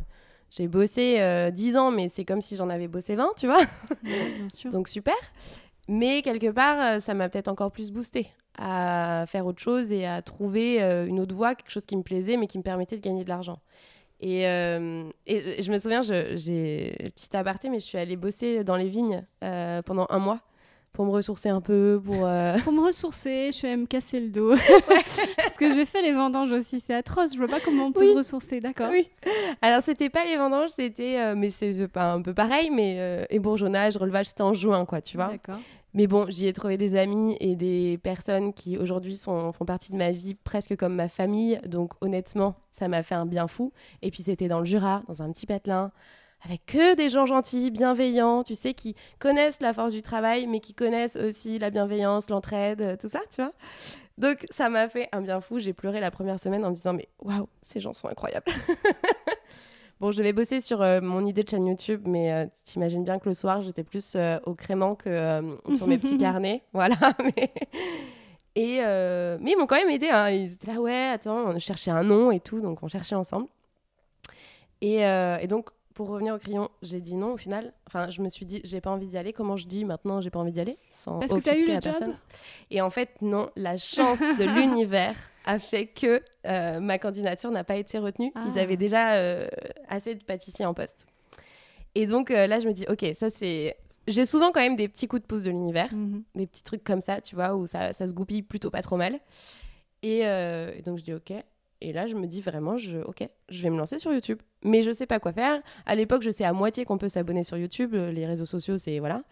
j'ai 0.49 0.67
bossé 0.67 1.19
euh, 1.19 1.51
10 1.51 1.77
ans, 1.77 1.91
mais 1.91 2.09
c'est 2.09 2.25
comme 2.25 2.41
si 2.41 2.55
j'en 2.55 2.69
avais 2.69 2.87
bossé 2.87 3.15
20, 3.15 3.33
tu 3.37 3.45
vois. 3.47 3.59
Ouais, 4.03 4.31
bien 4.37 4.49
sûr. 4.49 4.71
Donc 4.71 4.87
super. 4.87 5.15
Mais 5.87 6.21
quelque 6.21 6.51
part, 6.51 6.79
euh, 6.79 6.99
ça 6.99 7.13
m'a 7.13 7.29
peut-être 7.29 7.47
encore 7.47 7.71
plus 7.71 7.91
boosté 7.91 8.31
à 8.59 9.25
faire 9.27 9.45
autre 9.45 9.61
chose 9.61 9.91
et 9.91 10.05
à 10.05 10.21
trouver 10.21 10.83
euh, 10.83 11.07
une 11.07 11.19
autre 11.19 11.33
voie, 11.33 11.55
quelque 11.55 11.71
chose 11.71 11.85
qui 11.85 11.95
me 11.95 12.03
plaisait, 12.03 12.35
mais 12.37 12.47
qui 12.47 12.57
me 12.57 12.63
permettait 12.63 12.97
de 12.97 13.01
gagner 13.01 13.23
de 13.23 13.29
l'argent. 13.29 13.59
Et, 14.21 14.45
euh, 14.47 15.09
et 15.27 15.61
je 15.61 15.71
me 15.71 15.77
souviens, 15.79 16.01
j'ai 16.01 16.93
petit 17.15 17.35
aparté, 17.35 17.69
mais 17.69 17.79
je 17.79 17.85
suis 17.85 17.97
allée 17.97 18.17
bosser 18.17 18.65
dans 18.65 18.75
les 18.75 18.89
vignes 18.89 19.25
euh, 19.43 19.81
pendant 19.81 20.07
un 20.09 20.19
mois 20.19 20.41
pour 20.93 21.05
me 21.05 21.11
ressourcer 21.11 21.49
un 21.49 21.61
peu, 21.61 22.01
pour 22.03 22.25
euh, 22.25 22.57
Pour 22.63 22.73
me 22.73 22.81
ressourcer, 22.81 23.51
je 23.53 23.65
allée 23.65 23.77
me 23.77 23.85
casser 23.85 24.19
le 24.19 24.29
dos. 24.29 24.53
Parce 25.37 25.57
que 25.57 25.73
j'ai 25.73 25.85
fait 25.85 26.01
les 26.01 26.13
vendanges 26.13 26.51
aussi, 26.51 26.79
c'est 26.79 26.93
atroce. 26.93 27.33
Je 27.33 27.37
vois 27.37 27.47
pas 27.47 27.59
comment 27.59 27.85
on 27.85 27.91
peut 27.91 28.01
Oui. 28.01 28.09
se 28.09 28.13
ressourcer, 28.17 28.59
d'accord 28.59 28.89
Oui. 28.91 29.07
Alors, 29.61 29.81
c'était 29.81 30.09
pas 30.09 30.25
les 30.25 30.35
vendanges, 30.37 30.71
c'était. 30.75 31.19
euh, 31.19 31.35
mais 31.37 31.49
c'est 31.49 31.87
pas 31.87 32.11
un 32.13 32.21
peu 32.21 32.33
pareil, 32.33 32.69
mais 32.69 32.97
euh, 32.99 33.25
ébourgeonnage, 33.29 33.97
relevage, 33.97 34.27
c'était 34.27 34.41
en 34.41 34.53
juin, 34.53 34.85
quoi, 34.85 35.01
tu 35.01 35.17
vois. 35.17 35.27
D'accord. 35.27 35.61
Mais 35.95 36.05
bon, 36.05 36.25
j'y 36.29 36.45
ai 36.45 36.53
trouvé 36.53 36.77
des 36.77 36.95
amis 36.95 37.35
et 37.39 37.55
des 37.55 37.97
personnes 38.03 38.53
qui 38.53 38.77
aujourd'hui 38.77 39.15
sont- 39.15 39.51
font 39.51 39.65
partie 39.65 39.91
de 39.91 39.97
ma 39.97 40.11
vie 40.11 40.35
presque 40.35 40.75
comme 40.75 40.93
ma 40.93 41.07
famille. 41.09 41.59
Donc, 41.65 41.93
honnêtement, 42.01 42.55
ça 42.69 42.87
m'a 42.87 43.01
fait 43.01 43.15
un 43.15 43.25
bien 43.25 43.47
fou. 43.47 43.71
Et 44.03 44.11
puis, 44.11 44.21
c'était 44.21 44.47
dans 44.47 44.59
le 44.59 44.65
Jura, 44.65 45.01
dans 45.07 45.23
un 45.23 45.31
petit 45.31 45.47
patelin, 45.47 45.91
avec 46.45 46.65
que 46.65 46.95
des 46.95 47.09
gens 47.09 47.25
gentils, 47.25 47.69
bienveillants, 47.71 48.43
tu 48.43 48.55
sais, 48.55 48.73
qui 48.73 48.95
connaissent 49.19 49.59
la 49.61 49.73
force 49.73 49.93
du 49.93 50.01
travail, 50.01 50.47
mais 50.47 50.59
qui 50.59 50.73
connaissent 50.73 51.15
aussi 51.17 51.59
la 51.59 51.69
bienveillance, 51.69 52.29
l'entraide, 52.29 52.81
euh, 52.81 52.95
tout 52.99 53.09
ça, 53.09 53.19
tu 53.29 53.41
vois. 53.41 53.51
Donc, 54.17 54.45
ça 54.49 54.69
m'a 54.69 54.87
fait 54.89 55.09
un 55.11 55.21
bien 55.21 55.41
fou. 55.41 55.59
J'ai 55.59 55.73
pleuré 55.73 55.99
la 55.99 56.11
première 56.11 56.39
semaine 56.39 56.63
en 56.65 56.69
me 56.69 56.75
disant, 56.75 56.93
mais 56.93 57.07
waouh, 57.21 57.47
ces 57.61 57.79
gens 57.79 57.93
sont 57.93 58.07
incroyables. 58.07 58.45
Bon, 59.99 60.11
je 60.11 60.17
devais 60.17 60.31
bosser 60.31 60.61
sur 60.61 60.81
euh, 60.81 61.01
mon 61.01 61.25
idée 61.27 61.43
de 61.43 61.49
chaîne 61.49 61.67
YouTube, 61.67 62.03
mais 62.05 62.31
euh, 62.31 62.45
t'imagines 62.63 63.03
bien 63.03 63.19
que 63.19 63.27
le 63.27 63.33
soir, 63.33 63.61
j'étais 63.61 63.83
plus 63.83 64.13
euh, 64.15 64.39
au 64.45 64.53
crément 64.53 64.95
que 64.95 65.41
sur 65.75 65.87
mes 65.87 65.97
petits 65.97 66.17
carnets. 66.17 66.63
Voilà. 66.71 66.95
Mais... 67.21 67.51
Et, 68.55 68.79
mais 68.79 69.51
ils 69.51 69.57
m'ont 69.57 69.67
quand 69.67 69.75
même 69.75 69.89
aidé. 69.89 70.07
hein. 70.09 70.29
Ils 70.29 70.53
étaient 70.53 70.71
là, 70.71 70.79
ouais, 70.79 71.09
attends, 71.13 71.49
on 71.49 71.59
cherchait 71.59 71.91
un 71.91 72.03
nom 72.03 72.31
et 72.31 72.39
tout, 72.39 72.61
donc 72.61 72.81
on 72.81 72.87
cherchait 72.87 73.15
ensemble. 73.15 73.47
Et, 74.79 74.99
et 75.01 75.47
donc, 75.47 75.69
pour 75.99 76.07
revenir 76.11 76.33
au 76.33 76.37
crayon, 76.37 76.69
j'ai 76.81 77.01
dit 77.01 77.13
non 77.13 77.33
au 77.33 77.37
final. 77.37 77.73
Enfin, 77.85 78.09
je 78.09 78.21
me 78.21 78.29
suis 78.29 78.45
dit, 78.45 78.61
j'ai 78.63 78.79
pas 78.79 78.89
envie 78.89 79.05
d'y 79.05 79.17
aller. 79.17 79.33
Comment 79.33 79.57
je 79.57 79.67
dis 79.67 79.83
maintenant, 79.83 80.21
j'ai 80.21 80.29
pas 80.29 80.39
envie 80.39 80.53
d'y 80.53 80.61
aller? 80.61 80.77
Sans 80.89 81.19
Parce 81.19 81.33
que 81.33 81.39
t'as 81.41 81.57
eu 81.57 81.65
le 81.65 81.73
job 81.73 81.81
personne 81.83 82.15
Et 82.71 82.79
en 82.79 82.89
fait, 82.89 83.09
non, 83.21 83.49
la 83.57 83.75
chance 83.75 84.21
de 84.21 84.45
l'univers 84.55 85.17
a 85.43 85.59
fait 85.59 85.87
que 85.87 86.21
euh, 86.47 86.79
ma 86.79 86.99
candidature 86.99 87.51
n'a 87.51 87.65
pas 87.65 87.75
été 87.75 87.97
retenue. 87.97 88.31
Ils 88.45 88.57
Ah. 88.57 88.61
avaient 88.61 88.77
déjà 88.77 89.15
euh, 89.15 89.49
assez 89.89 90.15
de 90.15 90.23
pâtissiers 90.23 90.65
en 90.65 90.73
poste. 90.73 91.05
Et 91.95 92.05
donc 92.05 92.31
euh, 92.31 92.47
là, 92.47 92.61
je 92.61 92.67
me 92.69 92.71
dis, 92.71 92.85
ok, 92.87 93.05
ça 93.13 93.29
c'est. 93.29 93.75
J'ai 94.07 94.23
souvent 94.23 94.53
quand 94.53 94.61
même 94.61 94.77
des 94.77 94.87
petits 94.87 95.09
coups 95.09 95.21
de 95.21 95.27
pouce 95.27 95.43
de 95.43 95.49
l'univers, 95.49 95.93
Mhm. 95.93 96.23
des 96.33 96.47
petits 96.47 96.63
trucs 96.63 96.85
comme 96.85 97.01
ça, 97.01 97.19
tu 97.19 97.35
vois, 97.35 97.55
où 97.55 97.67
ça, 97.67 97.91
ça 97.91 98.07
se 98.07 98.13
goupille 98.13 98.41
plutôt 98.43 98.69
pas 98.69 98.81
trop 98.81 98.95
mal. 98.95 99.19
Et, 100.01 100.19
et 100.19 100.81
donc 100.85 100.97
je 100.99 101.03
dis 101.03 101.13
ok. 101.13 101.33
Et 101.81 101.93
là, 101.93 102.07
je 102.07 102.15
me 102.15 102.27
dis 102.27 102.41
vraiment, 102.41 102.77
je, 102.77 102.97
ok, 102.99 103.27
je 103.49 103.63
vais 103.63 103.69
me 103.69 103.77
lancer 103.77 103.99
sur 103.99 104.11
YouTube. 104.11 104.41
Mais 104.63 104.83
je 104.83 104.91
sais 104.91 105.05
pas 105.05 105.19
quoi 105.19 105.31
faire. 105.31 105.61
À 105.85 105.95
l'époque, 105.95 106.21
je 106.23 106.29
sais 106.29 106.43
à 106.43 106.53
moitié 106.53 106.83
qu'on 106.85 106.97
peut 106.97 107.07
s'abonner 107.07 107.43
sur 107.43 107.57
YouTube. 107.57 107.93
Les 107.93 108.25
réseaux 108.25 108.45
sociaux, 108.45 108.77
c'est 108.77 108.99
voilà. 108.99 109.23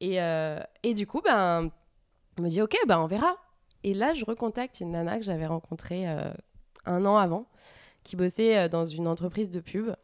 Et, 0.00 0.20
euh, 0.20 0.58
et 0.82 0.94
du 0.94 1.06
coup, 1.06 1.20
ben, 1.22 1.70
je 2.38 2.42
me 2.42 2.48
dis 2.48 2.62
ok, 2.62 2.76
ben 2.86 2.98
on 2.98 3.06
verra. 3.06 3.36
Et 3.84 3.94
là, 3.94 4.14
je 4.14 4.24
recontacte 4.24 4.80
une 4.80 4.92
nana 4.92 5.18
que 5.18 5.24
j'avais 5.24 5.46
rencontrée 5.46 6.08
euh, 6.08 6.32
un 6.86 7.04
an 7.04 7.16
avant, 7.16 7.46
qui 8.04 8.16
bossait 8.16 8.56
euh, 8.56 8.68
dans 8.68 8.84
une 8.84 9.06
entreprise 9.06 9.50
de 9.50 9.60
pub. 9.60 9.94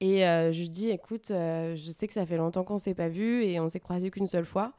Et 0.00 0.26
euh, 0.26 0.52
je 0.52 0.60
lui 0.60 0.70
dis, 0.70 0.88
écoute, 0.90 1.30
euh, 1.30 1.76
je 1.76 1.90
sais 1.90 2.06
que 2.06 2.14
ça 2.14 2.24
fait 2.24 2.38
longtemps 2.38 2.64
qu'on 2.64 2.78
s'est 2.78 2.94
pas 2.94 3.08
vu 3.08 3.42
et 3.42 3.60
on 3.60 3.68
s'est 3.68 3.80
croisé 3.80 4.10
qu'une 4.10 4.26
seule 4.26 4.46
fois, 4.46 4.72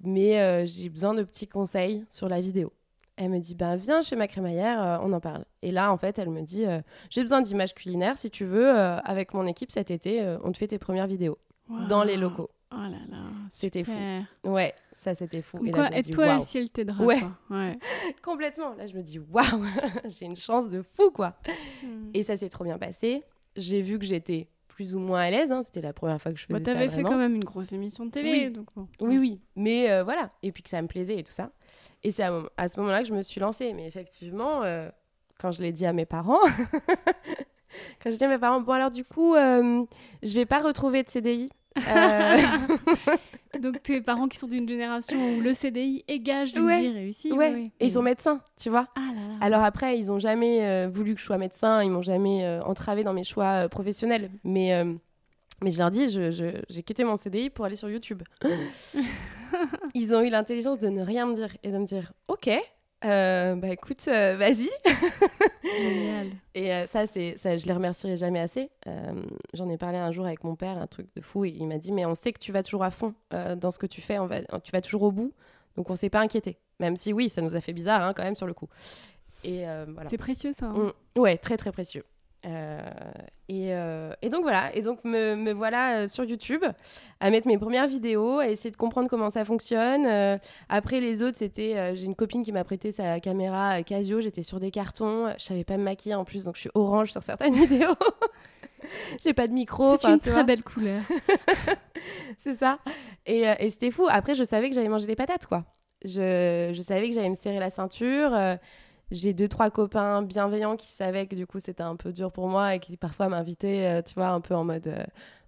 mais 0.00 0.40
euh, 0.40 0.66
j'ai 0.66 0.90
besoin 0.90 1.14
de 1.14 1.22
petits 1.22 1.48
conseils 1.48 2.04
sur 2.10 2.28
la 2.28 2.40
vidéo. 2.40 2.72
Elle 3.20 3.30
me 3.30 3.38
dit, 3.38 3.54
ben 3.56 3.74
viens 3.76 4.00
chez 4.00 4.14
ma 4.16 4.28
crémaillère, 4.28 4.80
euh, 4.82 4.98
on 5.02 5.12
en 5.12 5.18
parle. 5.20 5.44
Et 5.62 5.72
là, 5.72 5.92
en 5.92 5.96
fait, 5.98 6.18
elle 6.20 6.30
me 6.30 6.40
dit, 6.42 6.64
euh, 6.66 6.80
j'ai 7.10 7.22
besoin 7.22 7.40
d'images 7.42 7.74
culinaires, 7.74 8.16
si 8.16 8.30
tu 8.30 8.44
veux, 8.44 8.68
euh, 8.68 8.98
avec 9.00 9.34
mon 9.34 9.44
équipe 9.46 9.72
cet 9.72 9.90
été, 9.90 10.24
on 10.44 10.52
te 10.52 10.58
fait 10.58 10.68
tes 10.68 10.78
premières 10.78 11.08
vidéos 11.08 11.36
dans 11.88 12.04
les 12.04 12.16
locaux. 12.16 12.48
Oh 12.70 12.76
là 12.82 12.90
là. 13.10 13.18
C'était 13.50 13.82
fou. 13.82 13.92
Ouais, 14.44 14.74
ça 14.92 15.14
c'était 15.14 15.42
fou. 15.42 15.56
Comme 15.56 15.66
Et 15.66 15.72
là, 15.72 15.88
quoi, 15.88 15.96
aide-toi 15.98 16.26
waouh. 16.26 16.42
si 16.42 16.58
elle 16.58 16.68
t'aidera. 16.70 17.02
Ouais. 17.02 17.18
Complètement. 18.22 18.74
Là, 18.74 18.86
je 18.86 18.94
me 18.94 19.02
dis, 19.02 19.18
waouh, 19.18 19.64
j'ai 20.06 20.26
une 20.26 20.36
chance 20.36 20.68
de 20.68 20.82
fou, 20.82 21.10
quoi. 21.10 21.34
Mm. 21.82 22.10
Et 22.14 22.22
ça 22.22 22.36
s'est 22.36 22.48
trop 22.48 22.64
bien 22.64 22.78
passé. 22.78 23.22
J'ai 23.56 23.80
vu 23.82 23.98
que 23.98 24.04
j'étais 24.04 24.48
plus 24.68 24.94
ou 24.94 24.98
moins 25.00 25.20
à 25.22 25.30
l'aise. 25.30 25.50
hein. 25.50 25.62
C'était 25.62 25.80
la 25.80 25.92
première 25.92 26.20
fois 26.20 26.32
que 26.32 26.38
je 26.38 26.46
Bah, 26.48 26.54
faisais 26.58 26.66
ça. 26.66 26.72
T'avais 26.74 26.88
fait 26.88 27.02
quand 27.02 27.16
même 27.16 27.34
une 27.34 27.44
grosse 27.44 27.72
émission 27.72 28.04
de 28.06 28.10
télé. 28.10 28.30
Oui. 28.46 28.50
Donc 28.52 28.68
bon. 28.76 28.86
Oui, 29.00 29.18
oui. 29.18 29.40
Mais 29.56 29.90
euh, 29.90 30.04
voilà. 30.04 30.30
Et 30.42 30.52
puis 30.52 30.62
que 30.62 30.68
ça 30.68 30.80
me 30.82 30.88
plaisait 30.88 31.18
et 31.18 31.24
tout 31.24 31.32
ça. 31.32 31.50
Et 32.04 32.10
c'est 32.10 32.22
à, 32.22 32.32
à 32.56 32.68
ce 32.68 32.78
moment-là 32.80 33.02
que 33.02 33.08
je 33.08 33.14
me 33.14 33.22
suis 33.22 33.40
lancée. 33.40 33.72
Mais 33.74 33.86
effectivement, 33.86 34.62
euh, 34.62 34.88
quand 35.40 35.52
je 35.52 35.62
l'ai 35.62 35.72
dit 35.72 35.86
à 35.86 35.92
mes 35.92 36.06
parents, 36.06 36.40
quand 38.02 38.10
j'ai 38.10 38.16
dit 38.16 38.24
à 38.24 38.28
mes 38.28 38.38
parents, 38.38 38.60
bon 38.60 38.72
alors 38.72 38.90
du 38.90 39.04
coup, 39.04 39.34
euh, 39.34 39.84
je 40.22 40.34
vais 40.34 40.46
pas 40.46 40.60
retrouver 40.60 41.02
de 41.02 41.08
CDI. 41.08 41.50
Euh, 41.88 42.36
Donc 43.60 43.82
tes 43.82 44.00
parents 44.00 44.28
qui 44.28 44.36
sont 44.36 44.46
d'une 44.48 44.68
génération 44.68 45.16
où 45.36 45.40
le 45.40 45.54
CDI 45.54 46.04
est 46.08 46.18
gage 46.18 46.52
d'une 46.52 46.64
Ouais. 46.64 46.80
vie 46.80 46.92
réussie. 46.92 47.32
ouais. 47.32 47.52
oui. 47.54 47.70
Et 47.80 47.86
ils 47.86 47.92
sont 47.92 48.02
médecins, 48.02 48.40
tu 48.60 48.68
vois. 48.68 48.88
Ah 48.96 49.00
là 49.14 49.20
là. 49.28 49.34
Alors 49.40 49.62
après, 49.62 49.98
ils 49.98 50.10
ont 50.12 50.18
jamais 50.18 50.66
euh, 50.66 50.88
voulu 50.88 51.14
que 51.14 51.20
je 51.20 51.24
sois 51.26 51.38
médecin, 51.38 51.82
ils 51.82 51.90
m'ont 51.90 52.02
jamais 52.02 52.46
entravé 52.64 53.04
dans 53.04 53.12
mes 53.12 53.24
choix 53.24 53.68
professionnels. 53.68 54.30
Mais, 54.44 54.72
mais 55.62 55.70
je 55.70 55.78
leur 55.78 55.90
dis, 55.90 56.10
je- 56.10 56.30
je- 56.30 56.60
j'ai 56.68 56.82
quitté 56.82 57.04
mon 57.04 57.16
CDI 57.16 57.50
pour 57.50 57.64
aller 57.64 57.76
sur 57.76 57.88
YouTube. 57.90 58.22
ils 59.94 60.14
ont 60.14 60.22
eu 60.22 60.30
l'intelligence 60.30 60.78
de 60.78 60.88
ne 60.88 61.02
rien 61.02 61.26
me 61.26 61.34
dire 61.34 61.56
et 61.62 61.70
de 61.70 61.78
me 61.78 61.84
dire, 61.86 62.12
ok, 62.28 62.50
euh, 63.04 63.54
bah 63.54 63.68
écoute, 63.68 64.04
euh, 64.08 64.36
vas-y. 64.36 64.68
Génial. 65.64 66.28
Et 66.54 66.72
euh, 66.74 66.86
ça, 66.86 67.06
c'est, 67.06 67.36
ça, 67.38 67.56
je 67.56 67.66
les 67.66 67.72
remercierai 67.72 68.16
jamais 68.16 68.40
assez. 68.40 68.70
J'en 69.54 69.68
ai 69.68 69.76
parlé 69.76 69.98
un 69.98 70.10
jour 70.12 70.26
avec 70.26 70.44
mon 70.44 70.56
père, 70.56 70.78
un 70.78 70.86
truc 70.86 71.06
de 71.14 71.20
fou, 71.20 71.44
et 71.44 71.50
il 71.50 71.66
m'a 71.66 71.78
dit, 71.78 71.92
mais 71.92 72.04
on 72.06 72.14
sait 72.14 72.32
que 72.32 72.40
tu 72.40 72.52
vas 72.52 72.62
toujours 72.62 72.84
à 72.84 72.90
fond 72.90 73.14
dans 73.30 73.70
ce 73.70 73.78
que 73.78 73.86
tu 73.86 74.00
fais, 74.00 74.18
on 74.18 74.26
va, 74.26 74.40
tu 74.62 74.72
vas 74.72 74.80
toujours 74.80 75.02
au 75.02 75.12
bout, 75.12 75.32
donc 75.76 75.90
on 75.90 75.96
s'est 75.96 76.10
pas 76.10 76.20
inquiété. 76.20 76.58
Même 76.80 76.96
si 76.96 77.12
oui, 77.12 77.28
ça 77.28 77.40
nous 77.42 77.56
a 77.56 77.60
fait 77.60 77.72
bizarre 77.72 78.02
hein, 78.02 78.12
quand 78.14 78.22
même 78.22 78.36
sur 78.36 78.46
le 78.46 78.54
coup. 78.54 78.68
Et 79.44 79.62
voilà. 79.88 80.08
C'est 80.08 80.18
précieux 80.18 80.52
ça. 80.52 80.66
hein. 80.66 80.92
Mm. 81.16 81.20
Ouais, 81.20 81.36
très 81.36 81.56
très 81.56 81.72
précieux. 81.72 82.04
Euh, 82.46 82.78
et, 83.48 83.74
euh, 83.74 84.12
et 84.22 84.30
donc 84.30 84.42
voilà, 84.42 84.74
et 84.74 84.80
donc 84.80 85.04
me, 85.04 85.34
me 85.34 85.52
voilà 85.52 86.02
euh, 86.02 86.06
sur 86.06 86.24
YouTube 86.24 86.64
à 87.18 87.30
mettre 87.30 87.48
mes 87.48 87.58
premières 87.58 87.88
vidéos, 87.88 88.38
à 88.38 88.46
essayer 88.48 88.70
de 88.70 88.76
comprendre 88.76 89.08
comment 89.08 89.28
ça 89.28 89.44
fonctionne. 89.44 90.06
Euh, 90.06 90.38
après 90.68 91.00
les 91.00 91.22
autres, 91.22 91.36
c'était 91.36 91.96
j'ai 91.96 92.04
une 92.04 92.14
copine 92.14 92.44
qui 92.44 92.52
m'a 92.52 92.62
prêté 92.62 92.92
sa 92.92 93.18
caméra 93.18 93.82
Casio, 93.82 94.20
j'étais 94.20 94.44
sur 94.44 94.60
des 94.60 94.70
cartons, 94.70 95.32
je 95.36 95.44
savais 95.44 95.64
pas 95.64 95.76
me 95.76 95.82
maquiller 95.82 96.14
en 96.14 96.24
plus, 96.24 96.44
donc 96.44 96.54
je 96.54 96.60
suis 96.60 96.70
orange 96.74 97.10
sur 97.10 97.22
certaines 97.22 97.54
vidéos. 97.66 97.96
j'ai 99.20 99.34
pas 99.34 99.48
de 99.48 99.52
micro. 99.52 99.96
C'est 99.98 100.08
une 100.08 100.20
très 100.20 100.30
vois, 100.30 100.44
belle 100.44 100.62
couleur. 100.62 101.02
C'est 102.38 102.54
ça. 102.54 102.78
Et, 103.26 103.42
et 103.58 103.70
c'était 103.70 103.90
fou. 103.90 104.06
Après, 104.08 104.36
je 104.36 104.44
savais 104.44 104.68
que 104.68 104.76
j'allais 104.76 104.88
manger 104.88 105.06
des 105.06 105.16
patates, 105.16 105.46
quoi. 105.46 105.64
Je, 106.04 106.70
je 106.72 106.82
savais 106.82 107.08
que 107.08 107.14
j'allais 107.14 107.28
me 107.28 107.34
serrer 107.34 107.58
la 107.58 107.70
ceinture. 107.70 108.30
J'ai 109.10 109.32
deux, 109.34 109.48
trois 109.48 109.70
copains 109.70 110.22
bienveillants 110.22 110.76
qui 110.76 110.88
savaient 110.92 111.26
que 111.26 111.34
du 111.34 111.46
coup 111.46 111.60
c'était 111.60 111.82
un 111.82 111.96
peu 111.96 112.12
dur 112.12 112.30
pour 112.32 112.48
moi 112.48 112.74
et 112.74 112.80
qui 112.80 112.96
parfois 112.96 113.28
m'invitaient, 113.28 113.98
euh, 113.98 114.02
tu 114.02 114.14
vois, 114.14 114.28
un 114.28 114.40
peu 114.40 114.54
en 114.54 114.64
mode 114.64 114.86
euh, 114.88 115.04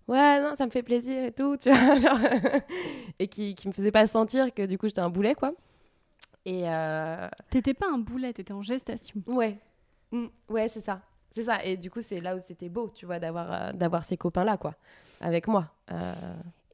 ouais, 0.08 0.40
non, 0.40 0.54
ça 0.56 0.66
me 0.66 0.70
fait 0.70 0.82
plaisir 0.82 1.24
et 1.24 1.32
tout, 1.32 1.56
tu 1.60 1.70
vois. 1.70 1.96
genre, 1.98 2.18
et 3.18 3.28
qui, 3.28 3.54
qui 3.54 3.68
me 3.68 3.72
faisaient 3.72 3.92
pas 3.92 4.06
sentir 4.06 4.52
que 4.54 4.66
du 4.66 4.78
coup 4.78 4.86
j'étais 4.86 5.00
un 5.00 5.10
boulet, 5.10 5.34
quoi. 5.34 5.52
Et 6.46 6.62
euh, 6.64 7.28
T'étais 7.50 7.74
pas 7.74 7.86
un 7.92 7.98
boulet, 7.98 8.32
t'étais 8.32 8.52
en 8.52 8.62
gestation. 8.62 9.20
ouais, 9.26 9.58
Mm, 10.12 10.26
ouais, 10.48 10.68
c'est 10.68 10.80
ça. 10.80 11.02
C'est 11.32 11.44
ça. 11.44 11.64
Et 11.64 11.76
du 11.76 11.88
coup, 11.88 12.00
c'est 12.00 12.20
là 12.20 12.34
où 12.34 12.40
c'était 12.40 12.68
beau, 12.68 12.90
tu 12.92 13.06
vois, 13.06 13.20
d'avoir 13.20 13.72
d'avoir 13.74 14.02
ces 14.02 14.16
copains-là, 14.16 14.56
quoi, 14.56 14.74
avec 15.20 15.46
moi. 15.46 15.68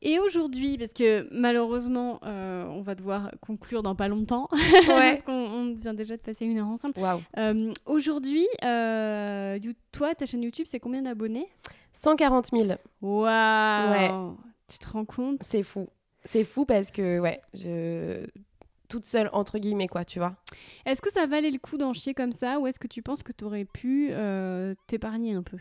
Et 0.09 0.21
aujourd'hui, 0.21 0.79
parce 0.79 0.93
que 0.93 1.27
malheureusement, 1.33 2.21
euh, 2.25 2.65
on 2.69 2.81
va 2.81 2.95
devoir 2.95 3.33
conclure 3.41 3.83
dans 3.83 3.97
pas 3.97 4.07
longtemps, 4.07 4.49
Ouais. 4.53 5.11
parce 5.13 5.25
qu'on 5.25 5.33
on 5.33 5.75
vient 5.75 5.95
déjà 5.95 6.17
de 6.17 6.23
passer 6.23 6.45
une 6.45 6.59
heure 6.59 6.69
ensemble. 6.69 6.95
Waouh. 6.97 7.21
Euh, 7.39 7.73
aujourd'hui, 7.87 8.47
euh, 8.65 9.59
toi, 9.91 10.15
ta 10.15 10.25
chaîne 10.25 10.45
YouTube, 10.45 10.67
c'est 10.69 10.79
combien 10.79 11.03
d'abonnés? 11.03 11.49
140 11.93 12.51
000. 12.53 12.69
Waouh 13.03 13.91
Ouais. 13.91 14.11
Tu 14.69 14.79
te 14.79 14.89
rends 14.89 15.05
compte? 15.05 15.39
C'est 15.43 15.65
fou. 15.65 15.89
C'est 16.25 16.45
fou 16.45 16.65
parce 16.65 16.93
que, 16.93 17.19
ouais, 17.19 17.41
je. 17.53 18.25
Toute 18.89 19.07
seule, 19.07 19.29
entre 19.33 19.59
guillemets, 19.59 19.89
quoi, 19.89 20.05
tu 20.05 20.21
vois. 20.21 20.37
Est-ce 20.85 21.03
que 21.03 21.11
ça 21.13 21.27
valait 21.27 21.51
le 21.51 21.59
coup 21.59 21.77
d'en 21.77 21.93
chier 21.93 22.15
comme 22.15 22.31
ça? 22.31 22.61
Ou 22.61 22.69
est-ce 22.69 22.79
que 22.79 22.87
tu 22.87 23.03
penses 23.03 23.25
que 23.25 23.33
tu 23.33 23.45
aurais 23.45 23.65
pu 23.65 24.11
euh, 24.13 24.77
t'épargner 24.87 25.33
un 25.35 25.43
peu? 25.43 25.57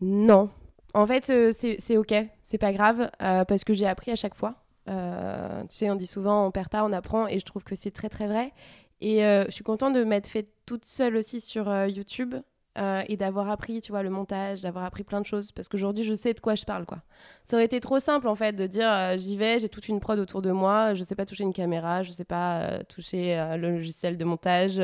Non. 0.00 0.48
En 0.96 1.06
fait, 1.06 1.28
euh, 1.28 1.52
c'est 1.52 1.96
OK. 1.98 2.14
C'est 2.42 2.56
pas 2.56 2.72
grave 2.72 3.10
euh, 3.22 3.44
parce 3.44 3.64
que 3.64 3.74
j'ai 3.74 3.86
appris 3.86 4.12
à 4.12 4.16
chaque 4.16 4.34
fois. 4.34 4.54
Euh, 4.88 5.60
tu 5.64 5.76
sais, 5.76 5.90
on 5.90 5.94
dit 5.94 6.06
souvent 6.06 6.46
on 6.46 6.50
perd 6.50 6.70
pas, 6.70 6.84
on 6.84 6.92
apprend 6.92 7.26
et 7.26 7.38
je 7.38 7.44
trouve 7.44 7.64
que 7.64 7.74
c'est 7.74 7.90
très, 7.90 8.08
très 8.08 8.26
vrai. 8.26 8.54
Et 9.02 9.18
je 9.18 9.50
suis 9.50 9.62
contente 9.62 9.92
de 9.92 10.04
m'être 10.04 10.26
fait 10.26 10.46
toute 10.64 10.86
seule 10.86 11.16
aussi 11.16 11.42
sur 11.42 11.70
YouTube 11.86 12.34
et 12.78 13.16
d'avoir 13.18 13.50
appris, 13.50 13.82
tu 13.82 13.92
vois, 13.92 14.02
le 14.02 14.08
montage, 14.08 14.62
d'avoir 14.62 14.86
appris 14.86 15.04
plein 15.04 15.20
de 15.20 15.26
choses 15.26 15.52
parce 15.52 15.68
qu'aujourd'hui, 15.68 16.02
je 16.02 16.14
sais 16.14 16.32
de 16.32 16.40
quoi 16.40 16.54
je 16.54 16.64
parle, 16.64 16.86
quoi. 16.86 17.02
Ça 17.44 17.56
aurait 17.56 17.66
été 17.66 17.78
trop 17.80 17.98
simple, 17.98 18.26
en 18.26 18.34
fait, 18.34 18.54
de 18.54 18.66
dire 18.66 18.90
j'y 19.18 19.36
vais, 19.36 19.58
j'ai 19.58 19.68
toute 19.68 19.88
une 19.88 20.00
prod 20.00 20.18
autour 20.18 20.40
de 20.40 20.50
moi, 20.50 20.94
je 20.94 21.02
sais 21.02 21.14
pas 21.14 21.26
toucher 21.26 21.44
une 21.44 21.52
caméra, 21.52 22.04
je 22.04 22.12
sais 22.12 22.24
pas 22.24 22.82
toucher 22.84 23.36
le 23.58 23.72
logiciel 23.72 24.16
de 24.16 24.24
montage. 24.24 24.80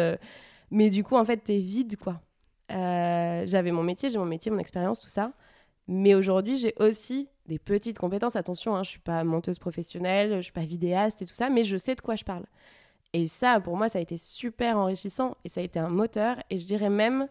mais 0.71 0.91
du 0.91 1.05
coup, 1.05 1.17
en 1.17 1.25
fait, 1.25 1.39
t'es 1.39 1.61
vide, 1.61 1.97
quoi. 1.97 2.21
J'avais 2.69 3.73
mon 3.73 3.83
métier, 3.83 4.11
j'ai 4.11 4.19
mon 4.19 4.27
métier, 4.27 4.51
mon 4.51 4.59
expérience, 4.59 5.01
tout 5.01 5.09
ça. 5.09 5.33
Mais 5.93 6.15
aujourd'hui, 6.15 6.57
j'ai 6.57 6.75
aussi 6.79 7.29
des 7.47 7.59
petites 7.59 7.99
compétences. 7.99 8.35
Attention, 8.35 8.75
hein, 8.75 8.83
je 8.83 8.89
suis 8.89 8.99
pas 8.99 9.25
monteuse 9.25 9.59
professionnelle, 9.59 10.37
je 10.37 10.41
suis 10.41 10.53
pas 10.53 10.65
vidéaste 10.65 11.21
et 11.21 11.27
tout 11.27 11.35
ça, 11.35 11.51
mais 11.51 11.65
je 11.65 11.77
sais 11.77 11.95
de 11.95 12.01
quoi 12.01 12.17
je 12.17 12.25
parle. 12.25 12.47
Et 13.13 13.27
ça, 13.27 13.61
pour 13.61 13.77
moi, 13.77 13.91
ça 13.91 13.99
a 13.99 14.01
été 14.01 14.17
super 14.17 14.79
enrichissant 14.79 15.37
et 15.45 15.51
ça 15.51 15.61
a 15.61 15.65
été 15.65 15.79
un 15.79 15.91
moteur. 15.91 16.39
Et 16.49 16.57
je 16.57 16.67
dirais 16.67 16.89
même 16.89 17.29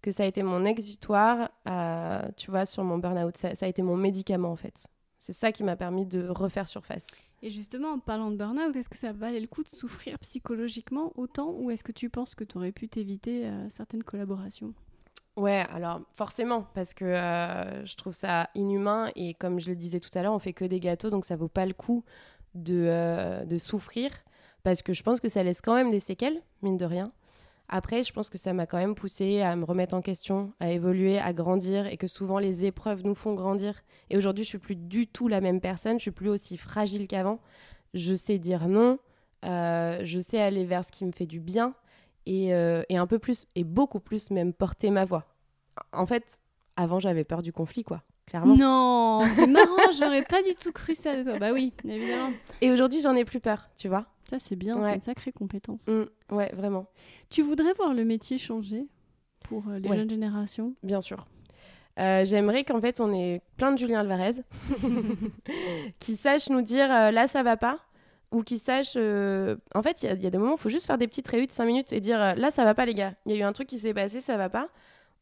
que 0.00 0.12
ça 0.12 0.22
a 0.22 0.26
été 0.26 0.44
mon 0.44 0.64
exutoire, 0.64 1.50
euh, 1.68 2.22
tu 2.36 2.52
vois, 2.52 2.66
sur 2.66 2.84
mon 2.84 2.98
burn-out. 2.98 3.36
Ça, 3.36 3.56
ça 3.56 3.66
a 3.66 3.68
été 3.68 3.82
mon 3.82 3.96
médicament, 3.96 4.52
en 4.52 4.56
fait. 4.56 4.86
C'est 5.18 5.32
ça 5.32 5.50
qui 5.50 5.64
m'a 5.64 5.74
permis 5.74 6.06
de 6.06 6.28
refaire 6.28 6.68
surface. 6.68 7.08
Et 7.42 7.50
justement, 7.50 7.88
en 7.88 7.98
parlant 7.98 8.30
de 8.30 8.36
burn-out, 8.36 8.76
est-ce 8.76 8.88
que 8.88 8.96
ça 8.96 9.12
valait 9.12 9.40
le 9.40 9.48
coup 9.48 9.64
de 9.64 9.68
souffrir 9.68 10.20
psychologiquement 10.20 11.12
autant 11.16 11.50
ou 11.50 11.72
est-ce 11.72 11.82
que 11.82 11.92
tu 11.92 12.10
penses 12.10 12.36
que 12.36 12.44
tu 12.44 12.56
aurais 12.58 12.70
pu 12.70 12.86
t'éviter 12.86 13.46
euh, 13.46 13.68
certaines 13.70 14.04
collaborations? 14.04 14.72
Ouais, 15.36 15.64
alors 15.72 16.00
forcément, 16.12 16.64
parce 16.74 16.94
que 16.94 17.04
euh, 17.04 17.84
je 17.84 17.96
trouve 17.96 18.12
ça 18.12 18.50
inhumain 18.54 19.10
et 19.16 19.34
comme 19.34 19.58
je 19.58 19.70
le 19.70 19.74
disais 19.76 19.98
tout 19.98 20.10
à 20.16 20.22
l'heure, 20.22 20.32
on 20.32 20.38
fait 20.38 20.52
que 20.52 20.64
des 20.64 20.78
gâteaux, 20.78 21.10
donc 21.10 21.24
ça 21.24 21.34
vaut 21.34 21.48
pas 21.48 21.66
le 21.66 21.72
coup 21.74 22.04
de, 22.54 22.84
euh, 22.86 23.44
de 23.44 23.58
souffrir, 23.58 24.10
parce 24.62 24.80
que 24.80 24.92
je 24.92 25.02
pense 25.02 25.18
que 25.18 25.28
ça 25.28 25.42
laisse 25.42 25.60
quand 25.60 25.74
même 25.74 25.90
des 25.90 25.98
séquelles, 25.98 26.40
mine 26.62 26.76
de 26.76 26.84
rien. 26.84 27.10
Après, 27.68 28.04
je 28.04 28.12
pense 28.12 28.28
que 28.30 28.38
ça 28.38 28.52
m'a 28.52 28.66
quand 28.66 28.76
même 28.78 28.94
poussé 28.94 29.40
à 29.40 29.56
me 29.56 29.64
remettre 29.64 29.94
en 29.96 30.02
question, 30.02 30.52
à 30.60 30.70
évoluer, 30.70 31.18
à 31.18 31.32
grandir, 31.32 31.88
et 31.88 31.96
que 31.96 32.06
souvent 32.06 32.38
les 32.38 32.64
épreuves 32.64 33.04
nous 33.04 33.14
font 33.16 33.34
grandir. 33.34 33.82
Et 34.10 34.16
aujourd'hui, 34.16 34.44
je 34.44 34.50
suis 34.50 34.58
plus 34.58 34.76
du 34.76 35.08
tout 35.08 35.26
la 35.26 35.40
même 35.40 35.60
personne, 35.60 35.98
je 35.98 36.02
suis 36.02 36.10
plus 36.12 36.28
aussi 36.28 36.56
fragile 36.58 37.08
qu'avant. 37.08 37.40
Je 37.94 38.14
sais 38.14 38.38
dire 38.38 38.68
non, 38.68 38.98
euh, 39.44 40.00
je 40.04 40.20
sais 40.20 40.40
aller 40.40 40.64
vers 40.64 40.84
ce 40.84 40.92
qui 40.92 41.04
me 41.04 41.12
fait 41.12 41.26
du 41.26 41.40
bien, 41.40 41.74
et, 42.26 42.54
euh, 42.54 42.82
et 42.88 42.96
un 42.96 43.06
peu 43.06 43.18
plus, 43.18 43.46
et 43.54 43.64
beaucoup 43.64 44.00
plus 44.00 44.30
même 44.30 44.52
porter 44.52 44.90
ma 44.90 45.04
voix. 45.04 45.24
En 45.92 46.06
fait, 46.06 46.38
avant, 46.76 46.98
j'avais 46.98 47.24
peur 47.24 47.42
du 47.42 47.52
conflit, 47.52 47.84
quoi, 47.84 48.02
clairement. 48.26 48.54
Non, 48.56 49.26
c'est 49.34 49.46
marrant, 49.46 49.92
j'aurais 49.98 50.22
pas 50.24 50.42
du 50.42 50.54
tout 50.54 50.72
cru 50.72 50.94
ça 50.94 51.16
de 51.16 51.22
toi. 51.24 51.38
Bah 51.38 51.52
oui, 51.52 51.72
évidemment. 51.84 52.32
Et 52.60 52.70
aujourd'hui, 52.70 53.00
j'en 53.00 53.14
ai 53.14 53.24
plus 53.24 53.40
peur, 53.40 53.68
tu 53.76 53.88
vois. 53.88 54.06
Ça, 54.30 54.38
c'est 54.38 54.56
bien, 54.56 54.76
Ouais. 54.78 54.88
c'est 54.90 54.94
une 54.96 55.00
sacrée 55.02 55.32
compétence. 55.32 55.86
Mm, 55.86 56.04
ouais, 56.34 56.50
vraiment, 56.54 56.86
Tu 57.30 57.42
voudrais 57.42 57.72
voir 57.74 57.92
le 57.94 58.04
métier 58.04 58.38
changer 58.38 58.86
pour 59.40 59.68
euh, 59.68 59.78
les 59.78 59.88
Ouais. 59.88 59.96
jeunes 59.96 60.08
générations? 60.10 60.74
Bien 60.82 61.00
sûr. 61.00 61.26
Euh, 62.00 62.24
J'aimerais 62.24 62.64
qu'en 62.64 62.80
fait, 62.80 63.00
on 63.00 63.12
ait 63.12 63.40
plein 63.56 63.70
de 63.72 63.78
Julien 63.78 64.00
Alvarez 64.00 64.42
qui 66.00 66.16
sachent 66.16 66.48
nous 66.50 66.62
dire 66.62 66.90
euh, 66.92 67.10
là, 67.10 67.28
ça 67.28 67.42
va 67.42 67.56
pas, 67.56 67.78
ou 68.34 68.42
qui 68.42 68.58
sache. 68.58 68.94
euh, 68.96 69.56
En 69.74 69.82
fait, 69.82 70.02
il 70.02 70.06
y, 70.06 70.08
a- 70.08 70.14
il 70.14 70.22
y 70.22 70.26
a 70.26 70.30
des 70.30 70.38
moments 70.38 70.52
où 70.52 70.56
il 70.56 70.60
faut 70.60 70.68
juste 70.68 70.86
faire 70.86 70.98
des 70.98 71.06
petites 71.08 71.28
réunions 71.28 71.46
de 71.46 71.52
5 71.52 71.64
minutes 71.64 71.92
et 71.92 72.00
dire 72.00 72.20
euh, 72.20 72.34
là, 72.34 72.50
ça 72.50 72.64
va 72.64 72.74
pas, 72.74 72.84
les 72.86 72.94
gars. 72.94 73.14
Il 73.26 73.32
y 73.32 73.34
a 73.36 73.38
eu 73.38 73.42
un 73.42 73.52
truc 73.52 73.68
qui 73.68 73.78
s'est 73.78 73.94
passé, 73.94 74.20
ça 74.20 74.36
va 74.36 74.48
pas. 74.48 74.68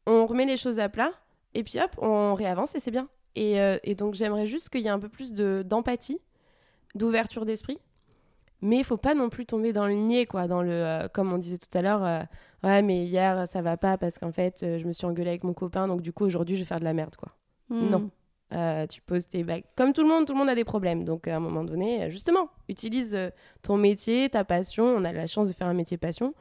On 0.07 0.27
remet 0.27 0.45
les 0.47 0.57
choses 0.57 0.79
à 0.79 0.89
plat 0.89 1.13
et 1.55 1.63
puis 1.63 1.79
hop, 1.81 1.91
on 1.99 2.35
réavance 2.35 2.75
et 2.75 2.81
c'est 2.81 2.91
bien. 2.91 3.09
Et, 3.37 3.61
euh, 3.61 3.79
et 3.85 3.95
donc, 3.95 4.15
j'aimerais 4.15 4.47
juste 4.47 4.69
qu'il 4.71 4.81
y 4.83 4.87
ait 4.87 4.91
un 4.91 4.99
peu 4.99 5.09
plus 5.09 5.33
de- 5.33 5.63
d'empathie, 5.67 6.21
d'ouverture 6.95 7.45
d'esprit. 7.47 7.79
Mais 8.61 8.77
il 8.79 8.85
faut 8.85 8.97
pas 8.97 9.15
non 9.15 9.29
plus 9.29 9.45
tomber 9.47 9.73
dans 9.73 9.87
le 9.87 9.95
niais, 9.95 10.27
quoi. 10.27 10.47
Dans 10.47 10.63
le, 10.63 10.71
euh, 10.71 11.09
comme 11.09 11.33
on 11.33 11.39
disait 11.39 11.59
tout 11.59 11.77
à 11.77 11.83
l'heure, 11.83 12.27
ouais, 12.63 12.83
mais 12.83 13.05
hier, 13.05 13.49
ça 13.49 13.61
va 13.61 13.77
pas 13.77 13.99
parce 13.99 14.19
qu'en 14.19 14.31
fait, 14.31 14.59
je 14.79 14.85
me 14.87 14.93
suis 14.93 15.05
engueulée 15.05 15.31
avec 15.31 15.43
mon 15.45 15.53
copain, 15.53 15.89
donc 15.89 16.01
du 16.01 16.13
coup, 16.13 16.25
aujourd'hui, 16.25 16.55
je 16.57 16.61
vais 16.61 16.67
faire 16.67 16.79
de 16.79 16.85
la 16.85 16.93
merde, 16.93 17.17
quoi. 17.17 17.33
Hmm. 17.71 17.91
Non. 17.91 18.11
Euh, 18.53 18.87
tu 18.87 19.01
poses 19.01 19.29
tes 19.29 19.45
bacs. 19.45 19.65
Comme 19.77 19.93
tout 19.93 20.03
le 20.03 20.09
monde, 20.09 20.27
tout 20.27 20.35
le 20.35 20.39
monde 20.39 20.51
a 20.51 20.55
des 20.55 20.65
problèmes. 20.65 21.05
Donc 21.05 21.27
à 21.27 21.37
un 21.37 21.41
moment 21.41 21.65
donné, 21.65 22.11
justement, 22.11 22.51
utilise 22.69 23.15
euh, 23.15 23.31
ton 23.63 23.77
métier, 23.77 24.29
ta 24.29 24.45
passion. 24.45 24.85
On 24.85 25.05
a 25.05 25.13
la 25.13 25.27
chance 25.27 25.49
de 25.49 25.53
faire 25.53 25.69
un 25.69 25.75
métier 25.75 25.97
passion 25.97 26.35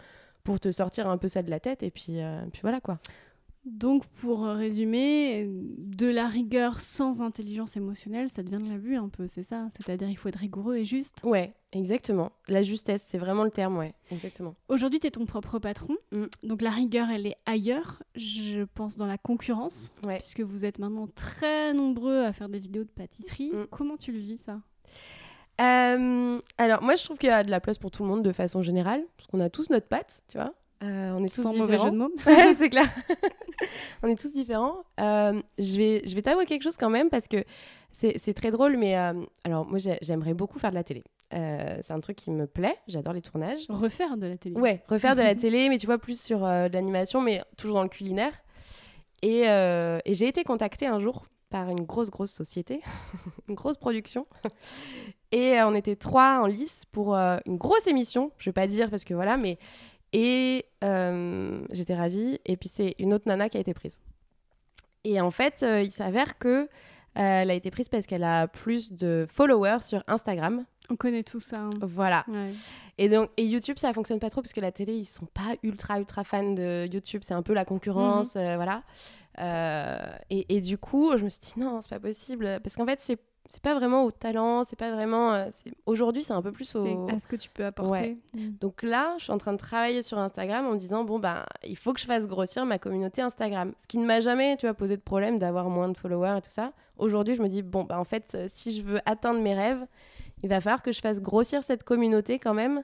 pour 0.43 0.59
te 0.59 0.71
sortir 0.71 1.07
un 1.07 1.17
peu 1.17 1.27
ça 1.27 1.41
de 1.41 1.49
la 1.49 1.59
tête. 1.59 1.83
Et 1.83 1.91
puis, 1.91 2.21
euh, 2.21 2.41
puis 2.51 2.61
voilà 2.61 2.81
quoi. 2.81 2.99
Donc, 3.63 4.07
pour 4.07 4.43
résumer, 4.43 5.47
de 5.47 6.07
la 6.07 6.27
rigueur 6.27 6.79
sans 6.81 7.21
intelligence 7.21 7.77
émotionnelle, 7.77 8.27
ça 8.29 8.41
devient 8.41 8.63
de 8.63 8.67
l'abus 8.69 8.95
un 8.95 9.07
peu, 9.07 9.27
c'est 9.27 9.43
ça? 9.43 9.67
C'est-à-dire, 9.71 10.09
il 10.09 10.15
faut 10.17 10.29
être 10.29 10.37
rigoureux 10.39 10.77
et 10.77 10.85
juste? 10.85 11.21
Ouais, 11.23 11.53
exactement. 11.71 12.31
La 12.47 12.63
justesse, 12.63 13.03
c'est 13.05 13.19
vraiment 13.19 13.43
le 13.43 13.51
terme, 13.51 13.77
ouais, 13.77 13.93
exactement. 14.11 14.55
Aujourd'hui, 14.67 14.99
tu 14.99 15.05
es 15.07 15.11
ton 15.11 15.25
propre 15.25 15.59
patron. 15.59 15.95
Mm. 16.11 16.25
Donc, 16.41 16.63
la 16.63 16.71
rigueur, 16.71 17.09
elle 17.11 17.27
est 17.27 17.37
ailleurs, 17.45 18.01
je 18.15 18.63
pense 18.73 18.95
dans 18.95 19.05
la 19.05 19.19
concurrence, 19.19 19.91
Ouais. 20.03 20.17
puisque 20.17 20.41
vous 20.41 20.65
êtes 20.65 20.79
maintenant 20.79 21.07
très 21.13 21.73
nombreux 21.75 22.23
à 22.23 22.33
faire 22.33 22.49
des 22.49 22.59
vidéos 22.59 22.83
de 22.83 22.89
pâtisserie. 22.89 23.51
Mm. 23.53 23.67
Comment 23.69 23.97
tu 23.97 24.11
le 24.11 24.19
vis, 24.19 24.37
ça? 24.37 24.59
Euh, 25.59 26.39
alors 26.57 26.81
moi, 26.81 26.95
je 26.95 27.03
trouve 27.03 27.19
qu'il 27.19 27.29
y 27.29 27.31
a 27.31 27.43
de 27.43 27.51
la 27.51 27.59
place 27.59 27.77
pour 27.77 27.91
tout 27.91 28.01
le 28.01 28.09
monde 28.09 28.23
de 28.23 28.31
façon 28.31 28.63
générale, 28.63 29.03
parce 29.17 29.27
qu'on 29.27 29.39
a 29.39 29.49
tous 29.49 29.69
notre 29.69 29.87
patte, 29.87 30.23
tu 30.27 30.37
vois. 30.37 30.55
Euh, 30.83 31.11
on 31.15 31.23
est 31.23 31.27
tous 31.33 31.41
Sans 31.43 31.51
différents. 31.51 31.67
mauvais 31.67 31.77
jeu 31.77 31.91
de 31.91 31.97
mots. 31.97 32.11
C'est 32.57 32.69
clair. 32.69 32.87
on 34.03 34.07
est 34.07 34.19
tous 34.19 34.31
différents. 34.31 34.77
Euh, 34.99 35.41
je 35.59 35.77
vais, 35.77 36.01
je 36.07 36.15
vais 36.15 36.21
t'avouer 36.21 36.45
quelque 36.45 36.63
chose 36.63 36.77
quand 36.77 36.89
même 36.89 37.09
parce 37.09 37.27
que 37.27 37.43
c'est 37.91 38.33
très 38.33 38.51
drôle, 38.51 38.77
mais 38.77 38.97
euh, 38.97 39.13
alors 39.43 39.65
moi 39.65 39.77
j'ai- 39.77 39.99
j'aimerais 40.01 40.33
beaucoup 40.33 40.57
faire 40.59 40.69
de 40.71 40.75
la 40.75 40.83
télé. 40.83 41.03
C'est 41.31 41.91
un 41.91 41.99
truc 41.99 42.17
qui 42.17 42.31
me 42.31 42.47
plaît. 42.47 42.75
J'adore 42.87 43.13
les 43.13 43.21
tournages. 43.21 43.65
Refaire 43.69 44.17
de 44.17 44.27
la 44.27 44.37
télé. 44.37 44.59
Ouais, 44.59 44.81
refaire 44.87 45.15
de 45.15 45.21
la 45.21 45.35
télé, 45.35 45.69
mais 45.69 45.77
tu 45.77 45.85
vois 45.85 45.97
plus 45.97 46.19
sur 46.19 46.39
de 46.39 46.73
l'animation, 46.73 47.21
mais 47.21 47.41
toujours 47.57 47.75
dans 47.77 47.83
le 47.83 47.89
culinaire. 47.89 48.33
Et, 49.21 49.41
et 49.43 50.13
j'ai 50.13 50.27
été 50.27 50.43
contactée 50.43 50.87
un 50.87 50.99
jour 50.99 51.25
par 51.49 51.69
une 51.69 51.83
grosse 51.83 52.09
grosse 52.09 52.31
société, 52.31 52.79
une 53.49 53.55
grosse 53.55 53.77
production. 53.77 54.25
Et 55.31 55.61
on 55.61 55.75
était 55.75 55.95
trois 55.95 56.39
en 56.41 56.47
lice 56.47 56.85
pour 56.91 57.13
une 57.15 57.57
grosse 57.57 57.87
émission. 57.87 58.31
Je 58.37 58.49
vais 58.49 58.53
pas 58.53 58.67
dire 58.67 58.89
parce 58.89 59.03
que 59.05 59.13
voilà, 59.13 59.37
mais 59.37 59.57
et 60.13 60.65
euh, 60.83 61.61
j'étais 61.71 61.95
ravie. 61.95 62.39
Et 62.45 62.57
puis 62.57 62.69
c'est 62.69 62.95
une 62.99 63.13
autre 63.13 63.27
nana 63.27 63.49
qui 63.49 63.57
a 63.57 63.59
été 63.59 63.73
prise. 63.73 63.99
Et 65.03 65.19
en 65.21 65.31
fait, 65.31 65.63
euh, 65.63 65.81
il 65.81 65.91
s'avère 65.91 66.37
que 66.37 66.47
euh, 66.63 66.67
elle 67.15 67.49
a 67.49 67.53
été 67.53 67.71
prise 67.71 67.89
parce 67.89 68.05
qu'elle 68.05 68.23
a 68.23 68.47
plus 68.47 68.93
de 68.93 69.25
followers 69.29 69.81
sur 69.81 70.03
Instagram. 70.07 70.63
On 70.89 70.95
connaît 70.95 71.23
tout 71.23 71.39
ça. 71.39 71.57
hein. 71.61 71.69
Voilà. 71.81 72.23
Ouais. 72.27 72.51
Et 72.97 73.09
donc 73.09 73.29
et 73.37 73.45
YouTube 73.45 73.77
ça 73.79 73.93
fonctionne 73.93 74.19
pas 74.19 74.29
trop 74.29 74.41
parce 74.41 74.53
que 74.53 74.59
la 74.61 74.71
télé 74.71 74.93
ils 74.93 75.05
sont 75.05 75.25
pas 75.25 75.55
ultra 75.63 75.97
ultra 75.99 76.23
fans 76.23 76.53
de 76.53 76.87
YouTube 76.91 77.21
c'est 77.23 77.33
un 77.33 77.41
peu 77.41 77.53
la 77.53 77.65
concurrence 77.65 78.35
euh, 78.35 78.57
voilà 78.57 78.83
et, 80.29 80.55
et 80.55 80.59
du 80.61 80.77
coup 80.77 81.17
je 81.17 81.23
me 81.23 81.29
suis 81.29 81.39
dit 81.39 81.53
non 81.57 81.79
c'est 81.81 81.89
pas 81.89 81.99
possible 81.99 82.59
parce 82.61 82.75
qu'en 82.75 82.85
fait 82.85 82.99
c'est 83.01 83.17
c'est 83.49 83.61
pas 83.61 83.75
vraiment 83.75 84.05
au 84.05 84.11
talent 84.11 84.63
c'est 84.63 84.77
pas 84.77 84.91
vraiment 84.91 85.33
euh, 85.33 85.49
aujourd'hui 85.85 86.23
c'est 86.23 86.33
un 86.33 86.41
peu 86.41 86.51
plus 86.51 86.75
au 86.75 87.07
à 87.09 87.19
ce 87.19 87.27
que 87.27 87.35
tu 87.35 87.49
peux 87.49 87.65
apporter. 87.65 88.17
Mm. 88.33 88.51
donc 88.59 88.83
là 88.83 89.15
je 89.17 89.23
suis 89.23 89.33
en 89.33 89.37
train 89.37 89.53
de 89.53 89.57
travailler 89.57 90.01
sur 90.01 90.17
Instagram 90.17 90.65
en 90.65 90.71
me 90.71 90.77
disant 90.77 91.03
bon 91.03 91.19
ben 91.19 91.43
il 91.65 91.77
faut 91.77 91.93
que 91.93 91.99
je 91.99 92.05
fasse 92.05 92.27
grossir 92.27 92.65
ma 92.65 92.79
communauté 92.79 93.21
Instagram 93.21 93.73
ce 93.77 93.87
qui 93.87 93.97
ne 93.97 94.05
m'a 94.05 94.21
jamais 94.21 94.57
tu 94.57 94.65
vois 94.65 94.73
posé 94.73 94.95
de 94.95 95.01
problème 95.01 95.39
d'avoir 95.39 95.69
moins 95.69 95.89
de 95.89 95.97
followers 95.97 96.37
et 96.37 96.41
tout 96.41 96.49
ça 96.51 96.71
aujourd'hui 96.97 97.35
je 97.35 97.41
me 97.41 97.47
dis 97.47 97.61
bon 97.61 97.83
ben 97.83 97.97
en 97.97 98.05
fait 98.05 98.33
euh, 98.35 98.45
si 98.47 98.75
je 98.75 98.83
veux 98.83 98.99
atteindre 99.05 99.41
mes 99.41 99.53
rêves 99.53 99.85
il 100.43 100.49
va 100.49 100.61
falloir 100.61 100.81
que 100.81 100.91
je 100.91 101.01
fasse 101.01 101.21
grossir 101.21 101.63
cette 101.63 101.83
communauté 101.83 102.39
quand 102.39 102.53
même. 102.53 102.83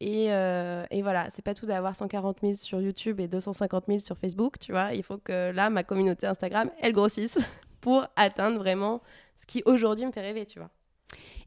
Et, 0.00 0.32
euh, 0.32 0.84
et 0.90 1.02
voilà, 1.02 1.28
c'est 1.30 1.42
pas 1.42 1.54
tout 1.54 1.66
d'avoir 1.66 1.94
140 1.94 2.38
000 2.42 2.54
sur 2.54 2.80
YouTube 2.80 3.20
et 3.20 3.28
250 3.28 3.84
000 3.86 4.00
sur 4.00 4.18
Facebook, 4.18 4.58
tu 4.58 4.72
vois. 4.72 4.94
Il 4.94 5.02
faut 5.02 5.18
que 5.18 5.52
là, 5.52 5.70
ma 5.70 5.84
communauté 5.84 6.26
Instagram, 6.26 6.70
elle 6.80 6.92
grossisse 6.92 7.38
pour 7.82 8.06
atteindre 8.16 8.58
vraiment 8.58 9.02
ce 9.36 9.44
qui 9.44 9.62
aujourd'hui 9.66 10.06
me 10.06 10.12
fait 10.12 10.22
rêver, 10.22 10.46
tu 10.46 10.58
vois. 10.58 10.70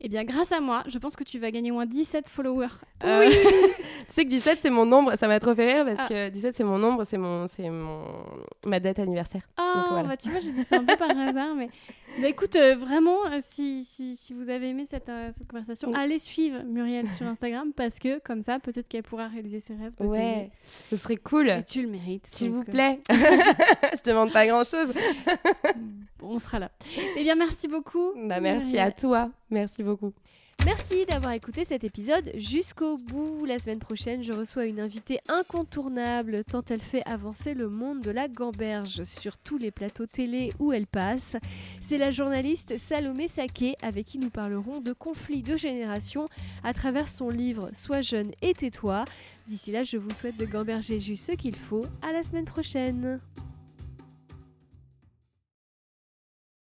Eh 0.02 0.10
bien, 0.10 0.24
grâce 0.24 0.52
à 0.52 0.60
moi, 0.60 0.84
je 0.88 0.98
pense 0.98 1.16
que 1.16 1.24
tu 1.24 1.39
vas 1.39 1.52
gagner 1.52 1.72
au 1.72 1.76
moins 1.76 1.86
17 1.86 2.28
followers. 2.28 2.68
Oui. 3.04 3.10
Euh, 3.10 3.30
tu 3.30 4.06
sais 4.08 4.24
que 4.26 4.30
17, 4.30 4.60
c'est 4.62 4.70
mon 4.70 4.86
nombre, 4.86 5.16
ça 5.16 5.28
m'a 5.28 5.39
trop 5.39 5.56
fait 5.56 5.74
rire 5.74 5.86
parce 5.86 6.00
Ah. 6.04 6.08
que 6.08 6.30
17, 6.30 6.56
c'est 6.56 6.64
mon 6.64 6.78
nombre, 6.78 7.04
c'est 7.06 7.18
mon, 7.18 7.48
c'est 7.48 7.70
mon, 7.70 8.04
ma 8.68 8.80
date 8.80 9.00
anniversaire. 9.00 9.41
Oh, 9.60 9.62
Donc, 9.76 9.86
voilà. 9.91 10.08
bah, 10.10 10.18
tu 10.18 10.30
vois, 10.30 10.39
j'ai 10.39 10.52
dit 10.52 10.64
ça 10.70 10.78
un 10.78 10.84
peu 10.84 10.96
par 10.98 11.10
hasard, 11.18 11.56
mais 11.56 11.70
bah, 12.22 12.28
écoute, 12.28 12.56
euh, 12.56 12.76
vraiment, 12.76 13.26
euh, 13.28 13.39
si, 13.41 13.84
si, 13.84 14.16
si 14.16 14.34
vous 14.34 14.50
avez 14.50 14.70
aimé 14.70 14.86
cette, 14.89 15.10
euh, 15.10 15.30
cette 15.38 15.48
conversation, 15.48 15.89
Oui. 15.89 15.96
allez 15.98 16.20
suivre 16.20 16.62
Muriel 16.66 17.10
sur 17.12 17.26
Instagram 17.28 17.72
parce 17.76 18.00
que 18.00 18.20
comme 18.20 18.41
ça, 18.41 18.60
peut-être 18.60 18.88
qu'elle 18.88 19.04
pourra 19.04 19.28
réaliser 19.28 19.60
ses 19.60 19.74
rêves. 19.76 19.91
de 20.00 20.06
Ouais, 20.06 20.50
ce 20.89 20.96
serait 20.98 21.18
cool. 21.18 21.50
Et 21.50 21.64
tu 21.64 21.82
le 21.82 21.89
mérites. 21.89 22.28
S'il 22.32 22.52
vous 22.52 22.64
plaît. 22.64 23.00
je 23.10 24.10
demande 24.10 24.32
pas 24.32 24.46
grand 24.48 24.64
chose. 24.64 24.93
on 26.22 26.39
sera 26.39 26.60
là. 26.60 26.72
Eh 27.18 27.24
bien, 27.24 27.36
merci 27.36 27.68
beaucoup. 27.68 28.12
Bah, 28.16 28.39
merci 28.39 28.66
Muriel. 28.68 28.82
à 28.88 28.91
toi. 28.91 29.30
Merci 29.50 29.84
Merci 30.66 31.06
d'avoir 31.06 31.34
écouté 31.34 31.64
cet 31.64 31.84
épisode 31.84 32.32
jusqu'au 32.38 32.98
bout. 32.98 33.46
La 33.46 33.60
semaine 33.60 33.78
prochaine, 33.78 34.24
je 34.24 34.34
reçois 34.34 34.66
une 34.66 34.80
invitée 34.80 35.20
incontournable 35.30 36.44
tant 36.44 36.64
elle 36.68 36.82
fait 36.82 37.04
avancer 37.06 37.54
le 37.54 37.70
monde 37.70 38.02
de 38.02 38.10
la 38.10 38.28
gamberge 38.28 39.04
sur 39.04 39.38
tous 39.38 39.58
les 39.58 39.70
plateaux 39.70 40.08
télé 40.08 40.52
où 40.58 40.74
elle 40.74 40.88
passe. 40.88 41.36
C'est 41.82 42.00
la 42.00 42.10
journaliste 42.10 42.80
Salomé 42.80 43.28
Saké 43.28 43.76
avec 43.84 44.08
qui 44.08 44.18
nous 44.18 44.32
parlerons 44.32 44.80
de 44.80 44.94
conflits 44.94 45.44
de 45.44 45.56
génération 45.56 46.26
à 46.64 46.74
travers 46.74 47.10
son 47.10 47.30
livre 47.30 47.70
Sois 47.74 48.02
jeune 48.02 48.32
et 48.42 48.54
tais-toi. 48.54 49.06
D'ici 49.48 49.72
là, 49.72 49.84
je 49.84 49.98
vous 49.98 50.16
souhaite 50.16 50.38
de 50.38 50.46
gamberger 50.46 51.00
juste 51.00 51.28
ce 51.28 51.34
qu'il 51.34 51.56
faut. 51.56 51.86
À 52.02 52.12
la 52.12 52.24
semaine 52.24 52.46
prochaine. 52.46 53.20